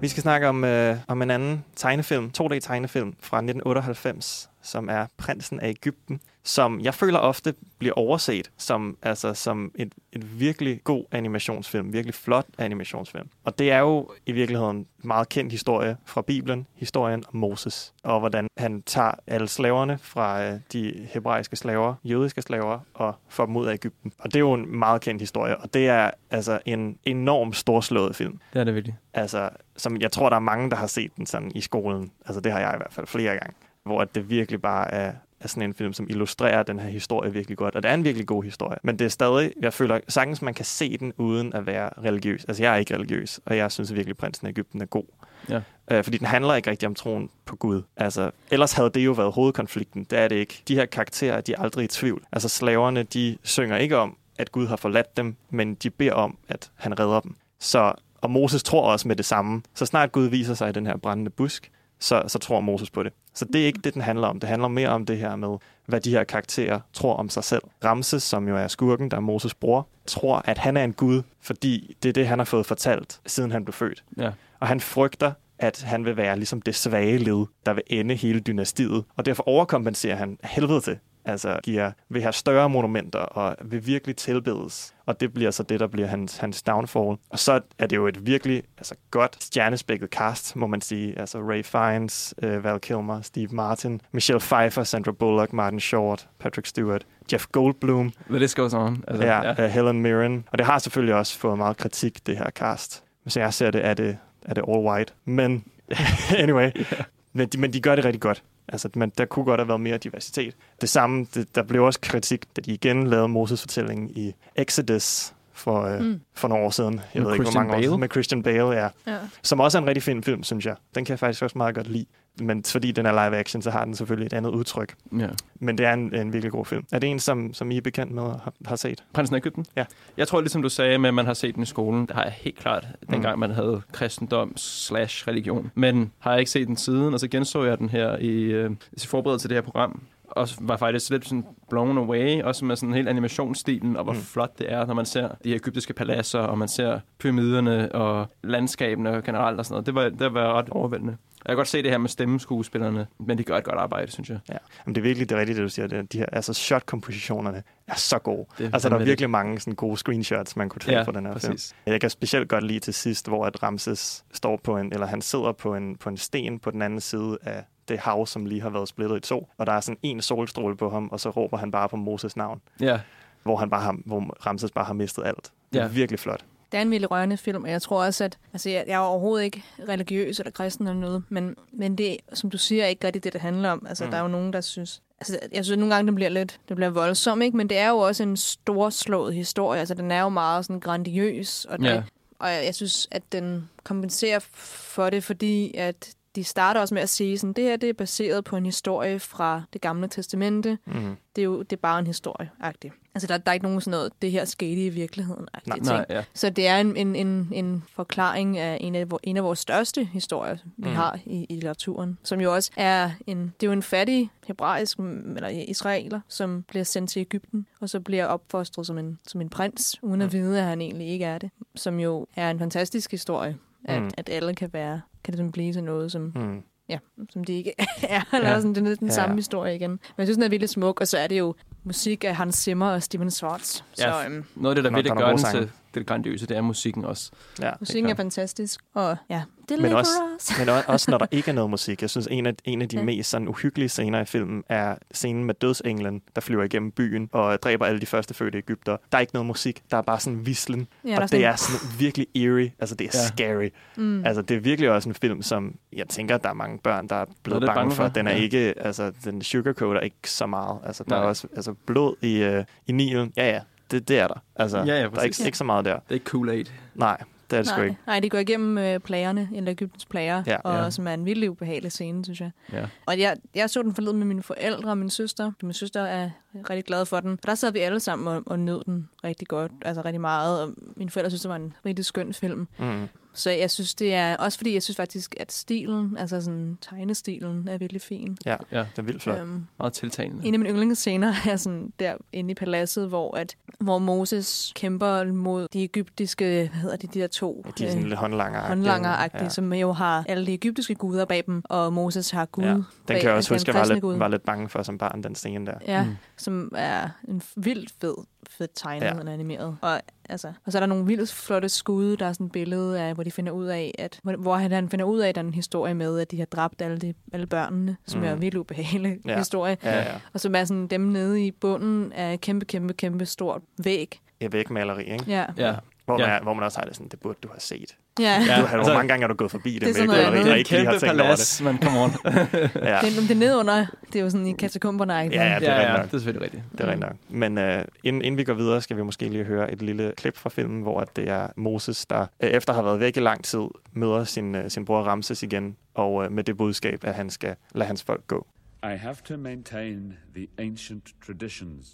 Vi 0.00 0.08
skal 0.08 0.22
snakke 0.22 0.48
om, 0.48 0.64
øh, 0.64 0.96
om 1.08 1.22
en 1.22 1.30
anden 1.30 1.64
tegnefilm, 1.76 2.30
2D-tegnefilm 2.38 3.14
fra 3.20 3.36
1998, 3.36 4.50
som 4.62 4.88
er 4.88 5.06
Prinsen 5.18 5.60
af 5.60 5.68
Ægypten, 5.68 6.20
som 6.44 6.80
jeg 6.80 6.94
føler 6.94 7.18
ofte 7.18 7.54
bliver 7.78 7.94
overset 7.94 8.50
som, 8.56 8.96
altså, 9.02 9.34
som 9.34 9.72
et, 9.74 9.94
et 10.12 10.40
virkelig 10.40 10.80
god 10.84 11.04
animationsfilm, 11.10 11.92
virkelig 11.92 12.14
flot 12.14 12.46
animationsfilm. 12.58 13.28
Og 13.44 13.58
det 13.58 13.72
er 13.72 13.78
jo 13.78 14.10
i 14.26 14.32
virkeligheden 14.32 14.76
en 14.76 14.86
meget 15.04 15.28
kendt 15.28 15.52
historie 15.52 15.96
fra 16.04 16.22
Bibelen, 16.22 16.66
historien 16.74 17.24
om 17.28 17.36
Moses, 17.36 17.94
og 18.02 18.20
hvordan 18.20 18.48
han 18.56 18.82
tager 18.82 19.12
alle 19.26 19.48
slaverne 19.48 19.98
fra 19.98 20.44
øh, 20.44 20.60
de 20.72 21.08
hebraiske 21.12 21.56
slaver, 21.56 21.94
jødiske 22.04 22.42
slaver, 22.42 22.78
og 22.94 23.14
får 23.28 23.46
dem 23.46 23.56
ud 23.56 23.66
af 23.66 23.72
Ægypten. 23.72 24.12
Og 24.18 24.24
det 24.24 24.36
er 24.36 24.40
jo 24.40 24.52
en 24.52 24.78
meget 24.78 25.00
kendt 25.00 25.22
historie, 25.22 25.56
og 25.56 25.74
det 25.74 25.88
er 25.88 26.10
altså 26.30 26.60
en 26.66 26.98
enorm 27.04 27.52
storslået 27.52 28.16
film. 28.16 28.38
Det 28.52 28.60
er 28.60 28.64
det 28.64 28.74
virkelig. 28.74 28.96
Altså, 29.14 29.48
som 29.76 29.96
jeg 30.00 30.12
tror, 30.12 30.28
der 30.28 30.36
er 30.36 30.40
mange, 30.40 30.70
der 30.70 30.76
har 30.76 30.86
set 30.86 31.16
den 31.16 31.26
sådan 31.26 31.52
i 31.54 31.60
skolen. 31.60 32.10
Altså, 32.26 32.40
det 32.40 32.52
har 32.52 32.60
jeg 32.60 32.72
i 32.74 32.76
hvert 32.76 32.92
fald 32.92 33.06
flere 33.06 33.32
gange. 33.32 33.54
Hvor 33.84 34.00
at 34.00 34.14
det 34.14 34.30
virkelig 34.30 34.62
bare 34.62 34.90
er, 34.90 35.12
er 35.40 35.48
sådan 35.48 35.62
en 35.62 35.74
film, 35.74 35.92
som 35.92 36.06
illustrerer 36.10 36.62
den 36.62 36.78
her 36.78 36.88
historie 36.88 37.32
virkelig 37.32 37.56
godt. 37.56 37.74
Og 37.74 37.82
det 37.82 37.90
er 37.90 37.94
en 37.94 38.04
virkelig 38.04 38.26
god 38.26 38.44
historie. 38.44 38.78
Men 38.82 38.98
det 38.98 39.04
er 39.04 39.08
stadig, 39.08 39.52
jeg 39.60 39.72
føler 39.72 40.00
sagtens, 40.08 40.42
man 40.42 40.54
kan 40.54 40.64
se 40.64 40.96
den 40.96 41.12
uden 41.16 41.52
at 41.52 41.66
være 41.66 41.90
religiøs. 42.04 42.44
Altså, 42.44 42.62
jeg 42.62 42.72
er 42.72 42.76
ikke 42.76 42.94
religiøs, 42.94 43.40
og 43.46 43.56
jeg 43.56 43.72
synes 43.72 43.94
virkelig, 43.94 44.16
Prinsen 44.16 44.46
af 44.46 44.50
Ægypten 44.50 44.82
er 44.82 44.86
god. 44.86 45.04
Ja. 45.48 45.60
Øh, 45.90 46.04
fordi 46.04 46.18
den 46.18 46.26
handler 46.26 46.54
ikke 46.54 46.70
rigtig 46.70 46.86
om 46.86 46.94
troen 46.94 47.30
på 47.44 47.56
Gud. 47.56 47.82
Altså, 47.96 48.30
ellers 48.50 48.72
havde 48.72 48.90
det 48.90 49.04
jo 49.04 49.12
været 49.12 49.32
hovedkonflikten. 49.32 50.04
Det 50.04 50.18
er 50.18 50.28
det 50.28 50.36
ikke. 50.36 50.62
De 50.68 50.74
her 50.74 50.86
karakterer, 50.86 51.40
de 51.40 51.52
er 51.52 51.62
aldrig 51.62 51.84
i 51.84 51.88
tvivl. 51.88 52.24
Altså, 52.32 52.48
slaverne, 52.48 53.02
de 53.02 53.36
synger 53.42 53.76
ikke 53.76 53.96
om, 53.96 54.16
at 54.38 54.52
Gud 54.52 54.66
har 54.66 54.76
forladt 54.76 55.16
dem, 55.16 55.36
men 55.50 55.74
de 55.74 55.90
beder 55.90 56.12
om, 56.12 56.38
at 56.48 56.70
han 56.74 57.00
redder 57.00 57.20
dem. 57.20 57.36
Så, 57.58 57.92
og 58.20 58.30
Moses 58.30 58.62
tror 58.62 58.92
også 58.92 59.08
med 59.08 59.16
det 59.16 59.24
samme. 59.24 59.62
Så 59.74 59.86
snart 59.86 60.12
Gud 60.12 60.26
viser 60.26 60.54
sig 60.54 60.68
i 60.68 60.72
den 60.72 60.86
her 60.86 60.96
brændende 60.96 61.30
busk, 61.30 61.70
så, 62.00 62.22
så 62.26 62.38
tror 62.38 62.60
Moses 62.60 62.90
på 62.90 63.02
det. 63.02 63.12
Så 63.34 63.44
det 63.44 63.62
er 63.62 63.66
ikke 63.66 63.80
det, 63.84 63.94
den 63.94 64.02
handler 64.02 64.28
om. 64.28 64.40
Det 64.40 64.48
handler 64.48 64.68
mere 64.68 64.88
om 64.88 65.06
det 65.06 65.18
her 65.18 65.36
med, 65.36 65.58
hvad 65.86 66.00
de 66.00 66.10
her 66.10 66.24
karakterer 66.24 66.80
tror 66.92 67.14
om 67.14 67.28
sig 67.28 67.44
selv. 67.44 67.62
Ramses, 67.84 68.22
som 68.22 68.48
jo 68.48 68.56
er 68.56 68.68
skurken, 68.68 69.10
der 69.10 69.16
er 69.16 69.20
Moses 69.20 69.54
bror, 69.54 69.88
tror, 70.06 70.42
at 70.44 70.58
han 70.58 70.76
er 70.76 70.84
en 70.84 70.92
gud, 70.92 71.22
fordi 71.40 71.96
det 72.02 72.08
er 72.08 72.12
det, 72.12 72.26
han 72.26 72.38
har 72.38 72.44
fået 72.44 72.66
fortalt, 72.66 73.20
siden 73.26 73.50
han 73.50 73.64
blev 73.64 73.72
født. 73.72 74.04
Ja. 74.18 74.30
Og 74.60 74.68
han 74.68 74.80
frygter, 74.80 75.32
at 75.58 75.82
han 75.82 76.04
vil 76.04 76.16
være 76.16 76.36
ligesom 76.36 76.62
det 76.62 76.74
svage 76.74 77.18
led, 77.18 77.46
der 77.66 77.72
vil 77.72 77.82
ende 77.86 78.14
hele 78.14 78.40
dynastiet. 78.40 79.04
Og 79.16 79.26
derfor 79.26 79.48
overkompenserer 79.48 80.16
han 80.16 80.38
helvede 80.44 80.80
til. 80.80 80.98
Altså 81.30 81.60
giver, 81.62 81.92
vil 82.08 82.22
have 82.22 82.32
større 82.32 82.70
monumenter 82.70 83.18
og 83.18 83.56
vil 83.64 83.86
virkelig 83.86 84.16
tilbedes. 84.16 84.94
Og 85.06 85.20
det 85.20 85.32
bliver 85.32 85.50
så 85.50 85.62
det, 85.62 85.80
der 85.80 85.86
bliver 85.86 86.08
hans, 86.08 86.36
hans 86.36 86.62
downfall. 86.62 87.16
Og 87.30 87.38
så 87.38 87.60
er 87.78 87.86
det 87.86 87.96
jo 87.96 88.06
et 88.06 88.26
virkelig 88.26 88.62
altså, 88.78 88.94
godt 89.10 89.44
stjernespækket 89.44 90.08
cast, 90.08 90.56
må 90.56 90.66
man 90.66 90.80
sige. 90.80 91.18
Altså 91.18 91.38
Ray 91.38 91.64
Fiennes, 91.64 92.34
uh, 92.42 92.64
Val 92.64 92.80
Kilmer, 92.80 93.20
Steve 93.20 93.48
Martin, 93.50 94.00
Michelle 94.12 94.40
Pfeiffer, 94.40 94.84
Sandra 94.84 95.12
Bullock, 95.12 95.52
Martin 95.52 95.80
Short, 95.80 96.28
Patrick 96.38 96.66
Stewart, 96.66 97.06
Jeff 97.32 97.46
Goldblum. 97.52 98.12
The 98.30 98.38
list 98.38 98.56
goes 98.56 98.74
on. 98.74 99.04
Altså, 99.08 99.26
ja, 99.26 99.42
ja. 99.42 99.64
Uh, 99.64 99.70
Helen 99.70 100.00
Mirren. 100.00 100.44
Og 100.52 100.58
det 100.58 100.66
har 100.66 100.78
selvfølgelig 100.78 101.14
også 101.14 101.38
fået 101.38 101.58
meget 101.58 101.76
kritik, 101.76 102.26
det 102.26 102.36
her 102.36 102.50
cast. 102.50 103.04
Hvis 103.22 103.36
jeg 103.36 103.54
ser 103.54 103.70
det, 103.70 103.86
er 103.86 103.94
det, 103.94 104.18
er 104.42 104.54
det 104.54 104.64
all 104.68 104.86
white. 104.86 105.12
Men 105.24 105.64
anyway, 106.42 106.70
yeah. 106.76 107.04
Men, 107.32 107.48
de, 107.48 107.58
men 107.58 107.72
de 107.72 107.80
gør 107.80 107.94
det 107.94 108.04
rigtig 108.04 108.20
godt. 108.20 108.42
Altså, 108.68 108.88
man, 108.94 109.12
der 109.18 109.24
kunne 109.24 109.44
godt 109.44 109.60
have 109.60 109.68
været 109.68 109.80
mere 109.80 109.98
diversitet. 109.98 110.56
Det 110.80 110.88
samme, 110.88 111.26
det, 111.34 111.54
der 111.54 111.62
blev 111.62 111.84
også 111.84 112.00
kritik, 112.02 112.44
da 112.56 112.60
de 112.60 112.72
igen 112.72 113.06
lavede 113.06 113.28
Moses 113.28 113.60
fortællingen 113.60 114.10
i 114.10 114.34
Exodus 114.56 115.32
for, 115.52 115.82
øh, 115.82 116.00
mm. 116.00 116.20
for 116.34 116.48
nogle 116.48 116.64
år 116.64 116.70
siden. 116.70 116.94
Jeg 116.94 117.22
med 117.22 117.22
ved 117.22 117.32
ikke, 117.32 117.44
Christian 117.44 117.64
hvor 117.64 117.72
mange 117.72 117.82
Bale? 117.82 117.92
år 117.92 117.96
Med 117.96 118.08
Christian 118.08 118.42
Bale, 118.42 118.70
ja. 118.70 118.88
Ja. 119.06 119.18
Som 119.42 119.60
også 119.60 119.78
er 119.78 119.82
en 119.82 119.88
rigtig 119.88 120.02
fin 120.02 120.22
film, 120.22 120.42
synes 120.42 120.66
jeg. 120.66 120.76
Den 120.94 121.04
kan 121.04 121.12
jeg 121.12 121.18
faktisk 121.18 121.42
også 121.42 121.58
meget 121.58 121.74
godt 121.74 121.86
lide. 121.86 122.06
Men 122.40 122.64
fordi 122.64 122.92
den 122.92 123.06
er 123.06 123.10
live 123.12 123.36
action, 123.38 123.62
så 123.62 123.70
har 123.70 123.84
den 123.84 123.94
selvfølgelig 123.94 124.26
et 124.26 124.32
andet 124.32 124.50
udtryk. 124.50 124.94
Ja. 125.18 125.28
Men 125.60 125.78
det 125.78 125.86
er 125.86 125.92
en, 125.92 126.14
en 126.14 126.32
virkelig 126.32 126.52
god 126.52 126.66
film. 126.66 126.84
Er 126.92 126.98
det 126.98 127.10
en, 127.10 127.18
som, 127.18 127.54
som 127.54 127.70
I 127.70 127.76
er 127.76 127.80
bekendt 127.80 128.12
med 128.12 128.22
og 128.22 128.40
har, 128.40 128.52
har 128.66 128.76
set? 128.76 129.04
Prinsen 129.12 129.34
af 129.36 129.40
Ægypten? 129.40 129.66
Ja. 129.76 129.84
Jeg 130.16 130.28
tror, 130.28 130.40
ligesom 130.40 130.62
du 130.62 130.68
sagde, 130.68 130.98
med, 130.98 131.08
at 131.08 131.14
man 131.14 131.26
har 131.26 131.34
set 131.34 131.54
den 131.54 131.62
i 131.62 131.66
skolen, 131.66 132.06
det 132.06 132.10
har 132.16 132.22
jeg 132.22 132.32
helt 132.32 132.58
klart, 132.58 132.86
Mm. 133.00 133.06
dengang 133.12 133.38
man 133.38 133.50
havde 133.50 133.82
kristendom 133.92 134.52
slash 134.56 135.28
religion. 135.28 135.70
Men 135.74 136.12
har 136.18 136.30
jeg 136.30 136.38
ikke 136.40 136.50
set 136.50 136.66
den 136.68 136.76
siden, 136.76 137.14
og 137.14 137.20
så 137.20 137.28
genså 137.28 137.64
jeg 137.64 137.78
den 137.78 137.88
her 137.88 138.16
i, 138.16 138.28
øh, 138.32 138.70
i 138.92 139.00
forberedelse 139.06 139.42
til 139.44 139.50
det 139.50 139.56
her 139.56 139.62
program. 139.62 140.02
Og 140.30 140.48
var 140.60 140.76
faktisk 140.76 141.10
lidt 141.10 141.24
sådan 141.24 141.44
blown 141.70 141.98
away, 141.98 142.42
også 142.42 142.64
med 142.64 142.76
sådan 142.76 142.94
helt 142.94 143.08
animationsstilen, 143.08 143.96
og 143.96 144.04
hvor 144.04 144.12
Mm. 144.12 144.18
flot 144.20 144.58
det 144.58 144.72
er, 144.72 144.86
når 144.86 144.94
man 144.94 145.06
ser 145.06 145.28
de 145.44 145.54
egyptiske 145.54 145.92
paladser, 145.94 146.38
og 146.38 146.58
man 146.58 146.68
ser 146.68 147.00
pyramiderne 147.18 147.92
og 147.92 148.28
landskabene 148.44 149.22
generelt 149.24 149.58
og 149.58 149.64
sådan 149.66 149.74
noget. 149.74 149.86
Det 149.86 149.94
var, 149.94 150.08
det 150.26 150.34
var 150.34 150.52
ret 150.58 150.68
overvældende. 150.70 151.16
Jeg 151.44 151.50
kan 151.50 151.56
godt 151.56 151.68
se 151.68 151.82
det 151.82 151.90
her 151.90 151.98
med 151.98 152.08
stemmeskuespillerne, 152.08 153.06
men 153.18 153.38
de 153.38 153.44
gør 153.44 153.56
et 153.56 153.64
godt 153.64 153.76
arbejde, 153.78 154.12
synes 154.12 154.28
jeg. 154.30 154.38
Ja, 154.50 154.56
men 154.86 154.94
det 154.94 155.00
er 155.00 155.02
virkelig 155.02 155.28
det 155.30 155.38
rigtigt, 155.38 155.56
det 155.56 155.62
du 155.64 155.68
siger. 155.68 155.86
Det, 155.86 156.12
de 156.12 156.18
her, 156.18 156.26
altså 156.32 156.52
shot-kompositionerne 156.54 157.62
er 157.86 157.94
så 157.94 158.18
gode. 158.18 158.46
Det 158.58 158.70
altså, 158.72 158.88
der 158.88 158.94
er 158.98 159.04
virkelig 159.04 159.30
mange 159.30 159.60
sådan, 159.60 159.74
gode 159.74 159.96
screenshots, 159.96 160.56
man 160.56 160.68
kunne 160.68 160.80
tage 160.80 160.96
Ja, 160.98 161.02
fra 161.02 161.12
den 161.12 161.26
her 161.26 161.32
præcis. 161.32 161.74
film. 161.84 161.92
Jeg 161.92 162.00
kan 162.00 162.10
specielt 162.10 162.48
godt 162.48 162.64
lide 162.64 162.78
til 162.80 162.94
sidst, 162.94 163.28
hvor 163.28 163.46
at 163.46 163.62
Ramses 163.62 164.24
står 164.32 164.60
på 164.64 164.76
en, 164.76 164.92
eller 164.92 165.06
han 165.06 165.20
sidder 165.22 165.52
på 165.52 165.74
en, 165.74 165.96
på 165.96 166.08
en 166.08 166.16
sten 166.16 166.58
på 166.58 166.70
den 166.70 166.82
anden 166.82 167.00
side 167.00 167.38
af 167.42 167.64
det 167.90 167.98
hav, 167.98 168.26
som 168.26 168.46
lige 168.46 168.60
har 168.60 168.70
været 168.70 168.88
splittet 168.88 169.16
i 169.16 169.20
to. 169.20 169.48
Og 169.58 169.66
der 169.66 169.72
er 169.72 169.80
sådan 169.80 169.98
en 170.02 170.22
solstråle 170.22 170.76
på 170.76 170.90
ham, 170.90 171.08
og 171.12 171.20
så 171.20 171.30
råber 171.30 171.56
han 171.56 171.70
bare 171.70 171.88
på 171.88 171.96
Moses 171.96 172.36
navn. 172.36 172.60
Ja. 172.80 173.00
Hvor, 173.42 173.56
han 173.56 173.70
bare 173.70 173.80
har, 173.82 173.96
hvor 174.06 174.46
Ramses 174.46 174.70
bare 174.70 174.84
har 174.84 174.94
mistet 174.94 175.26
alt. 175.26 175.50
Det 175.72 175.78
er 175.78 175.82
Ja. 175.82 175.88
virkelig 175.88 176.18
flot. 176.20 176.44
Det 176.72 176.78
er 176.78 176.82
en 176.82 176.90
virkelig 176.90 177.10
rørende 177.10 177.36
film, 177.36 177.64
og 177.64 177.70
jeg 177.70 177.82
tror 177.82 178.04
også, 178.04 178.24
at 178.24 178.38
altså, 178.52 178.70
jeg, 178.70 178.84
jeg 178.86 178.94
er 178.94 178.98
overhovedet 178.98 179.44
ikke 179.44 179.64
religiøs 179.88 180.38
eller 180.38 180.50
kristen 180.50 180.86
eller 180.86 181.00
noget, 181.00 181.22
men, 181.28 181.56
men 181.72 181.98
det, 181.98 182.16
som 182.32 182.50
du 182.50 182.58
siger, 182.58 182.84
er 182.84 182.88
ikke 182.88 183.06
rigtig 183.06 183.24
det, 183.24 183.32
det 183.32 183.40
handler 183.40 183.70
om. 183.70 183.86
Altså, 183.88 184.04
Mm. 184.04 184.10
der 184.10 184.18
er 184.18 184.22
jo 184.22 184.28
nogen, 184.28 184.52
der 184.52 184.60
synes... 184.60 185.02
Altså, 185.20 185.38
jeg 185.52 185.64
synes, 185.64 185.74
at 185.76 185.78
nogle 185.78 185.94
gange, 185.94 186.06
det 186.06 186.14
bliver 186.14 186.28
lidt 186.28 186.60
det 186.68 186.76
bliver 186.76 186.90
voldsomt, 186.90 187.42
ikke? 187.42 187.56
men 187.56 187.68
det 187.68 187.78
er 187.78 187.88
jo 187.88 187.98
også 187.98 188.22
en 188.22 188.36
storslået 188.36 189.34
historie. 189.34 189.80
Altså, 189.80 189.94
den 189.94 190.10
er 190.10 190.20
jo 190.22 190.28
meget 190.28 190.64
sådan 190.64 190.80
grandiøs, 190.80 191.64
og, 191.64 191.78
Ja. 191.82 191.92
det, 191.94 192.04
og 192.38 192.48
jeg, 192.48 192.64
jeg 192.64 192.74
synes, 192.74 193.08
at 193.10 193.22
den 193.32 193.68
kompenserer 193.84 194.38
for 194.52 195.10
det, 195.10 195.24
fordi 195.24 195.74
at 195.76 196.14
de 196.36 196.44
starter 196.44 196.80
også 196.80 196.94
med 196.94 197.02
at 197.02 197.08
sige, 197.08 197.38
sådan, 197.38 197.52
det 197.52 197.64
her 197.64 197.76
det 197.76 197.88
er 197.88 197.92
baseret 197.92 198.44
på 198.44 198.56
en 198.56 198.66
historie 198.66 199.18
fra 199.20 199.62
det 199.72 199.80
gamle 199.80 200.08
testamente. 200.08 200.78
Mm. 200.86 201.16
Det 201.36 201.42
er 201.42 201.44
jo 201.44 201.62
det 201.62 201.72
er 201.72 201.80
bare 201.80 201.98
en 201.98 202.06
historie 202.06 202.50
-agtig. 202.62 202.90
Altså, 203.14 203.26
der, 203.26 203.38
der 203.38 203.50
er 203.50 203.52
ikke 203.52 203.64
nogen 203.66 203.80
sådan 203.80 203.90
noget, 203.90 204.12
det 204.22 204.30
her 204.30 204.44
skete 204.44 204.86
i 204.86 204.88
virkeligheden. 204.88 205.48
Nej, 205.66 205.74
ting. 205.76 205.86
nej, 205.86 206.06
ja. 206.10 206.24
Så 206.34 206.50
det 206.50 206.66
er 206.66 206.78
en, 206.78 206.96
en, 206.96 207.16
en, 207.16 207.48
en 207.52 207.84
forklaring 207.92 208.58
af 208.58 208.78
en 208.80 208.94
af, 208.94 209.06
en 209.22 209.36
af 209.36 209.44
vores 209.44 209.58
største 209.58 210.04
historier, 210.04 210.54
vi 210.54 210.60
Mm. 210.76 210.86
mm. 210.88 210.94
har 210.94 211.18
i, 211.26 211.46
i 211.48 211.54
litteraturen, 211.54 212.18
som 212.22 212.40
jo 212.40 212.54
også 212.54 212.70
er 212.76 213.10
en, 213.26 213.38
det 213.38 213.66
er 213.66 213.70
jo 213.70 213.72
en 213.72 213.82
fattig 213.82 214.30
hebraisk, 214.46 214.98
eller 214.98 215.48
israeler, 215.48 216.20
som 216.28 216.62
bliver 216.68 216.84
sendt 216.84 217.10
til 217.10 217.20
Ægypten, 217.20 217.66
og 217.80 217.88
så 217.88 218.00
bliver 218.00 218.26
opfostret 218.26 218.86
som 218.86 218.98
en, 218.98 219.18
som 219.26 219.40
en 219.40 219.48
prins, 219.48 219.96
uden 220.02 220.22
at 220.22 220.32
vide, 220.32 220.58
at 220.60 220.64
han 220.64 220.80
egentlig 220.80 221.08
ikke 221.08 221.24
er 221.24 221.38
det. 221.38 221.50
Som 221.74 222.00
jo 222.00 222.26
er 222.36 222.50
en 222.50 222.58
fantastisk 222.58 223.10
historie, 223.10 223.56
at, 223.84 224.02
Mm. 224.02 224.10
at 224.16 224.28
alle 224.28 224.54
kan 224.54 224.72
være, 224.72 225.00
kan 225.24 225.34
ligesom 225.34 225.52
blive 225.52 225.72
til 225.72 225.84
noget, 225.84 226.12
som, 226.12 226.32
Mm. 226.34 226.62
ja, 226.88 226.98
som 227.30 227.44
de 227.44 227.52
ikke 227.52 227.74
er. 228.02 228.20
Eller 228.32 228.48
Ja. 228.50 228.56
sådan, 228.56 228.74
det 228.74 228.80
er 228.80 228.84
lidt 228.88 229.00
den 229.00 229.08
Ja, 229.08 229.14
samme 229.14 229.36
historie 229.36 229.74
igen. 229.76 229.90
Men 229.90 229.98
jeg 230.18 230.26
synes, 230.26 230.36
den 230.36 230.44
er 230.44 230.48
virkelig 230.48 230.68
smuk, 230.68 231.00
og 231.00 231.08
så 231.08 231.18
er 231.18 231.26
det 231.26 231.38
jo 231.38 231.54
musik 231.84 232.24
af 232.24 232.36
Hans 232.36 232.56
Zimmer 232.56 232.86
og 232.90 233.02
Steven 233.02 233.30
Schwartz. 233.30 233.80
Ja, 233.98 234.12
Så 234.12 234.24
øhm, 234.26 234.44
noget 234.56 234.76
af 234.76 234.82
det, 234.82 234.84
der 234.84 234.96
virkelig 234.96 235.16
der 235.18 235.24
gør 235.26 235.36
den 235.36 235.38
til. 235.68 235.70
Det 235.94 236.06
grandiøse, 236.06 236.46
det 236.46 236.56
er 236.56 236.60
musikken 236.60 237.04
også. 237.04 237.30
Ja, 237.60 237.70
musikken 237.80 238.10
er 238.10 238.14
fantastisk. 238.14 238.80
Og 238.94 239.16
ja, 239.30 239.42
Men 239.70 239.78
Deliver 239.78 239.96
også, 239.96 240.10
Us. 240.36 240.50
men 240.58 240.68
også- 240.86 241.10
når 241.10 241.18
der 241.18 241.26
ikke 241.30 241.50
er 241.50 241.54
noget 241.54 241.70
musik. 241.70 242.02
Jeg 242.02 242.10
synes, 242.10 242.28
en 242.30 242.46
af, 242.46 242.54
en 242.64 242.82
af 242.82 242.88
de 242.88 242.96
Ja. 242.96 243.02
mest 243.02 243.30
sådan, 243.30 243.48
uhyggelige 243.48 243.88
scener 243.88 244.20
i 244.20 244.24
filmen 244.24 244.64
er 244.68 244.94
scenen 245.12 245.44
med 245.44 245.54
dødsenglen, 245.54 246.22
der 246.34 246.40
flyver 246.40 246.62
igennem 246.64 246.90
byen 246.90 247.28
og 247.32 247.62
dræber 247.62 247.86
alle 247.86 248.00
de 248.00 248.06
første 248.06 248.34
fødte 248.34 248.58
Ægypter. 248.58 248.96
Der 249.12 249.18
er 249.18 249.20
ikke 249.20 249.32
noget 249.34 249.46
musik. 249.46 249.82
Der 249.90 249.96
er 249.96 250.02
bare 250.02 250.20
sådan 250.20 250.46
vislen. 250.46 250.86
Ja, 251.04 251.08
og 251.10 251.14
er 251.14 251.20
det 251.20 251.30
sådan- 251.30 251.44
er 251.46 251.56
sådan 251.56 251.98
virkelig 252.00 252.26
eerie. 252.34 252.72
Altså, 252.78 252.94
det 252.94 253.04
er 253.06 253.10
Ja. 253.14 253.26
scary. 253.26 253.68
Mm. 253.96 254.24
Altså, 254.26 254.42
det 254.42 254.56
er 254.56 254.60
virkelig 254.60 254.90
også 254.90 255.08
en 255.08 255.14
film, 255.14 255.42
som 255.42 255.74
jeg 255.92 256.08
tænker, 256.08 256.38
der 256.38 256.48
er 256.48 256.54
mange 256.54 256.78
børn, 256.78 257.08
der 257.08 257.16
er 257.16 257.24
blevet 257.42 257.62
lidt 257.62 257.68
bange, 257.68 257.78
bange 257.80 257.94
for. 257.94 258.02
for, 258.04 258.08
Den 258.12 258.26
er 258.26 258.30
ja. 258.32 258.36
ikke, 258.42 258.74
altså, 258.76 259.12
den 259.24 259.42
sugarcoater 259.42 260.00
ikke 260.00 260.16
så 260.24 260.46
meget. 260.46 260.78
Altså, 260.86 261.04
der 261.04 261.10
Nej. 261.10 261.18
er 261.24 261.28
også 261.28 261.46
altså, 261.56 261.74
blod 261.86 262.14
i, 262.22 262.36
øh, 262.42 262.64
i 262.86 262.92
Nilen. 262.92 263.32
Ja, 263.36 263.48
ja, 263.50 263.60
det, 263.90 264.08
det 264.08 264.18
er 264.18 264.28
der. 264.28 264.42
Altså, 264.56 264.78
Ja, 264.78 264.84
ja, 264.84 265.02
der 265.08 265.18
er 265.18 265.22
ikke, 265.22 265.44
ikke 265.46 265.58
så 265.58 265.64
meget 265.64 265.84
der. 265.84 265.94
Det 265.94 266.02
er 266.08 266.14
ikke 266.14 266.30
Kool-Aid. 266.36 266.70
Nej, 266.94 267.16
det 267.50 267.56
er 267.56 267.60
det 267.62 267.66
sgu 267.68 267.76
Nej, 267.76 267.84
ikke. 267.84 267.96
nej, 268.06 268.20
det 268.20 268.30
går 268.30 268.38
igennem 268.38 268.78
øh, 268.78 269.00
plagerne, 269.00 269.48
eller 269.54 269.70
Ægyptens 269.70 270.06
plager, 270.06 270.42
Ja, 270.46 270.56
og 270.64 270.74
ja. 270.84 270.90
som 270.90 271.06
er 271.06 271.14
en 271.14 271.24
virkelig 271.26 271.50
ubehagelig 271.50 271.92
scene, 271.92 272.24
synes 272.24 272.40
jeg. 272.40 272.50
Ja. 272.72 272.86
Og 273.06 273.18
jeg, 273.20 273.36
jeg 273.54 273.70
så 273.70 273.82
den 273.82 273.94
forleden 273.94 274.18
med 274.18 274.26
mine 274.26 274.42
forældre 274.42 274.90
og 274.90 274.98
min 274.98 275.10
søster. 275.10 275.52
Min 275.62 275.72
søster 275.72 276.00
er 276.02 276.30
rigtig 276.70 276.84
glad 276.84 277.06
for 277.06 277.20
den. 277.20 277.30
Og 277.32 277.38
der 277.46 277.54
sad 277.54 277.72
vi 277.72 277.78
alle 277.78 278.00
sammen 278.00 278.28
og, 278.28 278.42
og 278.46 278.58
nød 278.58 278.84
den 278.84 279.08
rigtig 279.24 279.48
godt, 279.48 279.72
altså 279.82 280.02
rigtig 280.04 280.20
meget. 280.20 280.62
Og 280.62 280.74
mine 280.96 281.10
forældre 281.10 281.30
synes, 281.30 281.42
det 281.42 281.48
var 281.48 281.56
en 281.56 281.72
rigtig 281.86 282.04
skøn 282.04 282.32
film. 282.34 282.68
Mm. 282.78 283.08
Så 283.34 283.50
jeg 283.50 283.70
synes, 283.70 283.94
det 283.94 284.14
er 284.14 284.36
også 284.36 284.58
fordi, 284.58 284.74
jeg 284.74 284.82
synes 284.82 284.96
faktisk, 284.96 285.34
at 285.40 285.52
stilen, 285.52 286.16
altså 286.18 286.40
sådan 286.40 286.78
tegnestilen, 286.80 287.68
er 287.68 287.78
virkelig 287.78 288.02
fin. 288.02 288.36
Ja, 288.46 288.56
Ja. 288.72 288.78
det 288.78 288.98
er 288.98 289.02
vildt 289.02 289.22
flot. 289.22 289.38
Øhm, 289.38 289.66
Meget 289.78 289.92
tiltalende. 289.92 290.46
en 290.46 290.54
af 290.54 290.60
mine 290.60 290.70
yndlingsscener 290.70 291.34
er 291.48 291.56
sådan 291.56 291.92
der 291.98 292.14
inde 292.32 292.50
i 292.50 292.54
paladset, 292.54 293.08
hvor, 293.08 293.36
at, 293.36 293.56
hvor 293.80 293.98
Moses 293.98 294.72
kæmper 294.76 295.24
mod 295.24 295.68
de 295.72 295.84
egyptiske, 295.84 296.44
hvad 296.44 296.80
hedder 296.80 296.96
de, 296.96 297.06
de 297.06 297.20
der 297.20 297.26
to? 297.26 297.64
De 297.78 297.84
er 297.84 297.88
sådan 297.88 298.02
øh, 298.02 298.08
lidt 298.08 298.18
håndlanger 298.18 298.60
håndlanger 298.60 299.28
Ja. 299.34 299.48
som 299.48 299.72
jo 299.72 299.92
har 299.92 300.24
alle 300.28 300.46
de 300.46 300.54
egyptiske 300.54 300.94
guder 300.94 301.24
bag 301.24 301.42
dem, 301.46 301.62
og 301.64 301.92
Moses 301.92 302.30
har 302.30 302.44
Gud 302.46 302.64
Ja. 302.64 302.70
Den 302.70 302.84
bag, 303.06 303.20
kan 303.20 303.28
jeg 303.28 303.36
også 303.36 303.48
den 303.54 303.58
huske, 303.58 303.70
jeg 303.72 303.80
var 303.80 303.86
lidt, 303.86 304.00
Gud. 304.02 304.16
var 304.16 304.28
lidt 304.28 304.44
bange 304.44 304.68
for 304.68 304.82
som 304.82 304.98
barn, 304.98 305.22
den 305.22 305.34
scene 305.34 305.66
der. 305.66 305.74
Ja, 305.86 306.04
Mm. 306.04 306.16
som 306.36 306.72
er 306.76 307.08
en 307.28 307.42
vildt 307.56 307.92
fed, 308.00 308.14
fedt 308.50 308.70
tegnet 308.74 309.02
Ja. 309.06 309.14
ja. 309.14 309.20
og 309.20 309.32
animeret. 309.32 309.76
Og, 309.82 310.00
altså, 310.30 310.52
og 310.66 310.72
så 310.72 310.78
er 310.78 310.80
der 310.80 310.86
nogle 310.86 311.06
vildt 311.06 311.32
flotte 311.32 311.68
skud. 311.68 312.16
Der 312.16 312.26
er 312.26 312.32
sådan 312.32 312.46
et 312.46 312.52
billede 312.52 313.00
af, 313.00 313.14
hvor 313.14 313.22
de 313.22 313.30
finder 313.30 313.52
ud 313.52 313.66
af, 313.66 313.94
at, 313.98 314.20
hvor, 314.38 314.56
han, 314.56 314.70
han 314.72 314.88
finder 314.88 315.04
ud 315.04 315.18
af, 315.20 315.28
at 315.28 315.34
der 315.34 315.40
er 315.42 315.46
en 315.46 315.54
historie 315.54 315.94
med, 315.94 316.20
at 316.20 316.30
de 316.30 316.38
har 316.38 316.44
dræbt 316.46 316.82
alle, 316.82 316.98
de, 316.98 317.14
alle 317.32 317.46
børnene, 317.46 317.96
som 318.06 318.20
Mm. 318.20 318.26
er 318.26 318.32
en 318.32 318.40
virkelig 318.40 318.60
ubehagelig 318.60 319.18
Ja. 319.26 319.38
historie. 319.38 319.76
Ja, 319.84 319.96
ja. 319.98 320.14
Og 320.32 320.40
som 320.40 320.54
er 320.54 320.64
sådan 320.64 320.86
dem 320.86 321.00
nede 321.00 321.46
i 321.46 321.50
bunden 321.50 322.12
af 322.12 322.40
kæmpe, 322.40 322.66
kæmpe, 322.66 322.94
kæmpe 322.94 323.26
stort 323.26 323.62
væg. 323.84 324.20
Ja, 324.40 324.48
vægmaleri, 324.50 325.04
ikke? 325.12 325.24
Ja. 325.28 325.44
Ja. 325.58 325.74
Hvor, 326.04 326.18
man, 326.18 326.26
Ja. 326.26 326.32
er, 326.36 326.42
hvor 326.42 326.54
man 326.54 326.64
også 326.64 326.78
har 326.78 326.86
det 326.86 326.96
sådan, 326.96 327.08
det 327.08 327.20
burde 327.20 327.38
du 327.42 327.48
have 327.48 327.60
set. 327.60 327.96
Ja. 328.18 328.24
Ja, 328.24 328.36
du 328.38 328.44
har, 328.44 328.56
altså- 328.60 328.76
hvor 328.90 328.94
mange 328.98 329.08
gange 329.08 329.22
har 329.22 329.28
du 329.28 329.34
gået 329.34 329.50
forbi 329.50 329.72
det, 329.74 329.80
Det 329.80 329.88
er 329.88 329.92
sådan 329.94 330.08
vægmaleri, 330.08 330.24
noget 330.30 330.40
og 330.42 330.46
andet. 330.46 330.58
ikke 330.58 330.70
lige 330.70 330.84
har 330.84 330.92
Kæmpe 330.92 331.06
tænkt 331.06 331.20
over 331.20 331.28
palads, 331.30 331.56
det? 331.56 331.64
men 331.66 331.78
come 331.82 332.00
on. 332.00 332.10
Ja. 332.24 332.30
Det, 332.30 332.84
er, 332.84 333.00
det 333.00 333.30
er 333.30 333.34
nedunder. 333.34 333.86
Det 334.12 334.16
er 334.16 334.20
jo 334.24 334.30
sådan 334.30 334.46
i 334.46 334.52
katakomberne. 334.52 335.12
Ja, 335.14 335.20
ja, 335.22 335.28
det 335.30 335.38
er 335.38 335.44
ja, 335.44 335.54
rigtigt 335.54 335.70
ja, 335.70 335.96
nok. 335.96 336.04
det 336.06 336.14
er 336.14 336.18
selvfølgelig 336.18 336.42
rigtigt. 336.42 336.62
Det 336.72 336.80
er 336.80 336.84
rigtigt 336.86 337.00
nok. 337.08 337.16
Men 337.28 337.58
øh, 337.58 337.84
inden, 338.04 338.22
inden 338.22 338.38
vi 338.38 338.44
går 338.44 338.54
videre, 338.54 338.82
skal 338.82 338.96
vi 338.96 339.02
måske 339.02 339.28
lige 339.28 339.44
høre 339.44 339.72
et 339.72 339.82
lille 339.82 340.12
klip 340.16 340.36
fra 340.36 340.50
filmen, 340.50 340.82
hvor 340.82 341.00
at 341.00 341.16
det 341.16 341.28
er 341.28 341.48
Moses, 341.56 342.06
der 342.06 342.20
øh, 342.40 342.50
efter 342.50 342.72
at 342.72 342.76
have 342.76 342.86
været 342.86 343.00
væk 343.00 343.16
i 343.16 343.20
lang 343.20 343.44
tid, 343.44 343.62
møder 343.92 344.24
sin, 344.24 344.54
øh, 344.54 344.70
sin 344.70 344.84
bror 344.84 345.02
Ramses 345.02 345.42
igen, 345.42 345.76
og 345.94 346.24
øh, 346.24 346.32
med 346.32 346.44
det 346.44 346.56
budskab, 346.56 347.04
at 347.04 347.14
han 347.14 347.30
skal 347.30 347.54
lade 347.74 347.86
hans 347.86 348.02
folk 348.02 348.26
gå. 348.26 348.46
I 348.84 348.96
have 348.96 349.16
to 349.24 349.36
maintain 349.36 350.12
the 350.34 350.46
ancient 350.58 351.04
traditions 351.26 351.86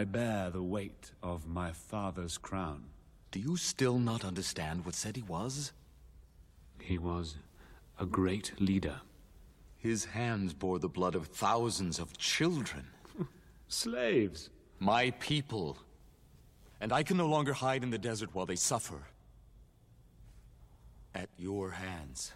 I 0.00 0.04
bear 0.12 0.50
the 0.50 0.60
weight 0.60 1.12
of 1.22 1.40
my 1.46 1.68
father's 1.92 2.34
crown. 2.42 2.78
Do 3.36 3.42
you 3.42 3.58
still 3.58 3.98
not 3.98 4.24
understand 4.24 4.86
what 4.86 4.94
said 4.94 5.14
he 5.14 5.22
was? 5.22 5.72
He 6.80 6.96
was 6.96 7.36
a 8.00 8.06
great 8.06 8.52
leader. 8.58 9.02
His 9.76 10.06
hands 10.06 10.54
bore 10.54 10.78
the 10.78 10.88
blood 10.88 11.14
of 11.14 11.26
thousands 11.26 11.98
of 11.98 12.16
children. 12.16 12.86
Slaves. 13.68 14.48
My 14.78 15.10
people. 15.20 15.76
And 16.80 16.94
I 16.94 17.02
can 17.02 17.18
no 17.18 17.28
longer 17.28 17.52
hide 17.52 17.82
in 17.82 17.90
the 17.90 17.98
desert 17.98 18.30
while 18.32 18.46
they 18.46 18.56
suffer. 18.56 19.02
At 21.14 21.28
your 21.38 21.70
hands. 21.70 22.34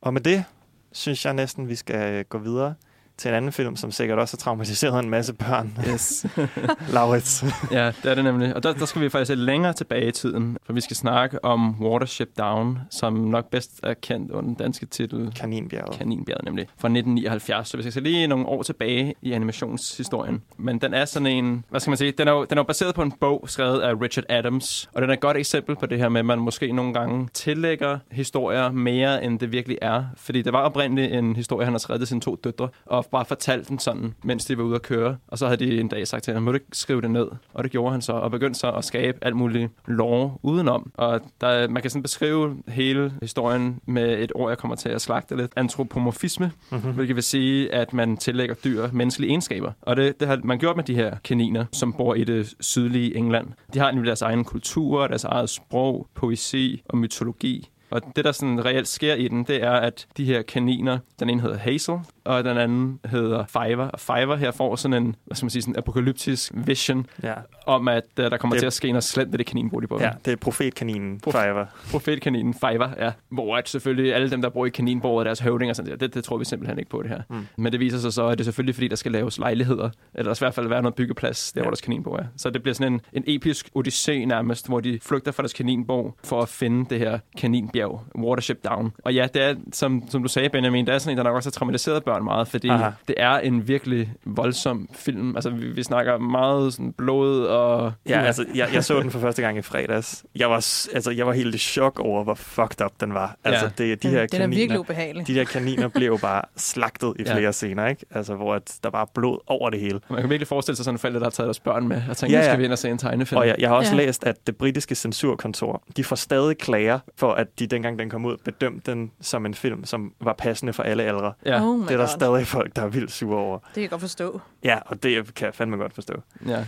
Og 0.00 0.14
med 0.14 0.20
det 0.20 0.44
synes 0.92 1.24
jeg 1.24 1.34
næsten, 1.34 1.68
vi 1.68 1.76
skal 1.76 2.14
øh, 2.14 2.24
gå 2.28 2.38
videre 2.38 2.74
til 3.16 3.28
en 3.28 3.34
anden 3.34 3.52
film, 3.52 3.76
som 3.76 3.90
sikkert 3.90 4.18
også 4.18 4.36
har 4.36 4.38
traumatiseret 4.38 5.04
en 5.04 5.10
masse 5.10 5.32
børn. 5.34 5.78
Yes. 5.88 6.26
Laurits. 6.94 7.44
ja, 7.70 7.86
det 7.86 8.10
er 8.10 8.14
det 8.14 8.24
nemlig. 8.24 8.54
Og 8.56 8.62
der, 8.62 8.72
der 8.72 8.86
skal 8.86 9.02
vi 9.02 9.08
faktisk 9.08 9.28
lidt 9.28 9.40
længere 9.40 9.72
tilbage 9.72 10.08
i 10.08 10.12
tiden, 10.12 10.58
for 10.66 10.72
vi 10.72 10.80
skal 10.80 10.96
snakke 10.96 11.44
om 11.44 11.80
Watership 11.80 12.28
Down, 12.38 12.78
som 12.90 13.12
nok 13.12 13.50
bedst 13.50 13.80
er 13.82 13.94
kendt 13.94 14.30
under 14.30 14.46
den 14.46 14.54
danske 14.54 14.86
titel 14.86 15.32
Kaninbjerget. 15.36 15.98
Kaninbjerget, 15.98 16.44
nemlig. 16.44 16.66
Fra 16.78 16.88
1979. 16.88 17.68
Så 17.68 17.76
vi 17.76 17.82
skal 17.82 17.92
se 17.92 18.00
lige 18.00 18.26
nogle 18.26 18.46
år 18.46 18.62
tilbage 18.62 19.14
i 19.22 19.32
animationshistorien. 19.32 20.42
Men 20.56 20.78
den 20.78 20.94
er 20.94 21.04
sådan 21.04 21.26
en, 21.26 21.64
hvad 21.70 21.80
skal 21.80 21.90
man 21.90 21.98
sige, 21.98 22.12
den 22.12 22.28
er, 22.28 22.32
jo, 22.32 22.44
den 22.44 22.58
er 22.58 22.62
jo 22.62 22.66
baseret 22.66 22.94
på 22.94 23.02
en 23.02 23.12
bog 23.12 23.44
skrevet 23.46 23.80
af 23.80 23.94
Richard 24.02 24.24
Adams, 24.28 24.90
og 24.92 25.02
den 25.02 25.10
er 25.10 25.14
et 25.14 25.20
godt 25.20 25.36
eksempel 25.36 25.76
på 25.76 25.86
det 25.86 25.98
her 25.98 26.08
med, 26.08 26.18
at 26.18 26.26
man 26.26 26.38
måske 26.38 26.72
nogle 26.72 26.94
gange 26.94 27.28
tillægger 27.34 27.98
historier 28.10 28.70
mere, 28.70 29.24
end 29.24 29.38
det 29.38 29.52
virkelig 29.52 29.78
er. 29.82 30.04
Fordi 30.16 30.42
det 30.42 30.52
var 30.52 30.60
oprindeligt 30.60 31.12
en 31.12 31.36
historie, 31.36 31.64
han 31.64 31.74
har 31.74 31.78
skrevet 31.78 32.00
til 32.00 32.08
sine 32.08 32.20
to 32.20 32.36
døtre, 32.44 32.68
og 32.86 33.03
bare 33.10 33.24
fortalt 33.24 33.68
den 33.68 33.78
sådan, 33.78 34.14
mens 34.24 34.44
de 34.44 34.58
var 34.58 34.64
ude 34.64 34.74
at 34.74 34.82
køre. 34.82 35.16
Og 35.28 35.38
så 35.38 35.46
havde 35.46 35.64
de 35.66 35.80
en 35.80 35.88
dag 35.88 36.08
sagt 36.08 36.24
til 36.24 36.34
ham, 36.34 36.42
må 36.42 36.50
du 36.50 36.54
ikke 36.54 36.66
skrive 36.72 37.00
det 37.02 37.10
ned? 37.10 37.26
Og 37.54 37.64
det 37.64 37.72
gjorde 37.72 37.92
han 37.92 38.02
så, 38.02 38.12
og 38.12 38.30
begyndte 38.30 38.60
så 38.60 38.70
at 38.70 38.84
skabe 38.84 39.18
alt 39.22 39.36
muligt 39.36 39.70
lore 39.86 40.34
udenom. 40.42 40.92
Og 40.94 41.20
der, 41.40 41.68
man 41.68 41.82
kan 41.82 41.90
sådan 41.90 42.02
beskrive 42.02 42.56
hele 42.68 43.12
historien 43.22 43.80
med 43.86 44.18
et 44.22 44.32
ord, 44.34 44.50
jeg 44.50 44.58
kommer 44.58 44.74
til 44.76 44.88
at 44.88 45.00
slagte 45.00 45.36
lidt. 45.36 45.52
Antropomorfisme, 45.56 46.52
Mhm. 46.70 46.78
mm-hmm. 46.78 46.94
hvilket 46.94 47.16
vil 47.16 47.22
sige, 47.24 47.74
at 47.74 47.92
man 47.92 48.16
tillægger 48.16 48.54
dyr 48.54 48.88
menneskelige 48.92 49.30
egenskaber. 49.30 49.72
Og 49.82 49.96
det, 49.96 50.20
det 50.20 50.28
har 50.28 50.40
man 50.44 50.58
gjort 50.58 50.76
med 50.76 50.84
de 50.84 50.94
her 50.94 51.16
kaniner, 51.24 51.64
som 51.72 51.92
bor 51.92 52.14
i 52.14 52.24
det 52.24 52.54
sydlige 52.60 53.16
England. 53.16 53.48
De 53.74 53.78
har 53.78 53.90
nemlig 53.90 54.06
deres 54.06 54.22
egen 54.22 54.44
kultur, 54.44 55.06
deres 55.06 55.24
eget 55.24 55.50
sprog, 55.50 56.06
poesi 56.14 56.82
og 56.88 56.98
mytologi. 56.98 57.68
Og 57.90 58.02
det, 58.16 58.24
der 58.24 58.32
sådan 58.32 58.64
reelt 58.64 58.88
sker 58.88 59.14
i 59.14 59.28
den, 59.28 59.44
det 59.44 59.62
er, 59.62 59.70
at 59.72 60.06
de 60.16 60.24
her 60.24 60.42
kaniner, 60.42 60.98
den 61.20 61.30
ene 61.30 61.40
hedder 61.42 61.56
Hazel, 61.56 61.94
og 62.24 62.44
den 62.44 62.56
anden 62.58 63.00
hedder 63.04 63.44
Fiver. 63.46 63.88
Og 63.88 64.00
Fiver 64.00 64.36
her 64.36 64.50
får 64.50 64.76
sådan 64.76 65.02
en, 65.02 65.16
hvad 65.24 65.36
skal 65.36 65.44
man 65.44 65.50
sige, 65.50 65.62
sådan 65.62 65.74
en 65.74 65.78
apokalyptisk 65.78 66.52
vision 66.54 67.06
Ja. 67.22 67.34
om, 67.66 67.88
at 67.88 68.02
uh, 68.18 68.24
der 68.24 68.36
kommer 68.36 68.54
Det- 68.54 68.60
til 68.60 68.66
at 68.66 68.72
ske 68.72 68.88
noget 68.88 69.04
slemt 69.04 69.32
ved 69.32 69.38
det 69.38 69.46
kaninbrud 69.46 69.82
i 69.82 69.86
bunden. 69.86 70.04
Ja, 70.06 70.12
det 70.24 70.32
er 70.32 70.36
profetkaninen 70.36 71.20
Prof-. 71.26 71.90
Profetkaninen 71.90 72.54
Fiver, 72.54 72.88
ja. 72.98 73.12
Hvor 73.28 73.56
at 73.56 73.68
selvfølgelig 73.68 74.14
alle 74.14 74.30
dem, 74.30 74.42
der 74.42 74.48
bor 74.48 74.66
i 74.66 74.68
kaninbordet, 74.68 75.26
deres 75.26 75.40
høvdinger 75.40 75.72
og 75.72 75.76
sådan 75.76 75.90
der, 75.90 75.96
det, 75.96 76.14
det 76.14 76.24
tror 76.24 76.36
vi 76.36 76.44
simpelthen 76.44 76.78
ikke 76.78 76.90
på 76.90 77.02
det 77.02 77.10
her. 77.10 77.20
Mm. 77.30 77.46
Men 77.56 77.72
det 77.72 77.80
viser 77.80 77.98
sig 77.98 78.12
så, 78.12 78.26
at 78.26 78.38
det 78.38 78.44
er 78.44 78.44
selvfølgelig, 78.44 78.74
fordi 78.74 78.88
der 78.88 78.96
skal 78.96 79.12
laves 79.12 79.38
lejligheder, 79.38 79.90
eller 80.14 80.28
der 80.30 80.34
skal 80.34 80.44
i 80.44 80.46
hvert 80.46 80.54
fald 80.54 80.68
være 80.68 80.82
noget 80.82 80.94
byggeplads, 80.94 81.52
der 81.52 81.60
ja. 81.60 81.64
hvor 81.64 81.70
deres 81.70 81.80
kaninborg 81.80 82.18
er. 82.18 82.24
Så 82.36 82.50
det 82.50 82.62
bliver 82.62 82.74
sådan 82.74 82.92
en, 82.92 83.00
en 83.12 83.24
episk 83.26 83.68
odyssé 83.78 84.12
nærmest, 84.12 84.68
hvor 84.68 84.80
de 84.80 84.98
flygter 85.02 85.32
fra 85.32 85.42
deres 85.42 85.52
kaninborg 85.52 86.14
for 86.24 86.42
at 86.42 86.48
finde 86.48 86.86
det 86.90 86.98
her 86.98 87.18
kaninbjerg, 87.38 88.02
Watership 88.18 88.58
Down. 88.64 88.92
Og 89.04 89.14
ja, 89.14 89.26
det 89.34 89.42
er, 89.42 89.54
som, 89.72 90.02
som 90.08 90.22
du 90.22 90.28
sagde, 90.28 90.48
Benjamin, 90.48 90.86
det 90.86 90.94
er 90.94 90.98
sådan 90.98 91.12
en, 91.12 91.16
der 91.18 91.24
nok 91.24 91.36
også 91.36 91.46
har 91.46 91.52
traumatiseret 91.52 92.04
børn 92.04 92.13
meget, 92.22 92.48
fordi 92.48 92.68
Aha. 92.68 92.90
det 93.08 93.14
er 93.18 93.30
en 93.38 93.68
virkelig 93.68 94.12
voldsom 94.24 94.88
film. 94.92 95.36
Altså, 95.36 95.50
vi, 95.50 95.66
vi 95.66 95.82
snakker 95.82 96.18
meget 96.18 96.72
sådan 96.74 96.92
blod 96.92 97.44
og... 97.44 97.92
Ja, 98.08 98.20
altså, 98.20 98.44
jeg, 98.54 98.68
jeg 98.74 98.84
så 98.84 99.00
den 99.00 99.10
for 99.10 99.18
første 99.18 99.42
gang 99.42 99.58
i 99.58 99.62
fredags. 99.62 100.24
Jeg 100.36 100.48
var, 100.50 100.54
altså, 100.94 101.10
jeg 101.16 101.26
var 101.26 101.32
helt 101.32 101.54
i 101.54 101.58
chok 101.58 102.00
over, 102.00 102.24
hvor 102.24 102.34
fucked 102.34 102.84
up 102.84 102.92
den 103.00 103.14
var. 103.14 103.36
Altså, 103.44 103.66
det, 103.66 103.78
de 103.78 104.08
Den- 104.08 104.10
her 104.10 104.18
den 104.18 104.22
er 104.22 104.26
kaniner, 104.38 104.56
virkelig 104.56 104.80
ubehagelig. 104.80 105.26
De 105.26 105.34
der 105.34 105.44
kaniner 105.44 105.88
blev 105.88 106.06
jo 106.06 106.16
bare 106.16 106.42
slagtet 106.56 107.12
i 107.18 107.22
Ja. 107.26 107.34
flere 107.34 107.52
scener, 107.52 107.86
ikke? 107.86 108.06
Altså, 108.10 108.34
hvor 108.34 108.54
at 108.54 108.78
der 108.82 108.90
var 108.90 109.10
blod 109.14 109.38
over 109.46 109.70
det 109.70 109.80
hele. 109.80 110.00
Man 110.10 110.20
kan 110.20 110.30
virkelig 110.30 110.48
forestille 110.48 110.76
sig 110.76 110.84
sådan 110.84 110.94
en 110.94 110.98
forælder, 110.98 111.18
der 111.18 111.26
har 111.26 111.30
taget 111.30 111.46
deres 111.46 111.60
børn 111.60 111.88
med 111.88 112.02
og 112.10 112.16
tænkt, 112.16 112.32
ja, 112.32 112.38
ja. 112.38 112.44
nu 112.44 112.48
skal 112.50 112.58
vi 112.58 112.64
ind 112.64 112.72
og 112.72 112.78
se 112.78 112.88
en 112.90 112.98
tegnefilm. 112.98 113.38
Og 113.38 113.46
jeg, 113.46 113.56
jeg 113.58 113.68
har 113.68 113.76
også 113.76 113.94
Ja. 113.94 114.00
ja. 114.00 114.06
læst, 114.06 114.24
at 114.26 114.46
det 114.46 114.56
britiske 114.56 114.94
censurkontor, 114.94 115.82
de 115.96 116.04
får 116.04 116.16
stadig 116.16 116.58
klager 116.58 116.98
for, 117.16 117.32
at 117.32 117.58
de 117.58 117.66
dengang 117.66 117.98
den 117.98 118.10
kom 118.10 118.24
ud, 118.24 118.36
bedømte 118.44 118.90
den 118.90 119.10
som 119.20 119.46
en 119.46 119.54
film, 119.54 119.84
som 119.84 120.12
var 120.20 120.32
passende 120.38 120.72
for 120.72 120.82
alle 120.82 121.02
aldre. 121.02 121.32
Ja. 121.46 121.62
Oh 121.62 121.82
det 121.88 121.90
er 121.94 121.96
der 121.96 122.03
God. 122.06 122.18
stadig 122.18 122.46
folk, 122.46 122.76
der 122.76 122.82
er 122.82 122.86
vildt 122.88 123.12
sure 123.12 123.38
over. 123.38 123.58
Det 123.58 123.72
kan 123.74 123.82
jeg 123.82 123.90
godt 123.90 124.00
forstå. 124.00 124.40
Ja, 124.64 124.78
og 124.86 125.02
det 125.02 125.34
kan 125.34 125.46
jeg 125.46 125.54
fandme 125.54 125.76
godt 125.76 125.94
forstå. 125.94 126.14
Ja. 126.46 126.64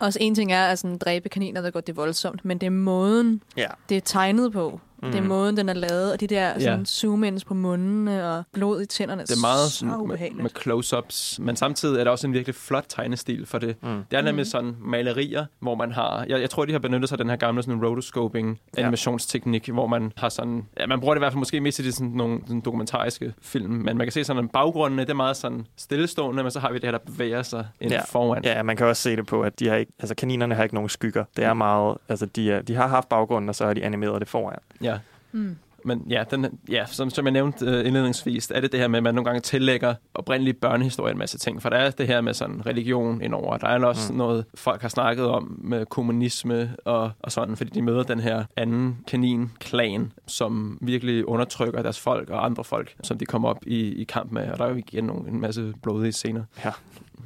Også 0.00 0.18
en 0.22 0.34
ting 0.34 0.52
er 0.52 0.66
at 0.66 0.78
sådan, 0.78 0.98
dræbe 0.98 1.28
kaniner, 1.28 1.60
der 1.60 1.70
går 1.70 1.80
det 1.80 1.96
voldsomt, 1.96 2.44
men 2.44 2.58
det 2.58 2.66
er 2.66 2.70
måden, 2.70 3.42
Ja. 3.56 3.66
det 3.88 3.96
er 3.96 4.00
tegnet 4.00 4.52
på. 4.52 4.80
Mm. 5.02 5.08
Det 5.10 5.16
er 5.16 5.20
Mhm. 5.20 5.28
måden, 5.28 5.56
den 5.56 5.68
er 5.68 5.72
lavet, 5.74 6.12
og 6.12 6.20
de 6.20 6.26
der 6.26 6.48
Ja. 6.48 6.60
sådan, 6.60 6.86
zoom-ins 6.86 7.44
på 7.44 7.54
mundene 7.54 8.28
og 8.32 8.44
blod 8.52 8.82
i 8.82 8.86
tænderne. 8.86 9.22
Det 9.22 9.30
er 9.30 9.40
meget 9.40 9.70
så 9.70 9.76
sådan, 9.76 9.88
med, 9.94 9.98
ubehageligt. 9.98 10.42
med 10.42 10.50
close-ups, 10.58 11.42
men 11.42 11.56
samtidig 11.56 12.00
er 12.00 12.04
der 12.04 12.10
også 12.10 12.26
en 12.26 12.32
virkelig 12.32 12.54
flot 12.54 12.84
tegnestil 12.88 13.46
for 13.46 13.58
det. 13.58 13.76
Mm. 13.82 13.88
Det 14.10 14.16
er 14.16 14.22
nemlig 14.22 14.34
Mhm. 14.34 14.44
sådan 14.44 14.76
malerier, 14.80 15.46
hvor 15.60 15.74
man 15.74 15.92
har... 15.92 16.24
Jeg, 16.28 16.40
jeg 16.40 16.50
tror, 16.50 16.64
de 16.64 16.72
har 16.72 16.78
benyttet 16.78 17.08
sig 17.08 17.14
af 17.16 17.18
den 17.18 17.30
her 17.30 17.36
gamle 17.36 17.62
sådan 17.62 17.84
rotoscoping 17.86 18.60
Ja. 18.76 18.82
animationsteknik, 18.82 19.68
hvor 19.68 19.86
man 19.86 20.12
har 20.16 20.28
sådan... 20.28 20.66
Ja, 20.80 20.86
man 20.86 21.00
bruger 21.00 21.14
det 21.14 21.18
i 21.18 21.22
hvert 21.22 21.32
fald 21.32 21.38
måske 21.38 21.60
mest 21.60 21.78
i 21.78 21.82
de 21.82 21.92
sådan, 21.92 22.06
nogle 22.08 22.40
sådan 22.46 22.60
dokumentariske 22.60 23.34
film, 23.42 23.70
men 23.72 23.84
man 23.98 24.06
kan 24.06 24.12
se 24.12 24.24
sådan, 24.24 24.44
at 24.44 24.50
baggrundene, 24.50 25.02
det 25.02 25.10
er 25.10 25.14
meget 25.14 25.36
sådan 25.36 25.66
stillestående, 25.76 26.42
men 26.42 26.50
så 26.52 26.60
har 26.60 26.68
vi 26.72 26.74
det 26.74 26.84
her, 26.84 26.90
der 26.90 26.98
bevæger 26.98 27.42
sig 27.42 27.66
ind 27.80 27.90
ja. 27.92 28.00
foran. 28.08 28.44
Ja, 28.44 28.62
man 28.62 28.76
kan 28.76 28.86
også 28.86 29.02
se 29.02 29.16
det 29.16 29.26
på, 29.26 29.42
at 29.42 29.58
de 29.60 29.68
har 29.68 29.76
ikke, 29.76 29.92
altså 29.98 30.14
kaninerne 30.14 30.54
har 30.54 30.62
ikke 30.62 30.74
nogen 30.74 30.88
skygger. 30.88 31.24
Det 31.36 31.44
er 31.44 31.54
meget, 31.54 31.96
altså 32.08 32.26
de, 32.26 32.52
er, 32.52 32.62
de 32.62 32.74
har 32.74 32.86
haft 32.88 33.08
baggrunden, 33.08 33.48
og 33.48 33.54
så 33.54 33.66
har 33.66 33.74
de 33.74 33.84
animeret 33.84 34.20
det 34.20 34.28
foran. 34.28 34.58
Ja. 34.82 34.87
Mm. 35.32 35.56
Men 35.84 36.06
ja, 36.10 36.24
den, 36.30 36.46
ja 36.68 36.86
som, 36.86 37.10
som 37.10 37.24
jeg 37.24 37.32
nævnte 37.32 37.66
uh, 37.66 37.86
indledningsvis, 37.86 38.50
er 38.54 38.60
det 38.60 38.72
det 38.72 38.80
her 38.80 38.88
med, 38.88 38.96
at 38.96 39.02
man 39.02 39.14
nogle 39.14 39.24
gange 39.24 39.40
tillægger 39.40 39.94
oprindelige 40.14 40.54
børnehistorier 40.54 41.12
en 41.12 41.18
masse 41.18 41.38
ting. 41.38 41.62
For 41.62 41.68
der 41.68 41.76
er 41.76 41.90
det 41.90 42.06
her 42.06 42.20
med 42.20 42.34
sådan 42.34 42.66
religion 42.66 43.22
indover. 43.22 43.56
Der 43.56 43.68
er 43.68 43.84
også 43.84 44.12
mm. 44.12 44.18
noget, 44.18 44.44
folk 44.54 44.82
har 44.82 44.88
snakket 44.88 45.26
om 45.26 45.60
med 45.64 45.86
kommunisme 45.86 46.76
og, 46.84 47.10
og 47.20 47.32
sådan, 47.32 47.56
fordi 47.56 47.70
de 47.70 47.82
møder 47.82 48.02
den 48.02 48.20
her 48.20 48.44
anden 48.56 48.98
kanin-klan, 49.06 50.12
som 50.26 50.78
virkelig 50.80 51.28
undertrykker 51.28 51.82
deres 51.82 52.00
folk 52.00 52.30
og 52.30 52.44
andre 52.44 52.64
folk, 52.64 52.94
som 53.02 53.18
de 53.18 53.26
kommer 53.26 53.48
op 53.48 53.58
i, 53.66 53.94
i 53.94 54.04
kamp 54.04 54.32
med. 54.32 54.50
Og 54.50 54.58
der 54.58 54.64
er 54.64 54.70
jo 54.70 54.76
igen 54.76 55.04
nogle, 55.04 55.28
en 55.28 55.40
masse 55.40 55.74
blodige 55.82 56.12
scener. 56.12 56.44
Ja. 56.64 56.72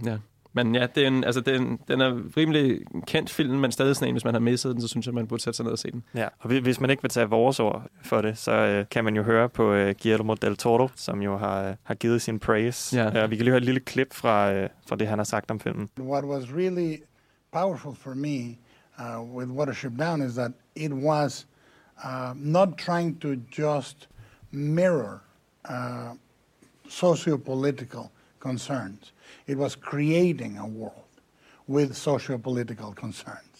Ja. 0.05 0.17
Men 0.55 0.75
ja, 0.75 0.87
det 0.95 1.03
er 1.03 1.07
en, 1.09 1.25
altså, 1.25 1.41
det 1.41 1.55
er 1.55 1.59
en, 1.59 1.79
den 1.89 2.01
er 2.01 2.23
rimelig 2.37 2.81
kendt 3.07 3.31
film, 3.31 3.59
men 3.59 3.73
stadig 3.73 3.97
sådan 3.97 4.09
en, 4.09 4.15
hvis 4.15 4.25
man 4.25 4.35
har 4.35 4.41
misset 4.41 4.73
den, 4.75 4.83
så 4.83 4.89
synes 4.89 5.07
jeg, 5.07 5.15
man 5.15 5.27
burde 5.27 5.43
sætte 5.43 5.57
sig 5.57 5.65
ned 5.65 5.73
og 5.73 5.79
se 5.79 5.91
den. 5.91 6.05
Ja, 6.15 6.29
og 6.39 6.49
hvis- 6.49 6.81
man 6.81 6.91
ikke 6.91 7.03
vil 7.03 7.11
tage 7.11 7.27
vores 7.29 7.61
ord 7.61 7.87
for 8.03 8.23
det, 8.23 8.39
så 8.39 8.53
øh, 8.53 8.87
kan 8.91 9.05
man 9.05 9.17
jo 9.17 9.23
høre 9.23 9.49
på 9.49 9.73
øh, 9.73 9.95
Guillermo 10.03 10.35
del 10.35 10.57
Toro, 10.57 10.89
som 10.97 11.23
jo 11.23 11.37
har, 11.37 11.69
øh, 11.69 11.75
har 11.83 11.95
givet 11.95 12.23
sin 12.23 12.39
praise. 12.39 12.97
Ja. 12.97 13.25
Øh, 13.25 13.31
vi 13.31 13.37
kan 13.37 13.45
lige 13.45 13.51
høre 13.51 13.59
et 13.59 13.65
lille 13.65 13.81
klip 13.81 14.15
fra, 14.15 14.53
øh, 14.53 14.69
fra 14.89 14.97
det, 14.97 15.09
han 15.09 15.19
har 15.19 15.25
sagt 15.25 15.51
om 15.51 15.61
filmen. 15.61 15.89
What 16.01 16.25
was 16.25 16.45
really 16.57 16.97
powerful 17.53 17.95
for 17.97 18.15
me 18.15 18.57
uh, 18.99 19.37
with 19.37 19.51
Watership 19.51 19.93
Down 19.99 20.23
is 20.23 20.33
that 20.35 20.51
it 20.77 20.93
was 20.93 21.47
uh, 22.05 22.33
not 22.37 22.69
trying 22.79 23.21
to 23.21 23.29
just 23.63 24.09
mirror 24.51 25.19
uh, 25.71 25.75
socio-political 26.89 28.11
concerns. 28.41 29.15
It 29.47 29.57
was 29.59 29.77
creating 29.77 30.59
a 30.59 30.67
world 30.67 30.95
with 31.67 31.97
socio-political 31.97 32.93
concerns. 32.95 33.52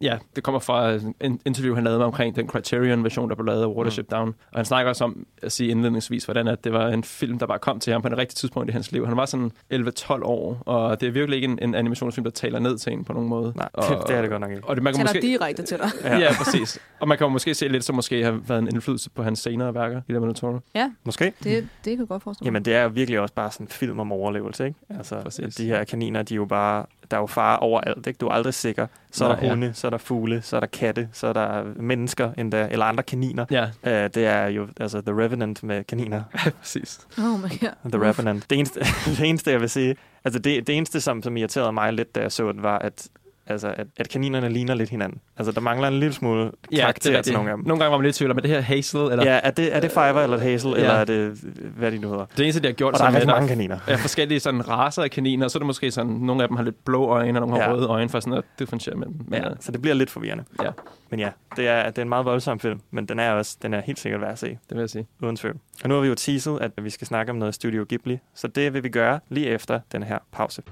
Ja, 0.00 0.18
det 0.36 0.44
kommer 0.44 0.58
fra 0.58 0.92
en 1.20 1.40
interview, 1.44 1.74
han 1.74 1.84
lavede 1.84 1.98
med 1.98 2.06
omkring 2.06 2.36
den 2.36 2.48
Criterion-version, 2.48 3.28
der 3.28 3.34
blev 3.34 3.46
lavet 3.46 3.62
af 3.62 3.66
Watership 3.66 4.04
mm. 4.04 4.16
Down. 4.16 4.28
Og 4.52 4.58
han 4.58 4.64
snakker 4.64 4.88
også 4.88 5.04
om 5.04 5.26
at 5.42 5.52
sige 5.52 5.70
indledningsvis, 5.70 6.24
hvordan 6.24 6.48
at 6.48 6.64
det 6.64 6.72
var 6.72 6.88
en 6.88 7.04
film, 7.04 7.38
der 7.38 7.46
bare 7.46 7.58
kom 7.58 7.80
til 7.80 7.92
ham 7.92 8.02
på 8.02 8.08
det 8.08 8.18
rigtige 8.18 8.34
tidspunkt 8.34 8.70
i 8.70 8.72
hans 8.72 8.92
liv. 8.92 9.06
Han 9.06 9.16
var 9.16 9.26
sådan 9.26 9.52
11-12 9.72 10.22
år, 10.22 10.62
og 10.66 11.00
det 11.00 11.06
er 11.06 11.10
virkelig 11.10 11.36
ikke 11.36 11.44
en, 11.44 11.58
en 11.62 11.74
animationsfilm, 11.74 12.24
der 12.24 12.30
taler 12.30 12.58
ned 12.58 12.78
til 12.78 12.92
en 12.92 13.04
på 13.04 13.12
nogen 13.12 13.28
måde. 13.28 13.52
Nej, 13.56 13.68
og, 13.72 13.84
det 14.08 14.16
er 14.16 14.20
det 14.20 14.30
godt 14.30 14.40
nok 14.40 14.50
ikke. 14.50 14.64
Og 14.64 14.76
det, 14.76 14.82
man 14.82 14.92
kan 14.92 15.06
Taler 15.06 15.20
måske, 15.20 15.26
direkte 15.26 15.62
til 15.62 15.78
dig. 15.78 15.90
Ja. 16.04 16.18
ja, 16.18 16.28
præcis. 16.44 16.78
Og 17.00 17.08
man 17.08 17.18
kan 17.18 17.24
jo 17.24 17.28
måske 17.28 17.54
se 17.54 17.68
lidt, 17.68 17.84
som 17.84 17.94
måske 17.94 18.24
har 18.24 18.40
været 18.46 18.58
en 18.58 18.68
indflydelse 18.68 19.10
på 19.10 19.22
hans 19.22 19.38
senere 19.38 19.74
værker, 19.74 20.00
i 20.08 20.12
der 20.12 20.32
Toro. 20.32 20.58
Ja, 20.74 20.90
Måske? 21.04 21.24
det, 21.24 21.34
det 21.44 21.68
kan 21.84 21.98
jeg 21.98 22.08
godt 22.08 22.22
forestille 22.22 22.44
mig. 22.44 22.46
Jamen, 22.46 22.64
det 22.64 22.74
er 22.74 22.88
virkelig 22.88 23.20
også 23.20 23.34
bare 23.34 23.50
sådan 23.50 23.64
en 23.64 23.70
film 23.70 24.00
om 24.00 24.12
overlevelse, 24.12 24.66
ikke? 24.66 24.78
Altså, 24.90 25.20
Præcis. 25.22 25.54
de 25.54 25.66
her 25.66 25.84
kaniner, 25.84 26.22
de 26.22 26.34
er 26.34 26.36
jo 26.36 26.44
bare, 26.44 26.86
der 27.10 27.16
er 27.16 27.20
jo 27.20 27.26
fare 27.26 27.58
overalt, 27.58 28.06
ikke? 28.06 28.18
Du 28.18 28.26
er 28.26 28.32
aldrig 28.32 28.54
sikker. 28.54 28.86
Så 29.12 29.24
er 29.24 29.28
Nej, 29.28 29.40
der 29.40 29.46
ja. 29.46 29.52
hunde, 29.52 29.74
så 29.86 29.88
er 29.88 29.90
der 29.90 29.98
fugle, 29.98 30.42
så 30.42 30.56
er 30.56 30.60
der 30.60 30.66
katte, 30.66 31.08
så 31.12 31.26
er 31.26 31.32
der 31.32 31.64
mennesker 31.76 32.32
endda, 32.38 32.68
eller 32.70 32.86
andre 32.86 33.02
kaniner. 33.02 33.44
Ja. 33.50 33.64
Uh, 33.64 34.10
det 34.14 34.16
er 34.16 34.46
jo 34.46 34.68
altså 34.80 35.00
The 35.00 35.22
Revenant 35.22 35.62
med 35.62 35.84
kaniner. 35.84 36.22
præcis. 36.60 37.06
Oh 37.18 37.40
my 37.40 37.60
god. 37.60 37.90
The 37.92 38.08
Revenant. 38.08 38.50
Det 38.50 38.58
eneste, 38.58 38.80
det 39.18 39.28
eneste, 39.28 39.50
jeg 39.50 39.60
vil 39.60 39.70
sige, 39.70 39.96
altså 40.24 40.38
det, 40.38 40.66
det 40.66 40.76
eneste, 40.76 41.00
som, 41.00 41.22
som 41.22 41.36
irriterede 41.36 41.72
mig 41.72 41.92
lidt, 41.92 42.14
da 42.14 42.20
jeg 42.20 42.32
så 42.32 42.52
den, 42.52 42.62
var, 42.62 42.78
at 42.78 43.08
Altså, 43.48 43.68
at, 43.76 43.86
at 43.96 44.08
kaninerne 44.08 44.48
ligner 44.48 44.74
lidt 44.74 44.90
hinanden. 44.90 45.20
Altså, 45.36 45.52
der 45.52 45.60
mangler 45.60 45.88
en 45.88 45.94
lille 45.94 46.12
smule 46.12 46.50
karakter 46.76 47.18
er 47.18 47.22
til 47.22 47.34
nogle 47.34 47.50
af 47.50 47.56
dem. 47.56 47.66
Nogle 47.66 47.80
gange 47.80 47.90
var 47.90 47.98
man 47.98 48.04
lidt 48.04 48.16
i 48.16 48.18
tvivl 48.18 48.30
om, 48.30 48.36
er 48.36 48.40
det 48.40 48.50
her 48.50 48.60
Hazel? 48.60 49.00
Eller? 49.00 49.24
Ja, 49.24 49.40
er 49.42 49.50
det, 49.50 49.76
er 49.76 49.80
det 49.80 49.90
Fiverr 49.90 50.22
eller 50.22 50.38
Hazel, 50.38 50.70
Ja. 50.70 50.76
eller 50.76 50.90
er 50.92 51.04
det, 51.04 51.30
hvad 51.76 51.92
de 51.92 51.98
nu 51.98 52.08
hedder? 52.08 52.24
Det 52.36 52.42
eneste, 52.42 52.62
de 52.62 52.66
har 52.66 52.72
gjort, 52.72 52.92
Og 52.94 52.98
der 52.98 53.04
er 53.06 53.12
rigtig 53.12 53.26
mange 53.28 53.48
kaniner. 53.48 53.78
Er 53.88 53.96
forskellige 53.96 54.40
sådan, 54.40 54.68
raser 54.68 55.02
af 55.02 55.10
kaniner, 55.10 55.44
og 55.44 55.50
så 55.50 55.58
er 55.58 55.60
det 55.60 55.66
måske 55.66 55.90
sådan, 55.90 56.12
nogle 56.12 56.42
af 56.42 56.48
dem 56.48 56.56
har 56.56 56.64
lidt 56.64 56.84
blå 56.84 57.06
øjne, 57.06 57.40
og 57.40 57.46
nogle 57.48 57.62
har 57.62 57.70
Ja. 57.70 57.76
røde 57.76 57.86
øjne, 57.86 58.08
for 58.08 58.20
sådan 58.20 58.38
at 58.38 58.44
differentiere 58.58 58.96
mellem. 58.96 59.14
Men, 59.28 59.42
Ja, 59.42 59.48
så 59.60 59.72
det 59.72 59.82
bliver 59.82 59.94
lidt 59.94 60.10
forvirrende. 60.10 60.44
Ja. 60.62 60.70
Men 61.10 61.20
ja, 61.20 61.30
det 61.56 61.68
er, 61.68 61.86
det 61.90 61.98
er 61.98 62.02
en 62.02 62.08
meget 62.08 62.24
voldsom 62.24 62.60
film, 62.60 62.80
men 62.90 63.06
den 63.06 63.18
er 63.18 63.32
også 63.32 63.56
den 63.62 63.74
er 63.74 63.80
helt 63.80 63.98
sikkert 63.98 64.20
værd 64.20 64.32
at 64.32 64.38
se. 64.38 64.46
Det 64.48 64.58
vil 64.70 64.78
jeg 64.78 64.90
sige. 64.90 65.06
Uden 65.22 65.36
tvivl. 65.36 65.56
Og 65.82 65.88
nu 65.88 65.94
har 65.94 66.02
vi 66.02 66.08
jo 66.08 66.14
teaset, 66.14 66.58
at 66.60 66.70
vi 66.82 66.90
skal 66.90 67.06
snakke 67.06 67.30
om 67.32 67.36
noget 67.36 67.54
Studio 67.54 67.86
Ghibli, 67.88 68.18
så 68.34 68.48
det 68.48 68.74
vil 68.74 68.82
vi 68.84 68.88
gøre 68.88 69.20
lige 69.28 69.46
efter 69.46 69.80
den 69.92 70.02
her 70.02 70.18
pause. 70.32 70.62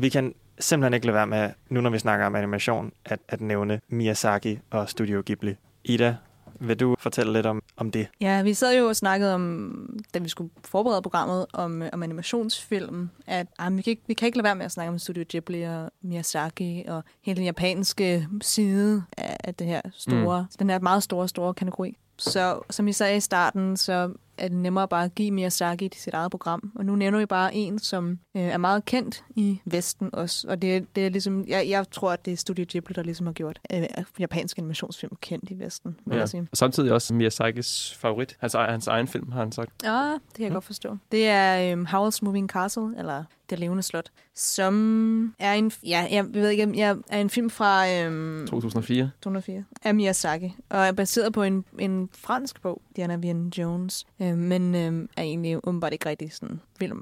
Vi 0.00 0.08
kan 0.08 0.34
simpelthen 0.58 0.94
ikke 0.94 1.06
lade 1.06 1.14
være 1.14 1.26
med, 1.26 1.50
nu 1.68 1.80
når 1.80 1.90
vi 1.90 1.98
snakker 1.98 2.26
om 2.26 2.34
animation, 2.34 2.92
at, 3.04 3.18
at 3.28 3.40
nævne 3.40 3.80
Miyazaki 3.88 4.58
og 4.70 4.88
Studio 4.88 5.22
Ghibli. 5.26 5.54
Ida, 5.84 6.16
vil 6.60 6.80
du 6.80 6.96
fortælle 6.98 7.32
lidt 7.32 7.46
om, 7.46 7.62
om 7.76 7.90
det? 7.90 8.08
Ja, 8.20 8.42
vi 8.42 8.54
sad 8.54 8.78
jo 8.78 8.88
og 8.88 8.96
snakkede 8.96 9.34
om, 9.34 10.00
da 10.14 10.18
vi 10.18 10.28
skulle 10.28 10.50
forberede 10.64 11.02
programmet 11.02 11.46
om, 11.52 11.82
om 11.92 12.02
animationsfilm, 12.02 13.10
at 13.26 13.46
ah, 13.58 13.76
vi, 13.76 13.82
kan 13.82 13.90
ikke, 13.90 14.02
vi 14.06 14.14
kan 14.14 14.26
ikke 14.26 14.38
lade 14.38 14.44
være 14.44 14.54
med 14.54 14.64
at 14.64 14.72
snakke 14.72 14.88
om 14.88 14.98
Studio 14.98 15.24
Ghibli 15.28 15.62
og 15.62 15.90
Miyazaki 16.02 16.84
og 16.88 17.04
hele 17.22 17.36
den 17.36 17.44
japanske 17.44 18.28
side 18.42 19.04
af, 19.16 19.36
af 19.44 19.54
det 19.54 19.66
her 19.66 19.80
store, 19.92 20.40
mm. 20.40 20.56
den 20.58 20.70
her 20.70 20.78
meget 20.78 21.02
store, 21.02 21.28
store 21.28 21.54
kategori. 21.54 21.96
Så 22.18 22.60
som 22.70 22.86
vi 22.86 22.92
sagde 22.92 23.16
i 23.16 23.20
starten, 23.20 23.76
så 23.76 24.12
er 24.38 24.48
det 24.48 24.56
nemmere 24.56 24.88
bare 24.88 25.04
at 25.04 25.14
give 25.14 25.30
Miyazaki 25.30 25.90
sit 25.96 26.14
eget 26.14 26.30
program. 26.30 26.72
Og 26.76 26.84
nu 26.84 26.96
nævner 26.96 27.18
vi 27.18 27.26
bare 27.26 27.54
en, 27.54 27.78
som 27.78 28.18
øh, 28.36 28.42
er 28.42 28.56
meget 28.58 28.84
kendt 28.84 29.24
i 29.36 29.60
Vesten 29.64 30.10
også. 30.12 30.48
Og 30.48 30.62
det, 30.62 30.96
det 30.96 31.06
er 31.06 31.10
ligesom, 31.10 31.44
jeg, 31.48 31.68
jeg 31.68 31.90
tror, 31.90 32.12
at 32.12 32.24
det 32.24 32.32
er 32.32 32.36
Studio 32.36 32.64
Ghibli, 32.68 32.94
der 32.94 33.02
ligesom 33.02 33.26
har 33.26 33.32
gjort 33.32 33.60
øh, 33.74 33.82
japansk 34.18 34.58
animationsfilm 34.58 35.16
kendt 35.20 35.50
i 35.50 35.58
Vesten, 35.58 35.96
vil 36.06 36.14
Ja. 36.14 36.20
jeg 36.20 36.28
sige. 36.28 36.48
Og 36.50 36.56
samtidig 36.56 36.92
også 36.92 37.14
Miyazakis 37.14 37.96
favorit. 38.00 38.36
Hans, 38.40 38.54
egen- 38.54 38.70
hans 38.70 38.86
egen 38.86 39.08
film, 39.08 39.32
har 39.32 39.40
han 39.40 39.52
sagt. 39.52 39.70
Ja, 39.84 40.12
det 40.12 40.20
kan 40.36 40.44
jeg 40.44 40.52
godt 40.52 40.64
forstå. 40.64 40.96
Det 41.12 41.28
er 41.28 41.72
um, 41.74 41.86
Howl's 41.86 42.18
Moving 42.22 42.48
Castle, 42.50 42.98
eller 42.98 43.24
Det 43.50 43.58
levende 43.58 43.82
slot, 43.82 44.10
som 44.34 45.34
er 45.38 45.52
en, 45.54 45.72
ja, 45.86 46.06
jeg 46.10 46.34
ved 46.34 46.48
ikke, 46.48 46.72
jeg 46.76 46.96
er 47.08 47.20
en 47.20 47.30
film 47.30 47.50
fra 47.50 48.06
um, 48.06 48.46
2004. 48.48 49.10
2004 49.22 49.64
af 49.84 49.94
Miyazaki, 49.94 50.54
og 50.68 50.78
er 50.78 50.92
baseret 50.92 51.32
på 51.32 51.42
en, 51.42 51.64
en 51.78 52.08
fransk 52.12 52.62
bog, 52.62 52.82
Diana 52.96 53.16
Vian 53.16 53.48
Jones, 53.58 54.06
øh, 54.22 54.36
men 54.36 54.74
øh, 54.74 55.08
er 55.16 55.22
egentlig 55.22 55.56
åbenbart 55.66 55.92
ikke 55.92 56.08
rigtig 56.08 56.32
sådan 56.32 56.60
vildt, 56.78 56.94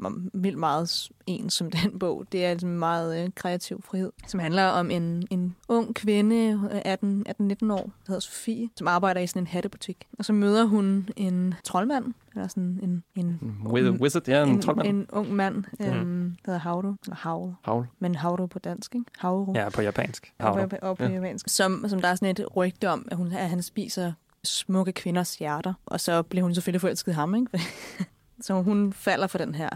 vildt 0.42 0.58
meget 0.58 1.08
en 1.28 1.50
som 1.50 1.70
den 1.82 1.98
bog. 1.98 2.24
Det 2.32 2.44
er 2.44 2.50
altså 2.50 2.66
meget 2.66 3.24
øh, 3.24 3.30
kreativ 3.34 3.82
frihed, 3.82 4.12
som 4.26 4.40
handler 4.40 4.64
om 4.64 4.90
en, 4.90 5.26
en 5.30 5.56
ung 5.68 5.94
kvinde, 5.94 6.68
øh, 6.72 6.80
18 6.84 7.26
18-19 7.28 7.32
år, 7.72 7.82
der 7.82 7.90
hedder 8.06 8.20
Sofie, 8.20 8.68
som 8.76 8.86
arbejder 8.88 9.20
i 9.20 9.26
sådan 9.26 9.42
en 9.42 9.46
hattebutik. 9.46 10.06
Og 10.18 10.24
så 10.24 10.32
møder 10.32 10.64
hun 10.64 11.08
en 11.16 11.54
troldmand, 11.64 12.14
eller 12.34 12.48
sådan 12.48 12.80
en... 12.82 13.04
en 13.14 13.40
With, 13.66 13.90
wizard, 14.00 14.28
ja, 14.28 14.42
en, 14.42 14.48
en, 14.48 14.62
troldmand. 14.62 14.88
en 14.88 15.06
ung 15.12 15.32
mand, 15.34 15.64
øhm, 15.80 16.36
der 16.44 16.50
hedder 16.50 16.58
Hauro, 16.60 16.94
eller 17.04 17.16
Haul. 17.16 17.54
Haul. 17.62 17.86
Men 17.98 18.14
Hauro 18.14 18.46
på 18.46 18.58
dansk, 18.58 18.94
ikke? 18.94 19.04
Hauro. 19.18 19.52
Ja, 19.54 19.68
på 19.68 19.82
japansk. 19.82 20.32
Og 20.38 20.44
Hauro. 20.44 20.66
på, 20.66 20.76
og 20.82 20.96
på 20.96 21.02
Ja. 21.04 21.08
ja. 21.08 21.14
japansk. 21.14 21.48
Som, 21.48 21.84
som 21.88 22.00
der 22.00 22.08
er 22.08 22.14
sådan 22.14 22.30
et 22.30 22.56
rygte 22.56 22.90
om, 22.90 23.08
at, 23.10 23.16
hun, 23.16 23.32
at 23.32 23.48
han 23.50 23.62
spiser 23.62 24.12
smukke 24.44 24.92
kvinders 24.92 25.36
hjerter. 25.36 25.74
Og 25.86 26.00
så 26.00 26.22
bliver 26.22 26.42
hun 26.42 26.54
selvfølgelig 26.54 26.80
forelsket 26.80 27.14
ham, 27.14 27.34
ikke? 27.34 27.60
så 28.40 28.62
hun 28.62 28.92
falder 28.92 29.26
for 29.26 29.38
den 29.38 29.54
her, 29.54 29.68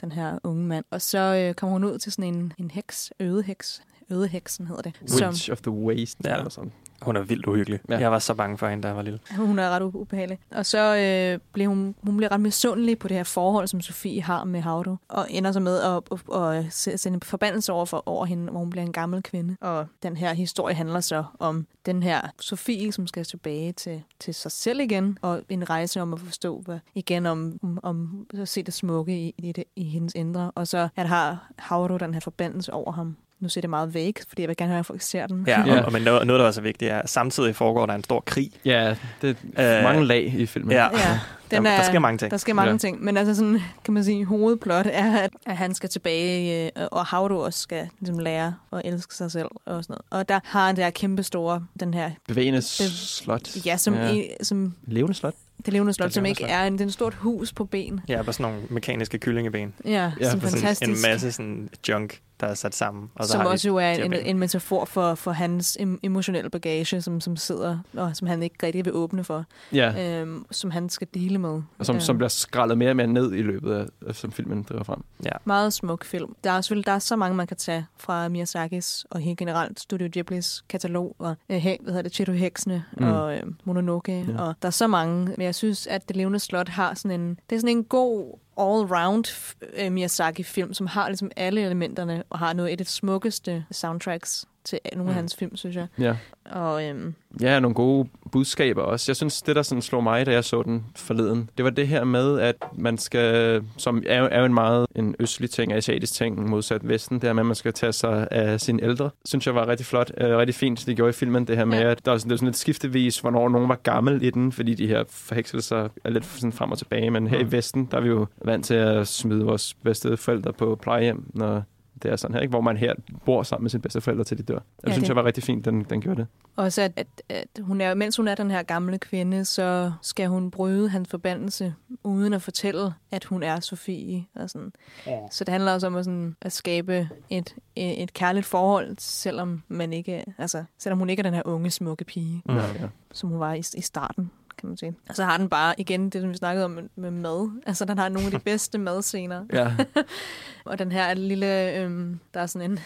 den 0.00 0.12
her 0.12 0.38
unge 0.44 0.64
mand. 0.64 0.84
Og 0.90 1.02
så 1.02 1.18
øh, 1.18 1.54
kommer 1.54 1.72
hun 1.72 1.84
ud 1.84 1.98
til 1.98 2.12
sådan 2.12 2.34
en, 2.34 2.52
en 2.58 2.70
heks, 2.70 3.12
ødeheks. 3.20 3.82
Ødeheksen 4.10 4.66
hedder 4.66 4.82
det. 4.82 5.00
Witch 5.22 5.52
of 5.52 5.60
the 5.60 5.70
Waste. 5.70 6.28
Ja. 6.28 6.36
Eller 6.36 6.50
sådan. 6.50 6.72
Hun 7.02 7.16
er 7.16 7.20
vildt 7.22 7.46
uhyggelig. 7.46 7.80
Ja. 7.88 7.98
Jeg 7.98 8.10
var 8.12 8.18
så 8.18 8.34
bange 8.34 8.58
for 8.58 8.68
hende, 8.68 8.82
da 8.82 8.88
jeg 8.88 8.96
var 8.96 9.02
lille. 9.02 9.18
Hun 9.36 9.58
er 9.58 9.70
ret 9.70 9.82
ubehagelig. 9.82 10.38
Og 10.50 10.66
så 10.66 10.96
øh, 10.96 11.40
bliver 11.52 11.68
hun, 11.68 11.94
hun 12.02 12.16
bliver 12.16 12.32
ret 12.32 12.40
misundelig 12.40 12.98
på 12.98 13.08
det 13.08 13.16
her 13.16 13.24
forhold, 13.24 13.66
som 13.68 13.80
Sofie 13.80 14.22
har 14.22 14.44
med 14.44 14.60
Havdo, 14.60 14.96
og 15.08 15.26
ender 15.30 15.52
så 15.52 15.60
med 15.60 15.80
at, 15.80 16.02
at, 16.12 16.42
at 16.56 16.66
se- 16.72 16.98
sende 16.98 17.16
en 17.16 17.22
forbandelse 17.22 17.72
over, 17.72 17.84
for, 17.84 18.02
over 18.06 18.24
hende, 18.26 18.50
hvor 18.50 18.60
hun 18.60 18.70
bliver 18.70 18.84
en 18.84 18.92
gammel 18.92 19.22
kvinde. 19.22 19.56
Og 19.60 19.86
den 20.02 20.16
her 20.16 20.32
historie 20.32 20.74
handler 20.74 21.00
så 21.00 21.24
om 21.38 21.66
den 21.86 22.02
her 22.02 22.20
Sofie, 22.40 22.92
som 22.92 23.06
skal 23.06 23.24
tilbage 23.24 23.72
til, 23.72 24.02
til 24.20 24.34
sig 24.34 24.52
selv 24.52 24.80
igen, 24.80 25.18
og 25.22 25.42
en 25.48 25.70
rejse 25.70 26.00
om 26.02 26.14
at 26.14 26.20
forstå 26.20 26.60
hvad, 26.64 26.78
igen 26.94 27.26
om, 27.26 27.58
om, 27.62 27.78
om 27.82 28.26
at 28.40 28.48
se 28.48 28.62
det 28.62 28.74
smukke 28.74 29.18
i, 29.26 29.34
i, 29.38 29.52
det, 29.52 29.64
i 29.76 29.84
hendes 29.84 30.14
indre. 30.14 30.50
Og 30.54 30.66
så 30.66 30.88
at 30.96 31.08
har 31.08 31.50
Havdo 31.58 31.96
den 31.96 32.14
her 32.14 32.20
forbandelse 32.20 32.72
over 32.72 32.92
ham. 32.92 33.16
Nu 33.40 33.48
ser 33.48 33.60
det 33.60 33.70
meget 33.70 33.94
væk, 33.94 34.18
fordi 34.28 34.42
jeg 34.42 34.48
vil 34.48 34.56
gerne 34.56 34.70
have, 34.72 34.78
at 34.80 34.86
folk 34.86 35.02
ser 35.02 35.26
den. 35.26 35.44
Ja, 35.46 35.78
og, 35.78 35.84
og 35.84 35.92
men 35.92 36.02
noget, 36.02 36.26
noget, 36.26 36.40
der 36.40 36.46
også 36.46 36.60
er 36.60 36.62
vigtigt, 36.62 36.90
er, 36.90 36.98
at 36.98 37.10
samtidig 37.10 37.56
foregår 37.56 37.86
der 37.86 37.94
en 37.94 38.04
stor 38.04 38.20
krig. 38.20 38.50
Ja, 38.64 38.96
det 39.22 39.36
er 39.56 39.82
mange 39.82 40.04
lag 40.04 40.34
i 40.36 40.46
filmen. 40.46 40.72
Ja, 40.72 40.84
Ja, 40.98 41.20
den 41.50 41.64
der, 41.64 41.70
er, 41.70 41.76
der 41.76 41.84
sker 41.84 41.98
mange 41.98 42.18
ting. 42.18 42.30
Der 42.30 42.36
sker 42.36 42.54
mange 42.54 42.68
ja. 42.68 42.72
ja. 42.72 42.78
ting. 42.78 43.04
Men 43.04 43.16
altså 43.16 43.34
sådan, 43.34 43.60
kan 43.84 43.94
man 43.94 44.04
sige, 44.04 44.24
hovedplot 44.24 44.86
er, 44.92 45.16
at, 45.18 45.30
at 45.46 45.56
han 45.56 45.74
skal 45.74 45.88
tilbage, 45.88 46.64
øh, 46.66 46.86
og 46.92 47.06
Havdo 47.06 47.38
også 47.38 47.58
skal 47.60 47.88
ligesom, 48.00 48.18
lære 48.18 48.54
at 48.72 48.82
elske 48.84 49.14
sig 49.14 49.30
selv 49.32 49.48
og 49.66 49.84
sådan 49.84 49.92
noget. 49.92 50.02
Og 50.22 50.28
der 50.28 50.40
har 50.44 50.66
han 50.66 50.76
det 50.76 50.84
her 50.84 50.90
kæmpe 50.90 51.22
store, 51.22 51.64
den 51.80 51.94
her... 51.94 52.10
Bevægende 52.28 52.58
Bev- 52.58 52.92
slot. 53.06 53.66
Ja, 53.66 53.76
som, 53.76 53.94
Ja. 53.94 54.12
ja. 54.12 54.22
som 54.42 54.74
Levende 54.86 55.14
slot. 55.14 55.34
det 55.64 55.72
levende 55.72 55.92
slot, 55.92 56.06
Det 56.06 56.14
som 56.14 56.26
ikke 56.26 56.38
slot. 56.38 56.50
er 56.50 56.64
en, 56.64 56.72
det 56.72 56.80
er 56.80 56.84
en 56.84 56.90
stort 56.90 57.14
hus 57.14 57.52
på 57.52 57.64
ben. 57.64 58.00
Ja, 58.08 58.22
bare 58.22 58.32
sådan 58.32 58.52
nogle 58.52 58.66
mekaniske 58.70 59.18
kyllingeben. 59.18 59.74
Ja, 59.84 60.12
Ja, 60.20 60.30
som 60.30 60.40
fantastisk. 60.40 60.90
En 60.90 61.10
masse 61.10 61.32
sådan 61.32 61.68
junk, 61.88 62.18
der 62.40 62.46
er 62.46 62.54
sat 62.54 62.74
sammen. 62.74 63.10
Og 63.14 63.24
så 63.24 63.32
som 63.32 63.40
har 63.40 63.48
også 63.48 63.68
jo 63.68 63.76
er 63.76 63.90
en, 63.92 64.12
en 64.12 64.38
metafor 64.38 64.84
for, 64.84 65.14
for 65.14 65.30
hans 65.32 65.76
em- 65.80 65.98
emotionelle 66.02 66.50
bagage, 66.50 67.00
som, 67.00 67.20
som 67.20 67.36
sidder, 67.36 67.78
og 67.96 68.16
som 68.16 68.28
han 68.28 68.42
ikke 68.42 68.66
rigtig 68.66 68.84
vil 68.84 68.94
åbne 68.94 69.24
for. 69.24 69.44
Ja. 69.72 70.20
Øhm, 70.20 70.44
som 70.50 70.70
han 70.70 70.88
skal 70.88 71.08
dele 71.14 71.38
med. 71.38 71.62
Og 71.78 71.86
som, 71.86 71.94
Øhm. 71.96 72.00
som 72.00 72.18
bliver 72.18 72.28
skrællet 72.28 72.78
mere 72.78 72.90
og 72.90 72.96
mere 72.96 73.06
ned 73.06 73.32
i 73.34 73.42
løbet 73.42 73.90
af, 74.06 74.14
som 74.14 74.32
filmen 74.32 74.62
driver 74.62 74.82
frem. 74.84 75.02
Ja. 75.24 75.30
Meget 75.44 75.72
smuk 75.72 76.04
film. 76.04 76.34
Der 76.44 76.50
er 76.50 76.60
selvfølgelig 76.60 76.86
der 76.86 76.92
er 76.92 76.98
så 76.98 77.16
mange, 77.16 77.36
man 77.36 77.46
kan 77.46 77.56
tage 77.56 77.86
fra 77.96 78.28
Miyazakis 78.28 79.06
og 79.10 79.20
helt 79.20 79.38
generelt 79.38 79.80
Studio 79.80 80.08
Ghiblis 80.12 80.64
katalog, 80.68 81.16
og 81.18 81.36
øh, 81.48 81.62
hvad 81.62 81.78
hedder 81.86 82.02
det, 82.02 82.12
Chiro-heksene 82.14 82.84
Mm. 82.96 83.04
mm. 83.04 83.12
og 83.12 83.34
øh, 83.36 83.42
Mononoke, 83.64 84.24
ja. 84.28 84.42
og 84.42 84.54
der 84.62 84.68
er 84.68 84.72
så 84.72 84.86
mange. 84.86 85.24
Men 85.24 85.40
jeg 85.42 85.54
synes, 85.54 85.86
at 85.86 86.08
Det 86.08 86.16
levende 86.16 86.38
slot 86.38 86.68
har 86.68 86.94
sådan 86.94 87.20
en, 87.20 87.38
det 87.50 87.56
er 87.56 87.60
sådan 87.60 87.76
en 87.76 87.84
god 87.84 88.38
all-round 88.58 89.54
øh, 89.76 89.92
Miyazaki-film, 89.92 90.74
som 90.74 90.86
har 90.86 91.08
ligesom 91.08 91.30
alle 91.36 91.62
elementerne, 91.62 92.22
og 92.30 92.38
har 92.38 92.52
noget 92.52 92.70
af 92.70 92.78
det 92.78 92.88
smukkeste 92.88 93.64
soundtracks 93.70 94.46
til 94.64 94.78
nogle 94.96 95.10
af 95.10 95.14
Mm. 95.14 95.16
hans 95.16 95.36
film, 95.36 95.56
synes 95.56 95.76
jeg. 95.76 95.86
Ja. 95.98 96.16
Og 96.50 96.84
øhm, 96.88 97.14
Ja, 97.40 97.60
nogle 97.60 97.74
gode 97.74 98.08
budskaber 98.32 98.82
også. 98.82 99.04
Jeg 99.10 99.16
synes, 99.16 99.42
det 99.42 99.56
der 99.56 99.62
sådan 99.62 99.82
slog 99.82 100.02
mig, 100.02 100.26
da 100.26 100.32
jeg 100.32 100.44
så 100.44 100.62
den 100.62 100.84
forleden, 100.96 101.50
det 101.56 101.64
var 101.64 101.70
det 101.70 101.88
her 101.88 102.04
med, 102.04 102.40
at 102.40 102.56
man 102.72 102.98
skal, 102.98 103.62
som 103.76 104.02
er, 104.06 104.22
er 104.22 104.38
jo 104.38 104.44
en 104.44 104.54
meget 104.54 104.86
en 104.96 105.14
østlig 105.20 105.50
ting, 105.50 105.72
asiatisk 105.72 106.14
ting, 106.14 106.48
modsat 106.50 106.88
Vesten, 106.88 107.14
det 107.20 107.24
her 107.28 107.32
med, 107.32 107.42
at 107.42 107.46
man 107.46 107.54
skal 107.54 107.72
tage 107.72 107.92
sig 107.92 108.28
af 108.30 108.60
sine 108.60 108.82
ældre, 108.82 109.10
synes 109.24 109.46
jeg 109.46 109.54
var 109.54 109.68
rigtig 109.68 109.86
flot, 109.86 110.12
øh, 110.18 110.36
rigtig 110.36 110.54
fint, 110.54 110.86
det 110.86 110.96
gjorde 110.96 111.10
i 111.10 111.12
filmen, 111.12 111.46
det 111.46 111.56
her 111.56 111.64
med, 111.64 111.78
at 111.78 112.04
der 112.06 112.12
er 112.12 112.16
sådan, 112.18 112.28
det 112.30 112.34
er 112.34 112.38
sådan 112.38 112.46
lidt 112.48 112.56
skiftevis, 112.56 113.18
hvornår 113.20 113.48
nogen 113.48 113.68
var 113.68 113.76
gammel 113.82 114.22
i 114.22 114.30
den, 114.30 114.52
fordi 114.52 114.74
de 114.74 114.86
her 114.86 115.04
forhekselser 115.10 115.88
er 116.04 116.10
lidt 116.10 116.24
sådan 116.26 116.52
frem 116.52 116.70
og 116.72 116.78
tilbage, 116.78 117.10
men 117.10 117.26
her 117.26 117.38
i 117.38 117.44
Mm. 117.44 117.52
Vesten, 117.52 117.88
der 117.90 117.96
er 117.96 118.00
vi 118.00 118.08
jo 118.08 118.26
vant 118.44 118.64
til 118.64 118.74
at 118.74 119.08
smide 119.08 119.44
vores 119.44 119.74
bedste 119.84 120.16
forældre 120.16 120.52
på 120.52 120.78
plejehjem, 120.82 121.24
når 121.34 121.62
det 122.02 122.10
er 122.12 122.16
sådan 122.16 122.34
her, 122.34 122.40
ikke? 122.40 122.50
hvor 122.50 122.60
man 122.60 122.76
her 122.76 122.94
bor 123.24 123.42
sammen 123.42 123.64
med 123.64 123.70
sine 123.70 123.80
bedste 123.82 124.00
forældre 124.00 124.24
til 124.24 124.38
de 124.38 124.42
dør. 124.42 124.54
Det 124.58 124.64
Ja, 124.86 124.92
synes 124.92 125.02
det- 125.02 125.08
jeg 125.08 125.16
var 125.16 125.24
rigtig 125.24 125.42
fint, 125.44 125.64
den, 125.64 125.84
den 125.84 126.00
gjorde 126.00 126.20
det. 126.20 126.26
Også 126.56 126.82
at, 126.82 126.92
at, 126.96 127.06
at 127.28 127.48
hun 127.60 127.80
er, 127.80 127.94
mens 127.94 128.16
hun 128.16 128.28
er 128.28 128.34
den 128.34 128.50
her 128.50 128.62
gamle 128.62 128.98
kvinde, 128.98 129.44
så 129.44 129.92
skal 130.02 130.28
hun 130.28 130.50
bryde 130.50 130.88
hans 130.88 131.08
forbandelse, 131.08 131.74
uden 132.04 132.32
at 132.32 132.42
fortælle, 132.42 132.92
at 133.10 133.24
hun 133.24 133.42
er 133.42 133.60
Sofie. 133.60 134.24
Og 134.34 134.50
sådan. 134.50 134.72
Ja. 135.06 135.18
Så 135.30 135.44
det 135.44 135.52
handler 135.52 135.72
også 135.72 135.86
om 135.86 135.96
at, 135.96 136.04
sådan, 136.04 136.36
at 136.42 136.52
skabe 136.52 137.08
et, 137.30 137.54
et, 137.76 138.02
et 138.02 138.12
kærligt 138.12 138.46
forhold, 138.46 138.94
selvom, 138.98 139.62
man 139.68 139.92
ikke, 139.92 140.24
altså, 140.38 140.64
selvom 140.78 140.98
hun 140.98 141.10
ikke 141.10 141.20
er 141.20 141.24
den 141.24 141.34
her 141.34 141.42
unge, 141.44 141.70
smukke 141.70 142.04
pige, 142.04 142.42
Ja, 142.48 142.54
ja. 142.54 142.88
som 143.12 143.28
hun 143.28 143.40
var 143.40 143.54
i, 143.54 143.58
i 143.58 143.80
starten 143.80 144.30
kan 144.58 144.68
man 144.68 144.76
sige. 144.76 144.96
Og 145.08 145.16
så 145.16 145.24
har 145.24 145.36
den 145.36 145.48
bare, 145.48 145.80
igen, 145.80 146.10
det 146.10 146.20
som 146.20 146.30
vi 146.30 146.36
snakkede 146.36 146.64
om 146.64 146.88
med, 146.96 147.10
mad. 147.10 147.62
Altså, 147.66 147.84
den 147.84 147.98
har 147.98 148.08
nogle 148.08 148.26
af 148.26 148.32
de 148.32 148.38
bedste 148.38 148.78
madscener. 148.88 149.44
Ja. 149.52 149.72
og 150.64 150.78
den 150.78 150.92
her 150.92 151.14
lille, 151.14 151.74
øhm, 151.76 152.20
der 152.34 152.40
er 152.40 152.46
sådan 152.46 152.70
en, 152.70 152.78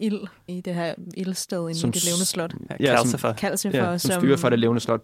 ild 0.00 0.20
i 0.48 0.60
det 0.60 0.74
her 0.74 0.94
ildsted 1.16 1.60
inde 1.68 1.74
Som 1.80 1.88
i 1.88 1.92
det 1.92 2.04
levende 2.04 2.24
slot. 2.24 2.54
Ja, 2.80 2.96
Calcifer. 2.96 3.18
som, 3.28 3.36
Calcifer, 3.38 3.90
ja, 3.90 3.98
som 3.98 4.20
styrer 4.20 4.36
for 4.36 4.48
det 4.50 4.58
levende 4.58 4.80
slot. 4.80 5.00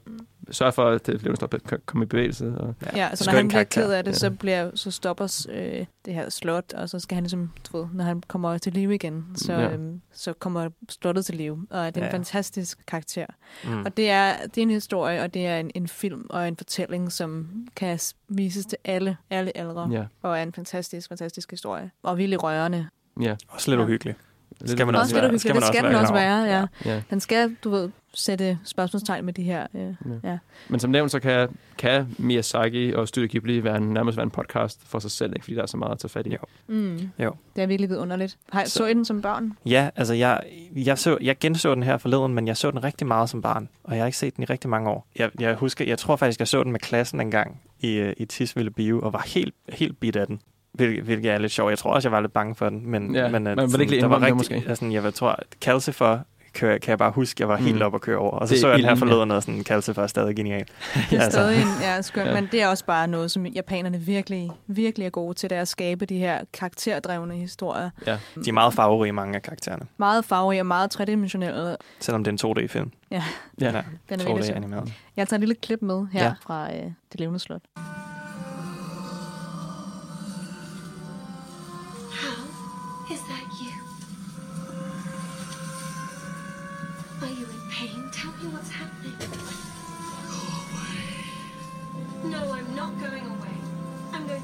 Sørger 0.50 0.72
for, 0.72 0.84
at 0.88 1.06
det 1.06 1.22
levende 1.22 1.36
slot 1.36 1.54
kan 1.68 1.78
komme 1.86 2.04
i 2.04 2.06
bevægelse. 2.06 2.54
Og, 2.58 2.74
Ja, 2.96 3.14
så 3.14 3.30
når 3.30 3.36
han 3.36 3.48
bliver 3.48 3.64
ked 3.64 3.90
af 3.92 4.04
det, 4.04 4.16
så, 4.16 4.30
bliver, 4.30 4.70
så 4.74 4.90
stopper 4.90 5.46
øh, 5.52 5.86
det 6.04 6.14
her 6.14 6.30
slot, 6.30 6.72
og 6.72 6.88
så 6.88 6.98
skal 6.98 7.14
han 7.14 7.24
ligesom, 7.24 7.52
du 7.72 7.78
ved, 7.78 7.86
når 7.94 8.04
han 8.04 8.22
kommer 8.28 8.58
til 8.58 8.72
live 8.72 8.94
igen, 8.94 9.24
så, 9.34 9.52
Ja. 9.52 9.60
ja. 9.60 9.72
øhm, 9.72 10.00
så 10.12 10.32
kommer 10.32 10.68
slottet 10.88 11.26
til 11.26 11.34
live. 11.34 11.66
Og 11.70 11.78
det 11.78 11.80
er 11.80 11.88
en 11.88 11.94
Ja. 11.96 12.04
ja. 12.04 12.12
fantastisk 12.12 12.78
karakter. 12.86 13.26
Mm. 13.64 13.82
Og 13.82 13.96
det 13.96 14.10
er, 14.10 14.32
det 14.46 14.58
er 14.58 14.62
en 14.62 14.70
historie, 14.70 15.22
og 15.22 15.34
det 15.34 15.46
er 15.46 15.58
en, 15.58 15.70
en 15.74 15.88
film 15.88 16.26
og 16.30 16.48
en 16.48 16.56
fortælling, 16.56 17.12
som 17.12 17.48
kan 17.76 17.98
vises 18.28 18.66
til 18.66 18.78
alle, 18.84 19.16
alle 19.30 19.56
aldre. 19.56 19.88
Ja. 19.92 20.04
Og 20.22 20.38
er 20.38 20.42
en 20.42 20.52
fantastisk, 20.52 21.08
fantastisk 21.08 21.50
historie. 21.50 21.90
Og 22.02 22.18
virkelig 22.18 22.42
rørende. 22.42 22.86
Ja. 23.20 23.36
Også 23.48 23.70
lidt 23.70 23.80
Ja. 23.80 23.84
uhyggelig. 23.84 24.14
Lidt 24.60 24.70
Skal 24.70 24.86
man 24.86 24.94
også 24.94 25.02
også 25.02 25.14
være, 25.14 25.24
uhyggeligt. 25.24 25.54
Det 25.54 25.64
skal 25.64 25.82
den 25.82 25.90
klar 25.90 26.00
også 26.00 26.12
være, 26.12 26.42
ja. 26.42 26.66
Ja. 26.84 27.02
Den 27.10 27.20
skal, 27.20 27.56
du 27.64 27.70
ved, 27.70 27.90
sætte 28.14 28.58
spørgsmålstegn 28.64 29.24
med 29.24 29.32
de 29.32 29.42
her. 29.42 29.66
Øh, 29.74 29.80
ja. 29.82 30.30
ja. 30.30 30.38
Men 30.68 30.80
som 30.80 30.90
nævnt, 30.90 31.10
så 31.10 31.20
kan, 31.20 31.48
kan 31.78 32.14
Miyazaki 32.18 32.92
og 32.94 33.08
Studio 33.08 33.28
Ghibli 33.30 33.64
være 33.64 33.76
en, 33.76 33.82
nærmest 33.82 34.16
være 34.16 34.24
en 34.24 34.30
podcast 34.30 34.80
for 34.84 34.98
sig 34.98 35.10
selv, 35.10 35.32
ikke? 35.32 35.44
fordi 35.44 35.54
der 35.54 35.62
er 35.62 35.66
så 35.66 35.76
meget 35.76 35.92
at 35.92 35.98
tage 35.98 36.08
fat 36.08 36.26
i. 36.26 36.30
Jo. 36.30 36.38
Mm. 36.66 37.10
Jo. 37.18 37.34
Det 37.56 37.62
er 37.62 37.66
virkelig 37.66 37.90
vidunderligt. 37.90 38.36
Har, 38.52 38.64
så. 38.64 38.70
så 38.70 38.86
I 38.86 38.94
den 38.94 39.04
som 39.04 39.22
børn? 39.22 39.52
Ja, 39.66 39.90
altså 39.96 40.14
jeg, 40.14 40.40
jeg, 40.76 40.98
så, 40.98 41.18
jeg 41.20 41.38
genså 41.38 41.74
den 41.74 41.82
her 41.82 41.98
forleden, 41.98 42.34
men 42.34 42.46
jeg 42.46 42.56
så 42.56 42.70
den 42.70 42.84
rigtig 42.84 43.06
meget 43.06 43.30
som 43.30 43.42
barn, 43.42 43.68
og 43.84 43.94
jeg 43.94 44.02
har 44.02 44.06
ikke 44.06 44.18
set 44.18 44.36
den 44.36 44.42
i 44.42 44.46
rigtig 44.46 44.70
mange 44.70 44.90
år. 44.90 45.06
Jeg, 45.16 45.30
jeg 45.40 45.54
husker, 45.54 45.84
jeg 45.84 45.98
tror 45.98 46.16
faktisk, 46.16 46.40
jeg 46.40 46.48
så 46.48 46.62
den 46.62 46.72
med 46.72 46.80
klassen 46.80 47.20
en 47.20 47.30
gang 47.30 47.60
i, 47.80 47.92
øh, 47.92 48.12
i 48.16 48.24
Tisvilde 48.24 48.70
Bio, 48.70 49.00
og 49.00 49.12
var 49.12 49.24
helt, 49.26 49.54
helt 49.68 50.00
bit 50.00 50.16
af 50.16 50.26
den. 50.26 50.40
Hvil- 50.76 51.02
Hvilket 51.02 51.30
er 51.32 51.38
lidt 51.38 51.52
sjovt. 51.52 51.70
Jeg 51.70 51.78
tror 51.78 51.90
også, 51.94 52.08
jeg 52.08 52.12
var 52.12 52.20
lidt 52.20 52.32
bange 52.32 52.54
for 52.54 52.68
den. 52.68 52.90
Men, 52.90 53.14
Ja, 53.14 53.28
men, 53.28 53.44
vil 53.46 53.70
sådan, 53.70 53.80
ikke 53.80 54.00
der 54.00 54.06
var 54.06 54.20
rigtig, 54.20 54.36
måske. 54.36 54.64
Altså, 54.68 54.86
jeg 54.86 55.14
tror, 55.14 55.38
Calcifer 55.60 56.18
kan, 56.54 56.68
kan 56.80 56.90
jeg 56.90 56.98
bare 56.98 57.10
huske, 57.10 57.40
jeg 57.42 57.48
var 57.48 57.56
helt 57.56 57.76
Mm. 57.76 57.82
op 57.82 57.94
at 57.94 58.00
køre 58.00 58.18
over. 58.18 58.30
Og 58.30 58.48
så 58.48 58.52
Det 58.54 58.60
så 58.60 58.68
jeg 58.68 58.76
den 58.76 58.84
her 58.84 58.90
ja. 58.90 58.96
forleden, 58.96 59.30
og 59.30 59.42
sådan, 59.42 59.62
Calcifer 59.64 60.02
er 60.02 60.06
stadig 60.06 60.36
genial. 60.36 60.64
Det 61.10 61.18
er 61.18 61.22
altså. 61.22 61.30
stadig 61.30 61.62
en, 61.62 61.68
ja, 61.82 62.02
skønt, 62.02 62.26
Ja. 62.26 62.34
ja. 62.34 62.40
men 62.40 62.48
det 62.52 62.62
er 62.62 62.68
også 62.68 62.84
bare 62.84 63.08
noget, 63.08 63.30
som 63.30 63.46
japanerne 63.46 63.98
virkelig, 63.98 64.50
virkelig 64.66 65.06
er 65.06 65.10
gode 65.10 65.34
til, 65.34 65.50
det 65.50 65.56
er 65.58 65.60
at 65.62 65.68
skabe 65.68 66.06
de 66.06 66.18
her 66.18 66.40
karakterdrevne 66.52 67.34
historier. 67.34 67.90
Ja. 68.06 68.18
De 68.44 68.48
er 68.48 68.52
meget 68.52 68.74
farverige, 68.74 69.12
mange 69.12 69.34
af 69.36 69.42
karaktererne. 69.42 69.86
Meget 69.96 70.24
farverige 70.24 70.60
og 70.62 70.66
meget 70.66 70.90
tredimensionelle. 70.90 71.76
Selvom 72.00 72.24
det 72.24 72.42
er 72.42 72.48
en 72.48 72.56
2D-film. 72.58 72.90
Ja, 73.10 73.22
Ja, 73.60 73.66
den 73.66 73.74
er 73.76 73.82
virkelig 74.08 74.26
2D 74.38 74.46
sjov. 74.46 74.56
animeret. 74.56 74.92
Jeg 75.16 75.28
tager 75.28 75.38
et 75.38 75.40
lille 75.40 75.54
klip 75.54 75.82
med 75.82 76.06
her 76.12 76.20
Ja. 76.22 76.26
ja. 76.26 76.32
fra 76.46 76.74
øh, 76.76 76.82
Det 77.12 77.20
levende 77.20 77.38
slot. 77.38 77.60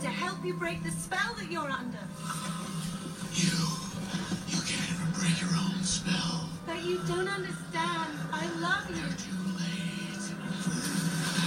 To 0.03 0.09
help 0.09 0.45
you 0.45 0.53
break 0.55 0.83
the 0.83 0.91
spell 0.91 1.33
that 1.37 1.49
you're 1.49 1.71
under. 1.71 1.99
You. 3.35 3.55
You 4.49 4.61
can't 4.67 4.91
even 4.91 5.13
break 5.15 5.41
your 5.41 5.51
own 5.51 5.81
spell. 5.85 6.49
But 6.67 6.83
you 6.83 6.99
don't 7.07 7.29
understand. 7.29 8.19
I 8.33 8.49
love 8.59 8.91
you. 8.91 8.97
Too 8.97 9.39
late. 9.61 11.42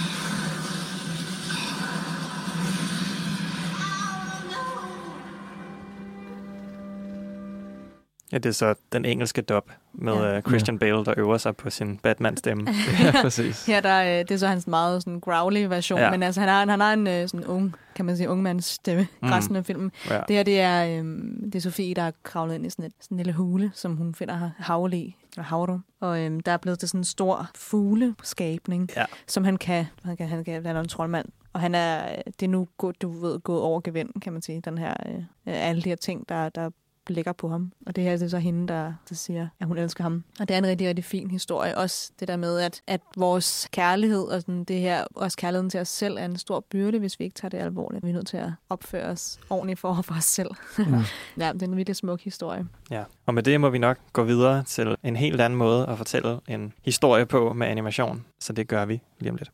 Ja, 8.32 8.38
det 8.38 8.46
er 8.46 8.52
så 8.52 8.74
den 8.92 9.04
engelske 9.04 9.42
dub 9.42 9.70
med 9.92 10.12
Ja. 10.14 10.34
ja. 10.34 10.40
Christian 10.40 10.78
Bale, 10.78 11.04
der 11.04 11.14
øver 11.16 11.38
sig 11.38 11.56
på 11.56 11.70
sin 11.70 11.98
Batman-stemme. 11.98 12.66
Ja, 13.68 13.80
der, 13.80 13.88
er, 13.88 14.18
øh, 14.20 14.24
det 14.28 14.30
er 14.30 14.36
så 14.38 14.46
hans 14.46 14.66
meget 14.66 15.02
sådan 15.02 15.20
growly 15.20 15.62
version, 15.64 15.98
Ja. 15.98 16.04
ja. 16.04 16.10
men 16.10 16.22
altså, 16.22 16.40
han 16.40 16.48
har, 16.50 16.66
han 16.70 16.80
har 16.80 16.92
en 16.92 17.06
øh, 17.06 17.28
sådan 17.28 17.46
ung, 17.46 17.74
kan 17.94 18.04
man 18.04 18.16
sige, 18.16 18.30
ungmands 18.30 18.64
stemme 18.64 19.06
Mm. 19.22 19.28
resten 19.28 19.56
af 19.56 19.66
filmen. 19.66 19.92
Ja. 20.10 20.20
Det 20.28 20.36
her, 20.36 20.42
det 20.42 20.60
er, 20.60 20.84
øh, 20.86 21.04
det 21.44 21.54
er 21.54 21.60
Sofie, 21.60 21.94
der 21.94 22.02
har 22.02 22.12
kravlet 22.22 22.54
ind 22.54 22.66
i 22.66 22.70
sådan, 22.70 22.84
et, 22.84 22.92
sådan 23.00 23.14
en 23.14 23.18
lille 23.18 23.32
hule, 23.32 23.70
som 23.74 23.96
hun 23.96 24.14
finder 24.14 24.50
havl 24.58 24.94
i, 24.94 25.16
eller 25.32 25.44
havrum. 25.44 25.84
Og 26.00 26.20
øh, 26.20 26.40
der 26.46 26.52
er 26.52 26.56
blevet 26.56 26.78
til 26.78 26.88
sådan 26.88 27.00
en 27.00 27.04
stor 27.04 27.50
fugleskabning, 27.54 28.90
ja. 28.96 29.04
som 29.26 29.44
han 29.44 29.56
kan, 29.56 29.86
han 30.04 30.16
kan, 30.16 30.28
han 30.28 30.44
kan, 30.44 30.66
han 30.66 30.76
er 30.76 30.80
en 30.80 30.88
troldmand. 30.88 31.26
Og 31.52 31.60
han 31.60 31.74
er, 31.74 32.22
det 32.40 32.46
er 32.46 32.50
nu 32.50 32.68
du 33.02 33.08
ved, 33.20 33.40
gået 33.40 33.60
over 33.60 33.80
gevind, 33.80 34.20
kan 34.22 34.32
man 34.32 34.42
sige, 34.42 34.60
den 34.60 34.78
her, 34.78 34.94
øh, 35.08 35.22
alle 35.46 35.82
de 35.82 35.88
her 35.88 35.96
ting, 35.96 36.28
der, 36.28 36.48
der 36.48 36.70
ligger 37.10 37.32
på 37.32 37.48
ham. 37.48 37.72
Og 37.86 37.96
det 37.96 38.04
her 38.04 38.12
det 38.12 38.22
er 38.22 38.28
så 38.28 38.38
hende, 38.38 38.68
der, 38.68 38.92
der 39.08 39.14
siger, 39.14 39.48
at 39.60 39.66
hun 39.66 39.78
elsker 39.78 40.02
ham. 40.02 40.24
Og 40.40 40.48
det 40.48 40.54
er 40.54 40.58
en 40.58 40.66
rigtig, 40.66 40.88
rigtig 40.88 41.04
fin 41.04 41.30
historie. 41.30 41.78
Også 41.78 42.12
det 42.20 42.28
der 42.28 42.36
med, 42.36 42.58
at, 42.58 42.82
at 42.86 43.00
vores 43.16 43.68
kærlighed 43.72 44.22
og 44.22 44.40
sådan 44.40 44.64
det 44.64 44.80
her, 44.80 45.04
også 45.14 45.36
kærligheden 45.36 45.70
til 45.70 45.80
os 45.80 45.88
selv, 45.88 46.16
er 46.16 46.24
en 46.24 46.36
stor 46.36 46.60
byrde, 46.70 46.98
hvis 46.98 47.18
vi 47.18 47.24
ikke 47.24 47.34
tager 47.34 47.50
det 47.50 47.58
alvorligt. 47.58 48.04
Vi 48.04 48.10
er 48.10 48.14
nødt 48.14 48.26
til 48.26 48.36
at 48.36 48.50
opføre 48.70 49.04
os 49.04 49.40
ordentligt 49.50 49.78
for, 49.78 50.02
for 50.02 50.14
os 50.18 50.24
selv. 50.24 50.50
Mm. 50.78 50.84
ja, 51.42 51.52
det 51.52 51.62
er 51.62 51.66
en 51.66 51.76
virkelig 51.76 51.96
smuk 51.96 52.20
historie. 52.20 52.66
Ja, 52.90 53.04
og 53.26 53.34
med 53.34 53.42
det 53.42 53.60
må 53.60 53.70
vi 53.70 53.78
nok 53.78 53.98
gå 54.12 54.24
videre 54.24 54.64
til 54.64 54.96
en 55.02 55.16
helt 55.16 55.40
anden 55.40 55.58
måde 55.58 55.86
at 55.86 55.98
fortælle 55.98 56.40
en 56.48 56.72
historie 56.84 57.26
på 57.26 57.52
med 57.52 57.66
animation. 57.66 58.24
Så 58.40 58.52
det 58.52 58.68
gør 58.68 58.84
vi 58.84 59.00
lige 59.20 59.30
om 59.30 59.36
lidt. 59.36 59.50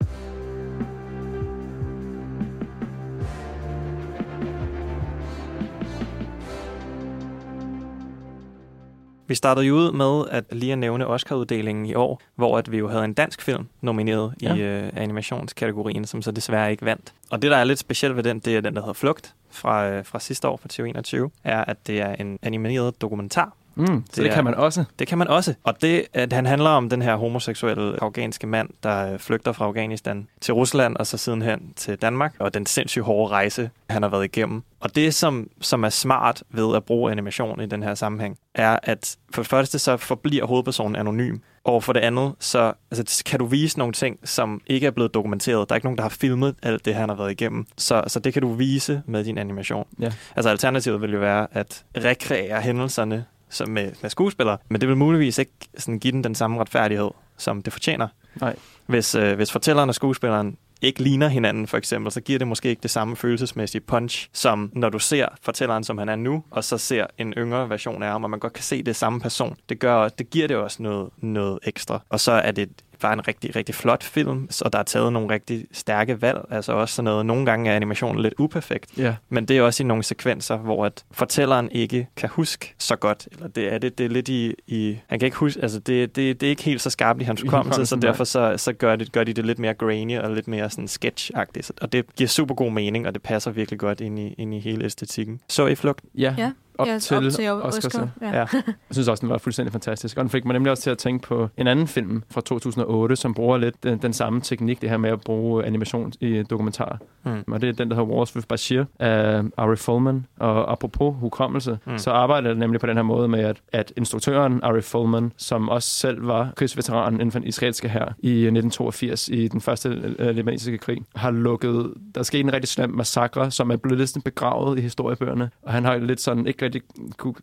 Vi 9.32 9.36
startede 9.36 9.66
jo 9.66 9.74
ud 9.74 9.92
med 9.92 10.24
at 10.30 10.44
lige 10.52 10.72
at 10.72 10.78
nævne 10.78 11.06
Oscar-uddelingen 11.06 11.86
i 11.86 11.94
år, 11.94 12.20
hvor 12.34 12.58
at 12.58 12.72
vi 12.72 12.78
jo 12.78 12.88
havde 12.88 13.04
en 13.04 13.12
dansk 13.12 13.42
film 13.42 13.66
nomineret 13.80 14.34
Ja. 14.42 14.54
i 14.54 14.60
øh, 14.60 14.90
animationskategorien, 14.96 16.04
som 16.04 16.22
så 16.22 16.30
desværre 16.30 16.70
ikke 16.70 16.84
vandt. 16.84 17.12
Og 17.30 17.42
det, 17.42 17.50
der 17.50 17.56
er 17.56 17.64
lidt 17.64 17.78
specielt 17.78 18.16
ved 18.16 18.22
den, 18.22 18.38
det 18.38 18.56
er 18.56 18.60
den, 18.60 18.74
der 18.74 18.80
hedder 18.80 18.92
Flugt 18.92 19.34
fra, 19.50 19.88
øh, 19.88 20.04
fra 20.04 20.20
sidste 20.20 20.48
år, 20.48 20.56
fra 20.56 20.68
2021, 20.68 21.30
er, 21.44 21.64
at 21.64 21.86
det 21.86 22.00
er 22.00 22.14
en 22.14 22.38
animeret 22.42 23.00
dokumentar. 23.00 23.52
Mm, 23.74 24.04
så 24.12 24.22
det 24.22 24.32
kan 24.32 24.44
man 24.44 24.54
også. 24.54 24.84
Det 24.98 25.08
kan 25.08 25.18
man 25.18 25.28
også. 25.28 25.54
Og 25.64 25.82
det, 25.82 26.04
at 26.12 26.32
han 26.32 26.46
handler 26.46 26.70
om 26.70 26.88
den 26.88 27.02
her 27.02 27.16
homoseksuelle 27.16 28.02
afghanske 28.02 28.46
mand, 28.46 28.68
der 28.82 29.12
øh, 29.12 29.18
flygter 29.18 29.52
fra 29.52 29.64
Afghanistan 29.64 30.28
til 30.40 30.54
Rusland 30.54 30.96
og 30.96 31.06
så 31.06 31.18
sidenhen 31.18 31.72
til 31.76 31.96
Danmark, 31.96 32.34
og 32.38 32.54
den 32.54 32.66
sindssygt 32.66 33.04
hårde 33.04 33.32
rejse, 33.32 33.70
han 33.90 34.02
har 34.02 34.10
været 34.10 34.24
igennem. 34.24 34.62
Og 34.80 34.94
det, 34.94 35.14
som, 35.14 35.48
som 35.60 35.84
er 35.84 35.88
smart 35.88 36.42
ved 36.50 36.76
at 36.76 36.84
bruge 36.84 37.10
animation 37.10 37.60
i 37.60 37.66
den 37.66 37.82
her 37.82 37.94
sammenhæng, 37.94 38.38
er, 38.54 38.78
at 38.82 39.16
for 39.34 39.42
det 39.42 39.50
første 39.50 39.78
så 39.78 39.96
forbliver 39.96 40.46
hovedpersonen 40.46 40.96
anonym, 40.96 41.38
og 41.64 41.84
for 41.84 41.92
det 41.92 42.00
andet, 42.00 42.34
så 42.38 42.72
altså, 42.90 43.22
kan 43.26 43.38
du 43.38 43.46
vise 43.46 43.78
nogle 43.78 43.92
ting, 43.92 44.18
som 44.24 44.60
ikke 44.66 44.86
er 44.86 44.90
blevet 44.90 45.14
dokumenteret. 45.14 45.68
Der 45.68 45.72
er 45.72 45.76
ikke 45.76 45.86
nogen, 45.86 45.96
der 45.96 46.02
har 46.02 46.08
filmet 46.08 46.54
alt 46.62 46.84
det, 46.84 46.94
han 46.94 47.08
har 47.08 47.16
været 47.16 47.30
igennem. 47.30 47.66
Så, 47.76 48.02
så 48.06 48.20
det 48.20 48.32
kan 48.32 48.42
du 48.42 48.52
vise 48.52 49.02
med 49.06 49.24
din 49.24 49.38
animation. 49.38 49.86
Ja. 50.00 50.12
Altså 50.36 50.50
alternativet 50.50 51.00
vil 51.00 51.12
jo 51.12 51.18
være 51.18 51.46
at 51.52 51.84
rekreere 51.96 52.60
hændelserne 52.60 53.24
som 53.52 53.68
med, 53.68 53.92
med 54.02 54.10
skuespillere, 54.10 54.58
men 54.68 54.80
det 54.80 54.88
vil 54.88 54.96
muligvis 54.96 55.38
ikke 55.38 55.52
sådan, 55.78 55.98
give 55.98 56.12
den 56.12 56.24
den 56.24 56.34
samme 56.34 56.60
retfærdighed, 56.60 57.10
som 57.36 57.62
det 57.62 57.72
fortjener. 57.72 58.08
Nej. 58.40 58.56
Hvis, 58.86 59.14
øh, 59.14 59.36
hvis 59.36 59.52
fortælleren 59.52 59.88
og 59.88 59.94
skuespilleren 59.94 60.56
ikke 60.82 61.02
ligner 61.02 61.28
hinanden, 61.28 61.66
for 61.66 61.76
eksempel, 61.76 62.12
så 62.12 62.20
giver 62.20 62.38
det 62.38 62.48
måske 62.48 62.68
ikke 62.68 62.82
det 62.82 62.90
samme 62.90 63.16
følelsesmæssige 63.16 63.80
punch, 63.80 64.28
som 64.32 64.70
når 64.74 64.88
du 64.88 64.98
ser 64.98 65.28
fortælleren, 65.42 65.84
som 65.84 65.98
han 65.98 66.08
er 66.08 66.16
nu, 66.16 66.44
og 66.50 66.64
så 66.64 66.78
ser 66.78 67.06
en 67.18 67.32
yngre 67.32 67.70
version 67.70 68.02
af 68.02 68.10
ham, 68.10 68.24
og 68.24 68.30
man 68.30 68.40
godt 68.40 68.52
kan 68.52 68.64
se 68.64 68.82
det 68.82 68.96
samme 68.96 69.20
person. 69.20 69.56
Det, 69.68 69.78
gør, 69.78 70.08
det 70.08 70.30
giver 70.30 70.48
det 70.48 70.56
også 70.56 70.82
noget, 70.82 71.10
noget 71.16 71.58
ekstra. 71.62 72.00
Og 72.08 72.20
så 72.20 72.32
er 72.32 72.50
det 72.50 72.70
bare 73.02 73.12
en 73.12 73.28
rigtig, 73.28 73.56
rigtig 73.56 73.74
flot 73.74 74.02
film, 74.04 74.48
og 74.64 74.72
der 74.72 74.78
er 74.78 74.82
taget 74.82 75.12
nogle 75.12 75.34
rigtig 75.34 75.66
stærke 75.72 76.22
valg. 76.22 76.38
Altså 76.50 76.72
også 76.72 76.94
sådan 76.94 77.04
noget, 77.04 77.26
nogle 77.26 77.46
gange 77.46 77.70
er 77.70 77.76
animationen 77.76 78.22
lidt 78.22 78.34
uperfekt, 78.38 78.98
Ja. 78.98 79.14
men 79.28 79.44
det 79.44 79.58
er 79.58 79.62
også 79.62 79.82
i 79.82 79.86
nogle 79.86 80.02
sekvenser, 80.02 80.56
hvor 80.56 80.86
at 80.86 81.04
fortælleren 81.10 81.70
ikke 81.70 82.08
kan 82.16 82.28
huske 82.28 82.74
så 82.78 82.96
godt, 82.96 83.28
eller 83.32 83.48
det 83.48 83.72
er 83.72 83.78
det, 83.78 83.98
det 83.98 84.06
er 84.06 84.10
lidt 84.10 84.28
i, 84.28 84.54
i 84.66 84.98
han 85.06 85.18
kan 85.18 85.26
ikke 85.26 85.36
huske, 85.38 85.62
altså 85.62 85.78
det, 85.78 86.16
det, 86.16 86.40
det 86.40 86.46
er 86.46 86.50
ikke 86.50 86.62
helt 86.62 86.80
så 86.80 86.90
skarpt 86.90 87.20
i 87.20 87.24
hans 87.24 87.40
hukommelse, 87.42 87.86
så 87.86 87.96
derfor 87.96 88.24
så, 88.24 88.54
så 88.56 88.72
gør, 88.72 88.96
det, 88.96 89.12
gør 89.12 89.24
de 89.24 89.32
det 89.32 89.46
lidt 89.46 89.58
mere 89.58 89.74
grainy 89.74 90.18
og 90.18 90.34
lidt 90.34 90.48
mere 90.48 90.70
sådan 90.70 90.88
sketch-agtigt, 90.88 91.70
og 91.80 91.92
det 91.92 92.16
giver 92.16 92.28
super 92.28 92.54
god 92.54 92.70
mening, 92.72 93.06
og 93.06 93.14
det 93.14 93.22
passer 93.22 93.50
virkelig 93.50 93.78
godt 93.80 94.00
ind 94.00 94.18
i, 94.18 94.34
ind 94.38 94.54
i 94.54 94.58
hele 94.58 94.84
æstetikken. 94.84 95.40
Så 95.48 95.66
i 95.66 95.74
flugt? 95.74 96.00
Ja, 96.14 96.34
Ja, 96.38 96.52
op, 96.78 96.86
ja, 96.86 96.98
til 96.98 97.16
op 97.16 97.22
til 97.32 97.50
Oscar. 97.50 97.88
Oscar, 97.88 98.08
ja. 98.20 98.30
Ja. 98.38 98.46
Jeg 98.52 98.62
synes 98.90 99.08
også, 99.08 99.20
den 99.20 99.28
var 99.28 99.38
fuldstændig 99.38 99.72
fantastisk. 99.72 100.16
Og 100.16 100.22
den 100.22 100.30
fik 100.30 100.44
mig 100.44 100.52
nemlig 100.52 100.70
også 100.70 100.82
til 100.82 100.90
at 100.90 100.98
tænke 100.98 101.26
på 101.28 101.48
en 101.56 101.66
anden 101.66 101.86
film 101.86 102.22
fra 102.30 102.40
2008, 102.40 103.16
som 103.16 103.34
bruger 103.34 103.58
lidt 103.58 103.82
den, 103.82 103.98
den 103.98 104.12
samme 104.12 104.40
teknik, 104.40 104.82
det 104.82 104.90
her 104.90 104.96
med 104.96 105.10
at 105.10 105.20
bruge 105.20 105.64
animation 105.64 106.12
i 106.20 106.42
dokumentarer. 106.42 106.96
Mm. 107.24 107.52
Og 107.52 107.60
det 107.60 107.68
er 107.68 107.72
den, 107.72 107.88
der 107.90 107.94
hedder 107.96 108.08
Wars 108.08 108.36
with 108.36 108.46
Bashir 108.48 108.84
af 108.98 109.42
Ari 109.56 109.76
Folman. 109.76 110.26
Og 110.38 110.72
apropos 110.72 111.14
hukommelse, 111.20 111.78
Mm. 111.86 111.98
så 111.98 112.10
arbejder 112.10 112.48
det 112.48 112.58
nemlig 112.58 112.80
på 112.80 112.86
den 112.86 112.96
her 112.96 113.02
måde 113.02 113.28
med, 113.28 113.40
at, 113.40 113.56
at 113.72 113.92
instruktøren 113.96 114.60
Ari 114.62 114.80
Folman, 114.80 115.32
som 115.36 115.68
også 115.68 115.88
selv 115.88 116.26
var 116.26 116.52
krigsveteran 116.56 117.14
inden 117.14 117.32
for 117.32 117.38
den 117.38 117.48
israelske 117.48 117.88
her 117.88 118.04
i 118.18 118.30
1982 118.46 119.28
i 119.28 119.48
den 119.48 119.60
første 119.60 120.14
øh, 120.18 120.28
libanesiske 120.34 120.78
krig, 120.78 120.98
har 121.16 121.30
lukket, 121.30 121.94
der 122.14 122.22
skete 122.22 122.40
en 122.40 122.52
rigtig 122.52 122.68
slem 122.68 122.90
massakre, 122.90 123.50
som 123.50 123.70
er 123.70 123.76
blevet 123.76 123.98
lidt 123.98 124.08
sådan 124.10 124.22
begravet 124.22 124.78
i 124.78 124.82
historiebøgerne. 124.82 125.50
Og 125.62 125.72
han 125.72 125.84
har 125.84 125.96
lidt 125.96 126.20
sådan 126.20 126.46
ikke 126.46 126.64
rigtig 126.74 127.16
kunne 127.16 127.34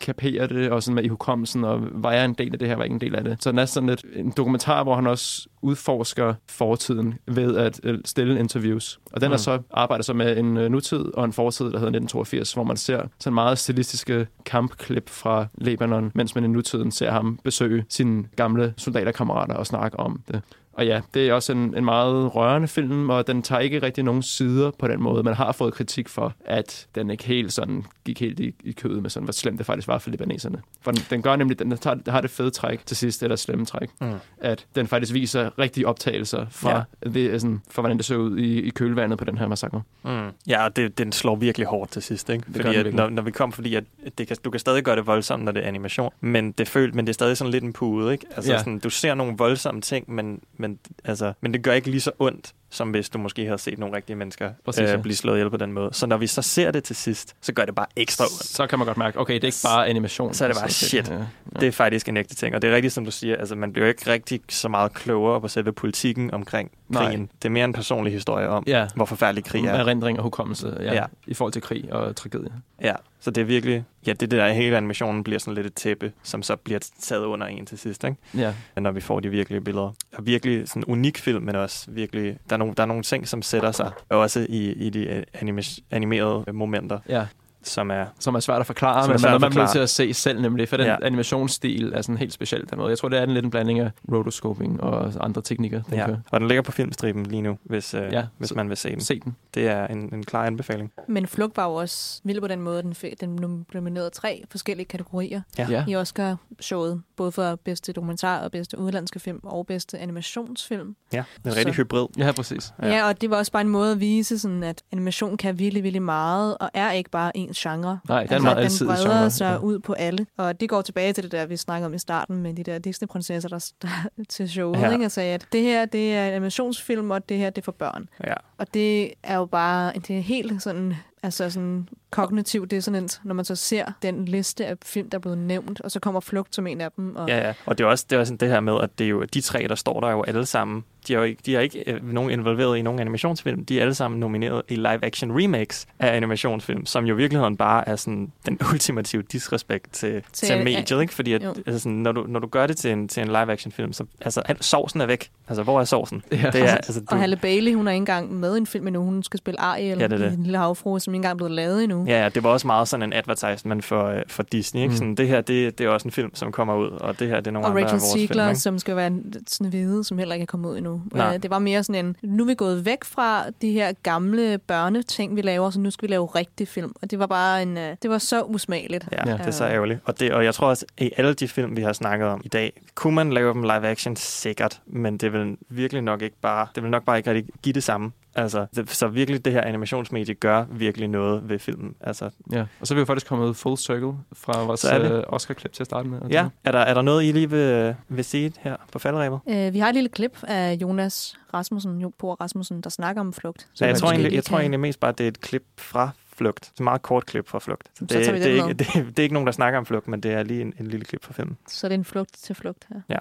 kapere 0.00 0.46
det, 0.46 0.70
og 0.70 0.82
sådan 0.82 0.94
med 0.94 1.04
i 1.04 1.08
hukommelsen, 1.08 1.64
og 1.64 1.80
var 1.92 2.12
jeg 2.12 2.24
en 2.24 2.34
del 2.34 2.52
af 2.52 2.58
det 2.58 2.68
her, 2.68 2.76
var 2.76 2.84
ikke 2.84 2.94
en 2.94 3.00
del 3.00 3.14
af 3.16 3.24
det. 3.24 3.42
Så 3.42 3.50
den 3.50 3.58
er 3.58 3.64
sådan 3.64 3.88
lidt 3.88 4.04
en 4.14 4.32
dokumentar, 4.36 4.82
hvor 4.82 4.94
han 4.94 5.06
også 5.06 5.48
udforsker 5.62 6.34
fortiden 6.48 7.14
ved 7.26 7.56
at 7.56 7.80
øh, 7.84 7.98
stille 8.04 8.38
interviews. 8.40 9.00
Og 9.12 9.20
den 9.20 9.28
Mm. 9.28 9.32
er 9.32 9.36
så 9.36 9.58
arbejder 9.70 10.02
så 10.04 10.12
med 10.14 10.36
en 10.38 10.56
øh, 10.56 10.70
nutid 10.70 11.14
og 11.14 11.24
en 11.24 11.32
fortid, 11.32 11.64
der 11.64 11.70
hedder 11.78 11.90
1982, 11.90 12.52
hvor 12.52 12.64
man 12.64 12.76
ser 12.76 13.02
sådan 13.18 13.34
meget 13.34 13.58
stilistiske 13.58 14.26
kampklip 14.46 15.08
fra 15.08 15.46
Libanon, 15.58 16.10
mens 16.14 16.34
man 16.34 16.44
i 16.44 16.48
nutiden 16.48 16.90
ser 16.90 17.10
ham 17.10 17.38
besøge 17.44 17.84
sine 17.88 18.24
gamle 18.36 18.74
soldaterkammerater 18.76 19.54
og 19.54 19.66
snakke 19.66 20.00
om 20.00 20.20
det. 20.28 20.42
Og 20.72 20.86
ja, 20.86 21.00
det 21.14 21.28
er 21.28 21.32
også 21.32 21.52
en, 21.52 21.76
en 21.76 21.84
meget 21.84 22.34
rørende 22.34 22.68
film, 22.68 23.10
og 23.10 23.26
den 23.26 23.42
tager 23.42 23.60
ikke 23.60 23.82
rigtig 23.82 24.04
nogen 24.04 24.22
sider 24.22 24.70
på 24.70 24.88
den 24.88 25.02
måde. 25.02 25.22
Man 25.22 25.34
har 25.34 25.52
fået 25.52 25.74
kritik 25.74 26.08
for, 26.08 26.34
at 26.44 26.86
den 26.94 27.10
ikke 27.10 27.24
helt 27.24 27.52
sådan 27.52 27.84
gik 28.04 28.20
helt 28.20 28.40
i, 28.40 28.54
i 28.64 28.72
kødet 28.72 29.02
med 29.02 29.10
sådan, 29.10 29.24
hvor 29.24 29.32
slemt 29.32 29.58
det 29.58 29.66
faktisk 29.66 29.88
var 29.88 29.98
for 29.98 30.10
libaneserne. 30.10 30.62
For 30.82 30.90
den, 30.90 31.02
den 31.10 31.22
gør 31.22 31.36
nemlig, 31.36 31.58
den 31.58 31.78
tager, 31.78 32.10
har 32.10 32.20
det 32.20 32.30
fede 32.30 32.50
træk 32.50 32.86
til 32.86 32.96
sidst, 32.96 33.22
eller 33.22 33.36
slemme 33.36 33.66
træk, 33.66 33.88
Mm. 34.00 34.12
at 34.38 34.66
den 34.74 34.86
faktisk 34.86 35.14
viser 35.14 35.58
rigtige 35.58 35.86
optagelser 35.88 36.46
fra, 36.50 36.84
ja. 37.04 37.08
det, 37.10 37.40
sådan, 37.40 37.60
for 37.70 37.82
hvordan 37.82 37.96
det 37.96 38.04
så 38.04 38.16
ud 38.16 38.38
i, 38.38 38.60
i 38.60 38.70
kølvandet 38.70 39.18
på 39.18 39.24
den 39.24 39.38
her 39.38 39.48
massakre. 39.48 39.82
Mm. 40.04 40.10
Ja, 40.48 40.64
og 40.64 40.76
det, 40.76 40.98
den 40.98 41.12
slår 41.12 41.36
virkelig 41.36 41.66
hårdt 41.66 41.90
til 41.90 42.02
sidst, 42.02 42.30
ikke? 42.30 42.44
Det 42.54 42.62
Fordi 42.62 42.76
at, 42.76 42.94
når, 42.94 43.08
når 43.08 43.22
vi 43.22 43.30
kom, 43.30 43.52
fordi 43.52 43.74
at 43.74 43.84
det 44.18 44.26
kan, 44.28 44.36
du 44.44 44.50
kan 44.50 44.60
stadig 44.60 44.82
gøre 44.84 44.96
det 44.96 45.06
voldsomt, 45.06 45.44
når 45.44 45.52
det 45.52 45.62
er 45.64 45.68
animation, 45.68 46.12
men 46.20 46.52
det, 46.52 46.68
føl, 46.68 46.94
men 46.94 47.06
det 47.06 47.12
er 47.12 47.14
stadig 47.14 47.36
sådan 47.36 47.50
lidt 47.50 47.64
en 47.64 47.72
pude, 47.72 48.12
ikke? 48.12 48.26
Altså 48.36 48.52
Ja. 48.52 48.58
sådan, 48.58 48.78
du 48.78 48.90
ser 48.90 49.14
nogle 49.14 49.34
voldsomme 49.38 49.80
ting, 49.80 50.12
men, 50.14 50.40
men, 50.62 50.78
altså, 51.04 51.32
men 51.40 51.54
det 51.54 51.62
gør 51.62 51.72
ikke 51.72 51.90
lige 51.90 52.00
så 52.00 52.10
ondt, 52.18 52.54
som 52.70 52.90
hvis 52.90 53.08
du 53.08 53.18
måske 53.18 53.44
havde 53.44 53.58
set 53.58 53.78
nogle 53.78 53.96
rigtige 53.96 54.16
mennesker 54.16 54.52
Præcis, 54.64 54.80
øh, 54.80 54.88
ja. 54.88 54.96
blive 54.96 55.16
slået 55.16 55.36
ihjel 55.36 55.50
på 55.50 55.56
den 55.56 55.72
måde. 55.72 55.90
Så 55.92 56.06
når 56.06 56.16
vi 56.16 56.26
så 56.26 56.42
ser 56.42 56.70
det 56.70 56.84
til 56.84 56.96
sidst, 56.96 57.34
så 57.40 57.52
gør 57.52 57.64
det 57.64 57.74
bare 57.74 57.86
ekstra 57.96 58.24
ondt. 58.24 58.44
Så 58.44 58.66
kan 58.66 58.78
man 58.78 58.86
godt 58.86 58.96
mærke, 58.96 59.18
okay, 59.18 59.34
det 59.34 59.44
er 59.44 59.48
ikke 59.48 59.58
bare 59.64 59.88
animation. 59.88 60.34
Så 60.34 60.44
er 60.44 60.48
det 60.48 60.56
bare 60.60 60.70
shit. 60.70 61.10
ja. 61.10 61.14
Ja. 61.14 61.24
Det 61.60 61.68
er 61.68 61.72
faktisk 61.72 62.08
en 62.08 62.16
ægte 62.16 62.34
ting. 62.34 62.54
Og 62.54 62.62
det 62.62 62.70
er 62.70 62.74
rigtigt, 62.74 62.94
som 62.94 63.04
du 63.04 63.10
siger, 63.10 63.36
altså 63.36 63.54
man 63.54 63.72
bliver 63.72 63.88
ikke 63.88 64.10
rigtig 64.10 64.40
så 64.48 64.68
meget 64.68 64.94
klogere 64.94 65.40
på 65.40 65.48
selve 65.48 65.72
politikken 65.72 66.34
omkring 66.34 66.70
Nej. 66.92 67.04
krigen. 67.06 67.30
Det 67.42 67.48
er 67.48 67.52
mere 67.52 67.64
en 67.64 67.72
personlig 67.72 68.12
historie 68.12 68.48
om, 68.48 68.64
Ja. 68.66 68.86
hvor 68.94 69.04
forfærdelig 69.04 69.44
krig 69.44 69.64
er. 69.64 69.72
Erindring 69.74 70.18
og 70.18 70.22
hukommelse, 70.22 70.76
ja, 70.80 70.94
Ja. 70.94 71.04
i 71.26 71.34
forhold 71.34 71.52
til 71.52 71.62
krig 71.62 71.92
og 71.92 72.16
tragedie. 72.16 72.52
Ja, 72.82 72.94
så 73.20 73.30
det 73.30 73.40
er 73.40 73.44
virkelig, 73.44 73.84
ja, 74.06 74.12
det 74.12 74.30
der 74.30 74.48
hele 74.52 74.76
animationen 74.76 75.24
bliver 75.24 75.38
sådan 75.38 75.54
lidt 75.54 75.66
et 75.66 75.74
tæppe, 75.74 76.12
som 76.22 76.42
så 76.42 76.56
bliver 76.56 76.80
taget 77.00 77.24
under 77.24 77.46
en 77.46 77.66
til 77.66 77.78
sidst, 77.78 78.04
ikke? 78.04 78.16
Ja. 78.36 78.54
Når 78.76 78.90
vi 78.90 79.00
får 79.00 79.20
de 79.20 79.28
virkelige 79.28 79.60
billeder. 79.60 79.90
Og 80.14 80.26
virkelig 80.26 80.68
sådan 80.68 80.82
en 80.82 80.92
unik 80.92 81.18
film, 81.18 81.42
men 81.44 81.54
også 81.56 81.90
virkelig, 81.90 82.38
der 82.50 82.54
er 82.56 82.58
nogle, 82.58 82.74
der 82.76 82.82
er 82.82 82.86
nogle 82.86 83.02
ting, 83.02 83.28
som 83.28 83.42
sætter 83.42 83.72
sig, 83.72 83.90
også 84.08 84.46
i, 84.48 84.72
i 84.72 84.90
de 84.90 85.06
øh, 85.06 85.22
anima- 85.34 85.80
animerede 85.90 86.52
momenter, 86.52 86.98
Ja. 87.08 87.26
Som 87.64 87.90
er... 87.90 88.06
Som 88.18 88.34
er 88.34 88.40
svært 88.40 88.60
at 88.60 88.66
forklare, 88.66 89.08
men 89.08 89.16
er 89.16 89.20
man 89.22 89.34
er 89.34 89.38
man 89.38 89.52
er 89.52 89.56
nødt 89.58 89.70
til 89.70 89.78
at 89.78 89.90
se 89.90 90.14
selv 90.14 90.40
nemlig, 90.40 90.68
for 90.68 90.76
den 90.76 90.86
Ja. 90.86 90.96
animationsstil 91.02 91.92
er 91.94 92.02
sådan 92.02 92.16
helt 92.16 92.32
speciel 92.32 92.70
den 92.70 92.78
måde. 92.78 92.90
Jeg 92.90 92.98
tror, 92.98 93.08
det 93.08 93.18
er 93.18 93.22
en 93.22 93.30
lidt 93.30 93.44
en 93.44 93.50
blanding 93.50 93.80
af 93.80 93.90
rotoscoping 94.12 94.82
og 94.82 95.12
andre 95.20 95.42
teknikker. 95.42 95.82
Den 95.82 95.94
Ja, 95.94 96.06
kører. 96.06 96.16
og 96.30 96.40
den 96.40 96.48
ligger 96.48 96.62
på 96.62 96.72
filmstriben 96.72 97.26
lige 97.26 97.42
nu, 97.42 97.58
hvis, 97.64 97.94
øh, 97.94 98.12
Ja, 98.12 98.24
hvis 98.38 98.54
man 98.54 98.68
vil 98.68 98.76
se 98.76 98.90
den. 98.90 99.00
Se 99.00 99.20
den. 99.20 99.36
Det 99.54 99.68
er 99.68 99.86
en, 99.86 100.14
en 100.14 100.24
klar 100.24 100.44
anbefaling. 100.46 100.92
Men 101.08 101.26
Flugt 101.26 101.56
var 101.56 101.66
jo 101.66 101.74
også 101.74 102.20
vild 102.24 102.40
på 102.40 102.46
den 102.48 102.60
måde, 102.60 102.82
den, 102.82 102.94
fik, 102.94 103.20
den 103.20 103.36
blev 103.36 103.64
nomineret 103.82 104.12
tre 104.12 104.44
forskellige 104.50 104.86
kategorier 104.86 105.42
Ja. 105.58 105.66
Ja. 105.70 105.84
i 105.88 105.96
Oscar-showet. 105.96 107.02
Både 107.16 107.32
for 107.32 107.56
bedste 107.64 107.92
dokumentar 107.92 108.38
og 108.40 108.50
bedste 108.50 108.78
udenlandske 108.78 109.20
film 109.20 109.40
og 109.42 109.66
bedste 109.66 109.98
animationsfilm. 109.98 110.96
Ja, 111.12 111.22
det 111.36 111.46
er 111.46 111.50
en 111.50 111.56
rigtig 111.56 111.74
Så- 111.74 111.82
hybrid. 111.82 112.06
Ja, 112.18 112.32
præcis. 112.32 112.74
Ja. 112.82 112.88
ja, 112.88 113.08
og 113.08 113.20
det 113.20 113.30
var 113.30 113.36
også 113.36 113.52
bare 113.52 113.62
en 113.62 113.68
måde 113.68 113.92
at 113.92 114.00
vise, 114.00 114.38
sådan, 114.38 114.62
at 114.62 114.82
animation 114.92 115.36
kan 115.36 115.58
virkelig, 115.58 115.82
virkelig 115.82 116.02
meget, 116.02 116.56
og 116.60 116.70
er 116.74 116.90
ikke 116.92 117.10
bare 117.10 117.36
ens 117.52 117.58
genre. 117.62 117.98
Nej, 118.08 118.22
det 118.22 118.32
er 118.32 118.36
en 118.36 118.42
meget 118.42 118.78
den 118.80 118.86
breder 118.86 119.02
genre, 119.08 119.30
sig 119.30 119.62
ud 119.62 119.78
på 119.78 119.92
alle. 119.92 120.26
Og 120.36 120.60
det 120.60 120.68
går 120.68 120.82
tilbage 120.82 121.12
til 121.12 121.24
det 121.24 121.32
der, 121.32 121.46
vi 121.46 121.56
snakkede 121.56 121.86
om 121.86 121.94
i 121.94 121.98
starten, 121.98 122.36
med 122.42 122.54
de 122.54 122.62
der 122.62 122.78
Disney-prinsesser, 122.78 123.48
der, 123.48 123.88
til 124.28 124.50
showet, 124.50 124.78
Ja. 124.80 124.86
ja. 124.86 124.92
ikke? 124.92 125.04
og 125.04 125.10
sagde, 125.10 125.34
at 125.34 125.46
det 125.52 125.62
her, 125.62 125.84
det 125.84 126.14
er 126.14 126.26
en 126.26 126.32
animationsfilm, 126.32 127.10
og 127.10 127.28
det 127.28 127.36
her, 127.38 127.50
det 127.50 127.62
er 127.62 127.64
for 127.64 127.72
børn. 127.72 128.08
Ja. 128.26 128.34
Og 128.58 128.74
det 128.74 129.12
er 129.22 129.36
jo 129.36 129.44
bare, 129.46 129.92
det 130.08 130.16
er 130.18 130.20
helt 130.22 130.62
sådan, 130.62 130.94
altså 131.22 131.50
sådan 131.50 131.88
kognitiv 132.10 132.66
dissonant, 132.66 133.20
når 133.24 133.34
man 133.34 133.44
så 133.44 133.54
ser 133.54 133.84
den 134.02 134.24
liste 134.24 134.66
af 134.66 134.76
film, 134.84 135.10
der 135.10 135.18
er 135.18 135.20
blevet 135.20 135.38
nævnt, 135.38 135.80
og 135.80 135.90
så 135.90 136.00
kommer 136.00 136.20
Flugt 136.20 136.54
som 136.54 136.66
en 136.66 136.80
af 136.80 136.88
dem. 136.96 137.16
Og 137.16 137.28
Ja, 137.28 137.46
ja. 137.46 137.52
Og 137.66 137.78
det 137.78 137.84
er 137.84 137.88
også 137.88 138.06
det, 138.10 138.16
er 138.16 138.20
også 138.20 138.34
det 138.36 138.48
her 138.48 138.60
med, 138.60 138.80
at 138.82 138.98
det 138.98 139.04
er 139.04 139.08
jo 139.08 139.22
de 139.22 139.40
tre, 139.40 139.66
der 139.68 139.74
står 139.74 140.00
der 140.00 140.10
jo 140.10 140.22
alle 140.22 140.46
sammen. 140.46 140.84
De 141.08 141.14
er 141.14 141.18
jo 141.18 141.24
ikke, 141.24 141.42
de 141.46 141.56
er 141.56 141.60
ikke 141.60 141.90
øh, 141.92 142.12
nogen 142.12 142.30
involveret 142.30 142.76
i 142.78 142.82
nogen 142.82 143.00
animationsfilm. 143.00 143.64
De 143.64 143.78
er 143.78 143.82
alle 143.82 143.94
sammen 143.94 144.20
nomineret 144.20 144.62
i 144.68 144.76
live-action 144.76 145.42
remakes 145.42 145.86
af 145.98 146.16
animationsfilm, 146.16 146.86
som 146.86 147.04
jo 147.04 147.14
i 147.14 147.16
virkeligheden 147.16 147.56
bare 147.56 147.88
er 147.88 147.96
sådan 147.96 148.32
den 148.46 148.58
ultimative 148.72 149.22
disrespekt 149.22 149.92
til, 149.92 150.22
til, 150.32 150.48
Til- 150.48 150.64
mediet. 150.64 151.00
Ikke? 151.00 151.14
Fordi 151.14 151.32
at, 151.32 151.44
Jo. 151.44 151.54
altså 151.66 151.78
sådan, 151.78 151.92
når, 151.98 152.12
du, 152.12 152.24
når 152.28 152.40
du 152.40 152.46
gør 152.46 152.66
det 152.66 152.76
til 152.76 152.90
en, 152.90 153.08
til 153.08 153.20
en 153.20 153.26
live-action 153.28 153.72
film, 153.72 153.92
så 153.92 154.04
altså, 154.20 154.40
al, 154.40 154.62
sovsen 154.62 155.00
er 155.00 155.06
væk. 155.06 155.30
Altså, 155.48 155.62
hvor 155.62 155.80
er 155.80 155.84
sovsen? 155.84 156.22
Ja. 156.32 156.36
Det 156.52 156.62
er, 156.62 156.66
altså, 156.74 157.02
Og 157.08 157.18
Halle 157.20 157.36
Bailey, 157.36 157.74
hun 157.74 157.88
er 157.88 157.92
ikke 157.92 157.96
engang 157.98 158.32
med 158.34 158.54
i 158.54 158.58
en 158.58 158.66
film 158.66 158.86
endnu. 158.86 159.04
Hun 159.04 159.22
skal 159.22 159.38
spille 159.38 159.60
Ariel 159.60 159.98
Ja, 159.98 160.04
det 160.08 160.12
er 160.12 160.18
det. 160.18 160.32
i 160.32 160.36
Den 160.36 160.42
Lille 160.42 160.58
Havfrue, 160.58 161.00
som 161.00 161.11
ikke 161.14 161.18
engang 161.18 161.32
er 161.32 161.36
blevet 161.36 161.50
lavet 161.52 161.82
endnu. 161.84 162.04
Ja, 162.06 162.22
ja, 162.22 162.28
det 162.28 162.42
var 162.42 162.50
også 162.50 162.66
meget 162.66 162.88
sådan 162.88 163.02
en 163.02 163.12
advertisement 163.12 163.84
for, 163.84 164.04
øh, 164.06 164.22
for 164.28 164.42
Disney. 164.42 164.80
Ikke? 164.80 164.90
Mm. 164.92 164.96
Sådan, 164.96 165.14
det 165.14 165.28
her, 165.28 165.40
det, 165.40 165.78
det 165.78 165.86
er 165.86 165.90
også 165.90 166.08
en 166.08 166.12
film, 166.12 166.34
som 166.34 166.52
kommer 166.52 166.74
ud, 166.76 166.90
og 166.90 167.18
det 167.18 167.28
her, 167.28 167.36
det 167.36 167.46
er 167.46 167.50
nogle 167.50 167.66
Og 167.66 167.70
andre 167.70 167.80
af 167.80 167.84
Rachel 167.84 167.98
vores 168.00 168.12
film. 168.12 168.26
Ziegler, 168.26 168.48
ikke? 168.48 168.60
som 168.60 168.78
skal 168.78 168.96
være 168.96 169.06
en 169.06 169.34
sådan 169.46 169.70
hvide, 169.70 170.04
som 170.04 170.18
heller 170.18 170.34
ikke 170.34 170.42
er 170.42 170.46
kommet 170.46 170.70
ud 170.70 170.76
endnu. 170.76 171.02
Nej. 171.14 171.34
Øh, 171.34 171.42
Det 171.42 171.50
var 171.50 171.58
mere 171.58 171.82
sådan 171.84 172.04
en, 172.06 172.16
nu 172.22 172.42
er 172.42 172.46
vi 172.46 172.54
gået 172.54 172.86
væk 172.86 173.04
fra 173.04 173.44
de 173.62 173.72
her 173.72 173.92
gamle 174.02 174.58
børneting, 174.58 175.36
vi 175.36 175.42
laver, 175.42 175.70
så 175.70 175.80
nu 175.80 175.90
skal 175.90 176.08
vi 176.08 176.12
lave 176.12 176.26
rigtig 176.26 176.68
film. 176.68 176.92
Og 177.02 177.10
det 177.10 177.18
var 177.18 177.26
bare 177.26 177.62
en, 177.62 177.78
øh, 177.78 177.96
det 178.02 178.10
var 178.10 178.18
så 178.18 178.42
usmageligt. 178.42 179.08
Ja, 179.12 179.32
det 179.32 179.40
er 179.46 179.50
så 179.50 179.64
ærgerligt. 179.64 180.00
Og, 180.04 180.20
det, 180.20 180.32
og 180.32 180.44
jeg 180.44 180.54
tror 180.54 180.66
også, 180.68 180.86
at 180.98 181.04
i 181.04 181.10
alle 181.16 181.34
de 181.34 181.48
film, 181.48 181.76
vi 181.76 181.82
har 181.82 181.92
snakket 181.92 182.28
om 182.28 182.40
i 182.44 182.48
dag, 182.48 182.80
kunne 182.94 183.14
man 183.14 183.32
lave 183.32 183.52
dem 183.54 183.62
live 183.62 183.88
action 183.88 184.16
sikkert, 184.16 184.80
men 184.86 185.18
det 185.18 185.32
vil 185.32 185.56
virkelig 185.68 186.02
nok 186.02 186.22
ikke 186.22 186.36
bare, 186.42 186.66
det 186.74 186.82
vil 186.82 186.90
nok 186.90 187.04
bare 187.04 187.16
ikke 187.16 187.30
rigtig 187.30 187.54
give 187.62 187.72
det 187.72 187.82
samme. 187.82 188.12
Altså, 188.34 188.66
det, 188.76 188.90
så 188.90 189.08
virkelig 189.08 189.44
det 189.44 189.52
her 189.52 189.60
animationsmedie 189.60 190.34
gør 190.34 190.64
virkelig 190.70 191.08
noget 191.08 191.48
ved 191.48 191.58
filmen. 191.58 191.94
Altså, 192.00 192.30
Ja, 192.52 192.64
og 192.80 192.86
så 192.86 192.94
er 192.94 192.96
vi 192.96 193.00
jo 193.00 193.04
faktisk 193.04 193.26
kommet 193.26 193.56
full 193.56 193.76
circle 193.78 194.12
fra 194.32 194.64
vores 194.64 194.80
Så 194.80 194.88
er 194.90 195.16
øh, 195.18 195.22
Oscar-klip 195.26 195.72
til 195.72 195.82
at 195.82 195.86
starte 195.86 196.08
med. 196.08 196.20
Og 196.20 196.30
ja, 196.30 196.42
det- 196.42 196.50
er 196.64 196.72
der, 196.72 196.78
er 196.78 196.94
der 196.94 197.02
noget, 197.02 197.24
I 197.24 197.32
lige 197.32 197.50
vil, 197.50 197.94
vil 198.08 198.24
sige 198.24 198.52
her 198.60 198.76
på 198.92 198.98
faldrebet? 198.98 199.40
Øh, 199.48 199.72
vi 199.72 199.78
har 199.78 199.88
et 199.88 199.94
lille 199.94 200.08
klip 200.08 200.38
af 200.42 200.72
Jonas 200.82 201.34
Rasmussen, 201.54 202.00
Jo 202.00 202.12
Por 202.18 202.34
Rasmussen, 202.40 202.80
der 202.80 202.90
snakker 202.90 203.20
om 203.20 203.32
flugt. 203.32 203.68
Ja, 203.80 203.86
jeg, 203.86 203.96
tror 203.96 204.10
egentlig, 204.10 204.32
jeg 204.34 204.44
tror 204.44 204.58
egentlig 204.60 204.80
mest 204.80 205.00
bare, 205.00 205.08
at 205.08 205.18
det 205.18 205.24
er 205.24 205.28
et 205.28 205.40
klip 205.40 205.64
fra 205.78 206.10
Flugt. 206.36 206.70
Et 206.74 206.80
meget 206.80 207.02
kort 207.02 207.26
klip 207.26 207.48
fra 207.48 207.58
Flugt. 207.58 207.88
Så 207.88 207.90
Så 207.98 208.04
det, 208.04 208.24
tager 208.24 208.32
vi 208.32 208.38
det, 208.38 208.50
er 208.50 208.54
ikke, 208.54 208.66
med. 208.66 208.74
det, 209.04 209.16
det 209.16 209.18
er 209.18 209.22
ikke 209.22 209.32
nogen, 209.32 209.46
der 209.46 209.52
snakker 209.52 209.78
om 209.78 209.86
Flugt, 209.86 210.08
men 210.08 210.20
det 210.20 210.32
er 210.32 210.42
lige 210.42 210.60
en, 210.62 210.72
en 210.80 210.86
lille 210.86 211.04
klip 211.04 211.24
fra 211.24 211.32
filmen. 211.32 211.56
Så 211.68 211.88
det 211.88 211.94
er 211.94 211.98
en 211.98 212.04
flugt 212.04 212.32
til 212.42 212.54
flugt 212.54 212.86
her. 212.92 213.00
Ja. 213.08 213.18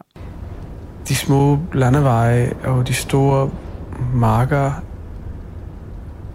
De 1.08 1.16
små 1.16 1.60
landeveje 1.74 2.54
og 2.64 2.88
de 2.88 2.94
store 2.94 3.52
marker, 4.14 4.72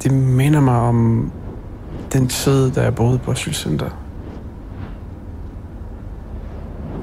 det 0.03 0.13
minder 0.13 0.61
mig 0.61 0.81
om 0.81 1.33
den 2.13 2.29
tid, 2.29 2.71
da 2.71 2.83
jeg 2.83 2.95
boede 2.95 3.19
på 3.19 3.31
asylcenter. 3.31 3.91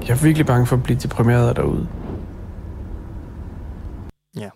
Jeg 0.08 0.10
er 0.10 0.22
virkelig 0.22 0.46
bange 0.46 0.66
for 0.66 0.76
at 0.76 0.82
blive 0.82 0.98
deprimeret 0.98 1.56
derude. 1.56 1.88
Ja, 4.36 4.50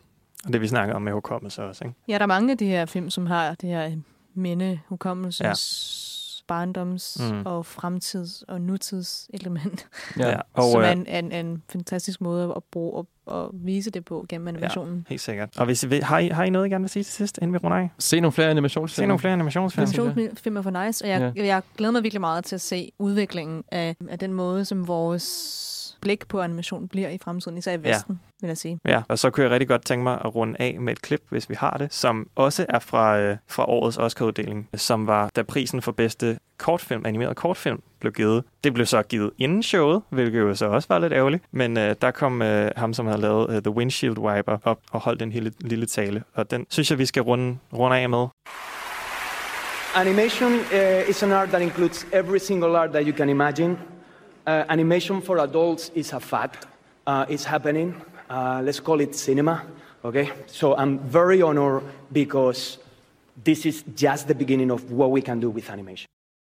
og 0.47 0.53
det 0.53 0.61
vi 0.61 0.69
snakker 0.69 0.95
om 0.95 1.03
med 1.03 1.13
hukommelse 1.13 1.63
også, 1.65 1.85
ikke? 1.85 1.97
Ja, 2.09 2.15
der 2.15 2.23
er 2.23 2.27
mange 2.27 2.53
af 2.53 2.59
de 2.59 2.67
her 2.67 2.87
film, 2.87 3.11
som 3.11 3.27
har 3.27 3.55
det 3.55 3.69
her 3.69 3.97
minde, 4.35 4.81
hukommelsens, 4.89 5.45
ja. 5.47 6.08
Barndoms 6.49 7.17
Mm. 7.21 7.43
og 7.47 7.67
fremtids- 7.67 8.43
og 8.49 8.61
nutidselement. 8.61 9.87
Ja, 10.19 10.37
og, 10.37 10.43
og, 10.53 10.73
som 10.73 10.81
er 10.81 10.87
øh, 10.87 10.93
en, 10.93 11.07
en, 11.07 11.33
en 11.33 11.63
fantastisk 11.73 12.21
måde 12.21 12.53
at 12.57 12.63
bruge 12.73 12.93
og, 12.97 13.07
og 13.27 13.51
vise 13.55 13.91
det 13.91 14.05
på 14.05 14.27
gennem 14.29 14.49
animationen. 14.49 15.07
Helt 15.09 15.21
sikkert. 15.21 15.59
Og 15.59 15.65
hvis 15.67 15.83
I 15.83 16.01
har, 16.03 16.19
I, 16.19 16.29
har 16.29 16.45
I 16.45 16.51
noget, 16.51 16.67
I 16.67 16.71
gerne 16.71 16.83
vil 16.83 16.91
sige 16.91 17.03
til 17.05 17.13
sidst, 17.13 17.39
inden 17.39 17.53
vi 17.53 17.59
runder 17.59 17.77
af? 17.79 17.91
Se 17.99 18.21
nogle 18.21 18.33
flere 18.33 18.51
animationsfilm. 18.51 19.03
Se 19.05 19.07
nogle 19.07 19.19
flere 19.19 19.33
animationsfilm. 19.33 19.83
Animationsfilm 19.83 20.57
er 20.57 20.63
for 20.63 20.85
nice, 20.87 21.05
og 21.05 21.09
jeg, 21.09 21.33
ja. 21.37 21.47
jeg 21.47 21.63
glæder 21.77 21.93
mig 21.93 22.03
virkelig 22.03 22.21
meget 22.21 22.45
til 22.45 22.55
at 22.55 22.61
se 22.61 22.93
udviklingen 22.99 23.65
af, 23.73 23.97
af 24.09 24.19
den 24.19 24.33
måde, 24.33 24.65
som 24.65 24.89
vores 24.89 25.78
blik 26.01 26.29
på 26.29 26.41
animation 26.41 26.89
bliver 26.89 27.09
i 27.09 27.19
fremtiden, 27.25 27.59
især 27.59 27.73
i 27.73 27.79
Ja. 27.85 27.89
Vesten, 27.95 28.21
vil 28.41 28.49
jeg 28.49 28.59
sige. 28.59 28.79
Ja, 28.85 29.03
og 29.09 29.19
så 29.19 29.31
kunne 29.31 29.45
jeg 29.45 29.51
rigtig 29.51 29.69
godt 29.69 29.85
tænke 29.85 30.03
mig 30.03 30.19
at 30.25 30.35
runde 30.35 30.57
af 30.59 30.77
med 30.81 30.93
et 30.93 31.03
klip, 31.03 31.23
hvis 31.29 31.51
vi 31.51 31.55
har 31.55 31.77
det, 31.79 31.95
som 31.95 32.29
også 32.37 32.67
er 32.69 32.79
fra, 32.79 33.19
øh, 33.19 33.37
fra 33.47 33.65
årets 33.69 33.99
Oscar-uddeling, 33.99 34.69
som 34.75 35.07
var, 35.07 35.31
da 35.37 35.43
prisen 35.43 35.83
for 35.83 35.93
bedste 35.93 36.39
kortfilm, 36.59 37.07
animeret 37.07 37.37
kortfilm, 37.37 37.83
blev 38.01 38.13
givet. 38.13 38.45
Det 38.65 38.75
blev 38.75 38.87
så 38.87 39.03
givet 39.03 39.31
inden 39.39 39.63
showet, 39.63 40.03
hvilket 40.11 40.39
jo 40.41 40.55
så 40.55 40.67
også 40.67 40.89
var 40.91 40.99
lidt 40.99 41.13
ærgerligt, 41.13 41.45
men 41.51 41.77
øh, 41.79 41.95
der 42.03 42.11
kom 42.11 42.43
øh, 42.43 42.71
ham, 42.77 42.95
som 42.95 43.07
havde 43.07 43.21
lavet 43.21 43.51
øh, 43.51 43.63
The 43.63 43.71
Windshield 43.71 44.19
Wiper, 44.19 44.59
op 44.65 44.79
og 44.91 45.01
holdt 45.01 45.23
en 45.23 45.31
lille, 45.31 45.53
lille 45.61 45.87
tale, 45.87 46.23
og 46.35 46.51
den 46.51 46.67
synes 46.69 46.91
jeg, 46.91 46.99
vi 46.99 47.07
skal 47.07 47.23
runde, 47.23 47.59
runde 47.73 47.97
af 47.97 48.09
med. 48.09 48.27
Animation 49.95 50.53
uh, 50.53 51.09
is 51.11 51.23
an 51.23 51.33
art 51.33 51.49
that 51.49 51.63
includes 51.63 52.07
every 52.13 52.39
single 52.39 52.79
art 52.79 52.91
that 52.91 53.07
you 53.07 53.17
can 53.17 53.29
imagine. 53.29 53.77
Uh, 54.49 54.65
animation 54.71 55.21
for 55.21 55.41
adults 55.41 55.91
is 55.95 56.15
a 56.15 56.21
fact. 56.21 56.67
Uh, 57.07 57.27
it's 57.29 57.45
happening. 57.45 57.95
Uh, 58.31 58.63
let's 58.65 58.81
call 58.81 58.99
it 58.99 59.15
cinema. 59.15 59.63
Okay? 60.03 60.31
So 60.47 60.75
I'm 60.75 61.01
very 61.01 61.43
honored 61.43 61.83
because 62.11 62.79
this 63.45 63.67
is 63.67 63.85
just 63.95 64.27
the 64.27 64.35
beginning 64.35 64.71
of 64.71 64.91
what 64.91 65.11
we 65.11 65.21
can 65.21 65.39
do 65.39 65.51
with 65.51 65.69
animation. 65.69 66.09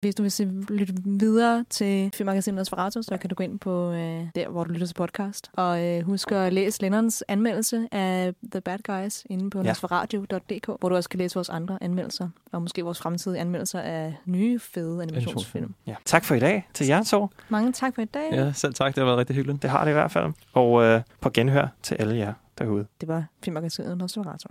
Hvis 0.01 0.15
du 0.15 0.23
vil 0.23 0.31
se, 0.33 0.45
lytte 0.69 0.95
videre 1.05 1.65
til 1.71 2.11
Filmmagasinet 2.15 2.57
Nosferatu, 2.57 3.03
så 3.03 3.17
kan 3.17 3.31
du 3.31 3.35
gå 3.35 3.45
ind 3.45 3.59
på 3.59 3.93
øh, 3.93 4.27
der, 4.35 4.49
hvor 4.49 4.65
du 4.65 4.73
lytter 4.73 4.87
til 4.87 4.95
podcast. 4.95 5.51
Og 5.53 5.85
øh, 5.85 6.03
husk 6.03 6.33
at 6.33 6.53
læse 6.53 6.83
Lennons 6.83 7.25
anmeldelse 7.29 7.89
af 7.93 8.35
The 8.53 8.61
Bad 8.61 8.79
Guys 8.79 9.27
inde 9.31 9.51
på 9.51 9.59
Ja. 9.63 9.69
nosferatu.dk, 9.69 10.67
hvor 10.81 10.89
du 10.89 10.95
også 10.97 11.09
kan 11.09 11.19
læse 11.19 11.35
vores 11.35 11.49
andre 11.49 11.79
anmeldelser, 11.81 12.29
og 12.53 12.63
måske 12.63 12.83
vores 12.83 12.99
fremtidige 12.99 13.41
anmeldelser 13.41 13.81
af 13.81 14.15
nye, 14.27 14.59
fede 14.59 15.03
animationsfilm. 15.03 15.75
Ja. 15.87 15.95
Tak 16.05 16.25
for 16.25 16.35
i 16.35 16.41
dag 16.41 16.69
til 16.75 16.87
jer 16.87 17.03
to. 17.05 17.29
Mange 17.49 17.73
tak 17.73 17.95
for 17.95 18.03
i 18.03 18.05
dag. 18.05 18.29
Ja, 18.33 18.53
selv 18.53 18.75
tak. 18.75 18.95
Det 18.95 18.99
har 19.01 19.05
været 19.05 19.19
rigtig 19.19 19.37
hyggeligt. 19.37 19.63
Det 19.63 19.71
har 19.71 19.85
det 19.85 19.91
i 19.91 19.95
hvert 19.95 20.11
fald. 20.11 20.33
Og 20.53 20.83
øh, 20.85 21.01
på 21.21 21.31
genhør 21.31 21.67
til 21.83 21.95
alle 21.95 22.17
jer 22.17 22.33
derude. 22.59 22.87
Det 23.01 23.09
var 23.09 23.25
Filmmagasinet 23.45 23.99
Nosferatu. 23.99 24.49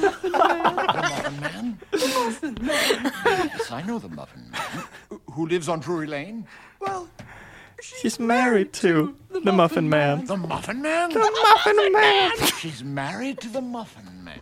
the 0.00 0.30
Muffin 0.30 1.40
Man? 1.40 1.78
The 1.90 1.98
Muffin 1.98 2.54
Man. 2.60 3.12
Yes, 3.54 3.70
I 3.70 3.82
know 3.82 3.98
the 3.98 4.08
Muffin 4.08 4.50
Man. 4.50 5.20
Who 5.32 5.46
lives 5.46 5.68
on 5.68 5.80
Drury 5.80 6.06
Lane? 6.06 6.46
Well, 6.80 7.08
she's, 7.80 7.98
she's 8.00 8.18
married, 8.18 8.50
married 8.50 8.72
to 8.74 9.16
the, 9.30 9.40
the 9.40 9.52
Muffin, 9.52 9.88
Muffin 9.88 9.88
man. 9.88 10.16
man. 10.18 10.26
The 10.26 10.36
Muffin 10.36 10.82
Man? 10.82 11.08
The, 11.10 11.14
the 11.14 11.20
Muffin, 11.20 11.76
Muffin 11.76 11.92
man. 11.92 12.30
man. 12.38 12.48
She's 12.58 12.84
married 12.84 13.40
to 13.40 13.48
the 13.48 13.60
Muffin 13.60 14.24
Man. 14.24 14.40